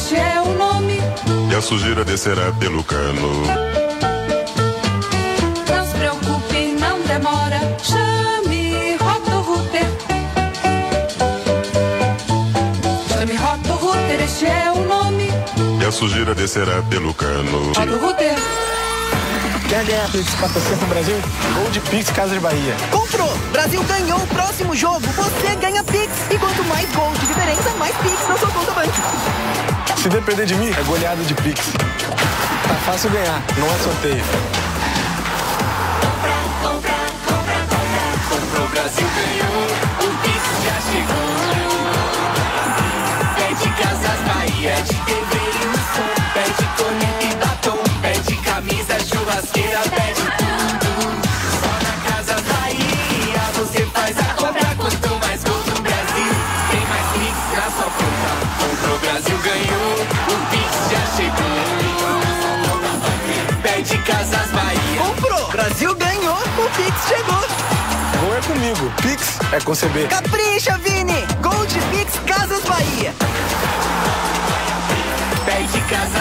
Este 0.00 0.16
é 0.16 0.40
o 0.40 0.54
nome. 0.54 0.98
E 1.50 1.54
a 1.54 1.60
sujeira 1.60 2.04
descerá 2.04 2.50
pelo 2.52 2.82
cano. 2.82 3.30
Não 5.68 5.86
se 5.86 5.94
preocupe, 5.98 6.76
não 6.80 7.00
demora. 7.02 7.60
Chame 7.82 8.96
Roto 8.96 9.30
Router. 9.48 9.88
Chame 13.08 13.36
Roto 13.36 13.72
Router, 13.74 14.20
este 14.22 14.46
é 14.46 14.72
o 14.72 14.80
nome. 14.86 15.28
E 15.82 15.84
a 15.84 15.92
sujeira 15.92 16.34
descerá 16.34 16.82
pelo 16.82 17.12
cano. 17.12 17.72
Roto 17.76 17.98
Router. 17.98 18.59
Quer 19.70 19.84
ganhar 19.84 20.10
Pix 20.10 20.34
patrocínio 20.34 20.78
pro 20.78 20.88
Brasil? 20.88 21.14
Gol 21.54 21.70
de 21.70 21.78
Pix 21.78 22.10
Casa 22.10 22.34
de 22.34 22.40
Bahia. 22.40 22.74
Comprou! 22.90 23.32
Brasil 23.52 23.80
ganhou 23.84 24.18
o 24.18 24.26
próximo 24.26 24.74
jogo. 24.74 25.06
Você 25.14 25.54
ganha 25.60 25.84
Pix. 25.84 26.10
E 26.28 26.36
quanto 26.38 26.64
mais 26.64 26.90
gols 26.90 27.16
de 27.20 27.26
diferença, 27.26 27.70
mais 27.78 27.94
Pix 27.98 28.28
na 28.28 28.36
sua 28.36 28.50
conta 28.50 28.72
Bank. 28.72 28.90
Se 29.96 30.08
depender 30.08 30.46
de 30.46 30.56
mim, 30.56 30.74
é 30.76 30.82
goleada 30.82 31.22
de 31.22 31.34
Pix. 31.34 31.60
Tá 32.66 32.74
fácil 32.84 33.10
ganhar, 33.10 33.40
não 33.58 33.66
é 33.68 33.78
sorteio. 33.78 34.24
Comprou, 38.28 38.68
Brasil 38.70 39.06
ganhou, 39.14 39.66
o 40.00 40.08
Pix 40.24 40.42
já 40.64 40.80
chegou. 40.90 41.30
Pede 43.36 43.70
Casas 43.80 44.20
Bahia, 44.26 44.74
churrasqueira, 49.60 49.80
pede 49.90 50.24
tudo. 50.38 50.90
Só 51.60 51.72
na 51.84 51.94
Casas 52.10 52.42
Bahia 52.42 53.42
você 53.54 53.84
faz 53.86 54.18
a 54.18 54.24
compra. 54.34 54.74
Quanto 54.76 55.10
mais 55.26 55.44
gols 55.44 55.66
no 55.66 55.80
Brasil, 55.82 56.32
tem 56.70 56.86
mais 56.86 57.06
Pix 57.12 57.36
na 57.56 57.70
sua 57.70 57.90
conta. 57.90 58.30
Comprou, 58.60 58.98
Brasil 58.98 59.38
ganhou, 59.38 59.92
o 60.28 60.36
Pix 60.50 60.70
já 60.90 61.02
chegou. 61.16 61.60
Pede 63.62 63.98
Casas 63.98 64.50
Bahia. 64.50 65.00
Comprou! 65.00 65.50
Brasil 65.50 65.94
ganhou, 65.94 66.38
o 66.38 66.70
Pix 66.76 67.08
chegou. 67.08 67.44
Gol 68.20 68.34
é 68.36 68.40
comigo, 68.40 68.92
Pix 69.02 69.38
é 69.52 69.60
com 69.60 69.74
CB. 69.74 70.06
Capricha, 70.08 70.78
Vini! 70.78 71.26
Gol 71.42 71.66
de 71.66 71.80
Pix 71.90 72.18
Casas 72.26 72.62
Bahia. 72.64 73.14
Pede 75.44 75.80
Casas 75.88 76.12
Bahia. 76.12 76.19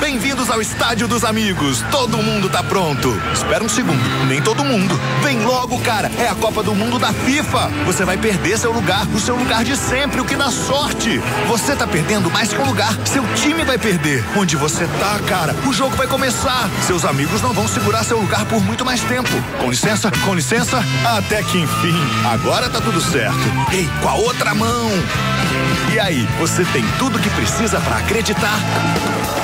Bem-vindos 0.00 0.50
ao 0.50 0.60
Estádio 0.60 1.08
dos 1.08 1.24
Amigos. 1.24 1.82
Todo 1.90 2.18
mundo 2.18 2.50
tá 2.50 2.62
pronto. 2.62 3.08
Espera 3.32 3.64
um 3.64 3.68
segundo. 3.70 4.02
Nem 4.26 4.42
todo 4.42 4.62
mundo. 4.62 5.00
Vem 5.22 5.42
logo, 5.44 5.78
cara. 5.80 6.10
É 6.18 6.28
a 6.28 6.34
Copa 6.34 6.62
do 6.62 6.74
Mundo 6.74 6.98
da 6.98 7.10
FIFA. 7.10 7.70
Você 7.86 8.04
vai 8.04 8.18
perder 8.18 8.58
seu 8.58 8.70
lugar, 8.70 9.06
o 9.06 9.18
seu 9.18 9.34
lugar 9.34 9.64
de 9.64 9.74
sempre, 9.74 10.20
o 10.20 10.26
que 10.26 10.36
dá 10.36 10.50
sorte. 10.50 11.18
Você 11.48 11.74
tá 11.74 11.86
perdendo 11.86 12.30
mais 12.30 12.52
que 12.52 12.60
um 12.60 12.66
lugar. 12.66 12.94
Seu 13.06 13.24
time 13.34 13.64
vai 13.64 13.78
perder. 13.78 14.22
Onde 14.36 14.56
você 14.56 14.86
tá, 15.00 15.18
cara? 15.26 15.54
O 15.66 15.72
jogo 15.72 15.96
vai 15.96 16.06
começar. 16.06 16.68
Seus 16.86 17.06
amigos 17.06 17.40
não 17.40 17.54
vão 17.54 17.66
segurar 17.66 18.04
seu 18.04 18.18
lugar 18.18 18.44
por 18.44 18.62
muito 18.62 18.84
mais 18.84 19.00
tempo. 19.00 19.30
Com 19.58 19.70
licença, 19.70 20.10
com 20.24 20.34
licença. 20.34 20.84
Até 21.16 21.42
que 21.42 21.58
enfim. 21.58 21.96
Agora 22.30 22.68
tá 22.68 22.80
tudo 22.80 23.00
certo. 23.00 23.38
Ei, 23.72 23.88
com 24.02 24.08
a 24.08 24.14
outra 24.14 24.54
mão. 24.54 24.90
E 25.92 25.98
aí, 25.98 26.28
você 26.38 26.64
tem 26.66 26.84
tudo 26.98 27.18
que 27.18 27.30
precisa 27.30 27.80
para 27.80 27.96
acreditar? 27.96 28.58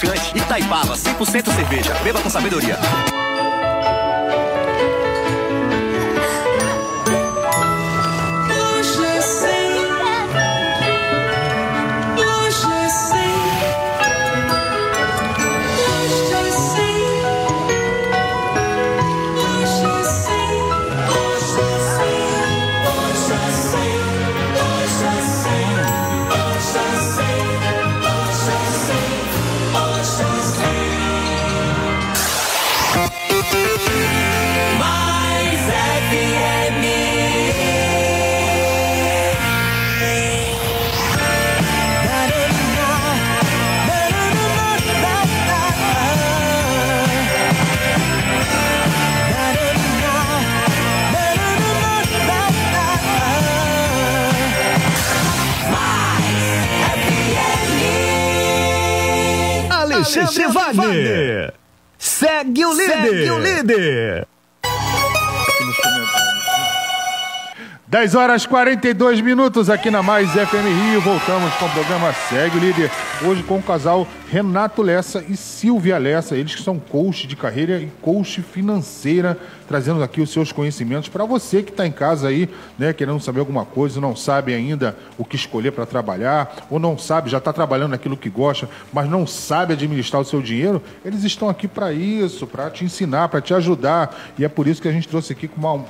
e 0.03 0.07
tá 0.07 0.15
marcante. 0.15 0.37
Itaipava, 0.37 0.93
100% 0.95 1.53
cerveja. 1.55 1.93
Beba 2.03 2.21
com 2.21 2.29
sabedoria. 2.29 2.77
Alexandre 60.19 60.53
Wagner. 60.53 61.53
Segue 61.97 62.65
o 62.65 62.73
líder. 62.73 63.03
Segue 63.03 63.31
o 63.31 63.39
líder. 63.39 64.27
10 67.95 68.13
horas 68.15 68.45
42 68.45 69.21
minutos 69.21 69.69
aqui 69.69 69.89
na 69.89 70.03
Mais 70.03 70.29
FM 70.29 70.89
Rio. 70.91 70.99
Voltamos 70.99 71.53
com 71.53 71.65
o 71.65 71.69
programa 71.69 72.11
Segue 72.11 72.57
o 72.57 72.59
Líder. 72.59 72.91
Hoje 73.25 73.41
com 73.43 73.57
o 73.57 73.63
casal 73.63 74.05
Renato 74.29 74.81
Lessa 74.81 75.23
e 75.29 75.37
Silvia 75.37 75.97
Lessa. 75.97 76.35
Eles 76.35 76.53
que 76.53 76.61
são 76.61 76.77
coach 76.77 77.25
de 77.25 77.37
carreira 77.37 77.79
e 77.79 77.89
coach 78.01 78.41
financeira, 78.41 79.39
trazendo 79.65 80.03
aqui 80.03 80.19
os 80.19 80.29
seus 80.29 80.51
conhecimentos 80.51 81.07
para 81.07 81.23
você 81.23 81.63
que 81.63 81.71
está 81.71 81.87
em 81.87 81.91
casa 81.91 82.27
aí, 82.27 82.49
né, 82.77 82.91
querendo 82.91 83.21
saber 83.21 83.39
alguma 83.39 83.63
coisa, 83.63 84.01
não 84.01 84.13
sabe 84.13 84.53
ainda 84.53 84.97
o 85.17 85.23
que 85.23 85.37
escolher 85.37 85.71
para 85.71 85.85
trabalhar, 85.85 86.67
ou 86.69 86.77
não 86.77 86.97
sabe, 86.97 87.29
já 87.29 87.37
está 87.37 87.53
trabalhando 87.53 87.91
naquilo 87.91 88.17
que 88.17 88.29
gosta, 88.29 88.67
mas 88.91 89.09
não 89.09 89.25
sabe 89.25 89.71
administrar 89.71 90.21
o 90.21 90.25
seu 90.25 90.41
dinheiro. 90.41 90.83
Eles 91.05 91.23
estão 91.23 91.47
aqui 91.47 91.65
para 91.65 91.93
isso, 91.93 92.45
para 92.45 92.69
te 92.69 92.83
ensinar, 92.83 93.29
para 93.29 93.39
te 93.39 93.53
ajudar. 93.53 94.33
E 94.37 94.43
é 94.43 94.49
por 94.49 94.67
isso 94.67 94.81
que 94.81 94.89
a 94.89 94.91
gente 94.91 95.07
trouxe 95.07 95.31
aqui 95.31 95.47
com 95.47 95.61
uma 95.61 95.85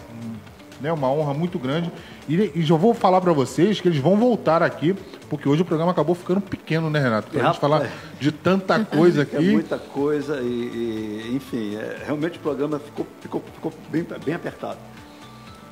né, 0.82 0.92
uma 0.92 1.10
honra 1.10 1.34
muito 1.34 1.58
grande. 1.60 1.92
E, 2.28 2.52
e 2.56 2.62
já 2.64 2.76
vou 2.76 2.94
falar 2.94 3.22
para 3.22 3.32
vocês 3.34 3.80
que 3.80 3.88
eles 3.88 4.00
vão 4.00 4.18
voltar 4.18 4.62
aqui, 4.64 4.96
porque 5.30 5.48
hoje 5.48 5.62
o 5.62 5.66
programa 5.66 5.92
acabou 5.92 6.16
ficando 6.16 6.42
pequeno, 6.42 6.90
né, 6.90 7.00
Renato? 7.00 7.30
Pra 7.32 7.42
É, 7.42 7.46
gente 7.48 7.60
falar 7.60 7.78
rapaz. 7.78 7.94
de 8.20 8.32
tanta 8.32 8.80
coisa 8.86 9.22
É 9.22 9.24
aqui. 9.24 9.52
muita 9.52 9.78
coisa 9.78 10.40
e, 10.42 10.46
e, 10.46 11.36
enfim, 11.36 11.76
é, 11.76 12.02
realmente 12.06 12.38
o 12.38 12.42
programa 12.42 12.80
ficou, 12.80 13.06
ficou, 13.22 13.44
ficou 13.54 13.74
bem, 13.90 14.06
bem 14.24 14.36
apertado. 14.36 14.78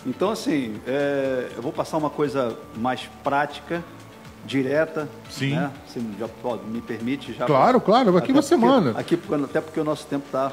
Então, 0.05 0.30
assim, 0.31 0.75
é, 0.85 1.49
eu 1.55 1.61
vou 1.61 1.71
passar 1.71 1.97
uma 1.97 2.09
coisa 2.09 2.57
mais 2.75 3.09
prática, 3.23 3.81
direta. 4.45 5.07
Sim. 5.30 5.51
Né? 5.55 5.71
Se 5.88 6.05
já 6.19 6.27
pode, 6.27 6.63
me 6.65 6.81
permite 6.81 7.31
já. 7.34 7.45
Claro, 7.45 7.80
claro, 7.80 8.17
aqui 8.17 8.34
você 8.34 8.55
porque- 8.57 8.69
manda. 8.69 8.99
Aqui, 8.99 9.17
até 9.45 9.61
porque 9.61 9.80
o 9.80 9.84
nosso 9.85 10.05
tempo 10.07 10.25
está. 10.25 10.51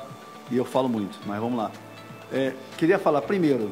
E 0.51 0.56
eu 0.56 0.64
falo 0.64 0.89
muito, 0.89 1.18
mas 1.27 1.40
vamos 1.40 1.59
lá. 1.59 1.70
É, 2.32 2.52
queria 2.77 2.98
falar 2.98 3.22
primeiro, 3.22 3.70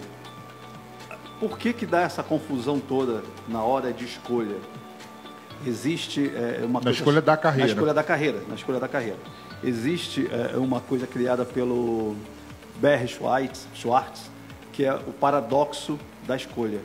por 1.41 1.59
que, 1.59 1.73
que 1.73 1.87
dá 1.87 2.03
essa 2.03 2.23
confusão 2.23 2.79
toda 2.81 3.23
na 3.49 3.63
hora 3.63 3.93
de 3.93 4.05
escolha? 4.05 4.57
Existe 5.67 6.31
é, 6.35 6.61
uma 6.65 6.75
Na 6.81 6.85
coisa- 6.85 6.99
escolha 6.99 7.21
da 7.23 7.37
carreira. 7.37 7.67
Na 7.67 7.73
escolha 7.75 7.95
da 7.95 8.03
carreira, 8.05 8.43
na 8.49 8.55
escolha 8.55 8.81
da 8.81 8.89
carreira. 8.89 9.17
Existe 9.63 10.29
é, 10.31 10.57
uma 10.57 10.81
coisa 10.81 11.07
criada 11.07 11.45
pelo 11.45 12.17
Barry 12.81 13.09
Schwartz, 13.09 13.67
Schwartz, 13.75 14.31
que 14.73 14.85
é 14.85 14.95
o 14.95 15.13
paradoxo 15.13 15.99
da 16.27 16.37
escolha. 16.37 16.81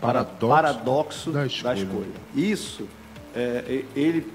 Para- 0.00 0.24
Paradoxo 0.24 0.46
paradoxo 0.48 1.30
da 1.32 1.40
da 1.40 1.46
escolha. 1.46 1.74
escolha. 1.82 2.10
Isso, 2.34 2.86
é, 3.34 3.84
ele, 3.96 4.30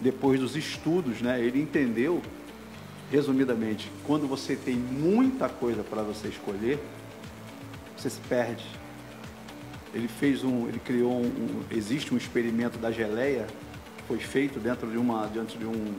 depois 0.00 0.40
dos 0.40 0.56
estudos, 0.56 1.20
né, 1.20 1.40
ele 1.40 1.60
entendeu 1.60 2.20
resumidamente, 3.12 3.90
quando 4.06 4.26
você 4.26 4.56
tem 4.56 4.74
muita 4.74 5.48
coisa 5.48 5.82
para 5.84 6.02
você 6.02 6.28
escolher, 6.28 6.78
você 8.02 8.10
se 8.10 8.20
perde. 8.28 8.64
Ele 9.94 10.08
fez 10.08 10.42
um, 10.42 10.66
ele 10.68 10.78
criou 10.80 11.12
um, 11.12 11.24
um- 11.26 11.62
existe 11.70 12.12
um 12.12 12.16
experimento 12.16 12.78
da 12.78 12.90
geleia 12.90 13.46
foi 14.08 14.18
feito 14.18 14.58
dentro 14.58 14.90
de 14.90 14.98
uma, 14.98 15.26
dentro 15.28 15.56
de 15.58 15.64
um, 15.64 15.94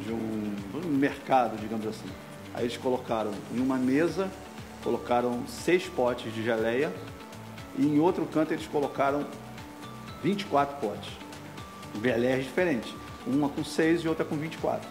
de 0.00 0.10
um, 0.12 0.54
um 0.84 0.88
mercado, 0.88 1.56
digamos 1.60 1.86
assim. 1.86 2.08
Aí 2.54 2.64
eles 2.64 2.76
colocaram 2.78 3.30
em 3.54 3.60
uma 3.60 3.76
mesa, 3.76 4.30
colocaram 4.82 5.46
seis 5.46 5.86
potes 5.86 6.32
de 6.34 6.42
geleia 6.42 6.92
e 7.78 7.84
em 7.84 7.98
outro 8.00 8.24
canto 8.26 8.52
eles 8.54 8.66
colocaram 8.66 9.26
24 10.22 10.76
potes. 10.80 11.10
Geleias 12.02 12.44
diferentes, 12.44 12.94
uma 13.26 13.48
com 13.50 13.62
seis 13.62 14.00
e 14.02 14.08
outra 14.08 14.24
com 14.24 14.36
24 14.36 14.88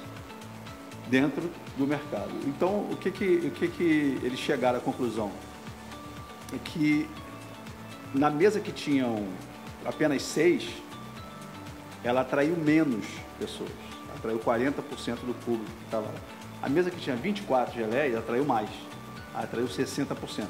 dentro 1.10 1.50
do 1.78 1.86
mercado. 1.88 2.32
Então, 2.46 2.88
o 2.92 2.96
que 2.96 3.12
que, 3.12 3.26
o 3.48 3.52
que 3.52 3.68
que 3.68 4.20
eles 4.24 4.40
chegaram 4.40 4.78
à 4.78 4.82
conclusão? 4.82 5.32
É 6.56 6.60
que 6.64 7.08
na 8.14 8.30
mesa 8.30 8.62
que 8.62 8.72
tinham 8.72 9.28
apenas 9.86 10.22
seis, 10.22 10.70
ela 12.02 12.22
atraiu 12.22 12.56
menos 12.56 13.06
pessoas, 13.38 13.70
atraiu 14.16 14.40
40% 14.40 14.74
do 15.26 15.34
público 15.44 15.66
que 15.66 15.86
estava 15.86 16.06
lá. 16.06 16.20
A 16.62 16.70
mesa 16.70 16.90
que 16.90 17.00
tinha 17.00 17.16
24 17.16 17.76
geleias 17.76 18.18
atraiu 18.18 18.46
mais, 18.46 18.70
atraiu 19.34 19.68
60%. 19.68 20.48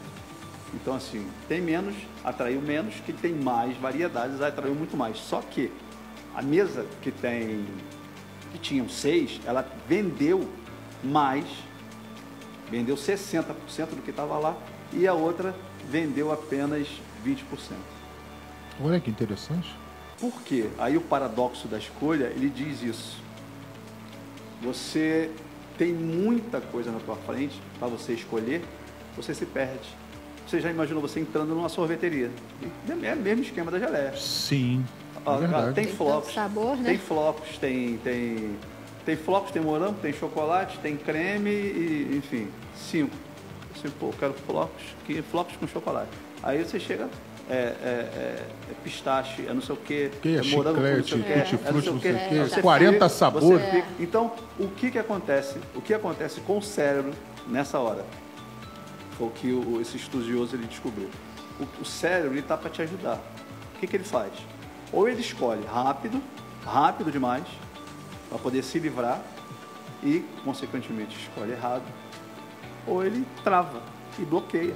Então, 0.75 0.93
assim, 0.93 1.25
tem 1.47 1.59
menos, 1.59 1.95
atraiu 2.23 2.61
menos, 2.61 2.95
que 2.95 3.11
tem 3.11 3.33
mais 3.33 3.75
variedades, 3.77 4.41
atraiu 4.41 4.75
muito 4.75 4.95
mais. 4.95 5.17
Só 5.17 5.41
que 5.41 5.71
a 6.35 6.41
mesa 6.41 6.85
que 7.01 7.11
tem 7.11 7.65
que 8.51 8.59
tinham 8.59 8.87
seis, 8.87 9.41
ela 9.45 9.67
vendeu 9.87 10.47
mais, 11.03 11.45
vendeu 12.69 12.95
60% 12.95 13.53
do 13.95 14.01
que 14.03 14.11
estava 14.11 14.37
lá, 14.37 14.55
e 14.93 15.07
a 15.07 15.13
outra 15.13 15.55
vendeu 15.89 16.31
apenas 16.31 16.87
20%. 17.25 17.37
Olha 18.83 18.99
que 18.99 19.09
interessante. 19.09 19.73
Por 20.19 20.41
quê? 20.41 20.69
Aí 20.77 20.97
o 20.97 21.01
paradoxo 21.01 21.67
da 21.67 21.77
escolha, 21.77 22.25
ele 22.25 22.49
diz 22.49 22.81
isso. 22.81 23.17
Você 24.61 25.29
tem 25.77 25.93
muita 25.93 26.61
coisa 26.61 26.91
na 26.91 26.99
tua 26.99 27.15
frente 27.15 27.61
para 27.79 27.87
você 27.87 28.13
escolher, 28.13 28.63
você 29.15 29.33
se 29.33 29.45
perde. 29.45 29.89
Você 30.47 30.61
já 30.61 30.69
imaginou 30.69 31.01
você 31.01 31.19
entrando 31.19 31.55
numa 31.55 31.69
sorveteria? 31.69 32.29
É 33.03 33.13
o 33.13 33.17
mesmo 33.17 33.43
esquema 33.43 33.71
da 33.71 33.79
geleia. 33.79 34.15
Sim. 34.15 34.85
Ó, 35.25 35.41
é 35.41 35.71
tem 35.73 35.87
flocos. 35.87 36.33
sabor, 36.33 36.77
né? 36.77 36.89
Tem 36.89 36.97
flocos, 36.99 37.57
tem, 37.57 37.97
tem, 37.97 38.55
tem 39.05 39.15
flocos, 39.15 39.51
tem 39.51 39.61
morango, 39.61 39.97
tem 40.01 40.13
chocolate, 40.13 40.77
tem 40.79 40.95
creme 40.95 41.49
e, 41.49 42.17
enfim, 42.17 42.47
cinco. 42.75 43.15
Assim, 43.75 43.89
pô, 43.99 44.07
eu 44.07 44.13
quero 44.17 44.33
flocos, 44.33 44.83
que, 45.05 45.21
flocos 45.21 45.55
com 45.57 45.67
chocolate. 45.67 46.09
Aí 46.41 46.63
você 46.63 46.79
chega, 46.79 47.09
é, 47.49 47.53
é, 47.53 47.57
é, 47.57 48.45
é 48.71 48.73
pistache, 48.83 49.45
é 49.47 49.53
não 49.53 49.61
sei 49.61 49.75
o 49.75 49.77
quê, 49.77 50.11
Que 50.21 50.37
é 50.37 50.39
é 50.39 50.43
morango 50.43 50.77
com 50.77 50.81
não 50.81 50.91
sei 50.91 51.01
o 51.01 51.03
chiclete, 51.05 51.57
quê, 51.57 51.63
é 51.67 51.71
não 51.71 51.81
sei 51.81 51.91
o 51.91 51.99
quê, 51.99 52.07
Aí 52.07 52.39
você 52.39 52.61
40 52.61 52.93
fica- 52.93 53.09
sabores. 53.09 53.83
Então, 53.99 54.31
o 54.59 54.67
que 54.69 54.91
que 54.91 54.99
acontece? 54.99 55.59
O 55.75 55.81
que 55.81 55.93
acontece 55.93 56.39
com 56.41 56.57
o 56.57 56.61
cérebro 56.61 57.11
nessa 57.47 57.79
hora? 57.79 58.05
Foi 59.17 59.27
o 59.27 59.31
que 59.31 59.51
o, 59.51 59.81
esse 59.81 59.97
estudioso 59.97 60.55
ele 60.55 60.65
descobriu. 60.67 61.09
O, 61.59 61.81
o 61.81 61.85
cérebro 61.85 62.31
ele 62.31 62.39
está 62.39 62.57
para 62.57 62.69
te 62.69 62.81
ajudar. 62.81 63.19
O 63.75 63.79
que, 63.79 63.87
que 63.87 63.95
ele 63.97 64.03
faz? 64.03 64.31
Ou 64.91 65.07
ele 65.07 65.21
escolhe 65.21 65.65
rápido, 65.65 66.21
rápido 66.65 67.11
demais, 67.11 67.43
para 68.29 68.37
poder 68.39 68.63
se 68.63 68.79
livrar 68.79 69.21
e, 70.03 70.23
consequentemente, 70.43 71.17
escolhe 71.17 71.51
errado, 71.51 71.83
ou 72.87 73.03
ele 73.03 73.25
trava 73.43 73.81
e 74.19 74.23
bloqueia. 74.23 74.75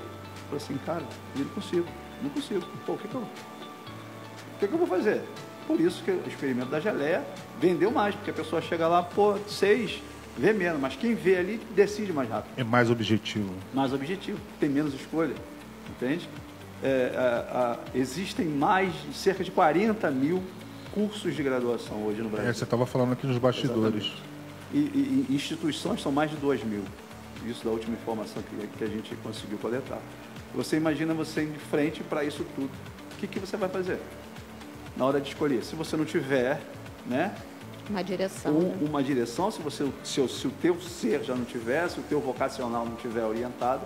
Fala 0.49 0.57
assim, 0.57 0.77
cara, 0.85 1.03
eu 1.35 1.41
não 1.45 1.49
consigo, 1.51 1.85
não 2.23 2.29
consigo. 2.29 2.61
Pô, 2.85 2.93
o 2.93 2.97
que, 2.97 3.07
que 3.07 3.15
eu, 3.15 3.21
o 3.21 4.59
que, 4.59 4.67
que 4.67 4.73
eu 4.73 4.77
vou 4.77 4.87
fazer? 4.87 5.21
Por 5.67 5.79
isso 5.79 6.03
que 6.03 6.11
o 6.11 6.23
experimento 6.27 6.69
da 6.69 6.79
geleia 6.79 7.23
vendeu 7.61 7.91
mais, 7.91 8.15
porque 8.15 8.31
a 8.31 8.33
pessoa 8.33 8.61
chega 8.61 8.87
lá, 8.87 9.03
pô, 9.03 9.37
seis, 9.47 10.01
vê 10.37 10.51
menos, 10.51 10.81
mas 10.81 10.95
quem 10.95 11.13
vê 11.13 11.37
ali 11.37 11.61
decide 11.75 12.11
mais 12.11 12.27
rápido 12.29 12.51
É 12.57 12.63
mais 12.63 12.89
objetivo. 12.89 13.53
mais 13.73 13.93
objetivo, 13.93 14.39
tem 14.59 14.67
menos 14.69 14.93
escolha, 14.95 15.35
entende? 15.91 16.27
É, 16.81 17.13
a- 17.15 17.57
a- 17.59 17.77
existem 17.93 18.47
mais, 18.47 18.91
de 19.03 19.13
cerca 19.13 19.43
de 19.43 19.51
40 19.51 20.09
mil 20.09 20.41
cursos 20.93 21.35
de 21.35 21.43
graduação 21.43 21.97
hoje 22.05 22.21
no 22.23 22.29
Brasil. 22.29 22.49
É, 22.49 22.53
você 22.53 22.63
estava 22.63 22.85
falando 22.87 23.11
aqui 23.13 23.27
nos 23.27 23.37
bastidores. 23.37 24.11
E, 24.73 24.77
e- 24.77 25.25
e 25.29 25.35
instituições 25.35 26.01
são 26.01 26.11
mais 26.11 26.31
de 26.31 26.37
2 26.37 26.63
mil. 26.63 26.83
Isso 27.45 27.63
da 27.63 27.71
última 27.71 27.95
informação 27.95 28.41
que, 28.43 28.67
que 28.77 28.83
a 28.83 28.87
gente 28.87 29.15
conseguiu 29.17 29.57
coletar. 29.57 29.99
Você 30.53 30.77
imagina 30.77 31.13
você 31.13 31.43
indo 31.43 31.53
de 31.53 31.59
frente 31.59 32.03
para 32.03 32.23
isso 32.23 32.45
tudo. 32.55 32.69
O 33.13 33.15
que, 33.17 33.27
que 33.27 33.39
você 33.39 33.55
vai 33.57 33.69
fazer? 33.69 33.99
Na 34.97 35.05
hora 35.05 35.21
de 35.21 35.29
escolher. 35.29 35.63
Se 35.63 35.75
você 35.75 35.95
não 35.95 36.05
tiver, 36.05 36.59
né? 37.05 37.33
Uma 37.89 38.03
direção. 38.03 38.51
um- 38.55 38.61
né? 38.69 38.77
uma 38.81 39.03
direção, 39.03 39.49
se, 39.49 39.61
você, 39.61 39.89
se, 40.03 40.21
o- 40.21 40.27
se 40.29 40.47
o 40.47 40.51
teu 40.61 40.79
ser 40.81 41.23
já 41.23 41.33
não 41.35 41.45
tiver, 41.45 41.89
se 41.89 41.99
o 41.99 42.03
teu 42.03 42.19
vocacional 42.19 42.85
não 42.85 42.95
tiver 42.95 43.23
orientado, 43.23 43.81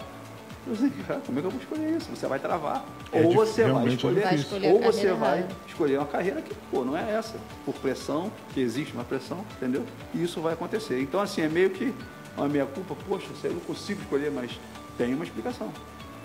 você, 0.65 0.89
cara, 1.07 1.21
como 1.25 1.38
é 1.38 1.41
que 1.41 1.47
eu 1.47 1.51
vou 1.51 1.59
escolher 1.61 1.97
isso? 1.97 2.09
Você 2.09 2.25
vai 2.25 2.39
travar. 2.39 2.85
É 3.11 3.21
ou 3.21 3.34
você 3.34 3.65
vai 3.65 3.85
é 3.85 3.89
escolher. 3.89 4.23
Vai 4.23 4.35
escolher 4.35 4.71
ou 4.73 4.81
você 4.81 5.13
vai 5.13 5.39
errada. 5.39 5.55
escolher 5.67 5.97
uma 5.97 6.07
carreira 6.07 6.41
que, 6.41 6.53
pô, 6.71 6.84
não 6.85 6.97
é 6.97 7.13
essa. 7.13 7.35
Por 7.65 7.73
pressão, 7.75 8.31
que 8.53 8.61
existe 8.61 8.93
uma 8.93 9.03
pressão, 9.03 9.43
entendeu? 9.57 9.85
E 10.13 10.23
isso 10.23 10.41
vai 10.41 10.53
acontecer. 10.53 11.01
Então, 11.01 11.19
assim, 11.19 11.41
é 11.41 11.49
meio 11.49 11.69
que 11.69 11.93
a 12.38 12.47
minha 12.47 12.65
culpa, 12.65 12.95
poxa, 13.07 13.27
eu 13.43 13.53
não 13.53 13.60
consigo 13.61 14.01
escolher, 14.01 14.31
mas 14.31 14.51
tem 14.97 15.14
uma 15.14 15.23
explicação. 15.23 15.72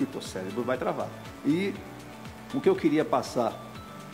E 0.01 0.05
o 0.05 0.07
teu 0.07 0.21
cérebro 0.23 0.63
vai 0.63 0.77
travar. 0.79 1.09
E 1.45 1.75
o 2.55 2.61
que 2.61 2.69
eu 2.69 2.75
queria 2.77 3.05
passar 3.05 3.53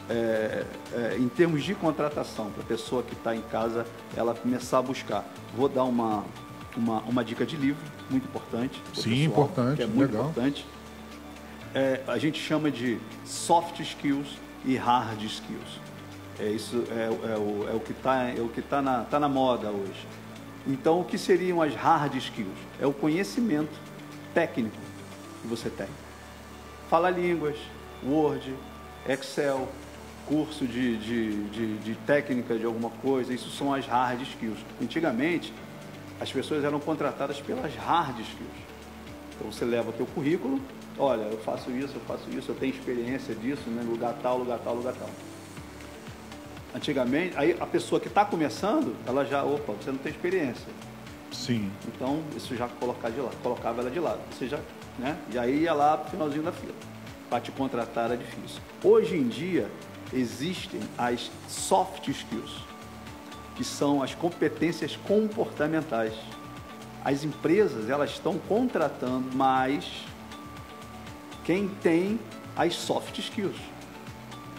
é, 0.08 0.64
é, 0.92 1.16
em 1.18 1.28
termos 1.28 1.62
de 1.62 1.74
contratação, 1.74 2.50
para 2.50 2.62
a 2.62 2.66
pessoa 2.66 3.02
que 3.02 3.14
está 3.14 3.34
em 3.34 3.40
casa, 3.42 3.86
ela 4.16 4.34
começar 4.34 4.78
a 4.78 4.82
buscar. 4.82 5.24
Vou 5.56 5.68
dar 5.68 5.84
uma, 5.84 6.24
uma, 6.76 7.00
uma 7.02 7.24
dica 7.24 7.44
de 7.46 7.56
livro, 7.56 7.82
muito 8.10 8.24
importante. 8.24 8.82
Sim, 8.94 9.10
pessoal, 9.28 9.44
importante, 9.46 9.76
que 9.76 9.82
é 9.82 9.86
muito 9.86 10.10
legal. 10.10 10.30
importante. 10.30 10.66
É, 11.74 12.00
a 12.06 12.18
gente 12.18 12.40
chama 12.40 12.70
de 12.70 12.98
soft 13.24 13.80
skills 13.80 14.38
e 14.64 14.76
hard 14.76 15.22
skills. 15.22 15.80
É 16.38 16.48
isso 16.48 16.84
é, 16.90 17.08
o- 17.10 17.28
é 17.32 17.36
o, 17.38 17.68
é 17.70 17.74
o 17.74 17.80
que 17.80 17.92
está 17.92 18.24
é 18.28 18.40
o 18.40 18.48
que 18.48 18.60
tá 18.62 18.80
na, 18.82 19.04
tá 19.04 19.18
na 19.20 19.28
moda 19.28 19.68
hoje. 19.68 20.06
Então, 20.66 21.00
o 21.00 21.04
que 21.04 21.18
seriam 21.18 21.60
as 21.60 21.74
hard 21.74 22.14
skills? 22.16 22.58
É 22.80 22.86
o 22.86 22.92
conhecimento 22.92 23.72
técnico 24.32 24.76
que 25.42 25.48
você 25.48 25.68
tem. 25.68 25.88
Fala 26.88 27.10
línguas, 27.10 27.56
Word, 28.02 28.54
Excel, 29.06 29.68
curso 30.26 30.66
de, 30.66 30.96
de, 30.96 31.44
de, 31.50 31.78
de 31.78 31.94
técnica 32.06 32.56
de 32.56 32.64
alguma 32.64 32.90
coisa, 32.90 33.32
isso 33.32 33.50
são 33.50 33.74
as 33.74 33.86
hard 33.86 34.22
skills. 34.22 34.58
Antigamente, 34.80 35.52
as 36.20 36.32
pessoas 36.32 36.64
eram 36.64 36.80
contratadas 36.80 37.40
pelas 37.40 37.74
hard 37.74 38.18
skills. 38.20 38.64
Então 39.36 39.50
você 39.50 39.64
leva 39.64 39.90
o 39.90 39.92
teu 39.92 40.06
currículo, 40.06 40.60
olha, 40.98 41.22
eu 41.22 41.38
faço 41.38 41.70
isso, 41.70 41.94
eu 41.94 42.00
faço 42.02 42.30
isso, 42.30 42.50
eu 42.50 42.54
tenho 42.54 42.72
experiência 42.72 43.34
disso, 43.34 43.68
né, 43.68 43.82
lugar 43.82 44.14
tal, 44.22 44.38
lugar 44.38 44.58
tal, 44.60 44.74
lugar 44.74 44.94
tal. 44.94 45.10
Antigamente, 46.74 47.36
aí 47.38 47.56
a 47.60 47.66
pessoa 47.66 48.01
que 48.01 48.09
está 48.09 48.24
começando, 48.24 48.96
ela 49.06 49.24
já, 49.24 49.44
opa, 49.44 49.72
você 49.74 49.92
não 49.92 49.98
tem 49.98 50.10
experiência. 50.10 50.66
Sim. 51.30 51.70
Então, 51.86 52.20
isso 52.36 52.56
já 52.56 52.68
colocar 52.68 53.10
de 53.10 53.20
lado, 53.20 53.36
colocava 53.42 53.80
ela 53.80 53.90
de 53.90 54.01
lado. 54.01 54.18
Você 54.32 54.48
já, 54.48 54.59
né? 54.98 55.16
E 55.32 55.38
aí 55.38 55.62
ia 55.62 55.72
lá 55.72 55.96
pro 55.96 56.10
finalzinho 56.10 56.42
da 56.42 56.51
fila. 56.51 56.74
Para 57.30 57.40
te 57.40 57.52
contratar 57.52 58.06
era 58.06 58.16
difícil. 58.16 58.60
Hoje 58.82 59.16
em 59.16 59.28
dia, 59.28 59.70
existem 60.12 60.80
as 60.98 61.30
soft 61.48 62.09
skills, 62.09 62.64
que 63.55 63.62
são 63.62 64.02
as 64.02 64.14
competências 64.14 64.96
comportamentais. 64.96 66.14
As 67.05 67.22
empresas, 67.22 67.88
elas 67.88 68.10
estão 68.10 68.36
contratando 68.48 69.36
mais 69.36 69.86
quem 71.44 71.68
tem 71.68 72.18
as 72.56 72.74
soft 72.74 73.18
skills. 73.18 73.56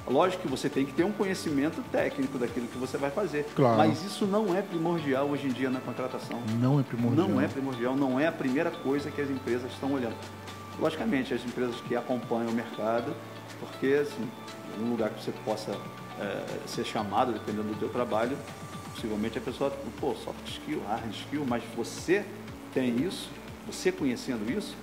Lógico 0.07 0.43
que 0.43 0.47
você 0.47 0.69
tem 0.69 0.85
que 0.85 0.93
ter 0.93 1.03
um 1.03 1.11
conhecimento 1.11 1.81
técnico 1.91 2.37
daquilo 2.37 2.67
que 2.67 2.77
você 2.77 2.97
vai 2.97 3.09
fazer. 3.09 3.45
Claro. 3.55 3.77
Mas 3.77 4.03
isso 4.03 4.25
não 4.25 4.55
é 4.55 4.61
primordial 4.61 5.27
hoje 5.27 5.47
em 5.47 5.51
dia 5.51 5.69
na 5.69 5.79
contratação. 5.79 6.39
Não 6.59 6.79
é 6.79 6.83
primordial. 6.83 7.27
Não 7.27 7.41
é 7.41 7.47
primordial, 7.47 7.95
não 7.95 8.19
é 8.19 8.27
a 8.27 8.31
primeira 8.31 8.69
coisa 8.69 9.09
que 9.09 9.19
as 9.19 9.29
empresas 9.29 9.71
estão 9.71 9.93
olhando. 9.93 10.15
Logicamente, 10.79 11.33
as 11.33 11.43
empresas 11.43 11.75
que 11.81 11.95
acompanham 11.95 12.49
o 12.49 12.53
mercado, 12.53 13.15
porque 13.59 13.93
assim, 14.01 14.29
um 14.79 14.91
lugar 14.91 15.09
que 15.09 15.23
você 15.23 15.31
possa 15.43 15.71
eh, 16.19 16.45
ser 16.67 16.85
chamado, 16.85 17.31
dependendo 17.31 17.73
do 17.73 17.79
seu 17.79 17.89
trabalho, 17.89 18.37
possivelmente 18.93 19.37
a 19.37 19.41
pessoa, 19.41 19.71
pô, 19.99 20.13
soft 20.15 20.47
skill, 20.47 20.81
hard 20.87 21.11
skill, 21.13 21.45
mas 21.47 21.63
você 21.75 22.25
tem 22.73 22.95
isso, 23.03 23.29
você 23.65 23.91
conhecendo 23.91 24.51
isso, 24.51 24.75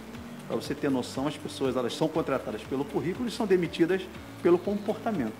para 0.46 0.56
você 0.56 0.74
ter 0.74 0.90
noção, 0.90 1.26
as 1.26 1.36
pessoas 1.36 1.76
elas 1.76 1.94
são 1.94 2.08
contratadas 2.08 2.62
pelo 2.62 2.84
currículo 2.84 3.28
e 3.28 3.30
são 3.30 3.46
demitidas 3.46 4.02
pelo 4.42 4.58
comportamento. 4.58 5.34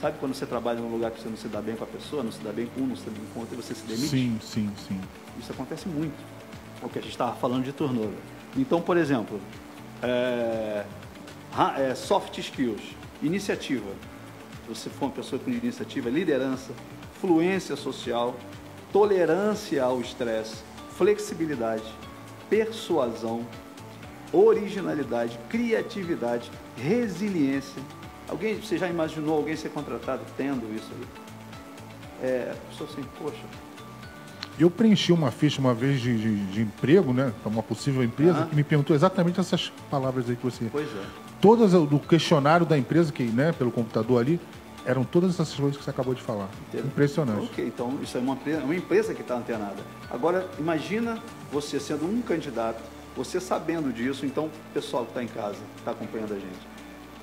Sabe 0.00 0.18
quando 0.18 0.32
você 0.34 0.46
trabalha 0.46 0.80
num 0.80 0.90
lugar 0.90 1.10
que 1.10 1.20
você 1.20 1.28
não 1.28 1.36
se 1.36 1.46
dá 1.48 1.60
bem 1.60 1.76
com 1.76 1.84
a 1.84 1.86
pessoa, 1.86 2.22
não 2.22 2.32
se 2.32 2.40
dá 2.40 2.50
bem 2.50 2.66
com 2.66 2.80
um, 2.80 2.86
não 2.86 2.96
se 2.96 3.04
dá 3.04 3.10
bem 3.10 3.22
com 3.34 3.40
outro, 3.40 3.54
e 3.54 3.62
você 3.62 3.74
se 3.74 3.84
demite? 3.84 4.08
Sim, 4.08 4.38
sim, 4.40 4.70
sim. 4.88 5.00
Isso 5.38 5.52
acontece 5.52 5.86
muito. 5.88 6.14
o 6.82 6.88
que 6.88 6.98
a 6.98 7.02
gente 7.02 7.10
estava 7.10 7.36
falando 7.36 7.64
de 7.64 7.72
turnover. 7.72 8.16
Então, 8.56 8.80
por 8.80 8.96
exemplo, 8.96 9.38
é, 10.02 10.84
é, 11.78 11.94
soft 11.94 12.38
skills, 12.38 12.80
iniciativa. 13.22 13.90
Se 14.66 14.74
você 14.74 14.90
for 14.90 15.06
uma 15.06 15.12
pessoa 15.12 15.38
com 15.38 15.50
iniciativa, 15.50 16.08
liderança, 16.08 16.72
fluência 17.20 17.76
social, 17.76 18.34
tolerância 18.90 19.84
ao 19.84 20.00
estresse, 20.00 20.62
flexibilidade, 20.96 21.84
persuasão, 22.48 23.46
originalidade, 24.32 25.38
criatividade, 25.48 26.50
resiliência. 26.76 27.82
Alguém, 28.28 28.60
você 28.60 28.78
já 28.78 28.88
imaginou 28.88 29.36
alguém 29.36 29.56
ser 29.56 29.70
contratado 29.70 30.20
tendo 30.36 30.72
isso 30.74 30.88
aí? 30.92 31.06
É, 32.28 32.52
a 32.52 32.70
pessoa 32.70 32.88
assim, 32.90 33.02
poxa, 33.18 33.38
Eu 34.58 34.70
preenchi 34.70 35.10
uma 35.12 35.30
ficha 35.30 35.58
uma 35.60 35.72
vez 35.72 36.00
de, 36.00 36.16
de- 36.18 36.46
de 36.52 36.60
emprego, 36.62 37.12
né? 37.14 37.32
Pra 37.42 37.50
uma 37.50 37.62
possível 37.62 38.04
empresa, 38.04 38.40
Aham. 38.40 38.46
que 38.48 38.54
me 38.56 38.62
perguntou 38.62 38.94
exatamente 38.94 39.40
essas 39.40 39.72
palavras 39.90 40.28
aí 40.28 40.36
que 40.36 40.44
você. 40.44 40.66
pois 40.70 40.86
é. 40.86 41.02
Todas 41.40 41.72
do 41.72 41.98
questionário 41.98 42.66
da 42.66 42.76
empresa, 42.76 43.10
que, 43.10 43.22
né, 43.22 43.52
pelo 43.52 43.70
computador 43.70 44.20
ali, 44.20 44.38
eram 44.84 45.02
todas 45.04 45.30
essas 45.30 45.54
coisas 45.54 45.78
que 45.78 45.82
você 45.84 45.88
acabou 45.88 46.12
de 46.14 46.20
falar. 46.20 46.48
Impressionante. 46.74 47.46
Ok, 47.46 47.64
então 47.66 47.98
isso 48.02 48.18
é 48.18 48.20
uma, 48.20 48.36
uma 48.64 48.74
empresa 48.74 49.14
que 49.14 49.22
está 49.22 49.34
antenada. 49.36 49.82
Agora, 50.10 50.46
imagina 50.58 51.18
você 51.50 51.80
sendo 51.80 52.04
um 52.04 52.20
candidato, 52.20 52.82
você 53.16 53.40
sabendo 53.40 53.92
disso, 53.92 54.24
então, 54.24 54.50
pessoal 54.72 55.04
que 55.04 55.10
está 55.10 55.22
em 55.22 55.28
casa, 55.28 55.58
está 55.78 55.90
acompanhando 55.90 56.34
a 56.34 56.38
gente, 56.38 56.68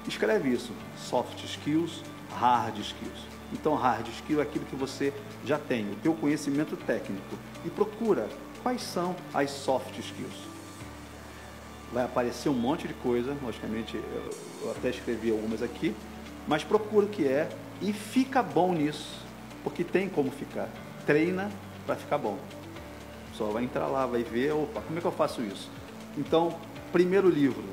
escreve 0.07 0.49
isso, 0.49 0.72
soft 0.97 1.43
skills, 1.43 2.03
hard 2.31 2.77
skills. 2.80 3.26
Então, 3.53 3.76
hard 3.76 4.07
skill 4.09 4.39
é 4.39 4.43
aquilo 4.43 4.65
que 4.65 4.76
você 4.76 5.14
já 5.45 5.57
tem, 5.57 5.89
o 5.89 5.95
teu 5.95 6.14
conhecimento 6.14 6.76
técnico. 6.76 7.38
E 7.65 7.69
procura 7.69 8.27
quais 8.61 8.81
são 8.81 9.15
as 9.34 9.49
soft 9.49 9.97
skills. 9.97 10.35
Vai 11.93 12.03
aparecer 12.03 12.49
um 12.49 12.53
monte 12.53 12.88
de 12.88 12.93
coisa, 12.95 13.35
logicamente, 13.41 13.97
eu 14.61 14.72
até 14.72 14.89
escrevi 14.89 15.31
algumas 15.31 15.64
aqui, 15.64 15.95
mas 16.45 16.64
procura 16.64 17.05
o 17.05 17.09
que 17.09 17.26
é 17.26 17.47
e 17.81 17.93
fica 17.93 18.43
bom 18.43 18.73
nisso, 18.73 19.26
porque 19.64 19.84
tem 19.84 20.09
como 20.09 20.30
ficar. 20.31 20.69
Treina 21.05 21.49
para 21.85 21.95
ficar 21.95 22.18
bom. 22.18 22.38
Só 23.38 23.45
vai 23.45 23.64
entrar 23.64 23.85
lá, 23.85 24.05
vai 24.07 24.23
ver, 24.23 24.51
opa, 24.53 24.81
como 24.81 24.97
é 24.97 25.01
que 25.01 25.05
eu 25.07 25.11
faço 25.11 25.41
isso? 25.43 25.69
Então, 26.18 26.57
primeiro 26.91 27.30
livro, 27.30 27.64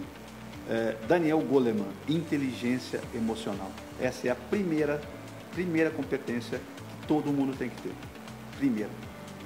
é, 0.68 0.96
Daniel 1.08 1.40
Goleman, 1.40 1.86
Inteligência 2.06 3.00
Emocional. 3.14 3.70
Essa 3.98 4.28
é 4.28 4.30
a 4.30 4.34
primeira, 4.34 5.00
primeira 5.52 5.88
competência 5.90 6.60
que 7.00 7.06
todo 7.06 7.32
mundo 7.32 7.56
tem 7.56 7.70
que 7.70 7.80
ter. 7.80 7.92
Primeira. 8.58 8.90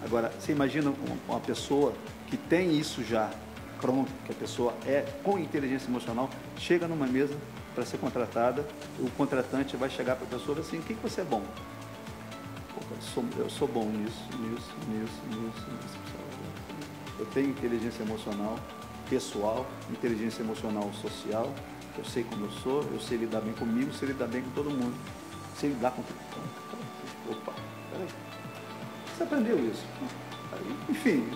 Agora, 0.04 0.32
você 0.38 0.50
imagina 0.50 0.92
uma- 1.28 1.40
pessoa 1.40 1.92
que 2.26 2.36
tem 2.36 2.76
isso 2.76 3.04
já 3.04 3.30
pronto, 3.80 4.10
que 4.26 4.32
a 4.32 4.34
pessoa 4.34 4.74
é 4.84 5.04
com 5.22 5.38
inteligência 5.38 5.88
emocional, 5.88 6.28
chega 6.56 6.88
numa 6.88 7.06
mesa 7.06 7.34
para 7.76 7.84
ser 7.86 7.98
contratada, 7.98 8.66
o 8.98 9.08
contratante 9.10 9.76
vai 9.76 9.88
chegar 9.88 10.16
para 10.16 10.26
a 10.26 10.30
pessoa 10.38 10.58
e 10.58 10.60
assim, 10.62 10.78
o 10.78 10.82
que, 10.82 10.94
que 10.94 11.02
você 11.02 11.20
é 11.20 11.24
bom? 11.24 11.42
Pô, 12.74 12.80
eu, 12.90 13.02
sou, 13.02 13.24
eu 13.36 13.50
sou 13.50 13.68
bom 13.68 13.86
nisso, 13.86 14.24
nisso, 14.38 14.72
nisso, 14.88 15.22
nisso, 15.28 15.66
nisso. 15.70 15.98
Eu 17.18 17.26
tenho 17.26 17.50
inteligência 17.50 18.02
emocional 18.02 18.58
pessoal, 19.08 19.66
inteligência 19.90 20.42
emocional 20.42 20.90
social, 20.92 21.52
eu 21.96 22.04
sei 22.04 22.22
como 22.24 22.44
eu 22.44 22.50
sou, 22.50 22.82
eu 22.92 23.00
sei 23.00 23.18
lidar 23.18 23.40
bem 23.40 23.52
comigo, 23.54 23.92
sei 23.92 24.08
lidar 24.08 24.26
bem 24.26 24.42
com 24.42 24.50
todo 24.50 24.70
mundo, 24.70 24.94
sei 25.56 25.70
lidar 25.70 25.90
com 25.92 26.02
todo 26.02 26.18
Opa, 27.30 27.52
peraí. 27.90 28.08
Você 29.16 29.22
aprendeu 29.22 29.58
isso? 29.58 29.84
Enfim, 30.88 31.28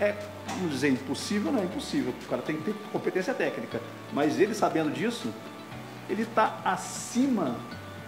é, 0.00 0.16
vamos 0.48 0.72
dizer, 0.72 0.90
impossível, 0.90 1.50
não 1.50 1.60
é 1.60 1.64
impossível. 1.64 2.12
O 2.24 2.28
cara 2.28 2.42
tem 2.42 2.56
que 2.56 2.64
ter 2.64 2.74
competência 2.92 3.34
técnica. 3.34 3.80
Mas 4.12 4.38
ele 4.38 4.54
sabendo 4.54 4.92
disso, 4.92 5.32
ele 6.08 6.22
está 6.22 6.60
acima 6.64 7.56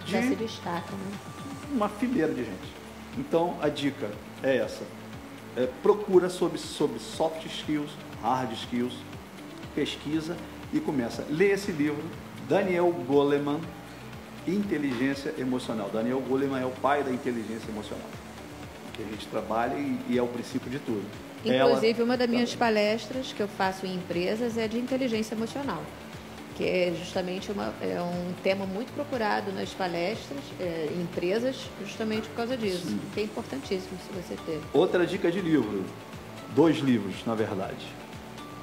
de 0.04 0.12
Já 0.12 0.22
se 0.22 0.36
destaca, 0.36 0.92
né? 0.92 1.33
Uma 1.72 1.88
fileira 1.88 2.32
de 2.32 2.44
gente. 2.44 2.74
Então, 3.18 3.56
a 3.62 3.68
dica 3.68 4.10
é 4.42 4.56
essa. 4.56 4.82
É, 5.56 5.68
procura 5.82 6.28
sobre, 6.28 6.58
sobre 6.58 6.98
soft 6.98 7.44
skills, 7.46 7.90
hard 8.22 8.52
skills, 8.52 8.94
pesquisa 9.74 10.36
e 10.72 10.80
começa. 10.80 11.24
Lê 11.30 11.50
esse 11.52 11.70
livro, 11.70 12.02
Daniel 12.48 12.90
Goleman, 13.06 13.60
Inteligência 14.46 15.32
Emocional. 15.38 15.88
Daniel 15.92 16.20
Goleman 16.20 16.60
é 16.60 16.66
o 16.66 16.70
pai 16.70 17.02
da 17.02 17.10
inteligência 17.10 17.68
emocional. 17.70 18.06
Que 18.94 19.02
a 19.02 19.06
gente 19.06 19.26
trabalha 19.28 19.74
e, 19.74 19.98
e 20.08 20.18
é 20.18 20.22
o 20.22 20.26
princípio 20.26 20.70
de 20.70 20.78
tudo. 20.80 21.04
Inclusive, 21.44 21.92
Ela- 22.00 22.04
uma 22.04 22.16
das 22.16 22.28
minhas 22.28 22.54
palestras 22.54 23.32
que 23.32 23.40
eu 23.42 23.48
faço 23.48 23.86
em 23.86 23.94
empresas 23.94 24.56
é 24.58 24.66
de 24.66 24.78
inteligência 24.78 25.34
emocional, 25.34 25.82
que 26.54 26.64
é 26.64 26.94
justamente 26.96 27.50
uma, 27.50 27.72
é 27.80 28.00
um 28.00 28.32
tema 28.42 28.64
muito 28.64 28.92
procurado 28.92 29.52
nas 29.52 29.70
palestras 29.70 30.40
é, 30.60 30.88
em 30.90 31.02
empresas, 31.02 31.56
justamente 31.84 32.28
por 32.28 32.36
causa 32.36 32.56
disso, 32.56 32.96
que 33.12 33.20
é 33.20 33.24
importantíssimo 33.24 33.98
se 34.06 34.12
você 34.12 34.36
ter. 34.46 34.60
Outra 34.72 35.06
dica 35.06 35.30
de 35.30 35.40
livro, 35.40 35.84
dois 36.54 36.78
livros, 36.78 37.16
na 37.26 37.34
verdade. 37.34 37.86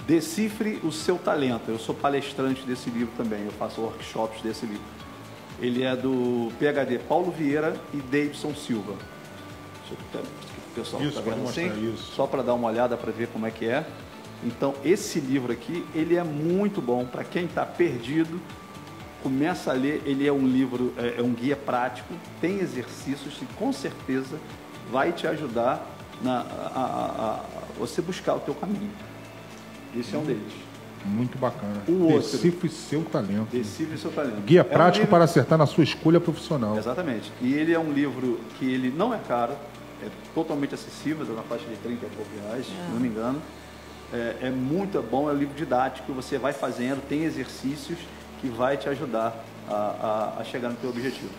Decifre 0.07 0.79
o 0.83 0.91
seu 0.91 1.17
talento. 1.17 1.69
Eu 1.69 1.77
sou 1.77 1.93
palestrante 1.93 2.63
desse 2.63 2.89
livro 2.89 3.13
também, 3.15 3.43
eu 3.45 3.51
faço 3.51 3.81
workshops 3.81 4.41
desse 4.41 4.65
livro. 4.65 4.83
Ele 5.59 5.83
é 5.83 5.95
do 5.95 6.51
PhD 6.57 6.97
Paulo 6.97 7.31
Vieira 7.31 7.75
e 7.93 7.97
Davidson 7.97 8.55
Silva. 8.55 8.93
Deixa 9.89 10.03
eu 10.15 10.21
o 10.71 10.73
pessoal 10.73 11.03
Isso, 11.03 11.15
tá 11.15 11.21
vendo 11.21 11.47
assim? 11.47 11.93
isso. 11.93 12.13
Só 12.15 12.25
para 12.25 12.41
dar 12.41 12.53
uma 12.53 12.67
olhada 12.67 12.95
para 12.95 13.11
ver 13.11 13.27
como 13.27 13.45
é 13.45 13.51
que 13.51 13.65
é. 13.65 13.85
Então, 14.43 14.73
esse 14.83 15.19
livro 15.19 15.51
aqui, 15.51 15.85
ele 15.93 16.15
é 16.15 16.23
muito 16.23 16.81
bom 16.81 17.05
para 17.05 17.23
quem 17.23 17.45
está 17.45 17.65
perdido. 17.65 18.39
Começa 19.21 19.69
a 19.69 19.73
ler, 19.73 20.01
ele 20.05 20.27
é 20.27 20.31
um 20.33 20.47
livro, 20.47 20.93
é, 20.97 21.15
é 21.19 21.21
um 21.21 21.31
guia 21.31 21.55
prático, 21.55 22.11
tem 22.39 22.59
exercícios 22.59 23.35
e 23.41 23.45
com 23.55 23.71
certeza 23.71 24.39
vai 24.91 25.11
te 25.11 25.27
ajudar 25.27 25.87
na, 26.23 26.39
a, 26.39 26.43
a- 26.43 26.81
a- 27.39 27.43
você 27.77 28.01
buscar 28.01 28.33
o 28.35 28.39
teu 28.39 28.55
caminho. 28.55 28.89
Esse 29.95 30.15
é 30.15 30.17
um 30.17 30.23
deles. 30.23 30.51
Muito 31.05 31.37
bacana. 31.37 31.81
O 31.87 32.03
outro. 32.13 32.31
Decifre 32.31 32.69
seu 32.69 33.03
talento. 33.03 33.47
Decifre 33.51 33.97
seu 33.97 34.11
talento. 34.11 34.41
Guia 34.43 34.61
É 34.61 34.63
um 34.63 34.67
prático 34.67 34.99
livro- 35.03 35.09
para 35.11 35.23
acertar 35.23 35.57
na 35.57 35.65
sua 35.67 35.83
escolha 35.83 36.19
profissional. 36.19 36.75
Exatamente. 36.77 37.31
E 37.41 37.53
ele 37.53 37.73
é 37.73 37.79
um 37.79 37.91
livro 37.91 38.39
que 38.57 38.65
ele 38.71 38.89
não 38.95 39.13
é 39.13 39.19
caro, 39.27 39.53
é 40.03 40.07
totalmente 40.33 40.73
acessível, 40.73 41.23
está 41.23 41.35
na 41.35 41.43
faixa 41.43 41.65
de 41.65 41.75
30 41.75 42.05
e 42.05 42.09
poucos 42.09 42.33
reais, 42.43 42.65
se 42.65 42.71
não 42.91 42.99
me 42.99 43.07
engano. 43.07 43.39
É, 44.13 44.47
é 44.47 44.49
muito 44.49 45.01
bom, 45.01 45.29
é 45.29 45.33
um 45.33 45.37
livro 45.37 45.55
didático, 45.55 46.11
você 46.13 46.37
vai 46.37 46.51
fazendo, 46.53 47.01
tem 47.07 47.23
exercícios 47.23 47.97
que 48.41 48.47
vai 48.49 48.75
te 48.75 48.89
ajudar 48.89 49.33
a, 49.69 49.73
a- 50.37 50.41
a 50.41 50.43
chegar 50.43 50.69
no 50.69 50.75
teu 50.75 50.89
objetivo. 50.89 51.29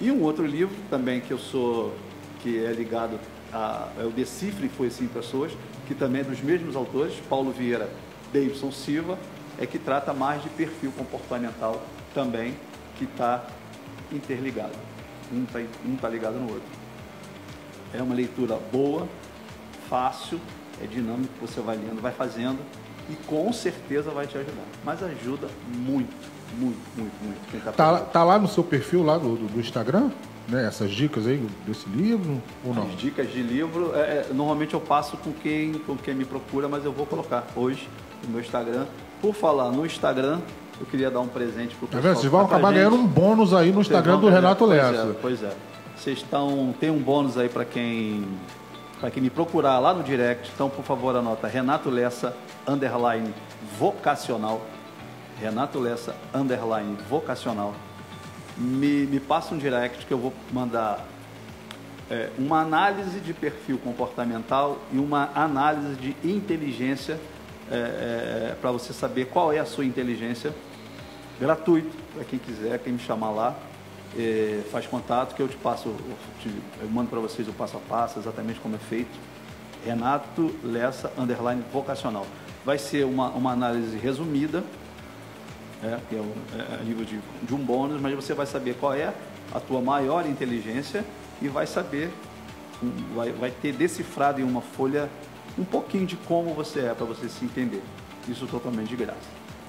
E 0.00 0.10
um 0.10 0.22
outro 0.22 0.46
livro 0.46 0.74
também 0.90 1.20
que 1.20 1.32
eu 1.32 1.38
sou, 1.38 1.94
que 2.40 2.64
é 2.64 2.70
ligado 2.72 3.18
a, 3.52 3.88
é 3.98 4.04
o 4.04 4.10
Decifre 4.10 4.68
Foi 4.68 4.90
Sim 4.90 5.08
Pessoas, 5.08 5.52
que 5.88 5.94
também 5.94 6.20
é 6.20 6.24
dos 6.24 6.40
mesmos 6.40 6.76
autores, 6.76 7.14
Paulo 7.28 7.50
Vieira, 7.50 7.88
Davidson 8.32 8.70
Silva, 8.70 9.18
é 9.58 9.66
que 9.66 9.78
trata 9.78 10.12
mais 10.12 10.42
de 10.42 10.48
perfil 10.50 10.92
comportamental 10.96 11.82
também, 12.12 12.54
que 12.96 13.04
está 13.04 13.44
interligado. 14.12 14.72
Um 15.32 15.44
está 15.44 15.58
um 15.84 15.96
tá 15.96 16.08
ligado 16.08 16.34
no 16.34 16.46
outro. 16.48 16.68
É 17.92 18.02
uma 18.02 18.14
leitura 18.14 18.56
boa, 18.72 19.08
fácil, 19.88 20.40
é 20.82 20.86
dinâmico, 20.86 21.32
você 21.40 21.60
vai 21.60 21.76
lendo, 21.76 22.00
vai 22.00 22.12
fazendo 22.12 22.58
e 23.10 23.14
com 23.26 23.52
certeza 23.52 24.10
vai 24.10 24.26
te 24.26 24.36
ajudar. 24.38 24.64
Mas 24.84 25.02
ajuda 25.02 25.46
muito, 25.74 26.14
muito, 26.58 26.78
muito, 26.96 27.12
muito. 27.24 27.50
Quem 27.50 27.60
tá 27.60 27.72
Tá, 27.72 27.98
tá 28.00 28.24
lá 28.24 28.38
no 28.38 28.48
seu 28.48 28.64
perfil 28.64 29.02
lá 29.02 29.18
do, 29.18 29.36
do- 29.36 29.46
do 29.54 29.60
Instagram? 29.60 30.10
Né? 30.48 30.66
Essas 30.66 30.90
dicas 30.90 31.26
aí 31.26 31.42
desse 31.66 31.88
livro 31.88 32.42
ou 32.64 32.74
não? 32.74 32.82
As 32.82 32.96
dicas 32.98 33.30
de 33.32 33.40
livro, 33.42 33.92
é, 33.94 33.98
é, 33.98 34.26
normalmente 34.34 34.74
eu 34.74 34.80
passo 34.80 35.16
com 35.16 35.32
quem, 35.32 35.72
com 35.72 35.96
quem 35.96 36.14
me 36.14 36.24
procura, 36.26 36.68
mas 36.68 36.84
eu 36.84 36.92
vou 36.92 37.06
colocar 37.06 37.46
hoje 37.56 37.88
no 38.24 38.30
meu 38.30 38.40
Instagram. 38.40 38.84
Por 39.22 39.34
falar 39.34 39.70
no 39.70 39.86
Instagram, 39.86 40.40
eu 40.78 40.84
queria 40.84 41.10
dar 41.10 41.20
um 41.20 41.28
presente 41.28 41.74
para 41.76 41.84
o 41.86 41.88
Tá 41.88 41.96
pessoal. 41.96 42.02
vendo? 42.02 42.20
Vocês 42.20 42.30
vão 42.30 42.40
tá 42.40 42.46
a 42.46 42.48
acabar 42.58 42.72
ganhando 42.74 42.96
um 42.96 43.06
bônus 43.06 43.54
aí 43.54 43.68
no 43.68 43.74
Vocês 43.76 43.86
Instagram 43.86 44.12
vão 44.12 44.20
do. 44.22 44.28
Renato 44.28 44.66
Pois 44.66 44.70
Lessa. 44.70 45.02
é, 45.02 45.14
Pois 45.20 45.42
é. 45.42 45.52
Vocês 45.96 46.18
estão. 46.18 46.74
Tem 46.78 46.90
um 46.90 46.98
bônus 46.98 47.38
aí 47.38 47.48
para 47.48 47.64
quem. 47.64 48.24
Para 49.04 49.10
quem 49.10 49.22
me 49.22 49.28
procurar 49.28 49.78
lá 49.80 49.92
no 49.92 50.02
direct, 50.02 50.50
então 50.54 50.70
por 50.70 50.82
favor 50.82 51.14
anota 51.14 51.46
Renato 51.46 51.90
Lessa 51.90 52.34
underline 52.66 53.34
vocacional. 53.78 54.62
Renato 55.38 55.78
Lessa 55.78 56.16
underline 56.32 56.96
vocacional. 57.06 57.74
Me, 58.56 59.04
me 59.04 59.20
passa 59.20 59.54
um 59.54 59.58
direct 59.58 60.06
que 60.06 60.14
eu 60.14 60.16
vou 60.16 60.32
mandar 60.50 61.04
é, 62.10 62.30
uma 62.38 62.62
análise 62.62 63.20
de 63.20 63.34
perfil 63.34 63.76
comportamental 63.76 64.78
e 64.90 64.96
uma 64.96 65.30
análise 65.34 65.96
de 65.96 66.16
inteligência 66.26 67.20
para 68.58 68.72
você 68.72 68.94
saber 68.94 69.26
qual 69.26 69.52
é 69.52 69.58
a 69.58 69.66
sua 69.66 69.84
inteligência 69.84 70.54
gratuito 71.38 71.94
para 72.14 72.24
quem 72.24 72.38
quiser, 72.38 72.78
quem 72.78 72.94
me 72.94 72.98
chamar 72.98 73.32
lá, 73.32 73.54
eh, 74.16 74.62
faz 74.70 74.86
contato 74.86 75.34
que 75.34 75.42
eu 75.42 75.48
te 75.48 75.56
passo, 75.56 75.88
eu, 75.88 76.16
te- 76.40 76.54
eu 76.80 76.88
mando 76.88 77.08
para 77.10 77.20
vocês 77.20 77.48
o 77.48 77.52
passo 77.52 77.76
a 77.76 77.80
passo, 77.80 78.18
exatamente 78.18 78.60
como 78.60 78.74
é 78.76 78.78
feito. 78.78 79.10
Renato 79.84 80.54
Lessa, 80.64 81.12
underline 81.18 81.62
vocacional. 81.72 82.26
Vai 82.64 82.78
ser 82.78 83.04
uma, 83.04 83.28
uma 83.30 83.52
análise 83.52 83.96
resumida, 83.98 84.64
é, 85.82 85.98
que 86.08 86.16
é, 86.16 86.18
o, 86.20 86.32
é 86.58 86.80
a 86.80 86.84
nível 86.84 87.04
de, 87.04 87.20
de 87.42 87.54
um 87.54 87.58
bônus, 87.58 88.00
mas 88.00 88.14
você 88.14 88.32
vai 88.32 88.46
saber 88.46 88.74
qual 88.80 88.94
é 88.94 89.12
a 89.54 89.60
tua 89.60 89.80
maior 89.82 90.26
inteligência 90.26 91.04
e 91.42 91.48
vai 91.48 91.66
saber, 91.66 92.10
um, 92.82 93.14
vai, 93.14 93.30
vai 93.32 93.50
ter 93.50 93.72
decifrado 93.72 94.40
em 94.40 94.44
uma 94.44 94.62
folha 94.62 95.10
um 95.58 95.64
pouquinho 95.64 96.06
de 96.06 96.16
como 96.16 96.54
você 96.54 96.80
é, 96.80 96.94
para 96.94 97.04
você 97.04 97.28
se 97.28 97.44
entender. 97.44 97.82
Isso 98.26 98.46
totalmente 98.46 98.88
de 98.88 98.96
graça. 98.96 99.18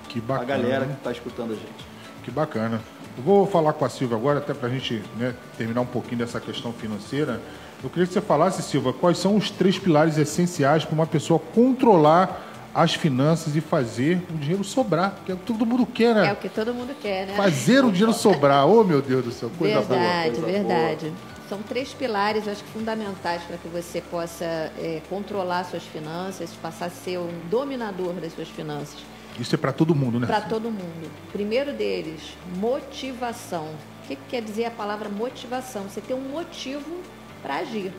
Que 0.07 0.21
bacana. 0.21 0.41
A 0.43 0.57
galera 0.57 0.85
que 0.85 0.93
está 0.93 1.11
escutando 1.11 1.51
a 1.51 1.55
gente. 1.55 1.85
Que 2.23 2.31
bacana. 2.31 2.81
Eu 3.17 3.23
vou 3.23 3.47
falar 3.47 3.73
com 3.73 3.85
a 3.85 3.89
Silvia 3.89 4.17
agora, 4.17 4.39
até 4.39 4.53
para 4.53 4.67
a 4.67 4.71
gente 4.71 5.01
né, 5.17 5.33
terminar 5.57 5.81
um 5.81 5.85
pouquinho 5.85 6.17
dessa 6.17 6.39
questão 6.39 6.73
financeira. 6.73 7.41
Eu 7.83 7.89
queria 7.89 8.07
que 8.07 8.13
você 8.13 8.21
falasse, 8.21 8.61
Silva, 8.61 8.91
quais 8.91 9.17
são 9.17 9.35
os 9.35 9.49
três 9.49 9.77
pilares 9.77 10.17
essenciais 10.17 10.83
para 10.83 10.93
uma 10.93 11.07
pessoa 11.07 11.39
controlar 11.53 12.41
as 12.73 12.93
finanças 12.93 13.55
e 13.55 13.61
fazer 13.61 14.21
o 14.29 14.37
dinheiro 14.37 14.63
sobrar, 14.63 15.15
que 15.25 15.31
é 15.31 15.35
o 15.35 15.37
que 15.37 15.45
todo 15.45 15.65
mundo 15.65 15.85
quer, 15.85 16.13
né? 16.13 16.27
É 16.27 16.33
o 16.33 16.35
que 16.35 16.49
todo 16.49 16.73
mundo 16.73 16.93
quer, 17.01 17.27
né? 17.27 17.33
Fazer 17.35 17.85
o 17.85 17.91
dinheiro 17.91 18.11
sobrar. 18.11 18.67
Oh, 18.67 18.83
meu 18.83 19.01
Deus 19.01 19.23
do 19.23 19.31
céu, 19.31 19.49
coisa 19.57 19.79
verdade, 19.79 20.31
boa. 20.31 20.43
Coisa 20.43 20.67
verdade. 20.67 21.13
São 21.47 21.59
três 21.59 21.93
pilares, 21.93 22.47
acho 22.47 22.63
que 22.63 22.71
fundamentais 22.71 23.43
para 23.43 23.55
que 23.55 23.67
você 23.69 24.01
possa 24.01 24.43
é, 24.43 25.01
controlar 25.09 25.63
suas 25.63 25.83
finanças, 25.83 26.49
passar 26.61 26.87
a 26.87 26.89
ser 26.89 27.17
um 27.19 27.29
dominador 27.49 28.13
das 28.15 28.33
suas 28.33 28.49
finanças. 28.49 28.97
Isso 29.39 29.55
é 29.55 29.57
para 29.57 29.73
todo 29.73 29.93
mundo, 29.93 30.19
né? 30.19 30.27
Para 30.27 30.41
todo 30.41 30.71
mundo. 30.71 31.11
Primeiro 31.31 31.73
deles, 31.73 32.21
motivação. 32.57 33.65
O 34.03 34.07
que, 34.07 34.15
que 34.15 34.21
quer 34.29 34.41
dizer 34.41 34.65
a 34.65 34.71
palavra 34.71 35.09
motivação? 35.09 35.83
Você 35.83 35.99
ter 35.99 36.13
um 36.13 36.21
motivo 36.21 37.01
para 37.41 37.55
agir. 37.57 37.91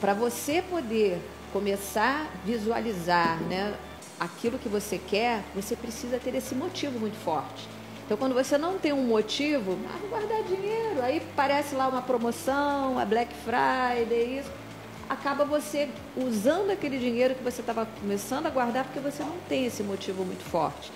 Para 0.00 0.14
você 0.14 0.62
poder 0.62 1.20
começar 1.52 2.26
a 2.26 2.46
visualizar 2.46 3.40
né, 3.42 3.74
aquilo 4.18 4.58
que 4.58 4.68
você 4.68 4.98
quer, 4.98 5.42
você 5.54 5.76
precisa 5.76 6.18
ter 6.18 6.34
esse 6.34 6.54
motivo 6.54 6.98
muito 6.98 7.16
forte. 7.16 7.68
Então, 8.04 8.16
quando 8.16 8.34
você 8.34 8.56
não 8.56 8.78
tem 8.78 8.92
um 8.92 9.04
motivo, 9.04 9.76
ah, 9.88 9.98
guardar 10.08 10.42
dinheiro, 10.44 11.02
aí 11.02 11.20
parece 11.34 11.74
lá 11.74 11.88
uma 11.88 12.02
promoção, 12.02 12.98
a 12.98 13.04
Black 13.04 13.34
Friday, 13.44 14.38
isso 14.38 14.65
acaba 15.08 15.44
você 15.44 15.88
usando 16.16 16.70
aquele 16.70 16.98
dinheiro 16.98 17.34
que 17.34 17.42
você 17.42 17.60
estava 17.60 17.86
começando 18.00 18.46
a 18.46 18.50
guardar 18.50 18.84
porque 18.84 19.00
você 19.00 19.22
não 19.22 19.36
tem 19.48 19.66
esse 19.66 19.82
motivo 19.82 20.24
muito 20.24 20.44
forte. 20.44 20.90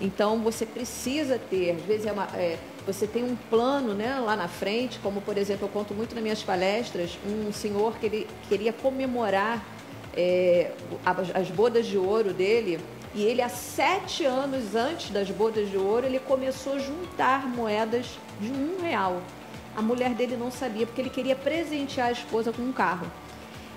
Então 0.00 0.40
você 0.40 0.66
precisa 0.66 1.38
ter, 1.38 1.72
às 1.72 1.82
vezes 1.82 2.06
é 2.06 2.12
uma, 2.12 2.26
é, 2.34 2.58
você 2.86 3.06
tem 3.06 3.24
um 3.24 3.36
plano 3.48 3.94
né, 3.94 4.18
lá 4.20 4.36
na 4.36 4.48
frente, 4.48 4.98
como 4.98 5.20
por 5.20 5.38
exemplo, 5.38 5.66
eu 5.66 5.70
conto 5.70 5.94
muito 5.94 6.14
nas 6.14 6.22
minhas 6.22 6.42
palestras, 6.42 7.18
um 7.26 7.52
senhor 7.52 7.96
que 7.98 8.06
ele 8.06 8.26
queria 8.48 8.72
comemorar 8.72 9.64
é, 10.16 10.72
as, 11.04 11.34
as 11.34 11.50
bodas 11.50 11.86
de 11.86 11.96
ouro 11.96 12.32
dele, 12.32 12.80
e 13.14 13.22
ele 13.22 13.40
há 13.40 13.48
sete 13.48 14.24
anos 14.24 14.74
antes 14.74 15.10
das 15.10 15.30
bodas 15.30 15.70
de 15.70 15.76
ouro, 15.76 16.06
ele 16.06 16.18
começou 16.18 16.74
a 16.74 16.78
juntar 16.78 17.46
moedas 17.46 18.06
de 18.40 18.50
um 18.50 18.82
real. 18.82 19.22
A 19.76 19.82
mulher 19.82 20.10
dele 20.10 20.36
não 20.36 20.50
sabia, 20.50 20.84
porque 20.84 21.00
ele 21.00 21.10
queria 21.10 21.36
presentear 21.36 22.08
a 22.08 22.12
esposa 22.12 22.52
com 22.52 22.62
um 22.62 22.72
carro. 22.72 23.06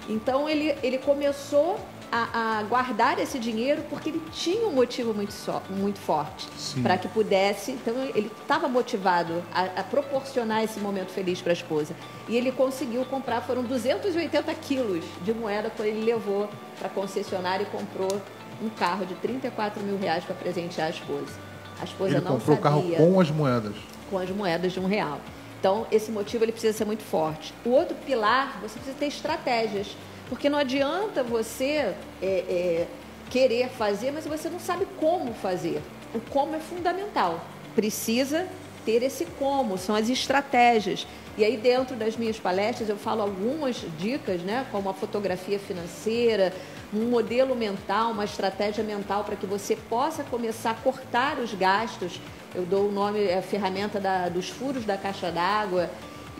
Então 0.08 0.48
ele, 0.48 0.76
ele 0.82 0.98
começou 0.98 1.78
a, 2.12 2.60
a 2.60 2.64
guardar 2.64 3.20
esse 3.20 3.38
dinheiro 3.38 3.84
porque 3.90 4.10
ele 4.10 4.22
tinha 4.32 4.66
um 4.68 4.72
motivo 4.72 5.14
muito, 5.14 5.34
só, 5.34 5.62
muito 5.70 6.00
forte 6.00 6.48
para 6.82 6.98
que 6.98 7.08
pudesse. 7.08 7.72
Então 7.72 7.94
ele 8.16 8.32
estava 8.42 8.68
motivado 8.68 9.44
a, 9.54 9.82
a, 9.82 9.84
proporcionar 9.84 10.64
esse 10.64 10.80
momento 10.80 11.12
feliz 11.12 11.42
para 11.42 11.52
a 11.52 11.54
esposa. 11.54 11.96
E 12.28 12.36
ele 12.36 12.52
conseguiu 12.52 13.04
comprar, 13.06 13.42
foram 13.42 13.64
280 13.64 14.54
quilos 14.56 15.04
de 15.24 15.34
moeda 15.34 15.70
que 15.70 15.82
ele 15.82 16.04
levou 16.04 16.50
para 16.78 16.88
a 16.88 16.92
concessionária 16.92 17.64
e 17.64 17.68
comprou 17.68 18.22
um 18.62 18.70
carro 18.70 19.06
de 19.06 19.14
34 19.16 19.84
mil 19.84 19.98
reais 19.98 20.24
para 20.24 20.36
presentear 20.36 20.88
a 20.88 20.90
esposa. 20.90 21.48
A 21.80 21.84
esposa 21.84 22.16
Ele 22.16 22.26
não 22.26 22.34
comprou 22.34 22.58
o 22.58 22.60
carro 22.60 22.82
sabia 22.82 22.98
com 22.98 23.20
as 23.20 23.30
moedas. 23.30 23.76
com 24.10 24.18
as 24.18 24.30
moedas 24.32 24.74
de 24.74 24.80
um 24.80 24.88
real. 24.88 25.20
Então, 25.68 25.86
esse 25.92 26.10
motivo 26.12 26.46
ele 26.46 26.54
precisa 26.54 26.72
ser 26.72 26.86
muito 26.86 27.04
forte. 27.04 27.54
O 27.66 27.72
outro 27.72 27.94
pilar, 28.06 28.58
você 28.62 28.76
precisa 28.76 28.96
ter 28.98 29.08
estratégias. 29.08 29.98
Porque 30.30 30.50
não 30.50 30.58
adianta 30.58 31.24
você 31.24 31.94
é, 32.22 32.26
é, 32.26 32.88
querer 33.30 33.68
fazer, 33.68 34.12
mas 34.12 34.26
você 34.26 34.50
não 34.50 34.62
sabe 34.62 34.88
como 34.98 35.34
fazer. 35.34 35.82
O 36.16 36.22
como 36.22 36.56
é 36.56 36.60
fundamental. 36.60 37.42
Precisa 37.76 38.48
ter 38.86 39.04
esse 39.04 39.26
como, 39.38 39.78
são 39.78 39.94
as 39.94 40.08
estratégias. 40.08 41.06
E 41.38 41.44
aí, 41.44 41.58
dentro 41.58 41.98
das 41.98 42.16
minhas 42.16 42.40
palestras, 42.40 42.88
eu 42.88 42.96
falo 42.96 43.22
algumas 43.22 43.84
dicas, 44.00 44.40
né, 44.44 44.66
como 44.72 44.90
a 44.90 44.94
fotografia 44.94 45.60
financeira, 45.60 46.54
um 46.94 47.10
modelo 47.10 47.54
mental, 47.58 48.12
uma 48.12 48.24
estratégia 48.24 48.86
mental 48.86 49.26
para 49.26 49.36
que 49.36 49.46
você 49.46 49.76
possa 49.76 50.24
começar 50.24 50.72
a 50.72 50.76
cortar 50.76 51.40
os 51.40 51.54
gastos. 51.54 52.22
Eu 52.56 52.66
dou 52.66 52.90
o 52.90 52.92
nome, 52.92 53.24
é 53.24 53.38
a 53.38 53.42
ferramenta 53.42 54.00
da, 54.00 54.30
dos 54.30 54.50
furos 54.50 54.86
da 54.86 54.98
caixa 54.98 55.32
d'água. 55.32 55.90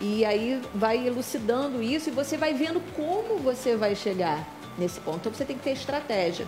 E 0.00 0.24
aí 0.24 0.60
vai 0.74 1.06
elucidando 1.06 1.82
isso 1.82 2.08
e 2.08 2.12
você 2.12 2.36
vai 2.36 2.54
vendo 2.54 2.80
como 2.94 3.38
você 3.38 3.76
vai 3.76 3.96
chegar 3.96 4.46
nesse 4.78 5.00
ponto. 5.00 5.18
Então 5.18 5.34
você 5.34 5.44
tem 5.44 5.56
que 5.56 5.64
ter 5.64 5.72
estratégia. 5.72 6.46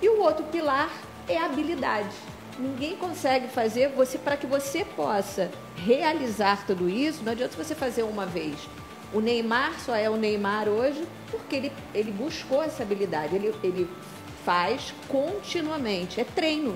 E 0.00 0.08
o 0.08 0.20
outro 0.20 0.44
pilar 0.46 0.90
é 1.28 1.36
a 1.36 1.46
habilidade. 1.46 2.14
Ninguém 2.58 2.96
consegue 2.96 3.48
fazer 3.48 3.90
você 3.90 4.18
para 4.18 4.36
que 4.36 4.46
você 4.46 4.84
possa 4.84 5.50
realizar 5.76 6.66
tudo 6.66 6.88
isso. 6.88 7.22
Não 7.22 7.32
adianta 7.32 7.56
você 7.56 7.74
fazer 7.74 8.02
uma 8.02 8.26
vez. 8.26 8.56
O 9.12 9.20
Neymar 9.20 9.78
só 9.80 9.94
é 9.94 10.08
o 10.10 10.16
Neymar 10.16 10.68
hoje 10.68 11.06
porque 11.30 11.56
ele, 11.56 11.72
ele 11.94 12.10
buscou 12.10 12.62
essa 12.62 12.82
habilidade. 12.82 13.36
Ele, 13.36 13.54
ele 13.62 13.88
faz 14.44 14.94
continuamente. 15.08 16.20
É 16.20 16.24
treino. 16.24 16.74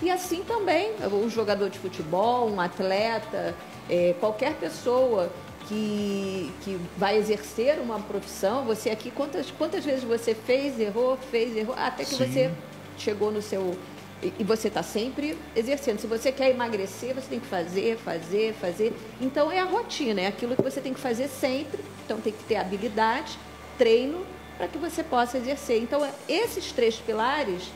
E 0.00 0.10
assim 0.10 0.42
também, 0.44 0.92
um 1.12 1.28
jogador 1.28 1.68
de 1.68 1.78
futebol, 1.78 2.48
um 2.48 2.60
atleta, 2.60 3.54
é, 3.90 4.14
qualquer 4.20 4.54
pessoa 4.54 5.30
que, 5.66 6.52
que 6.62 6.80
vai 6.96 7.16
exercer 7.16 7.78
uma 7.80 7.98
profissão, 8.00 8.64
você 8.64 8.90
aqui, 8.90 9.10
quantas, 9.10 9.50
quantas 9.50 9.84
vezes 9.84 10.04
você 10.04 10.34
fez, 10.34 10.78
errou, 10.78 11.18
fez, 11.30 11.56
errou, 11.56 11.74
até 11.76 12.04
que 12.04 12.14
Sim. 12.14 12.26
você 12.26 12.50
chegou 12.96 13.30
no 13.30 13.42
seu. 13.42 13.76
E 14.22 14.32
e 14.38 14.44
você 14.44 14.66
está 14.66 14.82
sempre 14.82 15.38
exercendo. 15.54 16.00
Se 16.00 16.06
você 16.06 16.32
quer 16.32 16.50
emagrecer, 16.50 17.14
você 17.14 17.28
tem 17.28 17.38
que 17.38 17.46
fazer, 17.46 17.96
fazer, 17.98 18.52
fazer. 18.54 18.92
Então 19.20 19.50
é 19.50 19.60
a 19.60 19.64
rotina, 19.64 20.20
é 20.22 20.26
aquilo 20.26 20.56
que 20.56 20.62
você 20.62 20.80
tem 20.80 20.92
que 20.92 20.98
fazer 20.98 21.28
sempre. 21.28 21.80
Então 22.04 22.20
tem 22.20 22.32
que 22.32 22.42
ter 22.44 22.56
habilidade, 22.56 23.38
treino, 23.76 24.24
para 24.56 24.66
que 24.66 24.76
você 24.76 25.04
possa 25.04 25.38
exercer. 25.38 25.80
Então, 25.80 26.04
é- 26.04 26.12
esses 26.28 26.72
três 26.72 26.96
pilares, 26.96 27.70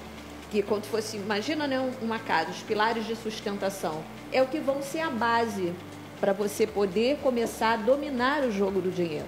que 0.52 0.62
quando 0.62 0.84
fosse, 0.84 1.16
imagina 1.16 1.66
né, 1.66 1.80
um- 1.80 2.04
uma 2.04 2.18
casa, 2.18 2.50
os 2.50 2.58
pilares 2.58 3.06
de 3.06 3.16
sustentação, 3.16 4.04
é 4.30 4.42
o 4.42 4.46
que 4.46 4.58
vão 4.60 4.82
ser 4.82 5.00
a 5.00 5.08
base 5.08 5.72
para 6.20 6.34
você 6.34 6.66
poder 6.66 7.16
começar 7.22 7.72
a 7.72 7.76
dominar 7.76 8.42
o 8.42 8.52
jogo 8.52 8.78
do 8.82 8.90
dinheiro 8.90 9.26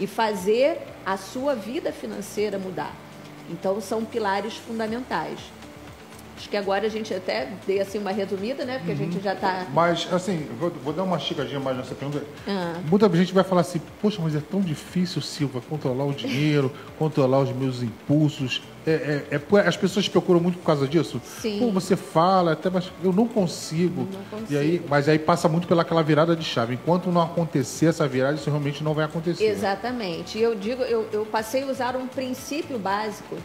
e 0.00 0.06
fazer 0.06 0.78
a 1.04 1.18
sua 1.18 1.54
vida 1.54 1.92
financeira 1.92 2.58
mudar. 2.58 2.94
Então, 3.50 3.82
são 3.82 4.02
pilares 4.02 4.56
fundamentais. 4.56 5.40
Acho 6.42 6.50
que 6.50 6.56
agora 6.56 6.84
a 6.84 6.88
gente 6.88 7.14
até 7.14 7.50
dei 7.64 7.80
assim 7.80 7.98
uma 7.98 8.10
resumida, 8.10 8.64
né? 8.64 8.78
Porque 8.78 8.90
a 8.90 8.96
gente 8.96 9.20
já 9.22 9.32
está. 9.32 9.64
Mas, 9.72 10.08
assim, 10.12 10.44
vou, 10.58 10.70
vou 10.70 10.92
dar 10.92 11.04
uma 11.04 11.16
chegadinha 11.16 11.60
mais 11.60 11.76
nessa 11.76 11.94
pergunta. 11.94 12.24
Ah. 12.48 12.80
Muita 12.90 13.08
gente 13.16 13.32
vai 13.32 13.44
falar 13.44 13.60
assim, 13.60 13.80
poxa, 14.00 14.20
mas 14.20 14.34
é 14.34 14.40
tão 14.40 14.60
difícil, 14.60 15.22
Silva, 15.22 15.62
controlar 15.70 16.04
o 16.04 16.12
dinheiro, 16.12 16.72
controlar 16.98 17.38
os 17.38 17.52
meus 17.52 17.80
impulsos. 17.80 18.60
É, 18.84 19.24
é- 19.30 19.36
é 19.36 19.68
as 19.68 19.76
pessoas 19.76 20.08
procuram 20.08 20.40
muito 20.40 20.58
por 20.58 20.64
causa 20.64 20.88
disso? 20.88 21.20
Sim. 21.24 21.60
Pô, 21.60 21.70
você 21.70 21.94
fala, 21.94 22.54
até, 22.54 22.68
mas 22.68 22.90
eu 23.04 23.12
não 23.12 23.28
consigo. 23.28 24.08
Não 24.12 24.40
consigo. 24.40 24.52
E 24.52 24.58
aí, 24.58 24.82
mas 24.88 25.08
aí 25.08 25.20
passa 25.20 25.48
muito 25.48 25.68
pelaquela 25.68 26.02
virada 26.02 26.34
de 26.34 26.44
chave. 26.44 26.74
Enquanto 26.74 27.08
não 27.12 27.22
acontecer 27.22 27.86
essa 27.86 28.08
virada, 28.08 28.34
isso 28.34 28.50
realmente 28.50 28.82
não 28.82 28.94
vai 28.94 29.04
acontecer. 29.04 29.44
Exatamente. 29.44 30.38
E 30.38 30.42
eu 30.42 30.56
digo, 30.56 30.82
eu, 30.82 31.06
eu 31.12 31.24
passei 31.24 31.62
a 31.62 31.66
usar 31.66 31.94
um 31.94 32.08
princípio 32.08 32.80
básico 32.80 33.36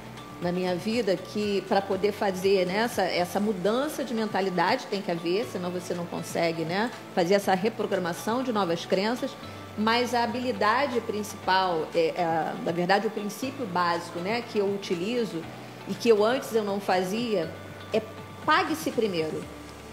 na 0.42 0.52
minha 0.52 0.76
vida 0.76 1.16
que 1.16 1.64
para 1.68 1.82
poder 1.82 2.12
fazer 2.12 2.66
né, 2.66 2.78
essa, 2.78 3.02
essa 3.02 3.40
mudança 3.40 4.04
de 4.04 4.14
mentalidade 4.14 4.86
tem 4.88 5.02
que 5.02 5.12
haver, 5.12 5.46
senão 5.46 5.72
você 5.72 5.94
não 5.94 6.06
consegue 6.06 6.64
né, 6.64 6.92
fazer 7.16 7.34
essa 7.34 7.54
reprogramação 7.56 8.44
de 8.44 8.52
novas 8.52 8.86
crenças. 8.86 9.32
Mas 9.78 10.14
a 10.16 10.24
habilidade 10.24 11.00
principal, 11.02 11.88
é, 11.94 12.08
é, 12.10 12.54
na 12.66 12.72
verdade, 12.72 13.06
o 13.06 13.12
princípio 13.12 13.66
básico 13.66 14.20
né, 14.20 14.42
que 14.42 14.58
eu 14.58 14.66
utilizo 14.74 15.44
e 15.88 15.94
que 15.94 16.10
eu 16.10 16.24
antes 16.24 16.54
eu 16.54 16.64
não 16.64 16.80
fazia 16.80 17.52
é 17.94 18.02
pague-se 18.46 18.92
primeiro. 18.92 19.44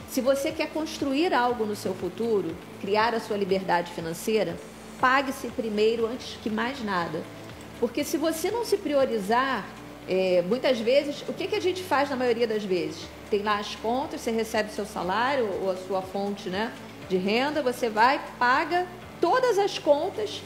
Se 0.08 0.20
você 0.20 0.52
quer 0.52 0.68
construir 0.68 1.34
algo 1.34 1.66
no 1.66 1.76
seu 1.76 1.94
futuro, 1.94 2.56
criar 2.80 3.14
a 3.14 3.20
sua 3.20 3.36
liberdade 3.36 3.92
financeira, 3.92 4.56
pague-se 5.00 5.48
primeiro 5.48 6.06
antes 6.06 6.38
que 6.42 6.48
mais 6.48 6.82
nada. 6.82 7.22
Porque 7.80 8.04
se 8.04 8.16
você 8.16 8.50
não 8.50 8.64
se 8.64 8.76
priorizar, 8.76 9.66
é, 10.08 10.42
muitas 10.46 10.78
vezes, 10.78 11.24
o 11.28 11.32
que, 11.32 11.46
que 11.46 11.54
a 11.54 11.60
gente 11.60 11.82
faz 11.82 12.10
na 12.10 12.16
maioria 12.16 12.46
das 12.46 12.64
vezes? 12.64 13.06
Tem 13.30 13.42
lá 13.42 13.58
as 13.58 13.74
contas, 13.76 14.20
você 14.20 14.30
recebe 14.30 14.70
seu 14.70 14.84
salário 14.84 15.48
ou 15.62 15.70
a 15.70 15.76
sua 15.76 16.02
fonte 16.02 16.48
né, 16.50 16.72
de 17.08 17.16
renda, 17.16 17.62
você 17.62 17.88
vai, 17.88 18.20
paga 18.38 18.86
todas 19.20 19.58
as 19.58 19.78
contas 19.78 20.42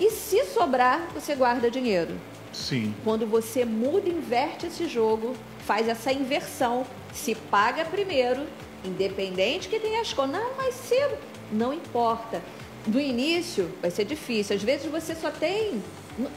e 0.00 0.10
se 0.10 0.44
sobrar, 0.46 1.08
você 1.14 1.34
guarda 1.34 1.70
dinheiro. 1.70 2.14
Sim. 2.52 2.94
Quando 3.04 3.26
você 3.26 3.64
muda, 3.64 4.08
inverte 4.08 4.66
esse 4.66 4.86
jogo, 4.86 5.34
faz 5.66 5.88
essa 5.88 6.12
inversão, 6.12 6.86
se 7.12 7.34
paga 7.34 7.84
primeiro, 7.84 8.46
independente 8.84 9.68
que 9.68 9.78
tenha 9.78 10.00
as 10.00 10.12
contas. 10.12 10.40
Não, 10.40 10.56
mas 10.56 10.74
se 10.74 10.96
não 11.50 11.72
importa. 11.72 12.42
Do 12.86 12.98
início 12.98 13.70
vai 13.80 13.90
ser 13.90 14.04
difícil. 14.04 14.56
Às 14.56 14.62
vezes 14.62 14.90
você 14.90 15.14
só 15.14 15.30
tem. 15.30 15.82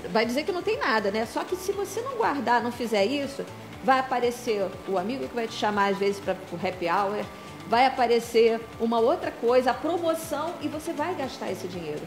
Vai 0.10 0.26
dizer 0.26 0.43
que 0.43 0.52
não 0.52 0.61
tem 0.61 0.77
nada, 0.77 1.11
né? 1.11 1.26
Só 1.26 1.43
que 1.43 1.56
se 1.56 1.72
você 1.72 2.02
não 2.02 2.15
guardar, 2.15 2.64
não 2.64 2.72
fizer 2.72 3.06
isso, 3.06 3.45
vai 3.84 3.99
aparecer 3.99 4.68
o 4.88 4.97
amigo 4.97 5.27
que 5.27 5.35
vai 5.35 5.47
te 5.47 5.53
chamar 5.53 5.91
às 5.91 5.97
vezes 5.97 6.19
para 6.19 6.35
o 6.52 6.56
happy 6.56 6.88
hour, 6.88 7.26
vai 7.68 7.85
aparecer 7.85 8.60
uma 8.80 8.99
outra 8.99 9.31
coisa, 9.31 9.72
a 9.72 9.73
promoção, 9.73 10.53
e 10.61 10.68
você 10.68 10.93
vai 10.93 11.14
gastar 11.15 11.52
esse 11.52 11.68
dinheiro. 11.68 12.02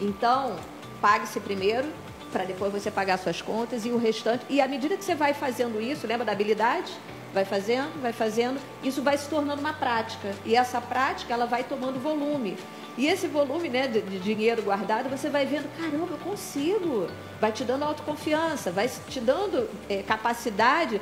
Então, 0.00 0.56
pague-se 1.00 1.40
primeiro, 1.40 1.88
para 2.32 2.44
depois 2.44 2.72
você 2.72 2.90
pagar 2.90 3.18
suas 3.18 3.42
contas 3.42 3.84
e 3.84 3.90
o 3.90 3.98
restante. 3.98 4.44
E 4.48 4.60
à 4.60 4.68
medida 4.68 4.96
que 4.96 5.04
você 5.04 5.14
vai 5.14 5.34
fazendo 5.34 5.80
isso, 5.80 6.06
lembra 6.06 6.24
da 6.24 6.32
habilidade? 6.32 6.92
Vai 7.34 7.44
fazendo, 7.44 8.00
vai 8.00 8.12
fazendo, 8.12 8.60
isso 8.82 9.02
vai 9.02 9.16
se 9.16 9.28
tornando 9.28 9.60
uma 9.60 9.72
prática. 9.72 10.34
E 10.44 10.56
essa 10.56 10.80
prática, 10.80 11.32
ela 11.32 11.46
vai 11.46 11.64
tomando 11.64 12.00
volume. 12.00 12.56
E 12.98 13.06
esse 13.06 13.26
volume 13.26 13.68
né, 13.68 13.88
de, 13.88 14.00
de 14.02 14.18
dinheiro 14.18 14.62
guardado, 14.62 15.08
você 15.08 15.28
vai 15.30 15.46
vendo, 15.46 15.68
caramba, 15.78 16.08
eu 16.12 16.18
consigo. 16.18 17.06
Vai 17.40 17.52
te 17.52 17.64
dando 17.64 17.84
autoconfiança, 17.84 18.70
vai 18.70 18.90
te 19.08 19.20
dando 19.20 19.68
eh, 19.88 20.02
capacidade. 20.02 21.00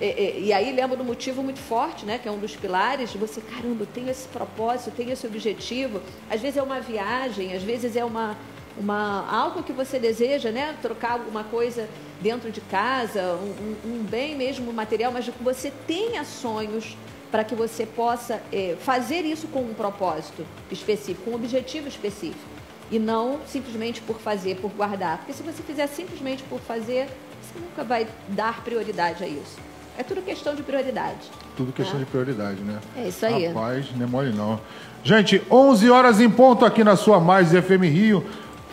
Eh, 0.00 0.06
eh, 0.36 0.40
e 0.40 0.52
aí 0.52 0.72
lembra 0.72 0.96
do 0.96 1.04
motivo 1.04 1.42
muito 1.42 1.58
forte, 1.58 2.06
né? 2.06 2.18
Que 2.18 2.28
é 2.28 2.30
um 2.30 2.38
dos 2.38 2.54
pilares, 2.54 3.10
de 3.10 3.18
você, 3.18 3.40
caramba, 3.40 3.82
eu 3.82 3.86
tenho 3.86 4.08
esse 4.10 4.28
propósito, 4.28 4.90
eu 4.90 4.94
tenho 4.94 5.12
esse 5.12 5.26
objetivo. 5.26 6.00
Às 6.30 6.40
vezes 6.40 6.56
é 6.56 6.62
uma 6.62 6.80
viagem, 6.80 7.54
às 7.54 7.62
vezes 7.62 7.96
é 7.96 8.04
uma, 8.04 8.36
uma, 8.78 9.26
algo 9.30 9.62
que 9.62 9.72
você 9.72 9.98
deseja, 9.98 10.50
né? 10.50 10.76
Trocar 10.80 11.12
alguma 11.12 11.42
coisa 11.44 11.88
dentro 12.20 12.50
de 12.52 12.60
casa, 12.60 13.22
um, 13.42 13.88
um- 13.88 13.94
um 13.96 14.02
bem 14.04 14.36
mesmo 14.36 14.72
material, 14.72 15.10
mas 15.10 15.28
você 15.40 15.72
tenha 15.86 16.22
sonhos 16.24 16.96
para 17.30 17.44
que 17.44 17.54
você 17.54 17.86
possa 17.86 18.40
eh, 18.52 18.76
fazer 18.80 19.24
isso 19.24 19.46
com 19.48 19.60
um 19.60 19.74
propósito 19.74 20.44
específico, 20.70 21.24
com 21.24 21.30
um 21.30 21.34
objetivo 21.34 21.88
específico. 21.88 22.50
E 22.90 22.98
não 22.98 23.38
simplesmente 23.46 24.00
por 24.02 24.18
fazer, 24.18 24.56
por 24.56 24.70
guardar. 24.72 25.18
Porque 25.18 25.32
se 25.32 25.42
você 25.42 25.62
fizer 25.62 25.86
simplesmente 25.86 26.42
por 26.44 26.58
fazer, 26.60 27.08
você 27.40 27.58
nunca 27.60 27.84
vai 27.84 28.06
dar 28.28 28.64
prioridade 28.64 29.22
a 29.22 29.28
isso. 29.28 29.58
É 29.96 30.02
tudo 30.02 30.22
questão 30.22 30.54
de 30.54 30.62
prioridade. 30.62 31.30
Tudo 31.56 31.72
questão 31.72 31.98
tá? 31.98 32.04
de 32.04 32.10
prioridade, 32.10 32.60
né? 32.62 32.80
É 32.96 33.08
isso 33.08 33.24
aí. 33.24 33.46
Rapaz, 33.46 33.86
não 33.94 34.06
é 34.06 34.08
mole 34.08 34.32
não. 34.32 34.60
Gente, 35.04 35.42
11 35.50 35.90
horas 35.90 36.20
em 36.20 36.28
ponto 36.28 36.64
aqui 36.64 36.82
na 36.82 36.96
sua 36.96 37.20
Mais 37.20 37.50
FM 37.50 37.84
Rio. 37.84 38.24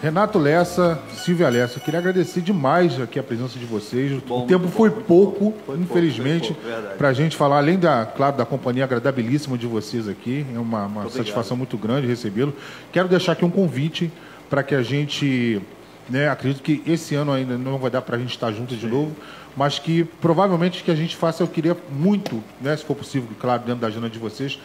Renato 0.02 0.38
Lessa, 0.38 1.00
Silvia 1.12 1.50
Lessa, 1.50 1.80
queria 1.80 2.00
agradecer 2.00 2.42
demais 2.42 3.02
aqui 3.02 3.18
a 3.18 3.24
presença 3.24 3.58
de 3.58 3.66
vocês. 3.66 4.22
o 4.30 4.46
tempo 4.46 4.68
foi 4.68 4.92
pouco, 4.92 5.56
infelizmente, 5.76 6.54
foi 6.54 6.72
verdade. 6.72 6.98
para 6.98 7.08
a 7.08 7.14
gente 7.14 7.36
falar, 7.36 7.58
além 7.58 7.80
da, 7.80 8.06
claro, 8.06 8.38
da 8.38 8.46
companhia 8.46 8.84
agradabilíssima 8.84 9.58
de 9.58 9.66
vocês 9.66 10.08
aqui. 10.08 10.46
É 10.54 10.60
uma, 10.60 10.86
uma 10.86 10.86
obrigado. 10.86 11.12
satisfação 11.12 11.58
muito 11.58 11.76
grande 11.80 12.06
recebê-lo. 12.06 12.54
Quero 12.92 13.08
deixar 13.08 13.32
aqui 13.32 13.44
um 13.44 13.50
convite 13.50 14.12
para 14.48 14.62
que 14.62 14.76
a 14.76 14.84
gente, 14.84 15.60
né, 16.08 16.30
acredito 16.30 16.62
que 16.62 16.84
esse 16.86 17.16
ano 17.16 17.32
ainda 17.32 17.58
não 17.58 17.80
vai 17.80 17.90
dar 17.90 18.04
para 18.04 18.18
a 18.18 18.20
gente 18.20 18.32
estar 18.32 18.52
junto 18.52 18.76
de 18.76 18.86
novo, 18.86 19.16
mas 19.56 19.80
que 19.80 20.04
provavelmente 20.22 20.84
que 20.84 20.92
a 20.92 20.96
gente 20.96 21.16
faça, 21.16 21.42
eu 21.42 21.48
queria 21.48 21.76
muito, 21.90 22.44
né, 22.62 22.78
se 22.78 22.86
for 22.86 22.96
possível, 22.96 23.30
claro, 23.40 23.64
dentro 23.64 23.82
da 23.82 23.88
agenda 23.88 24.12
de 24.12 24.20
vocês, 24.20 24.60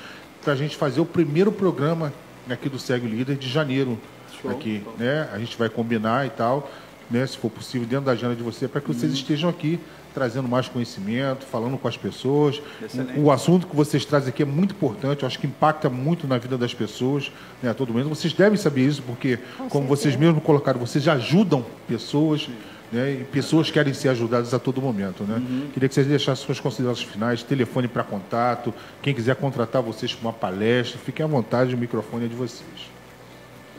para 0.45 0.53
a 0.53 0.57
gente 0.57 0.77
fazer 0.77 1.01
o 1.01 1.07
primeiro 1.07 1.51
programa 1.51 2.13
aqui 2.51 2.69
do 2.69 2.79
Segue 2.79 3.07
o 3.07 3.09
Líder 3.09 3.37
de 3.37 3.49
janeiro 3.49 3.99
Show, 4.43 4.51
aqui, 4.51 4.83
show. 4.85 4.95
né? 4.99 5.29
A 5.33 5.39
gente 5.39 5.57
vai 5.57 5.69
combinar 5.69 6.27
e 6.27 6.31
tal, 6.31 6.71
né, 7.11 7.27
se 7.27 7.37
for 7.37 7.51
possível, 7.51 7.87
dentro 7.87 8.07
da 8.07 8.13
agenda 8.13 8.35
de 8.35 8.43
você, 8.43 8.67
para 8.67 8.81
que 8.81 8.89
vocês 8.89 9.13
estejam 9.13 9.49
aqui 9.49 9.79
trazendo 10.13 10.49
mais 10.49 10.69
conhecimento, 10.69 11.45
falando 11.47 11.79
com 11.79 11.89
as 11.89 11.97
pessoas. 11.97 12.61
Excelente. 12.83 13.19
O, 13.19 13.31
assunto 13.31 13.67
que 13.67 13.75
vocês 13.75 14.05
trazem 14.05 14.29
aqui 14.29 14.43
é 14.43 14.47
muito 14.47 14.75
importante, 14.75 15.23
eu 15.23 15.27
acho 15.27 15.39
que 15.39 15.47
impacta 15.47 15.89
muito 15.89 16.27
na 16.27 16.39
vida 16.39 16.57
das 16.57 16.75
pessoas, 16.75 17.33
né, 17.63 17.71
a 17.71 17.75
todo 17.75 17.93
momento. 17.93 18.09
Vocês 18.09 18.33
devem 18.33 18.59
saber 18.59 18.87
isso, 18.87 19.03
porque, 19.03 19.39
como 19.69 19.87
vocês 19.87 20.17
mesmos 20.17 20.43
colocaram, 20.43 20.79
vocês 20.79 21.07
ajudam 21.09 21.65
pessoas. 21.89 22.49
Né, 22.93 23.21
e 23.23 23.25
pessoas 23.25 23.71
querem 23.71 23.95
ser 23.95 24.11
ajudadas 24.11 24.53
a 24.53 24.59
todo 24.59 24.83
momento. 24.83 25.25
Né? 25.25 25.43
Queria 25.73 25.89
que 25.89 25.95
vocês 25.95 26.07
deixassem 26.07 26.45
suas 26.45 26.61
considerações 26.61 27.09
finais, 27.09 27.43
telefone 27.43 27.89
para 27.89 28.05
contato, 28.05 28.75
quem 29.01 29.15
quiser 29.15 29.35
contratar 29.35 29.81
vocês 29.81 30.13
para 30.13 30.29
uma 30.29 30.33
palestra, 30.35 31.01
fiquem 31.03 31.25
à 31.25 31.27
vontade, 31.27 31.75
o 31.75 31.79
microfone 31.79 32.27
é 32.27 32.29
de 32.29 32.35
vocês. 32.35 32.92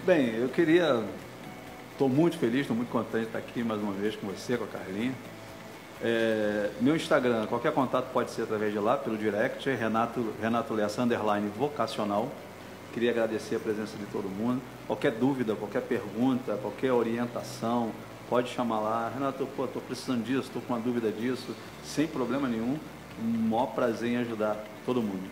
Bem, 0.05 0.35
eu 0.35 0.49
queria. 0.49 1.01
Estou 1.93 2.09
muito 2.09 2.37
feliz, 2.37 2.61
estou 2.61 2.75
muito 2.75 2.89
contente 2.89 3.21
de 3.21 3.27
estar 3.27 3.39
aqui 3.39 3.63
mais 3.63 3.81
uma 3.81 3.93
vez 3.93 4.17
com 4.17 4.27
você, 4.27 4.57
com 4.57 4.65
a 4.65 4.67
Carlinha. 4.67 5.13
É, 6.03 6.71
meu 6.81 6.93
Instagram, 6.93 7.45
qualquer 7.45 7.71
contato 7.71 8.11
pode 8.11 8.29
ser 8.31 8.41
através 8.41 8.73
de 8.73 8.79
lá, 8.79 8.97
pelo 8.97 9.17
direct, 9.17 9.69
é 9.69 9.73
Renato, 9.73 10.33
Renato 10.41 10.73
Lessa, 10.73 11.03
underline 11.03 11.49
vocacional. 11.57 12.29
Queria 12.91 13.11
agradecer 13.11 13.55
a 13.55 13.59
presença 13.59 13.95
de 13.95 14.03
todo 14.07 14.27
mundo. 14.27 14.61
Qualquer 14.87 15.13
dúvida, 15.13 15.55
qualquer 15.55 15.83
pergunta, 15.83 16.57
qualquer 16.61 16.91
orientação, 16.91 17.93
pode 18.29 18.49
chamar 18.49 18.81
lá. 18.81 19.09
Renato, 19.13 19.47
pô, 19.55 19.63
estou 19.63 19.81
precisando 19.81 20.21
disso, 20.25 20.47
estou 20.47 20.61
com 20.63 20.73
uma 20.73 20.81
dúvida 20.81 21.13
disso, 21.13 21.55
sem 21.85 22.07
problema 22.07 22.49
nenhum. 22.49 22.77
Um 23.23 23.47
maior 23.47 23.67
prazer 23.67 24.09
em 24.09 24.17
ajudar 24.17 24.61
todo 24.85 25.01
mundo. 25.01 25.29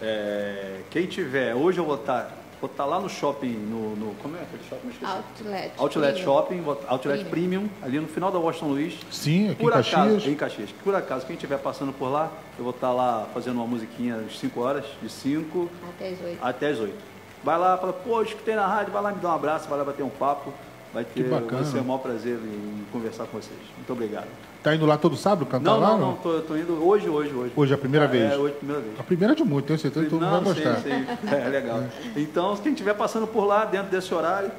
É, 0.00 0.82
quem 0.90 1.06
tiver, 1.06 1.56
hoje 1.56 1.78
eu 1.78 1.84
vou 1.84 1.96
estar, 1.96 2.41
vou 2.62 2.70
estar 2.70 2.84
lá 2.84 3.00
no 3.00 3.08
shopping, 3.08 3.48
no, 3.54 3.96
no- 3.96 4.14
como 4.22 4.36
é 4.36 4.40
aquele 4.42 4.62
shopping? 4.68 4.92
Outlet. 5.04 5.72
Outlet 5.76 6.12
Premium. 6.14 6.24
Shopping, 6.24 6.64
Outlet 6.86 7.24
Premium, 7.24 7.68
ali 7.82 7.98
no 7.98 8.06
final 8.06 8.30
da 8.30 8.38
Washington 8.38 8.66
Luiz. 8.68 8.94
Sim, 9.10 9.50
aqui 9.50 9.56
por 9.64 9.72
em 9.72 9.74
acaso, 9.74 9.90
Caxias. 9.96 10.26
em 10.28 10.34
Caxias. 10.36 10.70
Por 10.84 10.94
acaso, 10.94 11.26
quem 11.26 11.34
estiver 11.34 11.58
passando 11.58 11.92
por 11.92 12.06
lá, 12.08 12.30
eu 12.56 12.62
vou 12.62 12.72
estar 12.72 12.92
lá 12.92 13.26
fazendo 13.34 13.56
uma 13.56 13.66
musiquinha 13.66 14.14
às 14.24 14.38
5 14.38 14.60
horas, 14.60 14.84
de 15.02 15.08
5 15.10 15.68
Até 15.90 16.08
as 16.10 16.20
oito. 16.22 16.38
até 16.40 16.68
as 16.70 16.78
8. 16.78 16.94
Vai 17.42 17.58
lá, 17.58 17.76
fala, 17.76 17.92
pô, 17.92 18.22
escutei 18.22 18.54
na 18.54 18.64
rádio, 18.64 18.92
vai 18.92 19.02
lá 19.02 19.10
me 19.10 19.18
dar 19.18 19.30
um 19.30 19.34
abraço, 19.34 19.68
vai 19.68 19.76
lá 19.76 19.84
bater 19.84 20.04
um 20.04 20.08
papo. 20.08 20.52
Vai 20.92 21.04
ter, 21.04 21.24
bacana. 21.24 21.62
vai 21.62 21.72
ser 21.72 21.78
o 21.78 21.84
maior 21.84 21.98
prazer 21.98 22.36
em 22.36 22.84
conversar 22.92 23.24
com 23.26 23.38
vocês. 23.40 23.58
Muito 23.76 23.90
obrigado. 23.92 24.26
Tá 24.62 24.74
indo 24.74 24.84
lá 24.84 24.98
todo 24.98 25.16
sábado 25.16 25.46
cantar 25.46 25.70
Não, 25.70 25.80
lá? 25.80 25.90
não, 25.92 25.98
não, 25.98 26.14
tô, 26.16 26.40
tô 26.40 26.54
indo 26.56 26.86
hoje, 26.86 27.08
hoje, 27.08 27.32
hoje. 27.32 27.52
Hoje 27.56 27.72
é 27.72 27.74
a 27.74 27.78
primeira 27.78 28.04
É, 28.04 28.08
vez? 28.08 28.32
É, 28.32 28.36
hoje 28.36 28.52
é 28.52 28.56
a 28.56 28.58
primeira 28.58 28.82
vez. 28.82 29.00
A 29.00 29.02
primeira 29.02 29.34
de 29.34 29.42
muito, 29.44 29.66
tenho 29.66 29.78
certeza 29.78 30.04
que 30.04 30.10
todo 30.10 30.20
mundo 30.20 30.30
vai 30.30 30.40
Não, 30.40 30.52
gostar. 30.54 30.80
sei, 30.82 30.92
sei. 30.92 31.38
É 31.38 31.48
legal. 31.48 31.82
Então, 32.14 32.56
quem 32.58 32.72
estiver 32.72 32.94
passando 32.94 33.26
por 33.26 33.44
lá, 33.44 33.64
dentro 33.64 33.90
desse 33.90 34.12
horário, 34.14 34.50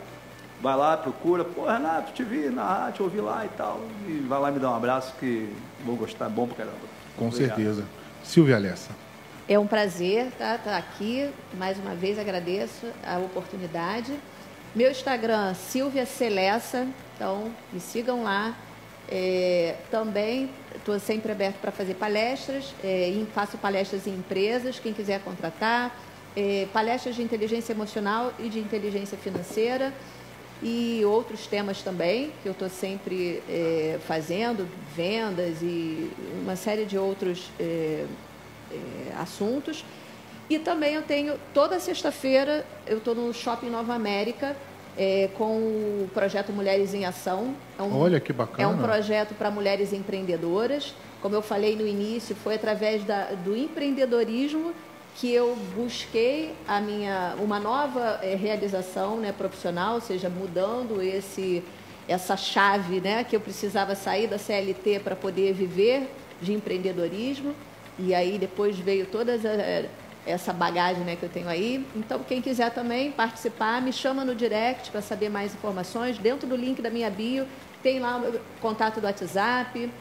vai 0.61 0.75
lá, 0.75 0.97
procura. 0.97 1.45
Pô, 1.45 1.65
Renato, 1.65 2.11
te 2.13 2.23
vi 2.23 2.49
na 2.49 2.63
rádio, 2.65 2.93
te 2.95 3.03
ouvi 3.03 3.21
lá 3.21 3.45
e 3.45 3.49
tal. 3.49 3.79
E 4.07 4.25
vai 4.27 4.39
lá 4.41 4.51
me 4.51 4.59
dar 4.59 4.71
um 4.71 4.75
abraço 4.75 5.13
que 5.19 5.47
vou 5.85 5.95
gostar, 5.95 6.25
é 6.25 6.29
bom 6.29 6.47
pra 6.47 6.57
caramba. 6.57 6.77
Com 7.15 7.27
Obrigado. 7.27 7.55
certeza. 7.55 7.83
Silvia 8.23 8.55
Alessa. 8.55 8.89
É 9.47 9.59
um 9.59 9.67
prazer 9.67 10.27
estar 10.27 10.59
aqui. 10.77 11.29
Mais 11.57 11.77
uma 11.77 11.93
vez 11.93 12.17
agradeço 12.17 12.87
a 13.05 13.17
oportunidade. 13.19 14.13
Meu 14.75 14.89
Instagram, 14.89 15.53
Silvia 15.53 16.03
Celessa. 16.03 16.87
Então, 17.15 17.51
me 17.71 17.79
sigam 17.79 18.23
lá. 18.23 18.57
É, 19.07 19.75
também 19.91 20.49
estou 20.75 20.99
sempre 20.99 21.31
aberto 21.31 21.57
para 21.57 21.71
fazer 21.71 21.93
palestras. 21.93 22.73
É, 22.83 23.13
faço 23.35 23.55
palestras 23.59 24.07
em 24.07 24.15
empresas, 24.15 24.79
quem 24.79 24.91
quiser 24.91 25.21
contratar. 25.21 25.95
É, 26.35 26.65
palestras 26.73 27.15
de 27.15 27.21
inteligência 27.21 27.71
emocional 27.71 28.33
e 28.39 28.49
de 28.49 28.57
inteligência 28.57 29.15
financeira. 29.15 29.93
E 30.63 31.03
outros 31.05 31.45
temas 31.45 31.83
também, 31.83 32.31
que 32.41 32.49
eu 32.49 32.53
estou 32.53 32.67
sempre 32.69 33.43
é, 33.47 33.99
fazendo, 34.07 34.67
vendas 34.95 35.61
e 35.61 36.09
uma 36.41 36.55
série 36.55 36.85
de 36.85 36.97
outros 36.97 37.51
é, 37.59 38.07
é, 38.71 38.77
assuntos. 39.19 39.85
E 40.49 40.59
também 40.59 40.95
eu 40.95 41.01
tenho, 41.01 41.35
toda 41.53 41.79
sexta-feira, 41.79 42.65
eu 42.85 42.97
estou 42.97 43.15
no 43.15 43.33
Shopping 43.33 43.69
Nova 43.69 43.93
América 43.93 44.55
é, 44.97 45.29
com 45.37 45.57
o 45.57 46.09
projeto 46.13 46.51
Mulheres 46.51 46.93
em 46.93 47.05
Ação. 47.05 47.55
É 47.77 47.81
um, 47.81 47.97
Olha 47.97 48.19
que 48.19 48.33
bacana. 48.33 48.63
É 48.63 48.67
um 48.67 48.77
projeto 48.77 49.33
para 49.35 49.49
mulheres 49.49 49.93
empreendedoras. 49.93 50.93
Como 51.21 51.35
eu 51.35 51.41
falei 51.41 51.75
no 51.75 51.87
início, 51.87 52.35
foi 52.35 52.55
através 52.55 53.03
da, 53.03 53.31
do 53.31 53.55
empreendedorismo 53.55 54.73
que 55.15 55.31
eu 55.31 55.55
busquei 55.75 56.53
a 56.67 56.81
minha 56.81 57.35
uma 57.39 57.59
nova 57.59 58.19
eh, 58.23 58.35
realização 58.35 59.17
né, 59.17 59.31
profissional, 59.31 59.95
ou 59.95 60.01
seja, 60.01 60.27
mudando 60.27 61.01
esse 61.01 61.63
essa 62.07 62.35
chave 62.35 62.99
né, 62.99 63.23
que 63.23 63.35
eu 63.35 63.39
precisava 63.39 63.95
sair 63.95 64.27
da 64.27 64.37
CLT 64.37 64.99
para 64.99 65.15
poder 65.15 65.53
viver 65.53 66.09
de 66.41 66.51
empreendedorismo. 66.51 67.53
E 67.97 68.13
aí 68.13 68.37
depois 68.37 68.77
veio 68.77 69.05
toda 69.05 69.33
essa, 69.33 69.49
essa 70.25 70.53
bagagem 70.53 71.03
né, 71.03 71.15
que 71.15 71.23
eu 71.23 71.29
tenho 71.29 71.49
aí. 71.49 71.85
Então, 71.95 72.19
quem 72.23 72.41
quiser 72.41 72.71
também 72.71 73.11
participar, 73.11 73.81
me 73.81 73.91
chama 73.91 74.23
no 74.23 74.33
direct 74.33 74.89
para 74.91 75.01
saber 75.01 75.29
mais 75.29 75.53
informações. 75.53 76.17
Dentro 76.17 76.47
do 76.47 76.55
link 76.55 76.81
da 76.81 76.89
minha 76.89 77.09
bio, 77.09 77.47
tem 77.81 77.99
lá 77.99 78.17
o 78.17 78.39
contato 78.61 79.01
do 79.01 79.05
WhatsApp, 79.05 79.91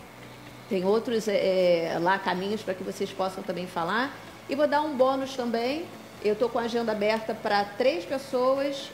tem 0.69 0.85
outros 0.85 1.27
eh, 1.29 1.99
lá 2.01 2.19
caminhos 2.19 2.63
para 2.63 2.75
que 2.75 2.85
vocês 2.85 3.11
possam 3.13 3.43
também 3.43 3.67
falar. 3.67 4.15
E 4.49 4.55
vou 4.55 4.67
dar 4.67 4.83
um 4.83 4.97
bônus 4.97 5.35
também. 5.35 5.85
Eu 6.25 6.35
estou 6.35 6.49
com 6.49 6.59
a 6.59 6.63
agenda 6.63 6.93
aberta 6.93 7.35
para 7.35 7.65
três 7.65 8.05
pessoas 8.05 8.91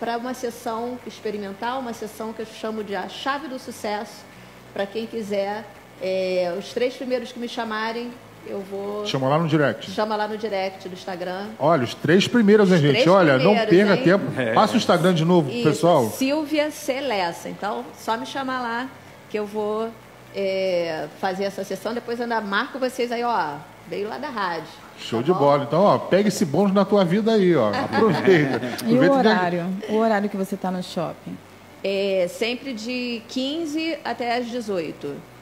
para 0.00 0.16
uma 0.16 0.34
sessão 0.34 0.98
experimental, 1.06 1.78
uma 1.78 1.92
sessão 1.92 2.32
que 2.32 2.42
eu 2.42 2.46
chamo 2.46 2.82
de 2.82 2.96
a 2.96 3.08
chave 3.08 3.46
do 3.46 3.60
sucesso, 3.60 4.24
para 4.72 4.84
quem 4.84 5.06
quiser. 5.06 5.64
É, 6.02 6.52
os 6.58 6.72
três 6.72 6.94
primeiros 6.94 7.30
que 7.32 7.38
me 7.38 7.48
chamarem, 7.48 8.12
eu 8.46 8.60
vou. 8.60 9.06
Chama 9.06 9.28
lá 9.28 9.38
no 9.38 9.48
direct. 9.48 9.90
Chama 9.90 10.16
lá 10.16 10.28
no 10.28 10.36
direct 10.36 10.88
do 10.88 10.92
Instagram. 10.94 11.46
Olha, 11.58 11.84
os 11.84 11.94
três 11.94 12.28
primeiros, 12.28 12.70
hein, 12.70 12.78
gente? 12.78 12.92
três 12.92 13.06
Olha, 13.06 13.38
não 13.38 13.54
perca 13.54 13.94
hein? 13.96 14.02
tempo. 14.02 14.40
É. 14.40 14.52
Passa 14.52 14.74
o 14.74 14.76
Instagram 14.76 15.14
de 15.14 15.24
novo, 15.24 15.50
Isso, 15.50 15.62
pessoal. 15.62 16.10
Silvia 16.10 16.70
Celessa. 16.70 17.48
Então, 17.48 17.84
só 17.98 18.16
me 18.16 18.26
chamar 18.26 18.60
lá 18.60 18.88
que 19.30 19.38
eu 19.38 19.46
vou 19.46 19.88
é, 20.34 21.06
fazer 21.20 21.44
essa 21.44 21.64
sessão. 21.64 21.94
Depois 21.94 22.20
ainda 22.20 22.40
marco 22.40 22.78
vocês 22.78 23.10
aí, 23.10 23.24
ó. 23.24 23.54
Veio 23.88 24.08
lá 24.08 24.18
da 24.18 24.28
rádio. 24.28 24.68
Show 24.98 25.22
de 25.22 25.32
bola. 25.32 25.64
Então, 25.64 25.82
ó, 25.82 25.98
pega 25.98 26.28
esse 26.28 26.44
bônus 26.44 26.72
na 26.72 26.84
tua 26.84 27.04
vida 27.04 27.32
aí, 27.32 27.54
ó. 27.54 27.68
Aproveita. 27.74 28.60
E 28.86 28.94
o 28.94 29.12
horário? 29.12 29.66
O 29.88 29.96
horário 29.96 30.30
que 30.30 30.36
você 30.36 30.54
está 30.54 30.70
no 30.70 30.82
shopping? 30.82 31.36
É, 31.82 32.26
sempre 32.30 32.72
de 32.72 33.20
15 33.28 33.98
até 34.04 34.38
as 34.38 34.46
18. 34.46 35.33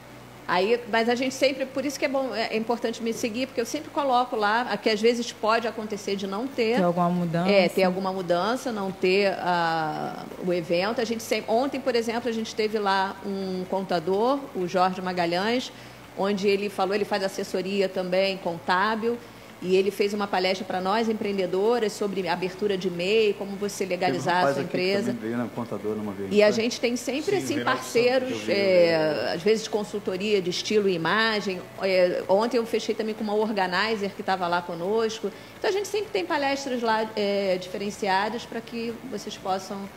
Aí, 0.46 0.80
mas 0.90 1.08
a 1.08 1.14
gente 1.14 1.34
sempre, 1.34 1.64
por 1.64 1.84
isso 1.84 1.98
que 1.98 2.04
é 2.04 2.08
bom, 2.08 2.34
é 2.34 2.56
importante 2.56 3.02
me 3.02 3.12
seguir, 3.12 3.46
porque 3.46 3.60
eu 3.60 3.66
sempre 3.66 3.90
coloco 3.90 4.34
lá, 4.34 4.76
que 4.76 4.90
às 4.90 5.00
vezes 5.00 5.32
pode 5.32 5.68
acontecer 5.68 6.16
de 6.16 6.26
não 6.26 6.46
ter. 6.46 6.76
Tem 6.76 6.84
alguma 6.84 7.08
mudança? 7.08 7.50
É, 7.50 7.68
ter 7.68 7.84
alguma 7.84 8.12
mudança, 8.12 8.72
não 8.72 8.90
ter 8.90 9.34
ah, 9.38 10.24
o 10.44 10.52
evento. 10.52 11.00
A 11.00 11.04
gente 11.04 11.22
sempre, 11.22 11.50
ontem, 11.50 11.80
por 11.80 11.94
exemplo, 11.94 12.28
a 12.28 12.32
gente 12.32 12.54
teve 12.54 12.78
lá 12.78 13.16
um 13.24 13.64
contador, 13.70 14.40
o 14.54 14.66
Jorge 14.66 15.00
Magalhães, 15.00 15.72
onde 16.18 16.48
ele 16.48 16.68
falou, 16.68 16.94
ele 16.94 17.04
faz 17.04 17.22
assessoria 17.22 17.88
também 17.88 18.36
contábil. 18.38 19.18
E 19.62 19.76
ele 19.76 19.90
fez 19.90 20.12
uma 20.12 20.26
palestra 20.26 20.64
para 20.66 20.80
nós, 20.80 21.08
empreendedoras, 21.08 21.92
sobre 21.92 22.26
abertura 22.28 22.76
de 22.76 22.90
MEI, 22.90 23.34
como 23.34 23.56
você 23.56 23.84
legalizar 23.86 24.34
a 24.34 24.38
Rapaz 24.38 24.54
sua 24.56 24.64
empresa. 24.64 25.12
também 25.12 25.30
Veio 25.30 25.36
na 25.36 25.46
contadora 25.48 25.94
uma 26.00 26.12
vez. 26.12 26.30
E 26.32 26.42
a 26.42 26.52
foi? 26.52 26.62
gente 26.62 26.80
tem 26.80 26.96
sempre 26.96 27.36
Sim, 27.36 27.44
assim 27.44 27.64
parceiros, 27.64 28.40
vi, 28.40 28.52
é, 28.52 29.32
às 29.34 29.42
vezes 29.42 29.64
de 29.64 29.70
consultoria 29.70 30.42
de 30.42 30.50
estilo 30.50 30.88
e 30.88 30.94
imagem. 30.94 31.60
É, 31.80 32.24
ontem 32.28 32.56
eu 32.56 32.66
fechei 32.66 32.94
também 32.94 33.14
com 33.14 33.22
uma 33.22 33.34
organizer 33.34 34.10
que 34.10 34.20
estava 34.20 34.48
lá 34.48 34.60
conosco. 34.60 35.30
Então 35.58 35.70
a 35.70 35.72
gente 35.72 35.86
sempre 35.86 36.10
tem 36.10 36.26
palestras 36.26 36.82
lá 36.82 37.08
é, 37.14 37.56
diferenciadas 37.58 38.44
para 38.44 38.60
que 38.60 38.92
vocês 39.10 39.36
possam 39.36 39.88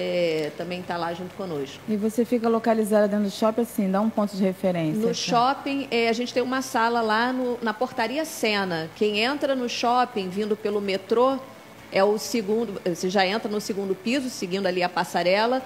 é, 0.00 0.52
também 0.56 0.78
estar 0.80 0.96
lá 0.96 1.12
junto 1.12 1.34
conosco. 1.34 1.80
E 1.88 1.96
você 1.96 2.24
fica 2.24 2.48
localizada 2.48 3.08
dentro 3.08 3.24
do 3.24 3.30
shopping, 3.32 3.62
assim, 3.62 3.90
dá 3.90 4.00
um 4.00 4.08
ponto 4.08 4.36
de 4.36 4.42
referência. 4.44 5.00
No 5.02 5.08
assim. 5.10 5.28
shopping, 5.30 5.88
é, 5.90 6.08
a 6.08 6.12
gente 6.12 6.32
tem 6.32 6.40
uma 6.42 6.62
sala 6.62 7.00
lá 7.00 7.32
no- 7.32 7.58
na 7.60 7.74
Portaria 7.74 8.24
Sena. 8.24 8.88
Quem 8.94 9.18
entra 9.18 9.56
no 9.56 9.68
shopping 9.68 10.28
vindo 10.28 10.56
pelo 10.56 10.80
metrô 10.80 11.36
é 11.90 12.04
o 12.04 12.16
segundo. 12.16 12.80
Você 12.86 13.10
já 13.10 13.26
entra 13.26 13.50
no 13.50 13.60
segundo 13.60 13.92
piso, 13.92 14.30
seguindo 14.30 14.66
ali 14.68 14.84
a 14.84 14.88
passarela. 14.88 15.60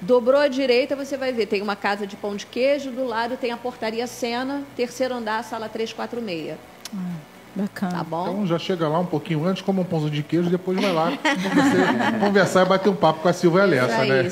Dobrou 0.00 0.40
à 0.40 0.48
direita, 0.48 0.96
você 0.96 1.16
vai 1.16 1.32
ver, 1.32 1.46
tem 1.46 1.62
uma 1.62 1.76
casa 1.76 2.06
de 2.06 2.16
pão 2.16 2.34
de 2.34 2.44
queijo, 2.44 2.90
do 2.90 3.04
lado 3.06 3.36
tem 3.36 3.52
a 3.52 3.56
Portaria 3.56 4.06
Sena, 4.08 4.62
terceiro 4.74 5.14
andar, 5.14 5.42
sala 5.44 5.68
346. 5.68 6.56
Bacana. 7.56 7.92
Tá 7.92 8.04
bom? 8.04 8.22
Então 8.28 8.46
já 8.46 8.58
chega 8.58 8.86
lá 8.86 8.98
um 8.98 9.06
pouquinho 9.06 9.44
antes, 9.46 9.62
come 9.62 9.80
um 9.80 9.84
pãozinho 9.84 10.10
de 10.10 10.22
queijo, 10.22 10.50
depois 10.50 10.78
vai 10.78 10.92
lá 10.92 11.10
conversar, 12.20 12.66
e 12.66 12.68
bater 12.68 12.90
um 12.90 12.94
papo 12.94 13.20
com 13.20 13.28
a 13.28 13.32
Silvia 13.32 13.64
Lessa, 13.64 14.04
né? 14.04 14.28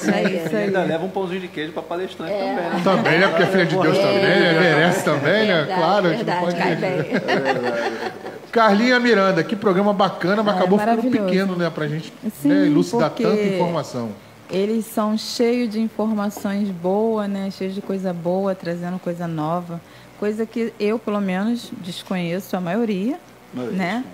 E 0.53 0.57
ainda 0.57 0.83
leva 0.85 1.05
um 1.05 1.09
pãozinho 1.09 1.41
de 1.41 1.49
queijo 1.49 1.73
para 1.73 1.83
palestrante 1.83 2.33
É. 2.33 2.39
também. 2.39 2.55
né? 2.55 2.81
Também, 2.85 3.19
né? 3.19 3.29
Porque 3.29 3.43
é 3.43 3.47
filha 3.47 3.67
de 3.67 3.77
Deus 3.79 3.97
também, 3.97 4.21
né? 4.21 4.53
Merece 4.61 5.05
também, 5.05 5.47
né? 5.49 5.55
Verdade, 5.63 5.81
Claro, 5.81 6.07
a 6.07 6.11
gente 6.11 6.25
verdade, 6.25 6.41
não 6.41 6.45
pode... 6.45 6.57
cai. 6.59 8.13
Carlinha 8.53 9.01
Miranda, 9.01 9.43
que 9.43 9.57
programa 9.57 9.93
bacana, 9.93 10.43
mas 10.43 10.55
Ah, 10.55 10.59
acabou 10.59 10.79
ficando 10.79 11.03
pequeno, 11.11 11.57
né? 11.57 11.71
Pra 11.71 11.89
gente 11.89 12.13
Sim, 12.41 12.49
né, 12.49 12.67
elucidar 12.67 13.11
tanta 13.11 13.41
informação. 13.43 14.11
Eles 14.51 14.85
são 14.87 15.17
cheios 15.19 15.71
de 15.73 15.81
informações 15.81 16.69
boas, 16.69 17.29
né? 17.29 17.51
Cheios 17.51 17.75
de 17.75 17.81
coisa 17.81 18.13
boa, 18.13 18.55
trazendo 18.55 18.99
coisa 19.01 19.27
nova. 19.27 19.81
Coisa 20.25 20.47
que 20.47 20.73
eu, 20.81 20.99
pelo 20.99 21.21
menos, 21.21 21.71
desconheço 21.83 22.57
a 22.57 22.61
maioria, 22.61 23.21
Maioria 23.53 23.77
né? 23.77 24.05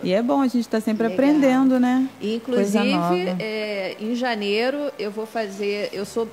E 0.00 0.12
é 0.12 0.22
bom, 0.22 0.40
a 0.40 0.46
gente 0.46 0.60
está 0.60 0.80
sempre 0.80 1.08
Legal. 1.08 1.18
aprendendo, 1.18 1.80
né? 1.80 2.08
Coisa 2.20 2.36
Inclusive, 2.36 2.92
nova. 2.92 3.42
é, 3.42 3.96
em 3.98 4.14
janeiro 4.14 4.92
eu 4.96 5.10
vou 5.10 5.26
fazer. 5.26 5.90
Eu 5.92 6.06
sou. 6.06 6.28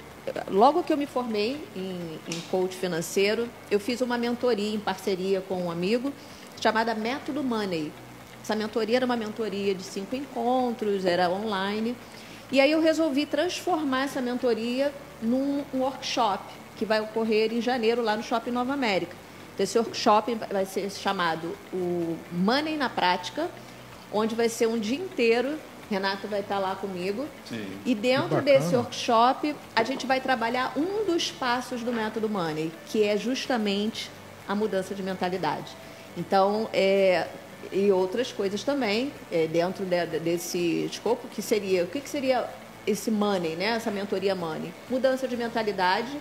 Logo 0.51 0.84
que 0.84 0.93
eu 0.93 0.97
me 0.97 1.07
formei 1.07 1.60
em, 1.76 2.19
em 2.31 2.39
coach 2.51 2.76
financeiro, 2.76 3.49
eu 3.72 3.80
fiz 3.80 4.01
uma 4.01 4.19
mentoria 4.19 4.76
em 4.76 4.80
parceria 4.80 5.41
com 5.41 5.64
um 5.64 5.72
amigo 5.72 6.14
chamada 6.61 6.93
Método 6.93 7.43
Money. 7.43 7.91
Essa 8.43 8.55
mentoria 8.55 8.97
era 8.97 9.05
uma 9.07 9.18
mentoria 9.18 9.73
de 9.73 9.81
cinco 9.81 10.15
encontros, 10.15 11.05
era 11.05 11.27
online. 11.27 11.95
E 12.51 12.61
aí 12.61 12.72
eu 12.72 12.80
resolvi 12.84 13.26
transformar 13.26 14.03
essa 14.03 14.22
mentoria 14.22 14.93
num 15.23 15.64
um 15.73 15.80
workshop 15.80 16.43
que 16.76 16.85
vai 16.85 17.01
ocorrer 17.01 17.51
em 17.51 17.61
janeiro 17.61 18.03
lá 18.03 18.15
no 18.15 18.22
Shopping 18.22 18.51
Nova 18.51 18.73
América. 18.73 19.23
Então, 19.53 19.63
esse 19.63 19.77
workshop 19.77 20.35
vai 20.51 20.65
ser 20.65 20.89
chamado 20.91 21.55
o 21.71 22.17
Money 22.31 22.75
na 22.77 22.89
Prática, 22.89 23.49
onde 24.11 24.34
vai 24.35 24.49
ser 24.49 24.67
um 24.67 24.80
dia 24.80 24.97
inteiro. 24.97 25.57
Renato 25.91 26.27
vai 26.27 26.39
estar 26.39 26.57
lá 26.59 26.75
comigo. 26.75 27.27
Sim. 27.47 27.65
E 27.85 27.93
dentro 27.93 28.41
desse 28.41 28.75
workshop, 28.75 29.55
a 29.75 29.84
gente 29.84 30.07
vai 30.07 30.19
trabalhar 30.19 30.73
um 30.75 31.05
dos 31.05 31.30
passos 31.31 31.81
do 31.84 31.91
método 31.91 32.27
Money, 32.27 32.71
que 32.88 33.03
é 33.03 33.15
justamente 33.17 34.09
a 34.47 34.55
mudança 34.55 34.95
de 34.95 35.03
mentalidade. 35.03 35.71
Então, 36.17 36.67
é, 36.73 37.27
e 37.71 37.91
outras 37.91 38.31
coisas 38.31 38.63
também, 38.63 39.11
é, 39.31 39.45
dentro 39.45 39.85
de- 39.85 40.05
de- 40.07 40.19
desse 40.19 40.85
escopo, 40.85 41.27
que 41.27 41.41
seria, 41.41 41.84
o 41.84 41.88
que, 41.88 41.99
que 42.01 42.09
seria 42.09 42.47
esse 42.88 43.11
Money, 43.11 43.55
né? 43.55 43.65
essa 43.75 43.91
mentoria 43.91 44.34
Money? 44.34 44.73
Mudança 44.89 45.27
de 45.27 45.38
mentalidade, 45.38 46.17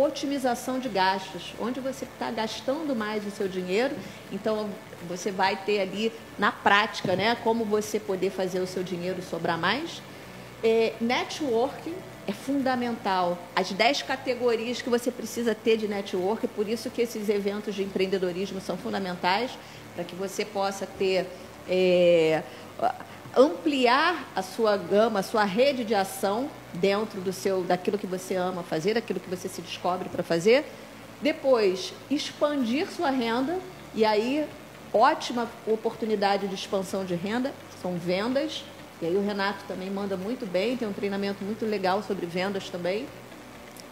otimização 0.00 0.78
de 0.78 0.88
gastos, 0.88 1.54
onde 1.60 1.80
você 1.80 2.04
está 2.04 2.30
gastando 2.30 2.94
mais 2.94 3.26
o 3.26 3.30
seu 3.30 3.48
dinheiro, 3.48 3.94
então 4.30 4.68
você 5.08 5.30
vai 5.30 5.56
ter 5.56 5.80
ali 5.80 6.12
na 6.38 6.52
prática, 6.52 7.16
né, 7.16 7.36
como 7.42 7.64
você 7.64 7.98
poder 7.98 8.30
fazer 8.30 8.60
o 8.60 8.66
seu 8.66 8.82
dinheiro 8.82 9.20
sobrar 9.22 9.58
mais. 9.58 10.00
É, 10.62 10.92
networking 11.00 11.94
é 12.26 12.32
fundamental. 12.32 13.38
As 13.56 13.72
10 13.72 14.02
categorias 14.02 14.82
que 14.82 14.90
você 14.90 15.10
precisa 15.10 15.54
ter 15.54 15.76
de 15.76 15.88
network, 15.88 16.46
por 16.48 16.68
isso 16.68 16.90
que 16.90 17.02
esses 17.02 17.28
eventos 17.28 17.74
de 17.74 17.82
empreendedorismo 17.82 18.60
são 18.60 18.76
fundamentais, 18.76 19.50
para 19.94 20.04
que 20.04 20.14
você 20.14 20.44
possa 20.44 20.86
ter 20.86 21.26
é, 21.68 22.42
ampliar 23.36 24.30
a 24.34 24.42
sua 24.42 24.76
gama, 24.76 25.20
a 25.20 25.22
sua 25.22 25.44
rede 25.44 25.84
de 25.84 25.94
ação 25.94 26.48
dentro 26.80 27.20
do 27.20 27.32
seu, 27.32 27.62
daquilo 27.62 27.98
que 27.98 28.06
você 28.06 28.34
ama 28.34 28.62
fazer, 28.62 28.94
daquilo 28.94 29.20
que 29.20 29.28
você 29.28 29.48
se 29.48 29.60
descobre 29.60 30.08
para 30.08 30.22
fazer. 30.22 30.64
Depois, 31.20 31.92
expandir 32.10 32.88
sua 32.88 33.10
renda 33.10 33.58
e 33.94 34.04
aí 34.04 34.46
ótima 34.92 35.48
oportunidade 35.66 36.46
de 36.46 36.54
expansão 36.54 37.04
de 37.04 37.14
renda 37.14 37.52
são 37.82 37.96
vendas. 37.98 38.64
E 39.00 39.06
aí 39.06 39.16
o 39.16 39.24
Renato 39.24 39.64
também 39.66 39.90
manda 39.90 40.16
muito 40.16 40.46
bem, 40.46 40.76
tem 40.76 40.88
um 40.88 40.92
treinamento 40.92 41.44
muito 41.44 41.64
legal 41.64 42.02
sobre 42.02 42.26
vendas 42.26 42.68
também. 42.68 43.06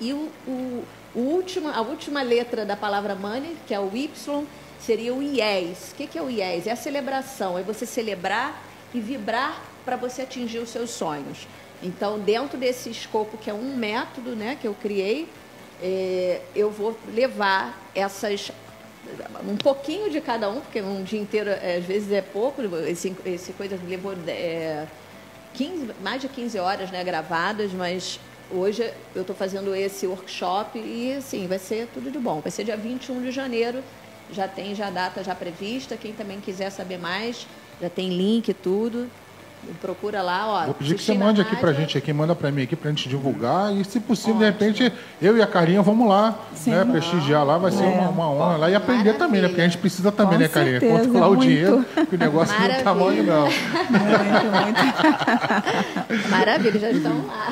E 0.00 0.12
o, 0.12 0.30
o, 0.46 0.84
o 1.14 1.20
último, 1.20 1.68
a 1.68 1.80
última 1.80 2.22
letra 2.22 2.64
da 2.64 2.76
palavra 2.76 3.14
money, 3.14 3.56
que 3.66 3.74
é 3.74 3.80
o 3.80 3.90
Y, 3.94 4.44
seria 4.80 5.14
o 5.14 5.22
IES. 5.22 5.92
O 5.92 5.94
que, 5.94 6.18
é 6.18 6.22
o 6.22 6.28
IES? 6.28 6.66
É 6.66 6.72
a 6.72 6.76
celebração, 6.76 7.58
é 7.58 7.62
você 7.62 7.86
celebrar 7.86 8.62
e 8.92 9.00
vibrar 9.00 9.60
para 9.84 9.96
você 9.96 10.22
atingir 10.22 10.58
os 10.58 10.70
seus 10.70 10.90
sonhos. 10.90 11.46
Então, 11.82 12.18
dentro 12.18 12.58
desse 12.58 12.90
escopo, 12.90 13.36
que 13.36 13.50
é 13.50 13.54
um 13.54 13.76
método 13.76 14.34
né, 14.34 14.56
que 14.60 14.66
eu 14.66 14.74
criei, 14.74 15.28
é, 15.82 16.40
eu 16.54 16.70
vou 16.70 16.96
levar 17.12 17.78
essas 17.94 18.50
um 19.48 19.56
pouquinho 19.56 20.10
de 20.10 20.20
cada 20.20 20.50
um, 20.50 20.60
porque 20.60 20.80
um 20.80 21.02
dia 21.02 21.20
inteiro 21.20 21.50
é, 21.50 21.76
às 21.76 21.84
vezes 21.84 22.10
é 22.10 22.20
pouco, 22.20 22.60
esse, 22.86 23.14
esse 23.24 23.52
coisa 23.52 23.78
levou 23.86 24.14
é, 24.26 24.86
15, 25.54 25.90
mais 26.02 26.20
de 26.20 26.28
15 26.28 26.58
horas 26.58 26.90
né, 26.90 27.02
gravadas, 27.04 27.72
mas 27.72 28.18
hoje 28.50 28.90
eu 29.14 29.22
estou 29.22 29.34
fazendo 29.34 29.74
esse 29.74 30.06
workshop 30.06 30.78
e 30.78 31.14
assim, 31.14 31.46
vai 31.46 31.58
ser 31.58 31.88
tudo 31.94 32.10
de 32.10 32.18
bom. 32.18 32.40
Vai 32.40 32.50
ser 32.50 32.64
dia 32.64 32.76
21 32.76 33.22
de 33.22 33.30
janeiro, 33.30 33.82
já 34.32 34.48
tem 34.48 34.74
já 34.74 34.88
a 34.88 34.90
data 34.90 35.22
já 35.22 35.34
prevista, 35.34 35.96
quem 35.96 36.12
também 36.12 36.40
quiser 36.40 36.70
saber 36.70 36.98
mais, 36.98 37.46
já 37.80 37.88
tem 37.88 38.10
link 38.10 38.48
e 38.48 38.54
tudo. 38.54 39.08
Procura 39.80 40.22
lá, 40.22 40.46
ó. 40.46 40.64
Vou 40.66 40.74
pedir 40.74 40.94
que 40.94 41.02
você 41.02 41.10
a 41.12 41.14
mande 41.16 41.40
aqui 41.40 41.50
rádio. 41.50 41.60
pra 41.66 41.72
gente, 41.72 41.98
aqui, 41.98 42.12
manda 42.12 42.34
pra 42.36 42.52
mim 42.52 42.62
aqui 42.62 42.76
pra 42.76 42.88
gente 42.90 43.08
divulgar. 43.08 43.74
E 43.74 43.84
se 43.84 43.98
possível, 43.98 44.38
de 44.38 44.44
repente, 44.44 44.92
eu 45.20 45.36
e 45.36 45.42
a 45.42 45.46
Carinha 45.46 45.82
vamos 45.82 46.08
lá, 46.08 46.36
né? 46.66 46.84
Prestigiar 46.84 47.44
lá, 47.44 47.58
vai 47.58 47.72
ser 47.72 47.82
É. 47.84 47.88
uma, 47.88 48.08
uma 48.10 48.30
honra 48.30 48.56
lá 48.58 48.70
e 48.70 48.74
aprender 48.76 49.14
também, 49.14 49.42
né? 49.42 49.48
Porque 49.48 49.60
a 49.60 49.64
gente 49.64 49.78
precisa 49.78 50.12
também, 50.12 50.34
Com 50.38 50.42
né, 50.44 50.48
Carinha? 50.48 50.78
certeza, 50.80 51.02
Quanto 51.04 51.18
lá 51.18 51.26
o 51.26 51.30
muito. 51.30 51.42
dinheiro, 51.42 51.84
que 52.08 52.14
o 52.14 52.18
negócio 52.18 52.54
não 52.58 52.82
tá 52.84 52.94
mole, 52.94 53.22
não. 53.22 53.48
Maravilha, 56.30 56.78
já 56.80 56.90
estão 56.90 57.12
lá. 57.26 57.48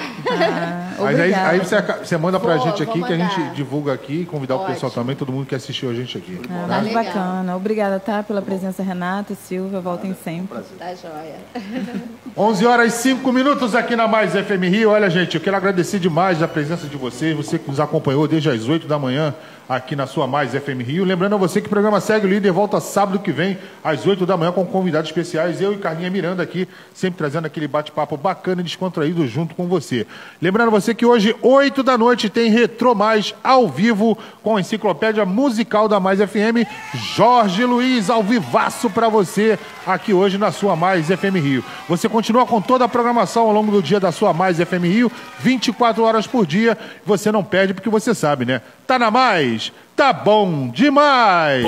Mas 0.99 1.21
aí, 1.21 1.31
Obrigada. 1.33 1.49
aí 1.51 1.59
você, 1.59 1.83
você 1.83 2.17
manda 2.17 2.39
pra 2.39 2.57
Vou, 2.57 2.67
gente 2.67 2.83
aqui 2.83 3.03
que 3.03 3.13
a 3.13 3.17
gente 3.17 3.41
divulga 3.55 3.93
aqui 3.93 4.23
e 4.23 4.27
convidar 4.27 4.57
o 4.57 4.61
pessoal 4.61 4.89
Ótimo. 4.91 5.03
também, 5.03 5.17
todo 5.17 5.33
mundo 5.33 5.47
que 5.47 5.55
assistiu 5.55 5.91
a 5.91 5.95
gente 5.95 6.17
aqui. 6.17 6.41
Ah, 6.51 6.67
tá? 6.69 6.81
muito 6.81 6.95
bacana. 6.95 7.57
Obrigada, 7.57 7.99
tá? 7.99 8.23
Pela 8.23 8.41
presença, 8.41 8.83
Renata, 8.83 9.35
Silvia. 9.35 9.81
Voltem 9.81 10.15
sempre. 10.25 10.59
Tá 10.79 10.95
joia. 10.95 11.37
11 12.37 12.67
horas 12.67 12.95
e 12.95 13.03
5 13.03 13.33
minutos 13.33 13.75
aqui 13.75 13.95
na 13.95 14.09
Mais 14.09 14.33
FM 14.33 14.65
Rio. 14.71 14.91
Olha, 14.91 15.09
gente, 15.09 15.37
eu 15.37 15.41
quero 15.41 15.57
agradecer 15.57 15.99
demais 15.99 16.43
a 16.43 16.49
presença 16.49 16.87
de 16.87 16.97
vocês, 16.97 17.37
você 17.37 17.59
que 17.59 17.71
nos 17.71 17.79
acompanhou 17.79 18.27
desde 18.27 18.51
as 18.51 18.69
8 18.69 18.89
da 18.89 18.99
manhã 18.99 19.35
aqui 19.69 19.97
na 19.97 20.07
sua 20.07 20.27
Mais 20.27 20.53
FM 20.53 20.81
Rio. 20.85 21.05
Lembrando 21.05 21.35
a 21.35 21.39
você 21.39 21.61
que 21.61 21.67
o 21.67 21.71
programa 21.71 22.01
Segue 22.01 22.27
o 22.27 22.29
Líder 22.29 22.53
volta 22.53 22.81
sábado 22.81 23.19
que 23.19 23.33
vem, 23.33 23.59
às 23.83 24.07
8 24.07 24.27
da 24.27 24.37
manhã, 24.37 24.53
com 24.53 24.65
convidados 24.65 25.09
especiais. 25.09 25.61
Eu 25.61 25.73
e 25.73 25.79
Carlinha 25.79 26.11
Miranda 26.11 26.43
aqui, 26.43 26.69
sempre 26.93 27.19
trazendo 27.19 27.47
aquele 27.47 27.67
bate-papo 27.67 28.17
bacana 28.17 28.61
e 28.61 28.65
descontraído 28.65 29.27
junto 29.27 29.55
com 29.55 29.67
você. 29.67 30.07
Lembrando 30.41 30.69
a 30.69 30.71
você 30.71 30.95
que 30.95 31.07
hoje, 31.07 31.35
8 31.43 31.83
da 31.83 31.97
noite, 31.97 32.29
tem 32.29 32.51
Retro 32.51 32.95
Mais 32.95 33.35
ao 33.43 33.69
vivo 33.69 34.17
com 34.43 34.57
a 34.57 34.61
enciclopédia 34.61 35.25
musical 35.25 35.89
da 35.89 35.99
Mais 35.99 36.19
FM. 36.21 36.67
Jorge 37.15 37.65
Luiz, 37.65 38.11
ao 38.11 38.23
vivaço 38.23 38.91
para 38.91 39.09
você, 39.09 39.59
aqui 39.87 40.13
hoje 40.13 40.39
na 40.39 40.53
sua 40.53 40.77
Mais 40.77 41.07
FM 41.07 41.37
Rio. 41.37 41.65
Você 41.89 42.09
continua 42.09 42.47
com 42.47 42.61
toda 42.61 42.85
a 42.85 42.89
programação 42.89 43.45
ao 43.45 43.53
longo 43.53 43.73
do 43.73 43.83
dia 43.83 43.99
da 44.01 44.13
sua 44.13 44.33
Mais 44.33 44.59
FM 44.59 44.85
Rio, 44.85 45.13
24 45.41 46.03
horas 46.03 46.27
por 46.27 46.47
dia. 46.47 46.77
Você 47.05 47.33
não 47.33 47.43
perde 47.43 47.75
porque 47.75 47.89
você 47.89 48.15
sabe, 48.15 48.45
né? 48.45 48.61
Tá 48.87 48.99
na 48.99 49.11
mais, 49.11 49.54
tá 49.97 50.13
bom 50.13 50.69
demais! 50.69 51.65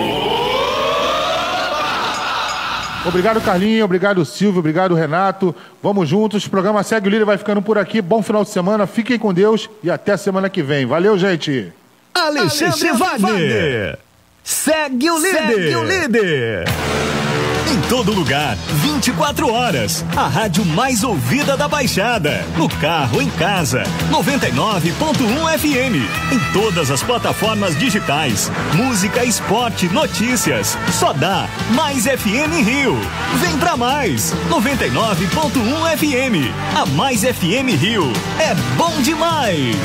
Obrigado, 3.06 3.40
Carlinhos. 3.40 3.84
Obrigado, 3.84 4.24
Silvio. 4.24 4.58
Obrigado, 4.58 4.94
Renato. 4.94 5.54
Vamos 5.80 6.08
juntos. 6.08 6.44
O 6.44 6.50
programa 6.50 6.82
Segue 6.82 7.06
o 7.06 7.10
Líder 7.10 7.24
vai 7.24 7.38
ficando 7.38 7.62
por 7.62 7.78
aqui. 7.78 8.02
Bom 8.02 8.20
final 8.20 8.42
de 8.42 8.50
semana. 8.50 8.86
Fiquem 8.86 9.16
com 9.16 9.32
Deus 9.32 9.70
e 9.82 9.90
até 9.90 10.16
semana 10.16 10.50
que 10.50 10.60
vem. 10.60 10.86
Valeu, 10.86 11.16
gente. 11.16 11.72
Alexandre 12.12 12.92
Wagner. 12.92 13.98
Segue 14.42 15.10
o 15.10 15.18
líder. 15.18 15.46
Segue 15.46 15.76
o 15.76 15.84
líder. 15.84 16.64
Em 17.68 17.80
todo 17.88 18.12
lugar, 18.12 18.56
24 18.82 19.52
horas. 19.52 20.04
A 20.16 20.28
rádio 20.28 20.64
mais 20.64 21.02
ouvida 21.02 21.56
da 21.56 21.66
Baixada. 21.66 22.44
No 22.56 22.68
carro, 22.68 23.20
em 23.20 23.28
casa. 23.30 23.82
99.1 24.10 25.58
FM. 25.58 26.32
Em 26.32 26.52
todas 26.52 26.90
as 26.90 27.02
plataformas 27.02 27.76
digitais. 27.76 28.50
Música, 28.74 29.24
esporte, 29.24 29.88
notícias. 29.88 30.78
Só 30.92 31.12
dá 31.12 31.48
Mais 31.74 32.04
FM 32.04 32.64
Rio. 32.64 32.96
Vem 33.40 33.58
pra 33.58 33.76
mais. 33.76 34.32
99.1 34.48 35.96
FM. 35.98 36.52
A 36.76 36.86
Mais 36.86 37.22
FM 37.22 37.74
Rio. 37.80 38.12
É 38.38 38.54
bom 38.76 39.00
demais. 39.02 39.76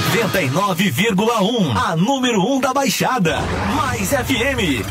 99,1. 0.00 1.76
A 1.76 1.96
número 1.96 2.40
1 2.56 2.60
da 2.60 2.72
Baixada. 2.74 3.38
Mais 3.74 4.10
FM. 4.10 4.84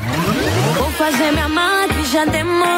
Vou 0.78 0.92
fazer 0.92 1.32
minha 1.32 1.48
madre, 1.48 2.04
já 2.06 2.26
demorou. 2.26 2.76